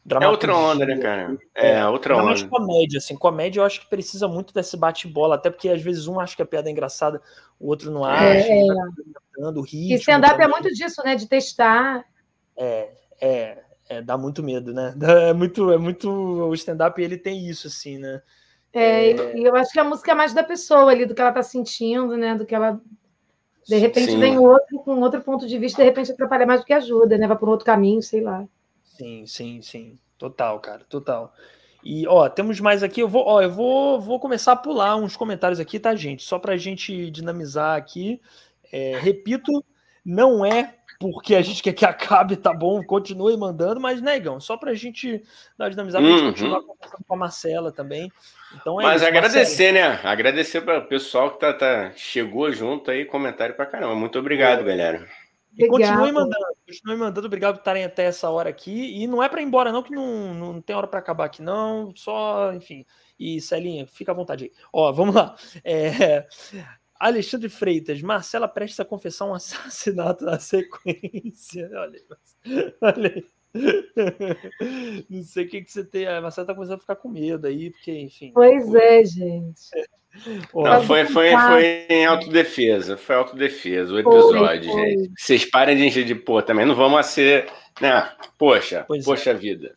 [0.09, 1.37] é outra onda, né, cara?
[1.55, 2.33] É, é outra onda.
[2.33, 2.49] onda.
[2.49, 3.17] comédia, assim.
[3.17, 6.43] Comédia eu acho que precisa muito desse bate-bola, até porque às vezes um acha que
[6.43, 7.21] a piada é engraçada,
[7.59, 8.25] o outro não acha.
[8.25, 8.67] É, é.
[8.67, 11.15] Tá o ritmo, e stand-up é muito disso, né?
[11.15, 12.05] De testar.
[12.57, 13.59] É, é,
[13.89, 14.95] é, dá muito medo, né?
[15.29, 16.09] É muito, é muito.
[16.09, 18.23] O stand-up ele tem isso, assim, né?
[18.73, 21.21] É, é, e eu acho que a música é mais da pessoa ali, do que
[21.21, 22.35] ela tá sentindo, né?
[22.35, 22.81] Do que ela.
[23.67, 24.21] De repente Sim.
[24.21, 27.27] vem outro com outro ponto de vista, de repente atrapalha mais do que ajuda, né?
[27.27, 28.47] Vai por um outro caminho, sei lá.
[28.97, 29.99] Sim, sim, sim.
[30.19, 31.35] Total, cara, total.
[31.85, 33.01] E, ó, temos mais aqui.
[33.01, 36.23] Eu vou, ó, eu vou, vou começar a pular uns comentários aqui, tá, gente?
[36.23, 38.21] Só pra gente dinamizar aqui.
[38.73, 39.65] É, repito,
[40.05, 42.83] não é porque a gente quer que acabe, tá bom?
[42.83, 45.23] Continue mandando, mas, negão, só pra gente
[45.57, 46.31] dar dinamizar, pra gente uhum.
[46.31, 48.11] continuar conversando com a Marcela também.
[48.55, 49.95] Então é Mas isso, agradecer, Marcela.
[49.95, 50.01] né?
[50.05, 53.95] Agradecer para o pessoal que tá, tá, chegou junto aí, comentário pra caramba.
[53.95, 54.65] Muito obrigado, é.
[54.65, 55.07] galera.
[55.57, 57.27] E continue mandando, continue mandando.
[57.27, 59.03] Obrigado por estarem até essa hora aqui.
[59.03, 61.41] E não é para ir embora, não, que não, não tem hora para acabar aqui,
[61.41, 61.95] não.
[61.97, 62.85] Só, enfim.
[63.19, 64.53] E Celinha, fica à vontade aí.
[64.73, 65.35] Ó, vamos lá.
[65.65, 66.27] É,
[66.99, 71.71] Alexandre Freitas, Marcela prestes a confessar um assassinato na sequência.
[71.75, 73.36] Olha aí, olha aí.
[75.09, 76.07] Não sei o que, que você tem.
[76.07, 78.33] A Marcela tá começando a ficar com medo aí, porque, enfim.
[78.35, 79.71] Pois é, gente.
[80.55, 82.97] Não, foi, foi, foi em autodefesa.
[82.97, 85.13] Foi autodefesa o episódio, foi, gente.
[85.17, 87.49] Vocês parem de encher de pô, também não vamos ser.
[87.81, 88.11] Né?
[88.39, 89.35] Poxa, pois poxa é.
[89.35, 89.77] vida.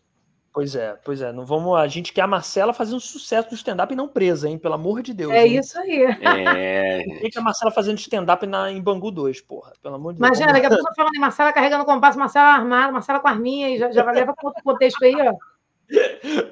[0.59, 1.31] Pois é, pois é.
[1.31, 1.73] Não vamos.
[1.77, 4.57] A gente quer a Marcela fazendo sucesso no stand-up e não presa, hein?
[4.57, 5.31] Pelo amor de Deus.
[5.31, 5.57] É hein?
[5.57, 6.03] isso aí.
[6.03, 7.01] É.
[7.21, 9.71] Tem que a Marcela fazendo stand-up em Bangu 2, porra.
[9.81, 10.27] Pelo amor de Deus.
[10.27, 13.69] Imagina, daqui a pouco falando em Marcela carregando compasso, Marcela armada, Marcela com a arminha,
[13.69, 15.33] e já, já vai levar para outro contexto aí, ó.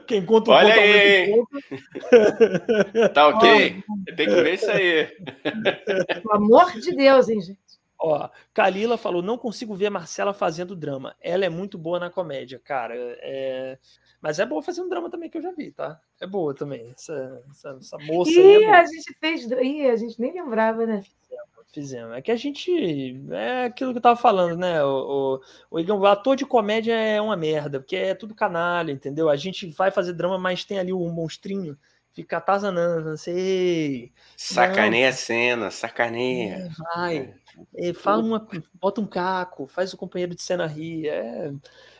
[0.07, 3.09] Quem conta o Olha conto, aí.
[3.13, 3.83] Tá ok?
[4.15, 5.05] Tem que ver isso aí.
[6.23, 7.59] Pelo amor de Deus, hein, gente.
[7.99, 11.15] Ó, Kalila falou: não consigo ver a Marcela fazendo drama.
[11.19, 12.93] Ela é muito boa na comédia, cara.
[12.95, 13.77] É...
[14.21, 15.99] Mas é boa fazendo drama também, que eu já vi, tá?
[16.19, 16.91] É boa também.
[16.95, 18.31] Essa, essa, essa moça.
[18.31, 19.49] Ih, é a gente fez.
[19.49, 21.03] Ih, a gente nem lembrava, né?
[21.73, 22.15] Fizemos.
[22.15, 22.71] É que a gente.
[23.29, 24.83] É aquilo que eu tava falando, né?
[24.83, 29.29] O, o, o, o ator de comédia é uma merda, porque é tudo canalha, entendeu?
[29.29, 31.77] A gente vai fazer drama, mas tem ali um monstrinho,
[32.17, 34.11] fica atazanando, não sei.
[34.35, 36.55] Sacaneia a cena, sacaneia.
[36.55, 37.33] É, vai.
[37.75, 38.47] É, fala uma.
[38.73, 41.09] Bota um caco, faz o companheiro de cena rir.
[41.09, 41.53] É.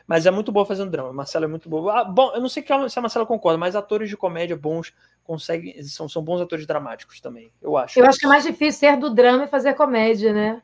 [0.08, 1.14] Mas é muito boa fazendo drama.
[1.14, 2.00] Marcela é muito boa.
[2.00, 4.92] Ah, bom, eu não sei se a Marcela concorda, mas atores de comédia bons
[5.24, 5.84] conseguem.
[5.84, 8.00] São, são bons atores dramáticos também, eu acho.
[8.00, 10.64] Eu acho que é mais difícil ser do drama e fazer comédia, né?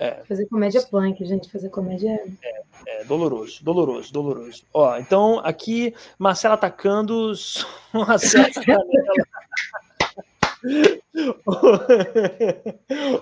[0.00, 0.24] É.
[0.26, 1.52] Fazer comédia punk, gente.
[1.52, 2.48] Fazer comédia é...
[2.48, 2.62] é.
[2.86, 4.64] É, doloroso, doloroso, doloroso.
[4.72, 7.32] Ó, então aqui, Marcela atacando.
[7.92, 8.48] Marcela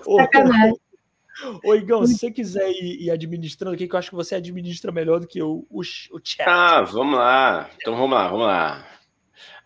[0.03, 0.79] Sacanagem.
[1.63, 4.91] Ô, Igão, se você quiser ir, ir, administrando aqui, que eu acho que você administra
[4.91, 6.47] melhor do que o, o, o chat.
[6.47, 7.69] Ah, vamos lá.
[7.81, 8.85] Então vamos lá, vamos lá.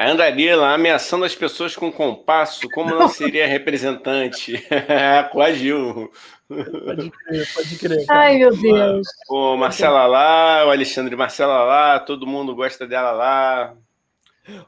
[0.04, 4.62] A andaria lá ameaçando as pessoas com compasso, como não seria representante?
[5.32, 6.12] Coagiu.
[6.50, 8.06] Pode crer, pode crer.
[8.06, 8.20] Cara.
[8.20, 9.08] Ai, meu Deus.
[9.30, 13.78] O Marcela lá, o Alexandre Marcela lá, todo mundo gosta dela lá.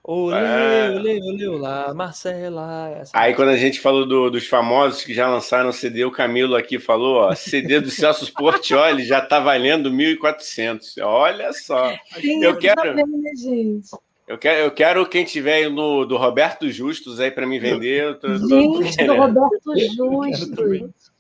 [0.02, 0.90] Olê, é.
[0.96, 2.92] olê, olê, olá, Marcela.
[2.92, 6.56] Essa Aí quando a gente falou do, dos famosos que já lançaram CD, o Camilo
[6.56, 11.04] aqui falou, ó, CD do Celso Portioli já tá valendo 1.400.
[11.04, 11.94] Olha só.
[12.22, 12.96] Sim, eu quero...
[12.96, 13.90] Bem, né, gente?
[14.28, 18.04] Eu quero, eu quero quem tiver no do Roberto Justus aí para me vender.
[18.04, 19.06] Eu tô, gente, tô...
[19.06, 21.12] do Roberto Justus.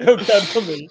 [0.00, 0.88] Eu quero também.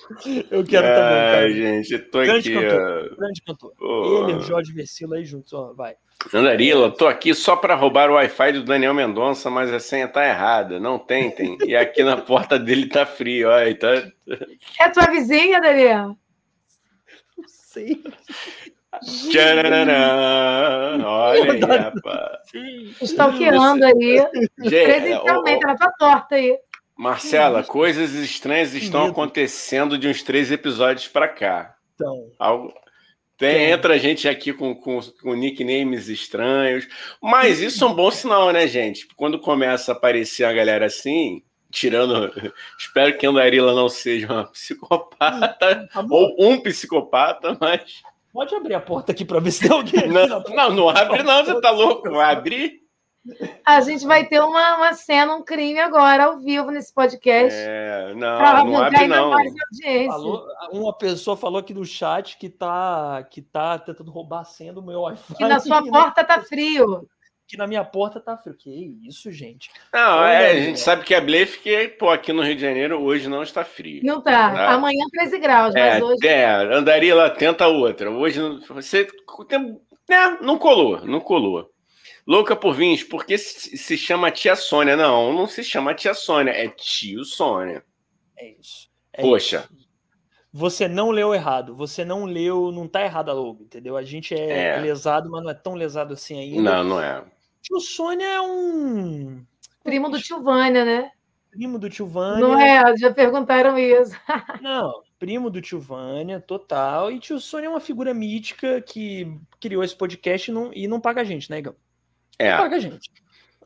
[0.49, 1.27] Eu quero Ai, também.
[1.35, 2.65] Ai, gente, eu tô grande aqui.
[2.65, 3.73] Cantor, Grande cantor.
[3.81, 4.23] Oh.
[4.23, 5.95] Ele e o Jorge Versilo aí juntos, ó, vai.
[6.33, 10.25] Andarila, tô aqui só para roubar o Wi-Fi do Daniel Mendonça, mas a senha tá
[10.25, 10.79] errada.
[10.79, 11.57] Não tentem.
[11.65, 13.49] E aqui na porta dele tá frio.
[13.49, 14.07] Olha, tá...
[14.79, 16.15] É tua vizinha, Daniel?
[17.37, 18.01] Não sei.
[18.99, 19.87] Tchararã.
[21.05, 22.39] Olha aí, rapaz.
[23.01, 24.25] Stalkeando aí.
[24.57, 26.57] Presencialmente, na tua torta aí.
[26.97, 31.75] Marcela, coisas estranhas estão acontecendo de uns três episódios para cá.
[31.95, 32.27] Então.
[32.37, 32.73] Algo...
[33.37, 36.87] Tem, entra gente aqui com, com, com, nicknames estranhos,
[37.19, 39.07] mas isso é um bom sinal, né, gente?
[39.15, 42.31] Quando começa a aparecer a galera assim, tirando.
[42.77, 47.81] Espero que a Andarila não seja uma psicopata, ou um psicopata, mas.
[48.33, 50.07] Pode abrir a porta aqui para ver se tem alguém.
[50.07, 52.09] Não, não, não abre, não, você tá louco?
[52.09, 52.81] Vai abrir?
[53.63, 57.55] A gente vai ter uma, uma cena, um crime agora, ao vivo, nesse podcast.
[57.55, 59.31] É, não, não abre não.
[60.07, 64.73] Falou, uma pessoa falou aqui no chat que tá, que tá tentando roubar a senha
[64.73, 65.35] do meu Wi-Fi.
[65.35, 67.07] Que na sua porta tá frio.
[67.51, 68.55] Que na minha porta tá frio.
[68.55, 69.69] Que isso, gente?
[69.91, 73.01] Não, é, a gente sabe que é blefe, que pô, aqui no Rio de Janeiro
[73.01, 73.99] hoje não está frio.
[74.05, 74.53] Não tá.
[74.53, 74.69] tá?
[74.71, 76.25] Amanhã 13 graus, é, mas hoje...
[76.25, 78.09] É, andaria lá, tenta outra.
[78.09, 78.39] Hoje
[78.69, 79.05] você...
[80.09, 81.69] Né, não colou, não colou.
[82.25, 84.95] Louca por vinhos, porque se chama Tia Sônia?
[84.95, 87.83] Não, não se chama Tia Sônia, é Tio Sônia.
[88.37, 88.89] É isso.
[89.11, 89.67] É Poxa.
[89.69, 89.81] Isso.
[90.53, 93.97] Você não leu errado, você não leu, não tá errado a logo, entendeu?
[93.97, 96.61] A gente é, é, lesado, mas não é tão lesado assim ainda.
[96.61, 97.25] Não, não é.
[97.61, 99.45] Tio Sônia é um.
[99.83, 101.11] Primo do tio Vânia, né?
[101.49, 102.39] Primo do tio Vânia.
[102.39, 104.15] Não é, já perguntaram isso.
[104.61, 107.11] não, primo do tio Vânia, total.
[107.11, 110.99] E tio Sônia é uma figura mítica que criou esse podcast e não, e não
[110.99, 111.75] paga a gente, né, Igão?
[112.39, 112.55] É.
[112.57, 113.11] Paga a gente.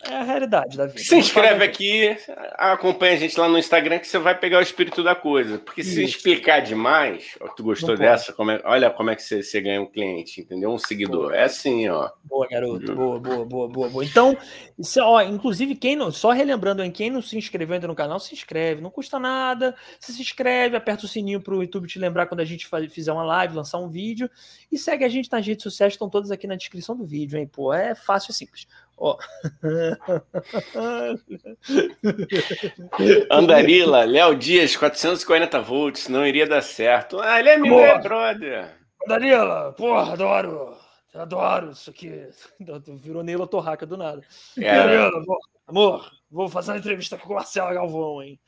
[0.03, 0.99] É a realidade da vida.
[0.99, 2.17] Se inscreve aqui,
[2.57, 5.57] acompanha a gente lá no Instagram que você vai pegar o espírito da coisa.
[5.57, 6.17] Porque se Isso.
[6.17, 8.33] explicar demais, tu gostou dessa?
[8.33, 10.69] Como é, olha como é que você, você, ganha um cliente, entendeu?
[10.71, 11.29] Um seguidor.
[11.29, 11.35] Boa.
[11.35, 12.09] É assim, ó.
[12.23, 12.91] Boa, garoto.
[12.91, 12.97] Uhum.
[12.97, 14.05] Boa, boa, boa, boa, boa.
[14.05, 14.37] Então,
[14.77, 18.19] isso, ó, inclusive, quem não, só relembrando, em quem não se inscreveu ainda no canal,
[18.19, 18.81] se inscreve.
[18.81, 19.75] Não custa nada.
[19.97, 23.13] Você se inscreve, aperta o sininho para o YouTube te lembrar quando a gente fizer
[23.13, 24.29] uma live, lançar um vídeo.
[24.69, 27.47] E segue a gente nas redes sociais, estão todas aqui na descrição do vídeo, hein?
[27.47, 28.67] Pô, é fácil e simples.
[28.97, 29.17] Oh.
[33.29, 37.19] Andarila, Léo Dias, 440 volts, não iria dar certo.
[37.19, 38.73] Ah, ele é meu é brother.
[39.03, 40.77] Andarila, porra, adoro.
[41.13, 42.29] Adoro isso aqui.
[42.97, 44.21] Virou Neila Torraca do nada.
[44.57, 44.69] É.
[44.69, 45.11] Andarila,
[45.67, 48.39] amor, vou fazer uma entrevista com o Marcelo Galvão, hein?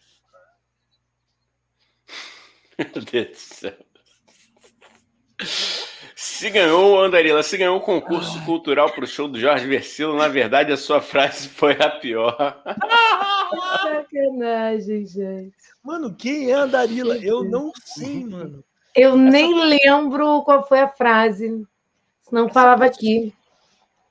[2.78, 3.76] Meu Deus do céu.
[6.38, 8.46] Se ganhou, Andarila, se ganhou o concurso Ai.
[8.46, 12.62] cultural para o show do Jorge Versilo, na verdade a sua frase foi a pior.
[13.82, 15.56] Sacanagem, gente.
[15.84, 17.18] Mano, quem é Andarila?
[17.18, 18.64] Eu não sei, mano.
[18.96, 19.18] Eu Essa...
[19.18, 21.66] nem lembro qual foi a frase.
[22.32, 23.34] Não falava aqui.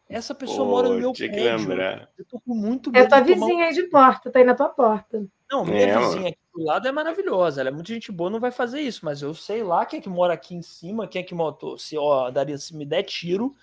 [0.08, 1.48] Essa pessoa Pô, mora no meu tinha prédio.
[1.48, 2.08] Que lembrar.
[2.18, 3.04] Eu tô com muito medo.
[3.04, 5.24] É tua vizinha aí de porta, tá aí na tua porta.
[5.48, 7.60] Não, minha é, vizinha aqui do lado é maravilhosa.
[7.60, 10.02] Ela é muito gente boa, não vai fazer isso, mas eu sei lá quem é
[10.02, 11.78] que mora aqui em cima, quem é que moto.
[11.78, 13.54] Se, ó, daria, se me der tiro,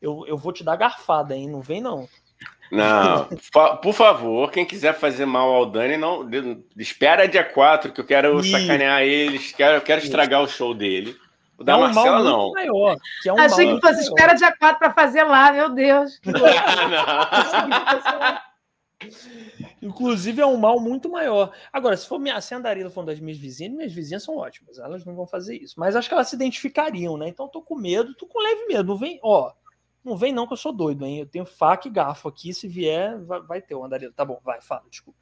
[0.00, 1.48] eu, eu vou te dar garfada, hein?
[1.48, 2.08] Não vem, não.
[2.70, 3.28] Não,
[3.80, 6.28] por favor, quem quiser fazer mal ao Dani, não
[6.76, 8.50] espera dia 4, que eu quero e...
[8.50, 11.16] sacanear eles, quero, quero estragar o show dele.
[11.56, 12.52] O da é um Marcela, mal não.
[12.52, 16.20] Maior, que é um Achei que fosse espera dia 4 para fazer lá, meu Deus.
[19.82, 21.52] Inclusive é um mal muito maior.
[21.72, 24.36] Agora, se for minha, se a Andarila for uma das minhas vizinhas, minhas vizinhas são
[24.36, 24.78] ótimas.
[24.78, 25.74] Elas não vão fazer isso.
[25.76, 27.28] Mas acho que elas se identificariam, né?
[27.28, 28.92] Então tô com medo, tô com leve medo.
[28.92, 29.52] Não vem, ó.
[30.04, 31.18] Não vem não que eu sou doido, hein?
[31.18, 32.54] Eu tenho faca e garfo aqui.
[32.54, 34.12] Se vier, vai, vai ter o Andarila.
[34.12, 35.18] Tá bom, vai, fala, desculpa.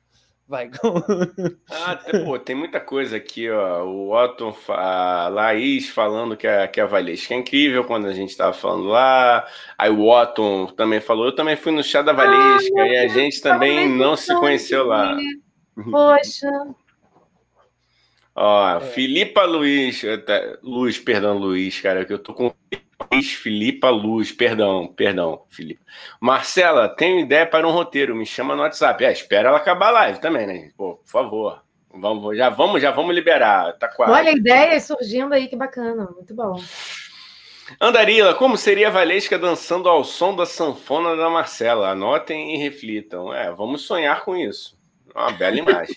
[0.51, 0.69] Vai.
[1.71, 3.85] ah, pô, tem muita coisa aqui, ó.
[3.85, 8.31] O Otton, a Laís falando que a, que a Valesca é incrível quando a gente
[8.31, 9.47] estava falando lá.
[9.79, 11.27] Aí o Otton também falou.
[11.27, 14.87] Eu também fui no chá da Valesca ah, e a gente também não se conheceu
[14.87, 15.17] lá.
[15.89, 16.51] Poxa.
[18.35, 18.81] Ó, é.
[18.81, 20.03] Filipa Luiz,
[20.65, 22.53] Luiz, perdão, Luiz, cara, que eu tô com
[23.23, 25.81] Filipa Luz, perdão, perdão, Filipe.
[26.21, 29.05] Marcela, tenho ideia para um roteiro, me chama no WhatsApp.
[29.05, 30.71] É, espera ela acabar a live também, né?
[30.77, 31.63] Pô, por favor.
[31.93, 33.77] Vamos, já vamos, já vamos liberar.
[33.79, 34.13] Tá quase.
[34.13, 36.57] Olha, ideias surgindo aí, que bacana, muito bom.
[37.81, 41.91] Andarila, como seria a Valesca dançando ao som da sanfona da Marcela?
[41.91, 43.33] Anotem e reflitam.
[43.33, 44.79] É, vamos sonhar com isso.
[45.15, 45.97] Uma bela imagem.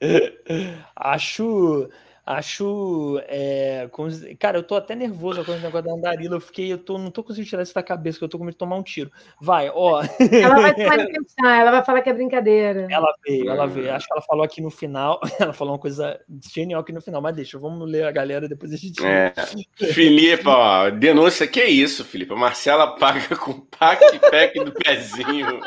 [0.94, 1.88] Acho
[2.26, 3.20] Acho.
[3.28, 3.88] É,
[4.36, 6.34] cara, eu tô até nervoso com o negócio da andarila.
[6.34, 8.42] Eu fiquei, eu tô, não tô conseguindo tirar isso da cabeça, que eu tô com
[8.42, 9.12] medo de tomar um tiro.
[9.40, 10.02] Vai, ó.
[10.02, 12.88] Ela vai manifestar, ela vai falar que é brincadeira.
[12.90, 13.94] Ela veio, ela veio.
[13.94, 15.20] Acho que ela falou aqui no final.
[15.38, 16.18] Ela falou uma coisa
[16.52, 19.04] genial aqui no final, mas deixa, vamos ler a galera depois a gente.
[19.04, 19.32] É.
[19.92, 22.32] Filipe, ó, denúncia, que é isso, Felipe?
[22.32, 25.60] A Marcela paga com pack pack do pezinho.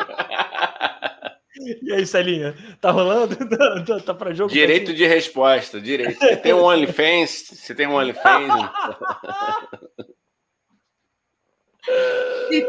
[1.82, 2.56] E aí, Celinha?
[2.80, 3.36] Tá rolando?
[3.50, 4.52] Tá, tá, tá pra jogo?
[4.52, 6.18] Direito de resposta, direito.
[6.18, 7.52] Você tem um OnlyFans?
[7.54, 8.50] Você tem um OnlyFans?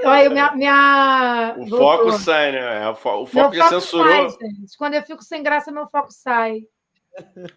[0.04, 1.54] Olha, minha, minha...
[1.58, 2.88] O foco sai, né?
[2.88, 4.30] O, fo o foco já foco censurou.
[4.30, 4.38] Sai,
[4.78, 6.60] Quando eu fico sem graça, meu foco sai.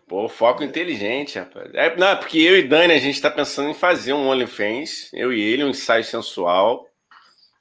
[0.08, 1.74] Pô, foco inteligente, rapaz.
[1.74, 5.10] É, não, é porque eu e Dani, a gente tá pensando em fazer um OnlyFans,
[5.14, 6.86] eu e ele, um ensaio sensual.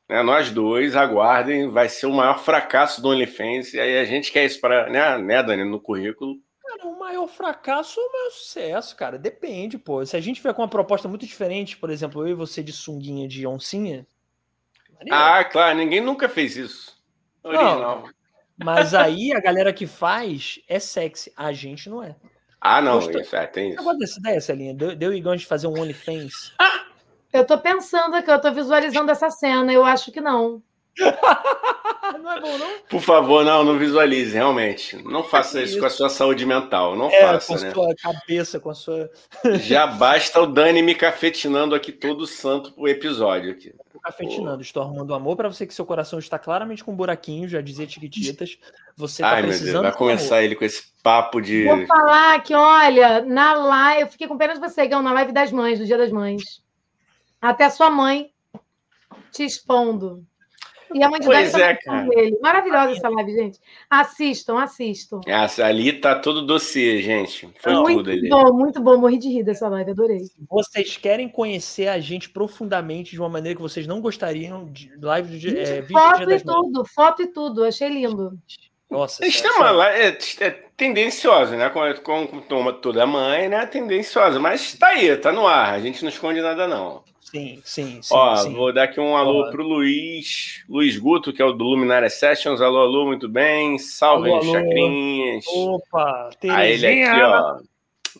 [0.08, 3.72] Né, nós dois, aguardem, vai ser o maior fracasso do OnlyFans.
[3.74, 6.36] E aí a gente quer isso para, né, né, Dani, no currículo.
[6.60, 9.18] Cara, o maior fracasso ou o maior sucesso, cara?
[9.18, 10.04] Depende, pô.
[10.04, 12.72] Se a gente vier com uma proposta muito diferente, por exemplo, eu e você de
[12.72, 14.06] sunguinha de oncinha.
[15.10, 16.96] Ah, claro, ninguém nunca fez isso.
[17.42, 18.02] Original.
[18.02, 18.10] Não,
[18.64, 22.14] mas aí a galera que faz é sexy, a gente não é.
[22.60, 23.20] Ah, não, Gostou?
[23.20, 23.80] isso é, tem isso.
[23.80, 26.54] Agora dessa ideia, Celinha, deu, deu igual gente fazer um OnlyFans.
[27.32, 30.62] Eu tô pensando aqui, eu tô visualizando essa cena, eu acho que não.
[32.22, 32.68] não é bom, não?
[32.90, 34.96] Por favor, não, não visualize, realmente.
[35.02, 36.94] Não faça isso, isso com a sua saúde mental.
[36.94, 37.72] Não é, faça, com a né?
[37.72, 39.10] sua cabeça, com a sua.
[39.60, 43.74] Já basta o Dani me cafetinando aqui todo santo o episódio aqui.
[44.02, 44.62] Cafetinando, Pô.
[44.62, 47.86] estou arrumando amor para você que seu coração está claramente com um buraquinho, já dizia
[47.86, 48.58] Tiquititas.
[48.96, 49.74] Você tá Ai, precisando.
[49.74, 50.44] Meu Deus, vai começar amor.
[50.44, 51.64] ele com esse papo de.
[51.64, 55.32] Vou falar que, olha, na live, eu fiquei com pena de você, Gão, na live
[55.32, 56.60] das mães, do Dia das Mães.
[57.42, 58.30] Até sua mãe
[59.32, 60.24] te expondo.
[60.94, 62.06] E a mãe de pois é, cara.
[62.06, 62.38] dele.
[62.40, 63.58] Maravilhosa essa live, gente.
[63.88, 65.20] Assistam, assistam.
[65.26, 67.48] Essa, ali tá todo dossiê, gente.
[67.60, 68.28] Foi muito tudo ali.
[68.28, 68.98] Bom, muito bom.
[68.98, 70.20] Morri de rir dessa live, adorei.
[70.50, 75.38] Vocês querem conhecer a gente profundamente de uma maneira que vocês não gostariam de live
[75.38, 77.64] de é, Foto e tudo, foto e tudo.
[77.64, 78.38] Achei lindo.
[78.90, 81.70] Nossa, Eles uma é, é tendenciosa, né?
[81.70, 83.64] Como, como, como toda mãe, né?
[83.64, 85.72] Tendenciosa, mas tá aí, tá no ar.
[85.72, 87.02] A gente não esconde nada, não.
[87.32, 88.14] Sim, sim, sim.
[88.14, 88.52] Ó, sim.
[88.52, 89.50] vou dar aqui um alô Ó.
[89.50, 92.60] pro Luiz, Luiz Guto, que é o do Luminária Sessions.
[92.60, 93.78] Alô, alô, muito bem.
[93.78, 94.52] Salve, alô, alô.
[94.52, 95.46] chacrinhas.
[95.46, 96.58] Opa, Terezinha.
[96.58, 97.58] Aí ele aqui, ó.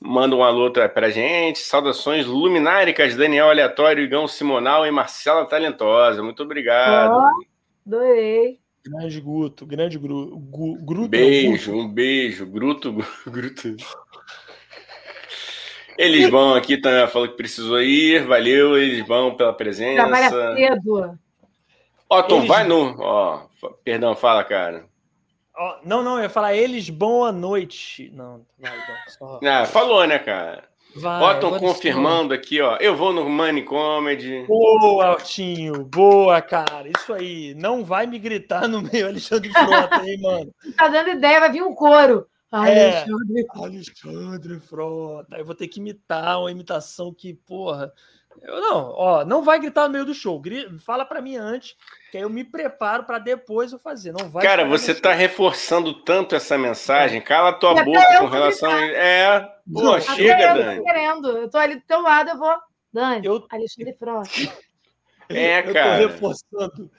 [0.00, 1.58] Manda um alô pra gente.
[1.58, 6.22] Saudações lumináricas, Daniel Aleatório, Igão Simonal e Marcela Talentosa.
[6.22, 7.12] Muito obrigado.
[7.12, 7.44] Oh,
[7.86, 8.58] adorei.
[8.82, 11.08] Grande Guto, grande Gru, Gu, Gruto.
[11.08, 12.46] Beijo, um beijo.
[12.46, 12.96] Gruto,
[13.28, 13.76] Gruto.
[16.02, 18.26] Elisbão aqui também falou que precisou ir.
[18.26, 20.02] Valeu, Elisbão, pela presença.
[20.02, 21.18] Trabalha cedo.
[22.08, 22.48] Otton, Eles...
[22.48, 22.96] vai no.
[22.98, 23.46] Ó,
[23.84, 24.84] perdão, fala, cara.
[25.56, 28.10] Oh, não, não, eu ia falar eles boa noite.
[28.14, 28.72] Não, vai,
[29.06, 29.38] só...
[29.44, 30.64] ah, falou, né, cara?
[30.94, 32.76] Vai, Otton confirmando aqui, ó.
[32.76, 34.44] Eu vou no Money Comedy.
[34.46, 35.84] Boa, Altinho.
[35.84, 36.86] Boa, cara.
[36.86, 37.54] Isso aí.
[37.54, 40.54] Não vai me gritar no meio Alexandre Frota, hein, mano.
[40.76, 42.26] Tá dando ideia, vai vir um coro.
[42.52, 43.40] Alexandre.
[43.40, 45.36] É, Alexandre Frota.
[45.38, 47.90] Eu vou ter que imitar uma imitação que, porra.
[48.40, 50.40] Eu não, ó, não vai gritar no meio do show.
[50.80, 51.76] Fala para mim antes,
[52.10, 54.12] que aí eu me preparo para depois eu fazer.
[54.12, 54.42] Não vai.
[54.44, 57.20] Cara, você tá reforçando tanto essa mensagem.
[57.20, 58.70] Cala tua e boca com relação.
[58.70, 58.84] A...
[58.84, 59.40] É,
[59.72, 60.76] pô, chega, eu Dani.
[60.76, 61.28] Eu tô querendo.
[61.38, 62.56] Eu tô ali do teu lado, eu vou.
[62.92, 63.46] Dani, eu...
[63.50, 64.30] Alexandre Frota.
[65.28, 66.02] É, cara.
[66.02, 66.90] Eu tô reforçando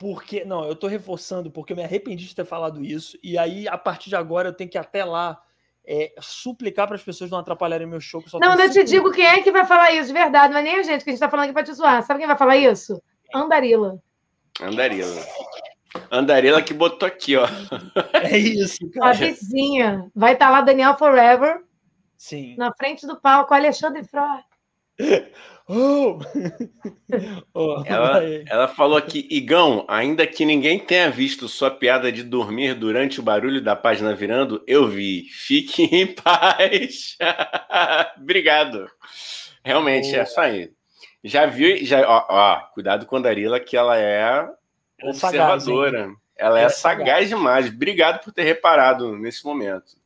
[0.00, 0.46] porque.
[0.46, 3.18] Não, eu tô reforçando porque eu me arrependi de ter falado isso.
[3.22, 5.38] E aí, a partir de agora, eu tenho que ir até lá
[5.86, 8.24] é, suplicar para as pessoas não atrapalharem meu show.
[8.40, 10.54] não, eu te digo quem é que vai falar isso, de verdade.
[10.54, 12.02] Não é nem a gente que a gente tá falando aqui para te zoar.
[12.02, 13.00] Sabe quem vai falar isso?
[13.34, 14.02] Andarila.
[14.58, 15.22] Andarila.
[16.10, 17.46] Andarila que botou aqui, ó.
[18.14, 19.10] É isso, cara.
[19.10, 20.10] A vizinha.
[20.14, 21.62] Vai estar tá lá Daniel Forever.
[22.16, 22.56] Sim.
[22.56, 24.49] Na frente do palco, Alexandre Frota.
[25.72, 26.18] Oh!
[27.54, 32.74] oh ela, ela, falou aqui, Igão, ainda que ninguém tenha visto sua piada de dormir
[32.74, 35.28] durante o barulho da página virando, eu vi.
[35.30, 37.16] Fique em paz.
[38.18, 38.90] Obrigado.
[39.64, 40.16] Realmente, oh.
[40.18, 40.72] é isso aí.
[41.22, 44.52] Já viu, já, ó, ó, cuidado com a Darila, que ela é ela
[45.00, 45.98] é observadora.
[45.98, 47.68] É sagaz, ela é, é sagaz, sagaz demais.
[47.68, 49.99] Obrigado por ter reparado nesse momento.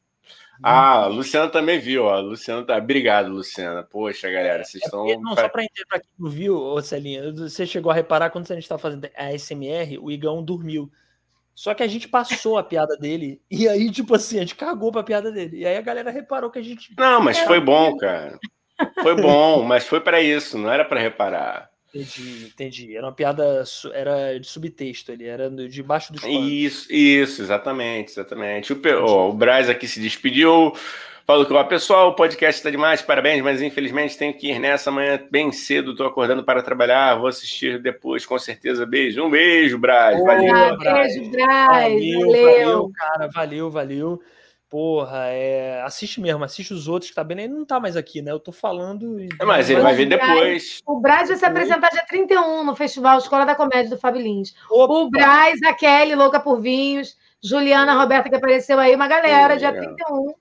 [0.62, 2.20] Ah, a Luciana também viu, ó.
[2.20, 2.76] Luciana tá.
[2.76, 3.82] Obrigado, Luciana.
[3.82, 5.06] Poxa, galera, vocês é estão.
[5.20, 8.50] não, só para entender para quem não viu, ô Celinha, você chegou a reparar quando
[8.50, 10.90] a gente estava fazendo a SMR, o Igão dormiu.
[11.54, 14.90] Só que a gente passou a piada dele, e aí, tipo assim, a gente cagou
[14.90, 15.58] pra piada dele.
[15.58, 16.92] E aí a galera reparou que a gente.
[16.98, 18.38] Não, mas foi bom, cara.
[19.02, 21.70] Foi bom, mas foi para isso, não era para reparar.
[21.94, 22.96] Entendi, entendi.
[22.96, 26.50] Era uma piada, era de subtexto, ele era debaixo dos panos.
[26.50, 28.72] Isso, isso, exatamente, exatamente.
[28.72, 30.72] O, oh, o Braz aqui se despediu,
[31.24, 34.90] falou que, ó, pessoal, o podcast está demais, parabéns, mas infelizmente tenho que ir nessa
[34.90, 38.84] manhã bem cedo, estou acordando para trabalhar, vou assistir depois, com certeza.
[38.84, 40.52] Beijo, um beijo, Braz, valeu.
[40.52, 42.42] Ah, beijo, Braz, valeu, valeu.
[42.42, 44.22] valeu, cara, valeu, valeu.
[44.74, 45.80] Porra, é...
[45.82, 47.38] assiste mesmo, assiste os outros que tá bem.
[47.38, 48.32] Ele não tá mais aqui, né?
[48.32, 49.20] Eu tô falando.
[49.40, 50.80] É, mas ele vai vir depois.
[50.84, 54.52] O Braz vai se apresentar dia 31 no Festival Escola da Comédia do Fábio Lins.
[54.68, 59.56] O Braz, a Kelly, louca por vinhos, Juliana, a Roberta, que apareceu aí, uma galera,
[59.56, 60.34] dia 31,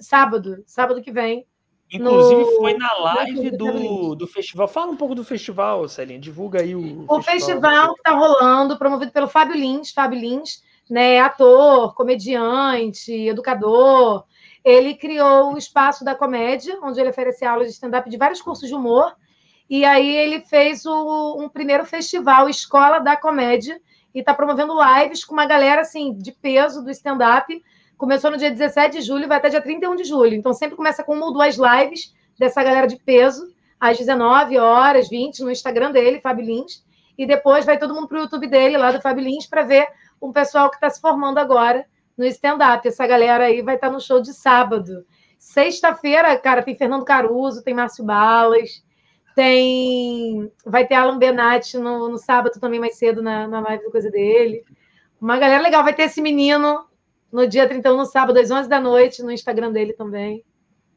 [0.00, 1.44] sábado, sábado que vem.
[1.92, 2.56] Inclusive, no...
[2.58, 4.68] foi na live do, do festival.
[4.68, 6.20] Fala um pouco do festival, Celinha.
[6.20, 7.06] Divulga aí o.
[7.08, 13.12] O festival, festival que está rolando, promovido pelo Fábio Lins, Fábio Lins né, ator, comediante,
[13.12, 14.24] educador.
[14.64, 18.68] Ele criou o Espaço da Comédia, onde ele oferece aulas de stand-up de vários cursos
[18.68, 19.14] de humor.
[19.68, 23.80] E aí ele fez o, um primeiro festival, Escola da Comédia,
[24.14, 27.62] e está promovendo lives com uma galera assim de peso do stand-up.
[27.96, 30.34] Começou no dia 17 de julho, vai até dia 31 de julho.
[30.34, 35.08] Então sempre começa com uma ou duas lives dessa galera de peso, às 19 horas,
[35.08, 36.84] 20, no Instagram dele, Fábio Lins.
[37.16, 39.88] E depois vai todo mundo para o YouTube dele, lá do Fábio Lins, para ver
[40.18, 41.86] com o pessoal que está se formando agora
[42.16, 42.86] no stand-up.
[42.86, 45.04] Essa galera aí vai estar tá no show de sábado.
[45.38, 48.82] Sexta-feira, cara, tem Fernando Caruso, tem Márcio Balas,
[49.34, 50.50] tem.
[50.64, 54.10] Vai ter Alan Benatti no, no sábado também, mais cedo, na, na live do coisa
[54.10, 54.64] dele.
[55.20, 55.82] Uma galera legal.
[55.82, 56.86] Vai ter esse menino
[57.32, 60.44] no dia 31, no sábado, às 11 da noite, no Instagram dele também.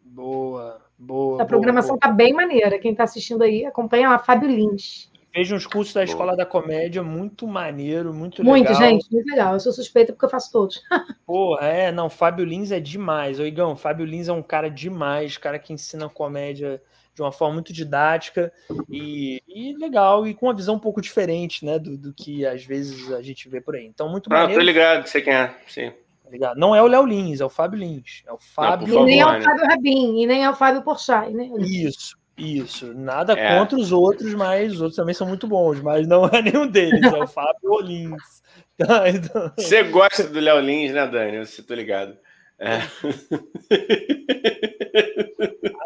[0.04, 1.42] Boa, boa.
[1.42, 2.12] A programação boa, boa.
[2.12, 2.80] tá bem maneira.
[2.80, 5.12] Quem está assistindo aí, acompanha lá, Fábio Lins.
[5.38, 8.80] Vejo uns cursos da Escola da Comédia, muito maneiro, muito, muito legal.
[8.80, 9.54] Muito, gente, muito legal.
[9.54, 10.82] Eu sou suspeita porque eu faço todos.
[11.28, 13.40] Pô, é, não, Fábio Lins é demais.
[13.40, 16.82] Ô, Igão, Fábio Lins é um cara demais, cara que ensina comédia
[17.14, 18.52] de uma forma muito didática
[18.90, 22.66] e, e, legal, e com uma visão um pouco diferente, né, do, do que às
[22.66, 23.86] vezes a gente vê por aí.
[23.86, 24.60] Então, muito ah, maneiro.
[24.60, 25.92] tô ligado, sei quem é, sim.
[26.40, 28.24] Tá não é o Léo Lins, é o Fábio Lins.
[28.26, 28.88] É o Fábio.
[28.88, 31.32] Não, e nem é o Fábio Rabin, e nem é o Fábio Porchat.
[31.32, 31.48] Né?
[31.60, 33.58] Isso, isso, nada é.
[33.58, 37.02] contra os outros, mas os outros também são muito bons, mas não é nenhum deles,
[37.02, 38.46] é o Fábio Olins.
[38.78, 39.52] Tá, então...
[39.58, 41.40] Você gosta do Léo Lins, né, Dani?
[41.44, 42.16] Você tô ligado.
[42.60, 42.78] É.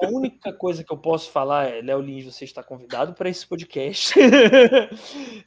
[0.04, 3.48] A única coisa que eu posso falar é, Léo Lins, você está convidado para esse
[3.48, 4.14] podcast.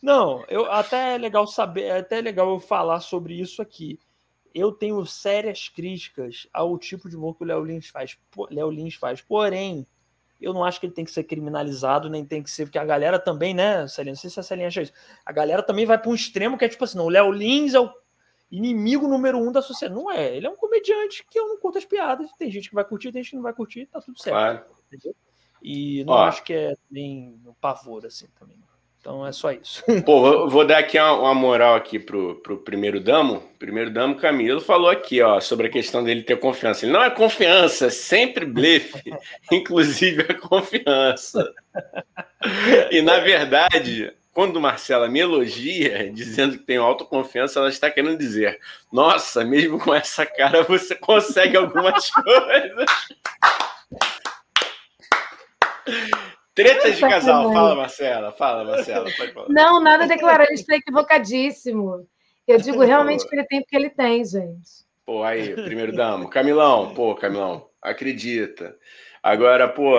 [0.02, 3.98] não, eu até é legal saber, é até legal eu falar sobre isso aqui.
[4.54, 8.16] Eu tenho sérias críticas ao tipo de humor que o Léo Lins faz.
[8.50, 9.20] Léo Lins faz.
[9.20, 9.86] Porém,
[10.40, 12.84] eu não acho que ele tem que ser criminalizado, nem tem que ser, porque a
[12.84, 14.92] galera também, né, Celinha, não sei se a Celinha acha isso,
[15.24, 17.74] a galera também vai para um extremo que é tipo assim, não, o Léo Lins
[17.74, 17.92] é o
[18.50, 20.00] inimigo número um da sociedade.
[20.00, 22.74] Não é, ele é um comediante que eu não curto as piadas, tem gente que
[22.74, 24.34] vai curtir, tem gente que não vai curtir, tá tudo certo.
[24.34, 24.64] Claro.
[24.92, 25.14] Entendeu?
[25.62, 28.58] E não Ó, acho que é nem um pavor assim também.
[29.04, 29.84] Então é só isso.
[30.02, 33.42] Pô, vou dar aqui uma, uma, moral aqui pro, pro primeiro damo.
[33.58, 36.86] Primeiro damo Camilo falou aqui, ó, sobre a questão dele ter confiança.
[36.86, 39.12] Ele não é confiança, é sempre blefe,
[39.52, 41.52] inclusive a confiança.
[42.90, 48.58] E na verdade, quando Marcela me elogia, dizendo que tenho autoconfiança, ela está querendo dizer:
[48.90, 52.86] Nossa, mesmo com essa cara você consegue algumas coisas.
[56.54, 58.32] Tretas de casal, fala, Marcela.
[58.32, 59.06] Fala, Marcela.
[59.48, 62.06] Não, nada declarado, ele está equivocadíssimo.
[62.46, 64.84] Eu digo realmente que ele tem porque ele tem, gente.
[65.04, 66.30] Pô, aí, primeiro damo.
[66.30, 68.76] Camilão, pô, Camilão, acredita.
[69.22, 69.96] Agora, pô,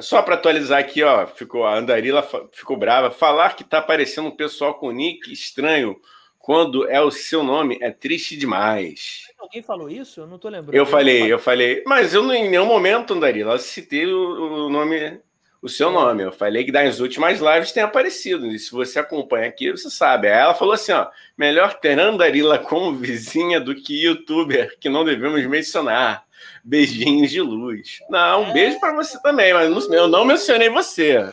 [0.00, 3.10] só para atualizar aqui, ó, ficou a Andarila ficou brava.
[3.10, 5.96] Falar que tá aparecendo um pessoal com nick estranho
[6.38, 9.22] quando é o seu nome é triste demais.
[9.38, 10.20] Alguém falou isso?
[10.20, 10.76] Eu não tô lembrando.
[10.76, 15.20] Eu falei, eu falei, mas eu em nenhum momento, Andarila, citei o, o nome
[15.66, 16.22] o seu nome.
[16.22, 18.46] Eu falei que das últimas lives tem aparecido.
[18.46, 20.28] E se você acompanha aqui, você sabe.
[20.28, 25.04] Aí ela falou assim: ó, melhor ter Andarila como vizinha do que youtuber, que não
[25.04, 26.24] devemos mencionar.
[26.64, 27.98] Beijinhos de luz.
[28.08, 28.52] Não, um é...
[28.52, 31.32] beijo para você também, mas eu não mencionei você.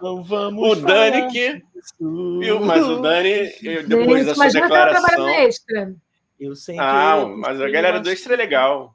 [0.00, 1.62] Não vamos o Dani que.
[2.00, 2.60] Viu?
[2.60, 3.52] Mas o Dani,
[3.86, 5.28] depois da sua declaração.
[6.40, 8.94] Eu sei ah, mas a galera do Extra é legal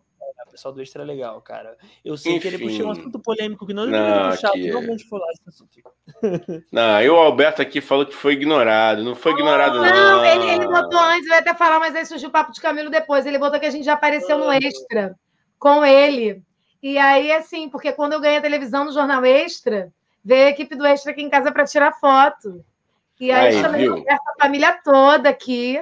[0.49, 1.77] pessoal do Extra é legal, cara.
[2.03, 2.41] Eu sei Enfim.
[2.41, 4.71] que ele puxou um assunto polêmico que não deveria puxar, que...
[4.71, 5.69] não vamos falar esse assunto.
[6.71, 9.03] Não, e o Alberto aqui falou que foi ignorado.
[9.03, 9.85] Não foi ignorado, não.
[9.85, 12.89] Não, ele, ele botou antes, vai até falar, mas aí surgiu o papo de Camilo
[12.89, 13.25] depois.
[13.25, 15.15] Ele botou que a gente já apareceu no Extra
[15.57, 16.41] com ele.
[16.81, 19.91] E aí, assim, porque quando eu ganhei a televisão no Jornal Extra,
[20.23, 22.63] veio a equipe do Extra aqui em casa para tirar foto.
[23.19, 25.79] E aí, aí chamei a família toda aqui.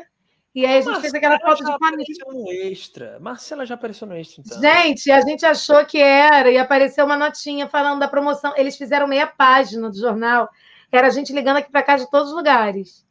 [0.58, 2.06] E aí a gente Marcela fez aquela foto de família.
[2.26, 3.20] No extra.
[3.20, 4.60] Marcela já apareceu no extra, então.
[4.60, 8.56] Gente, a gente achou que era e apareceu uma notinha falando da promoção.
[8.58, 10.50] Eles fizeram meia página do jornal.
[10.92, 13.06] Era a gente ligando aqui para cá de todos os lugares.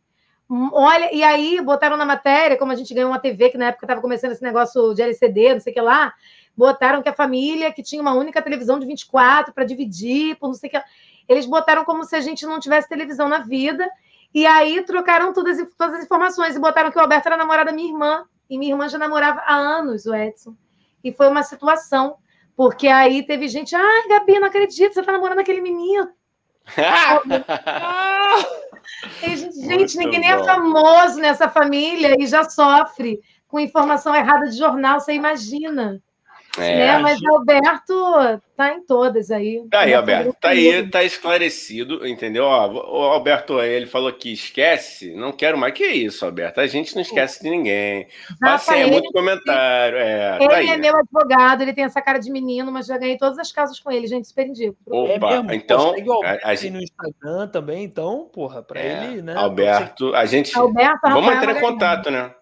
[0.50, 3.66] Hum, olha, e aí botaram na matéria, como a gente ganhou uma TV, que na
[3.66, 6.14] época estava começando esse negócio de LCD, não sei o que lá,
[6.56, 10.54] botaram que a família que tinha uma única televisão de 24 para dividir, por não
[10.54, 10.82] sei o que.
[11.28, 13.88] Eles botaram como se a gente não tivesse televisão na vida.
[14.36, 17.74] E aí trocaram todas, todas as informações e botaram que o Alberto era namorado da
[17.74, 18.26] minha irmã.
[18.50, 20.54] E minha irmã já namorava há anos o Edson.
[21.02, 22.16] E foi uma situação,
[22.54, 26.10] porque aí teve gente, ai, Gabi, não acredito, você está namorando aquele menino.
[29.24, 34.58] gente, gente ninguém nem é famoso nessa família e já sofre com informação errada de
[34.58, 35.98] jornal, você imagina.
[36.58, 36.98] É, né?
[36.98, 39.62] Mas o Alberto tá em todas aí.
[39.70, 40.36] Tá aí, Alberto.
[40.40, 42.44] Tá aí, tá esclarecido, entendeu?
[42.44, 45.14] Ó, o Alberto, ele falou que esquece.
[45.14, 45.74] Não quero mais.
[45.74, 46.60] Que isso, Alberto?
[46.60, 48.06] A gente não esquece de ninguém.
[48.40, 49.98] Passei é muito comentário.
[49.98, 53.18] É, ele tá é meu advogado, ele tem essa cara de menino, mas já ganhei
[53.18, 54.28] todas as casas com ele, gente.
[54.28, 54.76] Super indico.
[54.86, 55.94] Opa, é mesmo, então.
[56.24, 56.72] A, a gente...
[56.72, 59.34] no Instagram também, então, porra, pra é, ele, né?
[59.36, 60.56] Alberto, a gente.
[60.56, 62.32] Alberto, Vamos entrar em contato, né?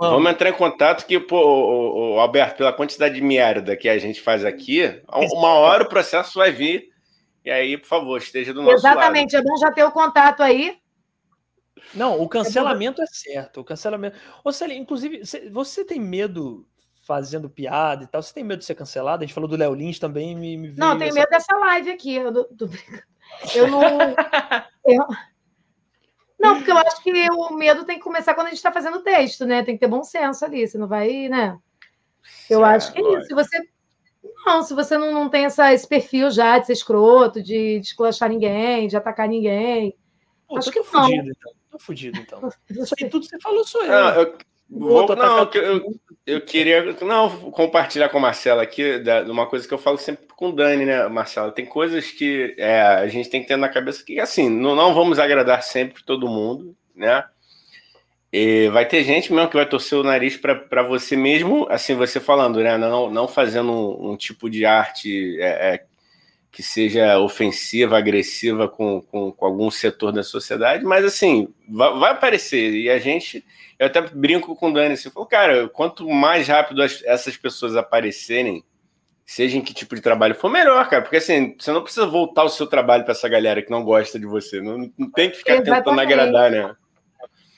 [0.00, 0.14] Vamos.
[0.14, 3.98] Vamos entrar em contato que, pô, o, o, Alberto, pela quantidade de merda que a
[3.98, 5.02] gente faz aqui,
[5.34, 6.88] uma hora o processo vai vir.
[7.44, 9.46] E aí, por favor, esteja do nosso Exatamente, lado.
[9.46, 10.78] é bom já ter o contato aí.
[11.94, 13.60] Não, o cancelamento é, é certo.
[13.60, 14.16] O cancelamento.
[14.42, 15.20] Ô, Célia, inclusive,
[15.52, 16.66] você tem medo
[17.06, 18.22] fazendo piada e tal?
[18.22, 19.22] Você tem medo de ser cancelado?
[19.22, 20.34] A gente falou do Léo Lins também.
[20.34, 21.20] Me, me não, tenho essa...
[21.20, 22.14] medo dessa live aqui.
[22.14, 22.32] Eu,
[23.54, 23.82] eu não.
[24.86, 25.06] eu,
[26.40, 29.02] não, porque eu acho que o medo tem que começar quando a gente está fazendo
[29.02, 29.62] texto, né?
[29.62, 31.58] Tem que ter bom senso ali, você não vai, né?
[32.48, 33.26] Eu acho que é isso.
[33.26, 33.58] Se você.
[34.46, 37.86] Não, se você não, não tem essa, esse perfil já de ser escroto, de, de
[37.86, 39.94] esculachar ninguém, de atacar ninguém.
[40.48, 40.84] Pô, acho que não.
[40.84, 41.52] Fudido, então.
[41.70, 42.48] Tô fudido, então.
[42.70, 43.90] Isso aí tudo que você falou sou eu.
[43.90, 44.38] Não, eu,
[44.70, 49.74] Vou, não, eu, eu, queria não compartilhar com a Marcela aqui da, uma coisa que
[49.74, 51.50] eu falo sempre com o Dani, né, Marcela?
[51.50, 54.94] Tem coisas que é, a gente tem que ter na cabeça que, assim, não, não
[54.94, 57.24] vamos agradar sempre todo mundo, né?
[58.32, 62.20] E vai ter gente mesmo que vai torcer o nariz para você mesmo, assim, você
[62.20, 62.78] falando, né?
[62.78, 65.84] Não, não fazendo um, um tipo de arte é, é,
[66.52, 72.10] que seja ofensiva, agressiva com, com, com, algum setor da sociedade, mas assim, vai, vai
[72.12, 72.72] aparecer.
[72.72, 73.44] E a gente,
[73.80, 77.74] eu até brinco com o Dani, assim, falo, cara, quanto mais rápido as, essas pessoas
[77.74, 78.62] aparecerem,
[79.24, 82.44] seja em que tipo de trabalho for, melhor, cara, porque assim, você não precisa voltar
[82.44, 85.38] o seu trabalho para essa galera que não gosta de você, não, não tem que
[85.38, 85.78] ficar exatamente.
[85.78, 86.76] tentando agradar, né?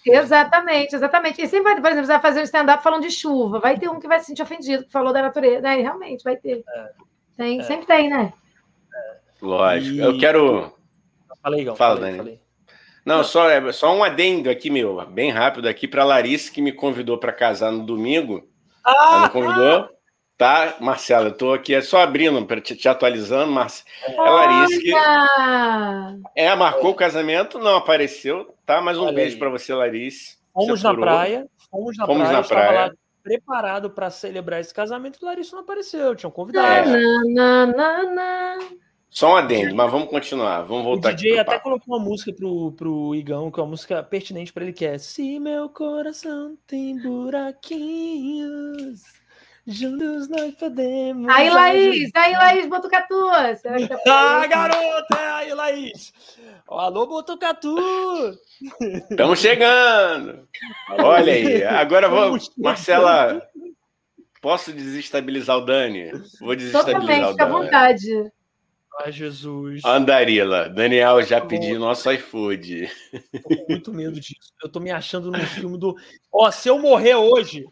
[0.06, 1.42] Exatamente, exatamente.
[1.42, 3.88] E sempre vai, por exemplo, você vai fazer um stand-up falando de chuva, vai ter
[3.88, 5.76] um que vai se sentir ofendido, que falou da natureza, né?
[5.76, 6.62] Realmente, vai ter.
[6.68, 6.90] É.
[7.36, 7.62] Tem, é.
[7.64, 8.32] Sempre tem, né?
[9.40, 9.96] Lógico.
[9.96, 9.98] E...
[9.98, 10.72] Eu quero.
[11.42, 11.74] Falei, Igão.
[11.74, 12.41] Fala, falei, Dani.
[13.04, 16.72] Não, só, é, só um adendo aqui, meu, bem rápido aqui para Larissa, que me
[16.72, 18.46] convidou para casar no domingo.
[18.84, 19.72] Ah, Ela me convidou.
[19.72, 19.88] Ah.
[20.38, 24.80] Tá, Marcela, eu tô aqui é só abrindo para te, te, atualizando, mas é Larissa
[24.80, 24.92] que
[26.34, 28.80] é marcou o casamento, não apareceu, tá?
[28.80, 30.36] Mas um Olha beijo para você, Larissa.
[30.52, 32.86] Fomos na praia, fomos na fomos praia, na praia.
[32.88, 36.90] Lá preparado para celebrar esse casamento, e Larissa não apareceu, tinha um convidado.
[36.90, 37.34] É.
[37.34, 38.58] Na, na, na,
[39.12, 40.62] só um adendo, mas vamos continuar.
[40.62, 44.02] Vamos voltar o DJ até colocou uma música pro, pro Igão, que é uma música
[44.02, 49.02] pertinente para ele, que é Se meu coração tem buraquinhos,
[49.66, 51.28] juntos nós podemos.
[51.28, 53.14] Aí, Laís, aí, Laís Botucatu.
[53.62, 53.76] Tá
[54.08, 55.36] ah, garota!
[55.36, 56.10] Aí, Laís.
[56.66, 57.76] Alô, Botucatu!
[59.10, 60.48] Estamos chegando!
[60.88, 62.50] Olha aí, agora vamos.
[62.56, 63.46] Marcela,
[64.40, 66.12] posso desestabilizar o Dani?
[66.40, 67.42] Vou desestabilizar Totalmente, o Dani.
[67.42, 68.32] à vontade.
[69.00, 69.82] Ai, Jesus.
[69.84, 72.90] Andarila, Daniel já pediu nosso iFood.
[73.42, 74.52] Tô com muito medo disso.
[74.62, 75.96] Eu tô me achando no filme do.
[76.32, 77.64] Ó, se eu morrer hoje,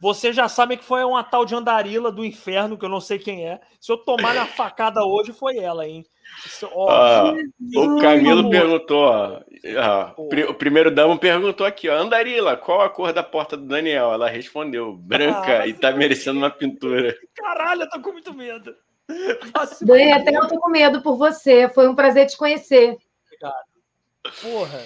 [0.00, 3.18] você já sabe que foi uma tal de Andarila do inferno, que eu não sei
[3.18, 3.60] quem é.
[3.80, 6.04] Se eu tomar na facada hoje, foi ela, hein?
[6.72, 7.34] Ó, ah,
[7.76, 9.40] o Camilo perguntou, ó,
[10.18, 14.12] o primeiro damo perguntou aqui, ó, Andarila, qual a cor da porta do Daniel?
[14.12, 17.14] Ela respondeu, branca ah, e tá merecendo uma pintura.
[17.36, 18.74] Caralho, eu tô com muito medo.
[19.82, 21.68] Dani, até eu tô com medo por você.
[21.68, 22.96] Foi um prazer te conhecer.
[23.26, 23.64] Obrigado.
[24.40, 24.80] Porra.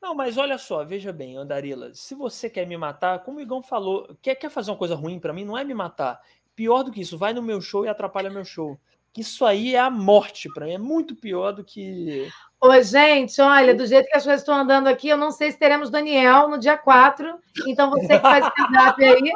[0.00, 1.90] Não, mas olha só, veja bem, Andarila.
[1.92, 5.18] Se você quer me matar, como o Igão falou, quer, quer fazer uma coisa ruim
[5.18, 6.20] para mim, não é me matar.
[6.54, 8.78] Pior do que isso, vai no meu show e atrapalha meu show.
[9.16, 12.28] Isso aí é a morte para mim, é muito pior do que.
[12.60, 15.58] Ô, gente, olha, do jeito que as coisas estão andando aqui, eu não sei se
[15.58, 17.38] teremos Daniel no dia 4.
[17.66, 19.32] Então, você que faz stand-up aí,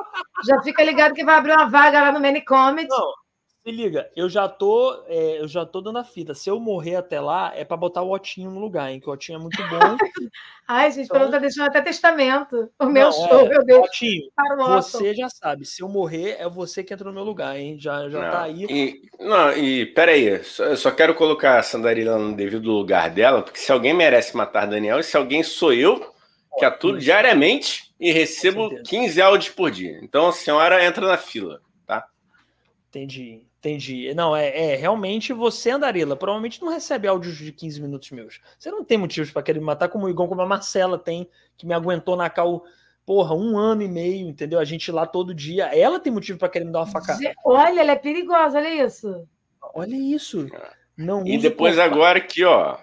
[0.46, 2.88] já fica ligado que vai abrir uma vaga lá no Many Comedy.
[2.88, 3.12] Não,
[3.62, 6.34] se liga, eu já tô, é, eu já tô dando a fita.
[6.34, 8.98] Se eu morrer até lá, é para botar o Otinho no lugar, hein?
[8.98, 9.96] Que o Otinho é muito bom.
[10.66, 11.30] Ai, gente, então...
[11.30, 12.70] tá deixando até testamento.
[12.78, 13.86] O meu Não, show, é, meu Deus.
[13.86, 14.30] Otinho,
[14.66, 15.66] você já sabe.
[15.66, 17.76] Se eu morrer, é você que entra no meu lugar, hein?
[17.78, 18.64] Já, já não, tá aí.
[18.64, 23.58] E, não, e peraí, só, só quero colocar a Sandarila no devido lugar dela, porque
[23.58, 26.14] se alguém merece matar Daniel, e se alguém sou eu,
[26.58, 29.98] que atuo diariamente e recebo 15 áudios por dia.
[30.02, 32.06] Então a senhora entra na fila, tá?
[32.90, 33.46] Entendi.
[33.60, 34.12] Entendi.
[34.14, 38.40] Não, é, é, realmente você, Andarila, provavelmente não recebe áudios de 15 minutos meus.
[38.58, 41.28] Você não tem motivos para querer me matar, como o Igor, como a Marcela tem,
[41.56, 42.64] que me aguentou na cal,
[43.06, 44.58] porra, um ano e meio, entendeu?
[44.58, 45.66] A gente lá todo dia.
[45.66, 47.20] Ela tem motivo para querer me dar uma facada.
[47.44, 49.28] Olha, ela é perigosa, olha isso.
[49.74, 50.48] Olha isso.
[50.96, 52.76] Não e depois agora aqui, ó.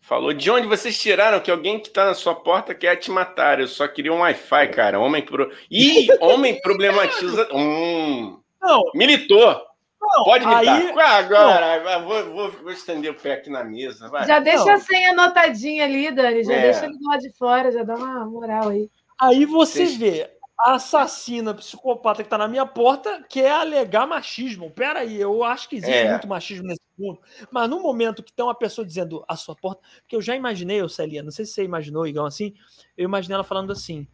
[0.00, 3.60] Falou de onde vocês tiraram que alguém que tá na sua porta quer te matar.
[3.60, 5.00] Eu só queria um Wi-Fi, cara.
[5.00, 5.50] Homem pro.
[5.70, 7.48] Ih, homem problematiza.
[7.52, 8.40] Hum.
[8.60, 8.82] Não.
[8.94, 9.68] Militou.
[10.00, 10.64] Não, Pode me aí,
[10.94, 11.18] dar.
[11.18, 14.08] Agora, vou, vou, vou, estender o pé aqui na mesa.
[14.08, 14.26] Vai.
[14.26, 14.72] Já deixa não.
[14.72, 16.44] a senha anotadinha ali, Dani.
[16.44, 16.62] Já é.
[16.62, 18.88] deixa ele do lado de fora, já dá uma moral aí.
[19.20, 20.30] Aí você vê
[20.60, 24.70] a assassina psicopata que tá na minha porta quer alegar machismo.
[24.70, 26.10] Pera aí, eu acho que existe é.
[26.10, 27.20] muito machismo nesse mundo.
[27.50, 30.80] Mas no momento que tem uma pessoa dizendo a sua porta, porque eu já imaginei,
[30.82, 32.54] ô Celia, não sei se você imaginou, igual assim,
[32.96, 34.06] eu imaginei ela falando assim: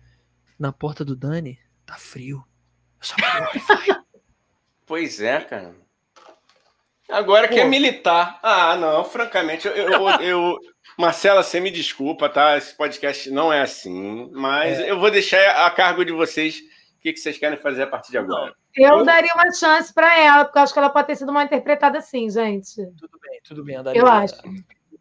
[0.58, 2.42] na porta do Dani tá frio.
[3.00, 4.03] Eu só Wi-Fi.
[4.86, 5.74] Pois é, cara.
[7.08, 7.54] Agora Pô.
[7.54, 8.38] que é militar.
[8.42, 10.58] Ah, não, francamente, eu, eu, eu,
[10.98, 12.56] Marcela, você me desculpa, tá?
[12.56, 14.90] Esse podcast não é assim, mas é.
[14.90, 18.10] eu vou deixar a cargo de vocês o que, que vocês querem fazer a partir
[18.10, 18.54] de agora.
[18.74, 19.04] Eu, eu...
[19.04, 21.98] daria uma chance para ela, porque eu acho que ela pode ter sido mal interpretada
[21.98, 22.74] assim, gente.
[22.96, 23.76] Tudo bem, tudo bem.
[23.94, 24.36] Eu acho.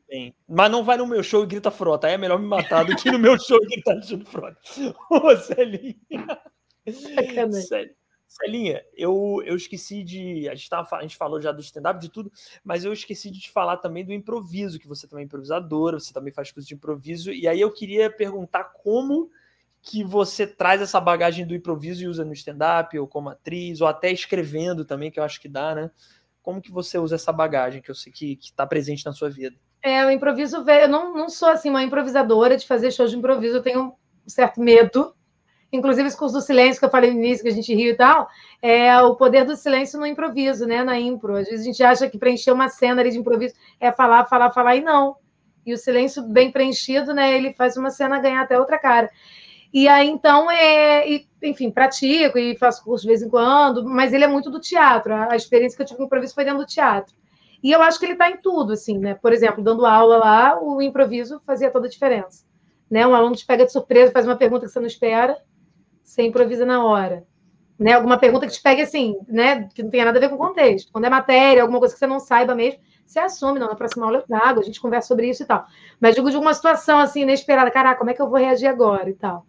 [0.09, 0.35] Bem.
[0.47, 2.07] Mas não vai no meu show e grita frota.
[2.07, 4.57] Aí é melhor me matar do que no meu show e gritar de frota.
[5.09, 5.95] Ô, Celinha.
[7.67, 7.95] Sério.
[8.33, 10.49] Celinha, eu, eu esqueci de.
[10.49, 12.31] A gente, tava, a gente falou já do stand-up, de tudo,
[12.63, 16.11] mas eu esqueci de te falar também do improviso, que você também é improvisadora, você
[16.11, 17.31] também faz coisas de improviso.
[17.31, 19.29] E aí eu queria perguntar como
[19.83, 23.87] que você traz essa bagagem do improviso e usa no stand-up, ou como atriz, ou
[23.87, 25.91] até escrevendo também, que eu acho que dá, né?
[26.41, 29.55] Como que você usa essa bagagem que eu sei que está presente na sua vida?
[29.79, 30.81] É, o improviso veio.
[30.81, 33.95] Eu não, não sou assim uma improvisadora de fazer shows de improviso, eu tenho
[34.25, 35.13] um certo medo
[35.73, 37.95] Inclusive, esse curso do silêncio que eu falei no início, que a gente riu e
[37.95, 38.29] tal,
[38.61, 40.83] é o poder do silêncio no improviso, né?
[40.83, 41.35] Na impro.
[41.35, 44.51] Às vezes a gente acha que preencher uma cena ali de improviso é falar, falar,
[44.51, 45.15] falar, e não.
[45.65, 47.35] E o silêncio bem preenchido, né?
[47.35, 49.09] Ele faz uma cena ganhar até outra cara.
[49.73, 54.13] E aí, então, é, e, enfim, pratico e faço curso de vez em quando, mas
[54.13, 55.11] ele é muito do teatro.
[55.11, 57.15] A experiência que eu tive com improviso foi dentro do teatro.
[57.63, 59.15] E eu acho que ele está em tudo, assim, né?
[59.15, 62.45] Por exemplo, dando aula lá, o improviso fazia toda a diferença.
[62.91, 63.07] Né?
[63.07, 65.35] Um aluno te pega de surpresa, faz uma pergunta que você não espera,
[66.03, 67.25] você improvisa na hora.
[67.79, 67.93] Né?
[67.93, 69.67] Alguma pergunta que te pegue assim, né?
[69.73, 70.91] Que não tenha nada a ver com o contexto.
[70.91, 74.05] Quando é matéria, alguma coisa que você não saiba mesmo, você assume, não, na próxima
[74.05, 75.65] aula eu trago, a gente conversa sobre isso e tal.
[75.99, 79.09] Mas digo de uma situação assim, inesperada, caraca, como é que eu vou reagir agora
[79.09, 79.45] e tal.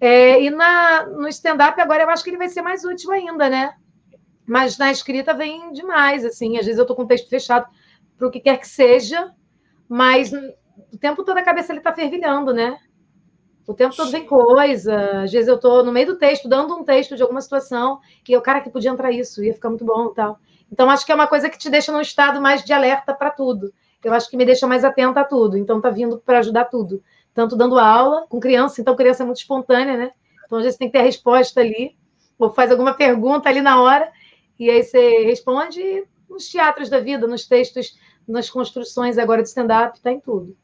[0.00, 3.48] É, e na, no stand-up agora eu acho que ele vai ser mais útil ainda,
[3.48, 3.74] né?
[4.46, 6.58] Mas na escrita vem demais, assim.
[6.58, 7.66] Às vezes eu tô com o texto fechado
[8.16, 9.32] para o que quer que seja,
[9.88, 12.78] mas o tempo todo a cabeça ele tá fervilhando, né?
[13.70, 15.22] O tempo todo vem coisa.
[15.22, 18.32] Às vezes eu estou no meio do texto, dando um texto de alguma situação, e
[18.32, 20.40] eu, cara, que podia entrar isso, ia ficar muito bom e tal.
[20.72, 23.30] Então, acho que é uma coisa que te deixa num estado mais de alerta para
[23.30, 23.72] tudo.
[24.02, 25.56] Eu acho que me deixa mais atenta a tudo.
[25.56, 27.00] Então, tá vindo para ajudar tudo.
[27.32, 30.12] Tanto dando aula com criança, então criança é muito espontânea, né?
[30.44, 31.96] Então, às vezes tem que ter a resposta ali,
[32.36, 34.10] ou faz alguma pergunta ali na hora,
[34.58, 40.00] e aí você responde nos teatros da vida, nos textos, nas construções agora de stand-up,
[40.00, 40.56] tá em tudo.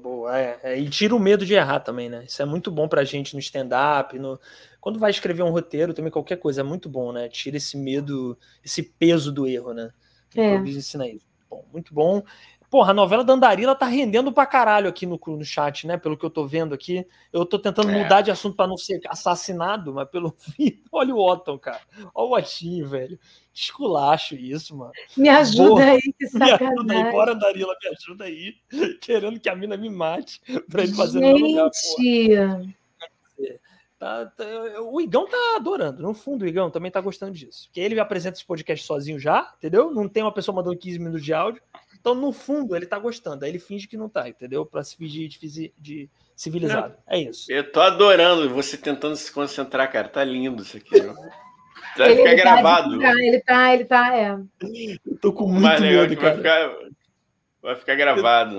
[0.00, 0.38] Boa.
[0.38, 2.24] É, é, e tira o medo de errar também, né?
[2.24, 4.40] Isso é muito bom pra gente no stand-up, no...
[4.80, 7.28] quando vai escrever um roteiro, também qualquer coisa, é muito bom, né?
[7.28, 9.90] Tira esse medo, esse peso do erro, né?
[10.36, 10.56] É.
[10.56, 11.26] ensina isso.
[11.50, 12.22] Bom, muito bom.
[12.70, 15.96] Porra, a novela da Andarila tá rendendo pra caralho aqui no, no chat, né?
[15.96, 17.04] Pelo que eu tô vendo aqui.
[17.32, 18.00] Eu tô tentando é.
[18.00, 21.80] mudar de assunto para não ser assassinado, mas pelo fim, olha o Otton, cara.
[22.14, 23.18] Olha o Otinho, velho.
[23.52, 24.92] Esculacho isso, mano.
[25.16, 26.58] Me ajuda Porra, aí, que sacanagem.
[26.62, 28.54] Me ajuda aí, bora, Andarila, me ajuda aí.
[29.02, 30.40] Querendo que a mina me mate
[30.70, 31.42] pra ele fazer Gente.
[31.42, 32.80] lugar, porra.
[33.98, 34.44] Tá, tá,
[34.80, 36.02] o Igão tá adorando.
[36.02, 37.66] No fundo, o Igão também tá gostando disso.
[37.66, 39.90] Porque ele apresenta esse podcast sozinho já, entendeu?
[39.90, 41.60] Não tem uma pessoa mandando 15 minutos de áudio.
[42.00, 43.44] Então, no fundo, ele tá gostando.
[43.44, 44.64] Aí ele finge que não tá, entendeu?
[44.64, 46.94] Pra se fingir de, de civilizado.
[47.06, 47.52] É, é isso.
[47.52, 50.08] Eu tô adorando você tentando se concentrar, cara.
[50.08, 50.98] Tá lindo isso aqui.
[51.98, 52.98] Vai ele, ficar ele tá gravado.
[52.98, 54.38] Tá, ele tá, ele tá, é.
[55.06, 56.30] Eu tô com muito medo, cara.
[56.30, 56.76] Vai ficar,
[57.60, 58.56] vai ficar gravado.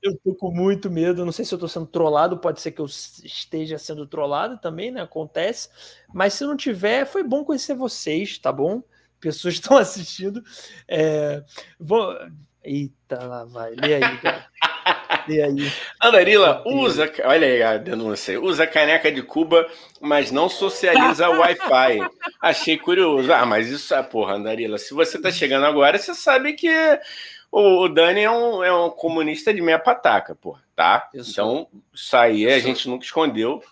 [0.00, 1.24] Eu, eu tô com muito medo.
[1.24, 4.92] Não sei se eu tô sendo trollado, pode ser que eu esteja sendo trollado também,
[4.92, 5.02] né?
[5.02, 5.68] Acontece.
[6.12, 8.84] Mas se não tiver, foi bom conhecer vocês, tá bom?
[9.18, 10.44] Pessoas estão assistindo.
[10.86, 11.42] É,
[11.80, 12.14] vou...
[12.64, 13.74] Eita, lá vai.
[13.74, 14.46] Lê aí, cara.
[15.28, 15.72] E aí?
[16.02, 17.10] Andarila, usa.
[17.24, 18.40] Olha aí a denúncia.
[18.40, 19.66] Usa caneca de Cuba,
[20.00, 22.08] mas não socializa Wi-Fi.
[22.40, 23.32] Achei curioso.
[23.32, 24.78] Ah, mas isso é, porra, Andarila.
[24.78, 26.70] Se você tá chegando agora, você sabe que
[27.50, 31.08] o, Dani é um, é um comunista de meia pataca, porra, tá?
[31.14, 31.30] Isso.
[31.30, 33.62] Então, isso aí a gente nunca escondeu.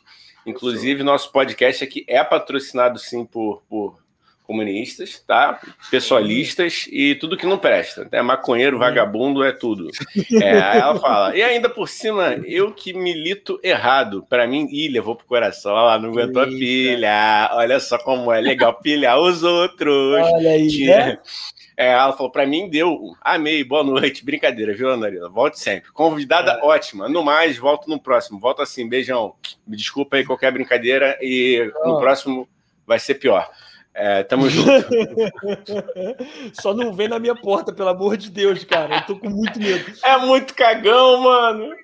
[0.45, 4.01] Inclusive, nosso podcast aqui é patrocinado sim por, por
[4.45, 5.61] comunistas, tá?
[5.91, 8.09] Pessoalistas e tudo que não presta.
[8.12, 9.89] É maconheiro, vagabundo, é tudo.
[10.33, 11.37] É, aí ela fala.
[11.37, 14.27] E ainda por cima, eu que milito errado.
[14.29, 15.73] Para mim, ih, levou pro coração.
[15.73, 17.51] Olha lá, não aguentou a pilha.
[17.53, 20.15] Olha só como é legal pilhar os outros.
[20.15, 21.19] Olha aí, né?
[21.75, 23.17] É, ela falou, para mim deu.
[23.21, 24.25] Amei, boa noite.
[24.25, 25.29] Brincadeira, viu, Anarina?
[25.29, 25.91] Volte sempre.
[25.91, 26.65] Convidada é.
[26.65, 27.09] ótima.
[27.09, 28.39] No mais, volto no próximo.
[28.39, 29.35] Volto assim, beijão.
[29.67, 32.47] Me desculpa aí qualquer brincadeira e no próximo
[32.87, 33.51] vai ser pior.
[33.95, 34.71] É, tamo junto.
[36.61, 38.97] Só não vem na minha porta, pelo amor de Deus, cara.
[38.97, 39.93] Eu tô com muito medo.
[40.03, 41.75] É muito cagão, mano.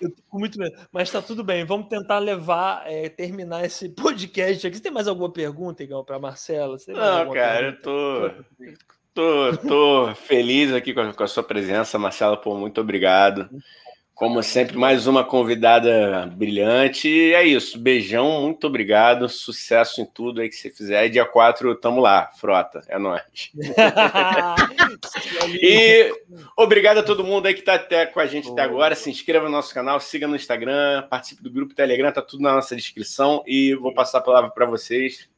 [0.00, 0.74] Eu tô com muito medo.
[0.90, 1.64] Mas tá tudo bem.
[1.64, 4.76] Vamos tentar levar, é, terminar esse podcast aqui.
[4.76, 6.76] Você tem mais alguma pergunta, Igão, pra Marcela?
[6.88, 7.90] Não, cara, pergunta?
[7.90, 8.74] eu tô.
[9.18, 12.36] Tô, tô feliz aqui com a, com a, sua presença, Marcela.
[12.36, 13.50] Pô, muito obrigado.
[14.18, 17.08] Como sempre, mais uma convidada brilhante.
[17.08, 17.78] E é isso.
[17.78, 19.28] Beijão, muito obrigado.
[19.28, 21.06] Sucesso em tudo aí que você fizer.
[21.06, 22.80] E dia 4, tamo lá, frota.
[22.88, 23.22] É nóis.
[25.62, 26.12] e
[26.56, 28.96] obrigado a todo mundo aí que tá até com a gente até agora.
[28.96, 32.54] Se inscreva no nosso canal, siga no Instagram, participe do grupo Telegram, tá tudo na
[32.54, 33.44] nossa descrição.
[33.46, 35.28] E vou passar a palavra para vocês.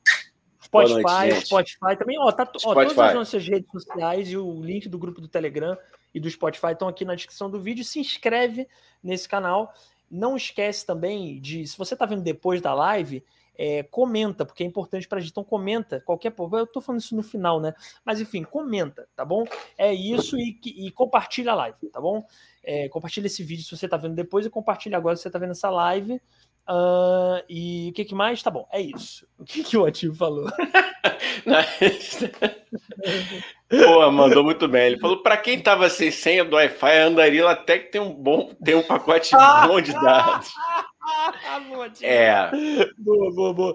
[0.71, 2.19] Spotify, noite, Spotify também.
[2.19, 5.77] Ó, tá, ó, todas as nossas redes sociais e o link do grupo do Telegram
[6.15, 7.85] e do Spotify estão aqui na descrição do vídeo.
[7.85, 8.69] Se inscreve
[9.03, 9.75] nesse canal.
[10.11, 13.23] Não esquece também de, se você está vendo depois da live,
[13.57, 15.31] é, comenta, porque é importante para a gente.
[15.31, 16.33] Então, comenta qualquer.
[16.37, 17.75] Eu estou falando isso no final, né?
[18.05, 19.45] Mas enfim, comenta, tá bom?
[19.77, 22.27] É isso e, e compartilha a live, tá bom?
[22.65, 25.39] É, compartilha esse vídeo se você está vendo depois e compartilha agora se você está
[25.39, 26.21] vendo essa live.
[26.69, 28.43] Uh, e o que, que, mais?
[28.43, 29.27] Tá bom, é isso.
[29.39, 30.49] O que, que o Ativo falou?
[33.69, 34.87] Pô, mandou muito bem.
[34.87, 38.15] Ele falou: para quem tava sem senha do Wi-Fi, a Andarila até que tem um
[38.15, 39.35] bom, tem um pacote
[39.67, 40.53] bom de dados.
[42.03, 42.51] é.
[42.99, 43.75] Boa, boa, boa.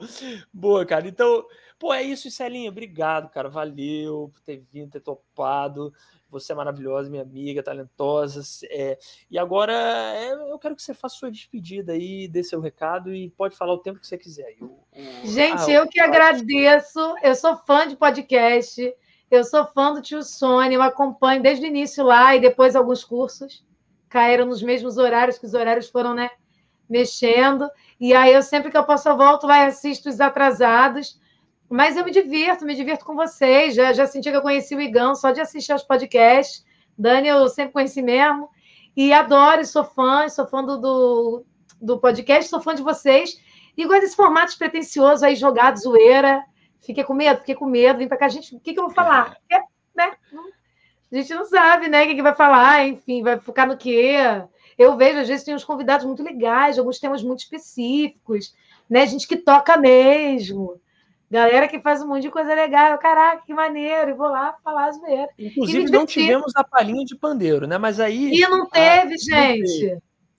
[0.53, 1.07] Boa, cara.
[1.07, 1.45] Então,
[1.77, 2.69] pô, é isso, Celinha.
[2.69, 3.49] Obrigado, cara.
[3.49, 5.93] Valeu por ter vindo, ter topado.
[6.29, 8.41] Você é maravilhosa, minha amiga, talentosa.
[8.69, 8.97] É,
[9.29, 13.29] e agora é, eu quero que você faça sua despedida aí, dê seu recado e
[13.31, 14.55] pode falar o tempo que você quiser.
[14.61, 14.79] o,
[15.23, 16.99] Gente, ah, eu que agradeço.
[17.21, 18.93] Eu sou fã de podcast.
[19.29, 23.03] Eu sou fã do tio Sônia, eu acompanho desde o início lá e depois alguns
[23.03, 23.65] cursos
[24.07, 26.29] caíram nos mesmos horários, que os horários foram, né,
[26.87, 27.69] mexendo.
[27.99, 31.19] E aí eu sempre que eu posso eu volto lá e assisto os atrasados.
[31.75, 33.75] Mas eu me divirto, me divirto com vocês.
[33.75, 36.65] Já, já senti que eu conheci o Igão só de assistir aos podcasts.
[36.97, 38.49] Dani, eu sempre conheci mesmo.
[38.95, 41.45] E adoro, sou fã, sou fã do, do,
[41.81, 43.41] do podcast, sou fã de vocês.
[43.75, 46.45] E gosto desse formato despretensioso aí, jogado, zoeira.
[46.79, 47.99] Fiquei com medo, fiquei com medo.
[47.99, 49.35] Vim para cá, gente, o que, que eu vou falar?
[49.51, 49.59] É,
[49.93, 50.13] né?
[51.11, 52.05] A gente não sabe, né?
[52.05, 54.15] O que, que vai falar, enfim, vai focar no quê?
[54.77, 58.55] Eu vejo, às vezes, tem uns convidados muito legais, alguns temas muito específicos,
[58.89, 59.05] né?
[59.05, 60.79] Gente que toca mesmo.
[61.35, 62.97] Galera que faz um monte de coisa legal.
[62.97, 64.09] Caraca, que maneiro.
[64.09, 65.27] E vou lá falar as zoeira.
[65.38, 67.77] Inclusive, não tivemos a palhinha de pandeiro, né?
[67.77, 68.33] Mas aí.
[68.33, 69.97] E não teve, gente.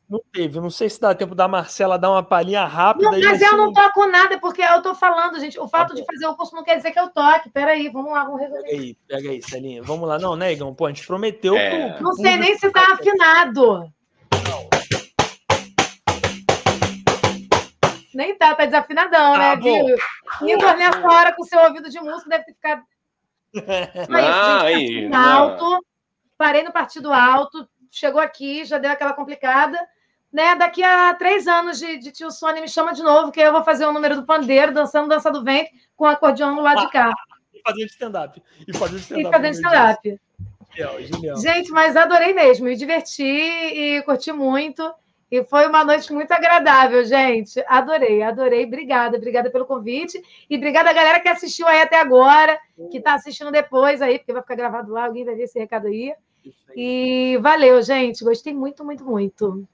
[0.08, 0.58] Não teve.
[0.58, 3.10] Não sei se dá tempo da Marcela dar uma palhinha rápida.
[3.10, 5.60] Não, mas eu não toco nada, porque eu tô falando, gente.
[5.60, 7.50] O fato tá de fazer o curso não quer dizer que eu toque.
[7.50, 8.62] Peraí, vamos lá, vamos resolver.
[8.62, 9.82] Pega aí, pega aí, Celinha.
[9.82, 10.18] Vamos lá.
[10.18, 10.74] Não, né, Igão?
[10.74, 11.56] Pô, a gente prometeu.
[11.58, 11.88] É.
[11.88, 13.92] Pro, pro não sei nem se tá afinado.
[18.16, 20.48] Nem tá, tá desafinadão, ah, né, viu?
[20.48, 22.82] Igor, nessa hora, com seu ouvido de música, deve ter ficado.
[24.64, 25.84] Aí, gente, alto.
[26.38, 29.78] Parei no partido alto, chegou aqui, já deu aquela complicada.
[30.32, 30.54] Né?
[30.54, 33.62] Daqui a três anos de, de tio Sônia me chama de novo, que eu vou
[33.62, 36.80] fazer o um número do pandeiro, dançando dança do vento, com o acordeão no lado
[36.80, 37.12] de cá.
[37.52, 38.42] E fazer stand-up.
[38.66, 39.28] E fazer stand-up.
[39.28, 40.20] E fazer stand-up.
[41.42, 44.82] Gente, mas adorei mesmo, me diverti e curti muito.
[45.36, 47.62] E foi uma noite muito agradável, gente.
[47.68, 48.64] Adorei, adorei.
[48.64, 50.22] Obrigada, obrigada pelo convite.
[50.48, 52.58] E obrigada a galera que assistiu aí até agora,
[52.90, 55.88] que está assistindo depois aí, porque vai ficar gravado lá, alguém vai ver esse recado
[55.88, 56.14] aí.
[56.74, 58.24] E valeu, gente.
[58.24, 59.66] Gostei muito, muito, muito.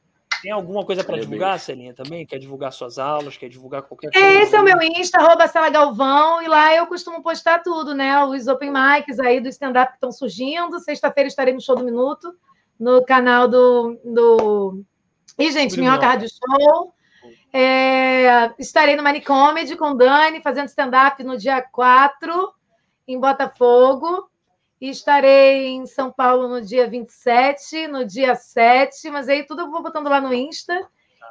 [0.42, 2.26] Tem alguma coisa para divulgar, Celinha, também?
[2.26, 3.36] Quer divulgar suas aulas?
[3.36, 4.26] Quer divulgar qualquer coisa?
[4.26, 8.24] Esse é o meu Insta, arroba Sala Galvão, e lá eu costumo postar tudo, né?
[8.24, 10.80] Os open mics aí do stand-up que estão surgindo.
[10.80, 12.34] Sexta-feira estarei no Show do Minuto,
[12.78, 13.96] no canal do.
[14.04, 14.82] do...
[15.38, 16.94] E, gente, Minhoca Rádio Show.
[17.52, 18.52] É...
[18.58, 22.52] Estarei no Manicomedy com Dani, fazendo stand-up no dia 4,
[23.06, 24.28] em Botafogo.
[24.80, 29.70] E estarei em São Paulo no dia 27, no dia 7, mas aí tudo eu
[29.70, 30.76] vou botando lá no Insta.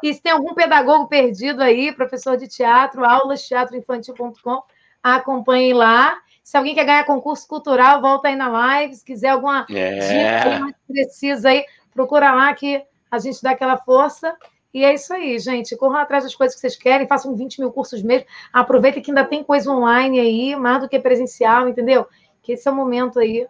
[0.01, 4.63] E se tem algum pedagogo perdido aí, professor de teatro, aulas teatroinfantil.com,
[5.03, 6.17] acompanhem lá.
[6.41, 8.95] Se alguém quer ganhar concurso cultural, volta aí na live.
[8.95, 9.99] Se quiser alguma é.
[9.99, 14.35] dica mais precisa aí, procura lá que a gente dá aquela força.
[14.73, 15.75] E é isso aí, gente.
[15.75, 18.25] Corram atrás das coisas que vocês querem, façam 20 mil cursos mesmo.
[18.53, 22.07] Aproveita que ainda tem coisa online aí, mais do que presencial, entendeu?
[22.41, 23.47] que esse é o momento aí.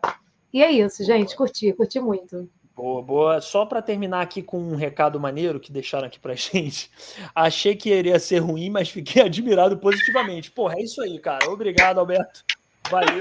[0.53, 1.35] E é isso, gente.
[1.35, 2.49] Curti, curti muito.
[2.75, 3.41] Boa, boa.
[3.41, 6.91] Só para terminar aqui com um recado maneiro que deixaram aqui pra gente.
[7.33, 10.51] Achei que iria ser ruim, mas fiquei admirado positivamente.
[10.51, 11.49] Porra, é isso aí, cara.
[11.49, 12.43] Obrigado, Alberto.
[12.91, 13.19] Valeu.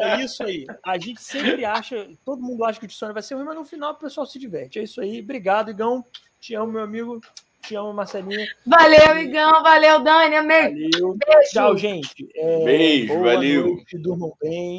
[0.00, 0.66] É isso aí.
[0.84, 3.64] A gente sempre acha, todo mundo acha que o Tissone vai ser ruim, mas no
[3.64, 4.78] final o pessoal se diverte.
[4.78, 5.20] É isso aí.
[5.20, 6.04] Obrigado, Igão.
[6.40, 7.20] Te amo, meu amigo.
[7.62, 8.46] Te amo, Marcelinha.
[8.66, 9.62] Valeu, Igão.
[9.62, 10.36] Valeu, Dani.
[10.36, 10.90] Amei.
[10.90, 11.18] Valeu.
[11.18, 11.50] Beijo.
[11.50, 12.28] Tchau, gente.
[12.34, 13.66] É, Beijo, valeu.
[13.66, 14.76] Noite, durmam bem.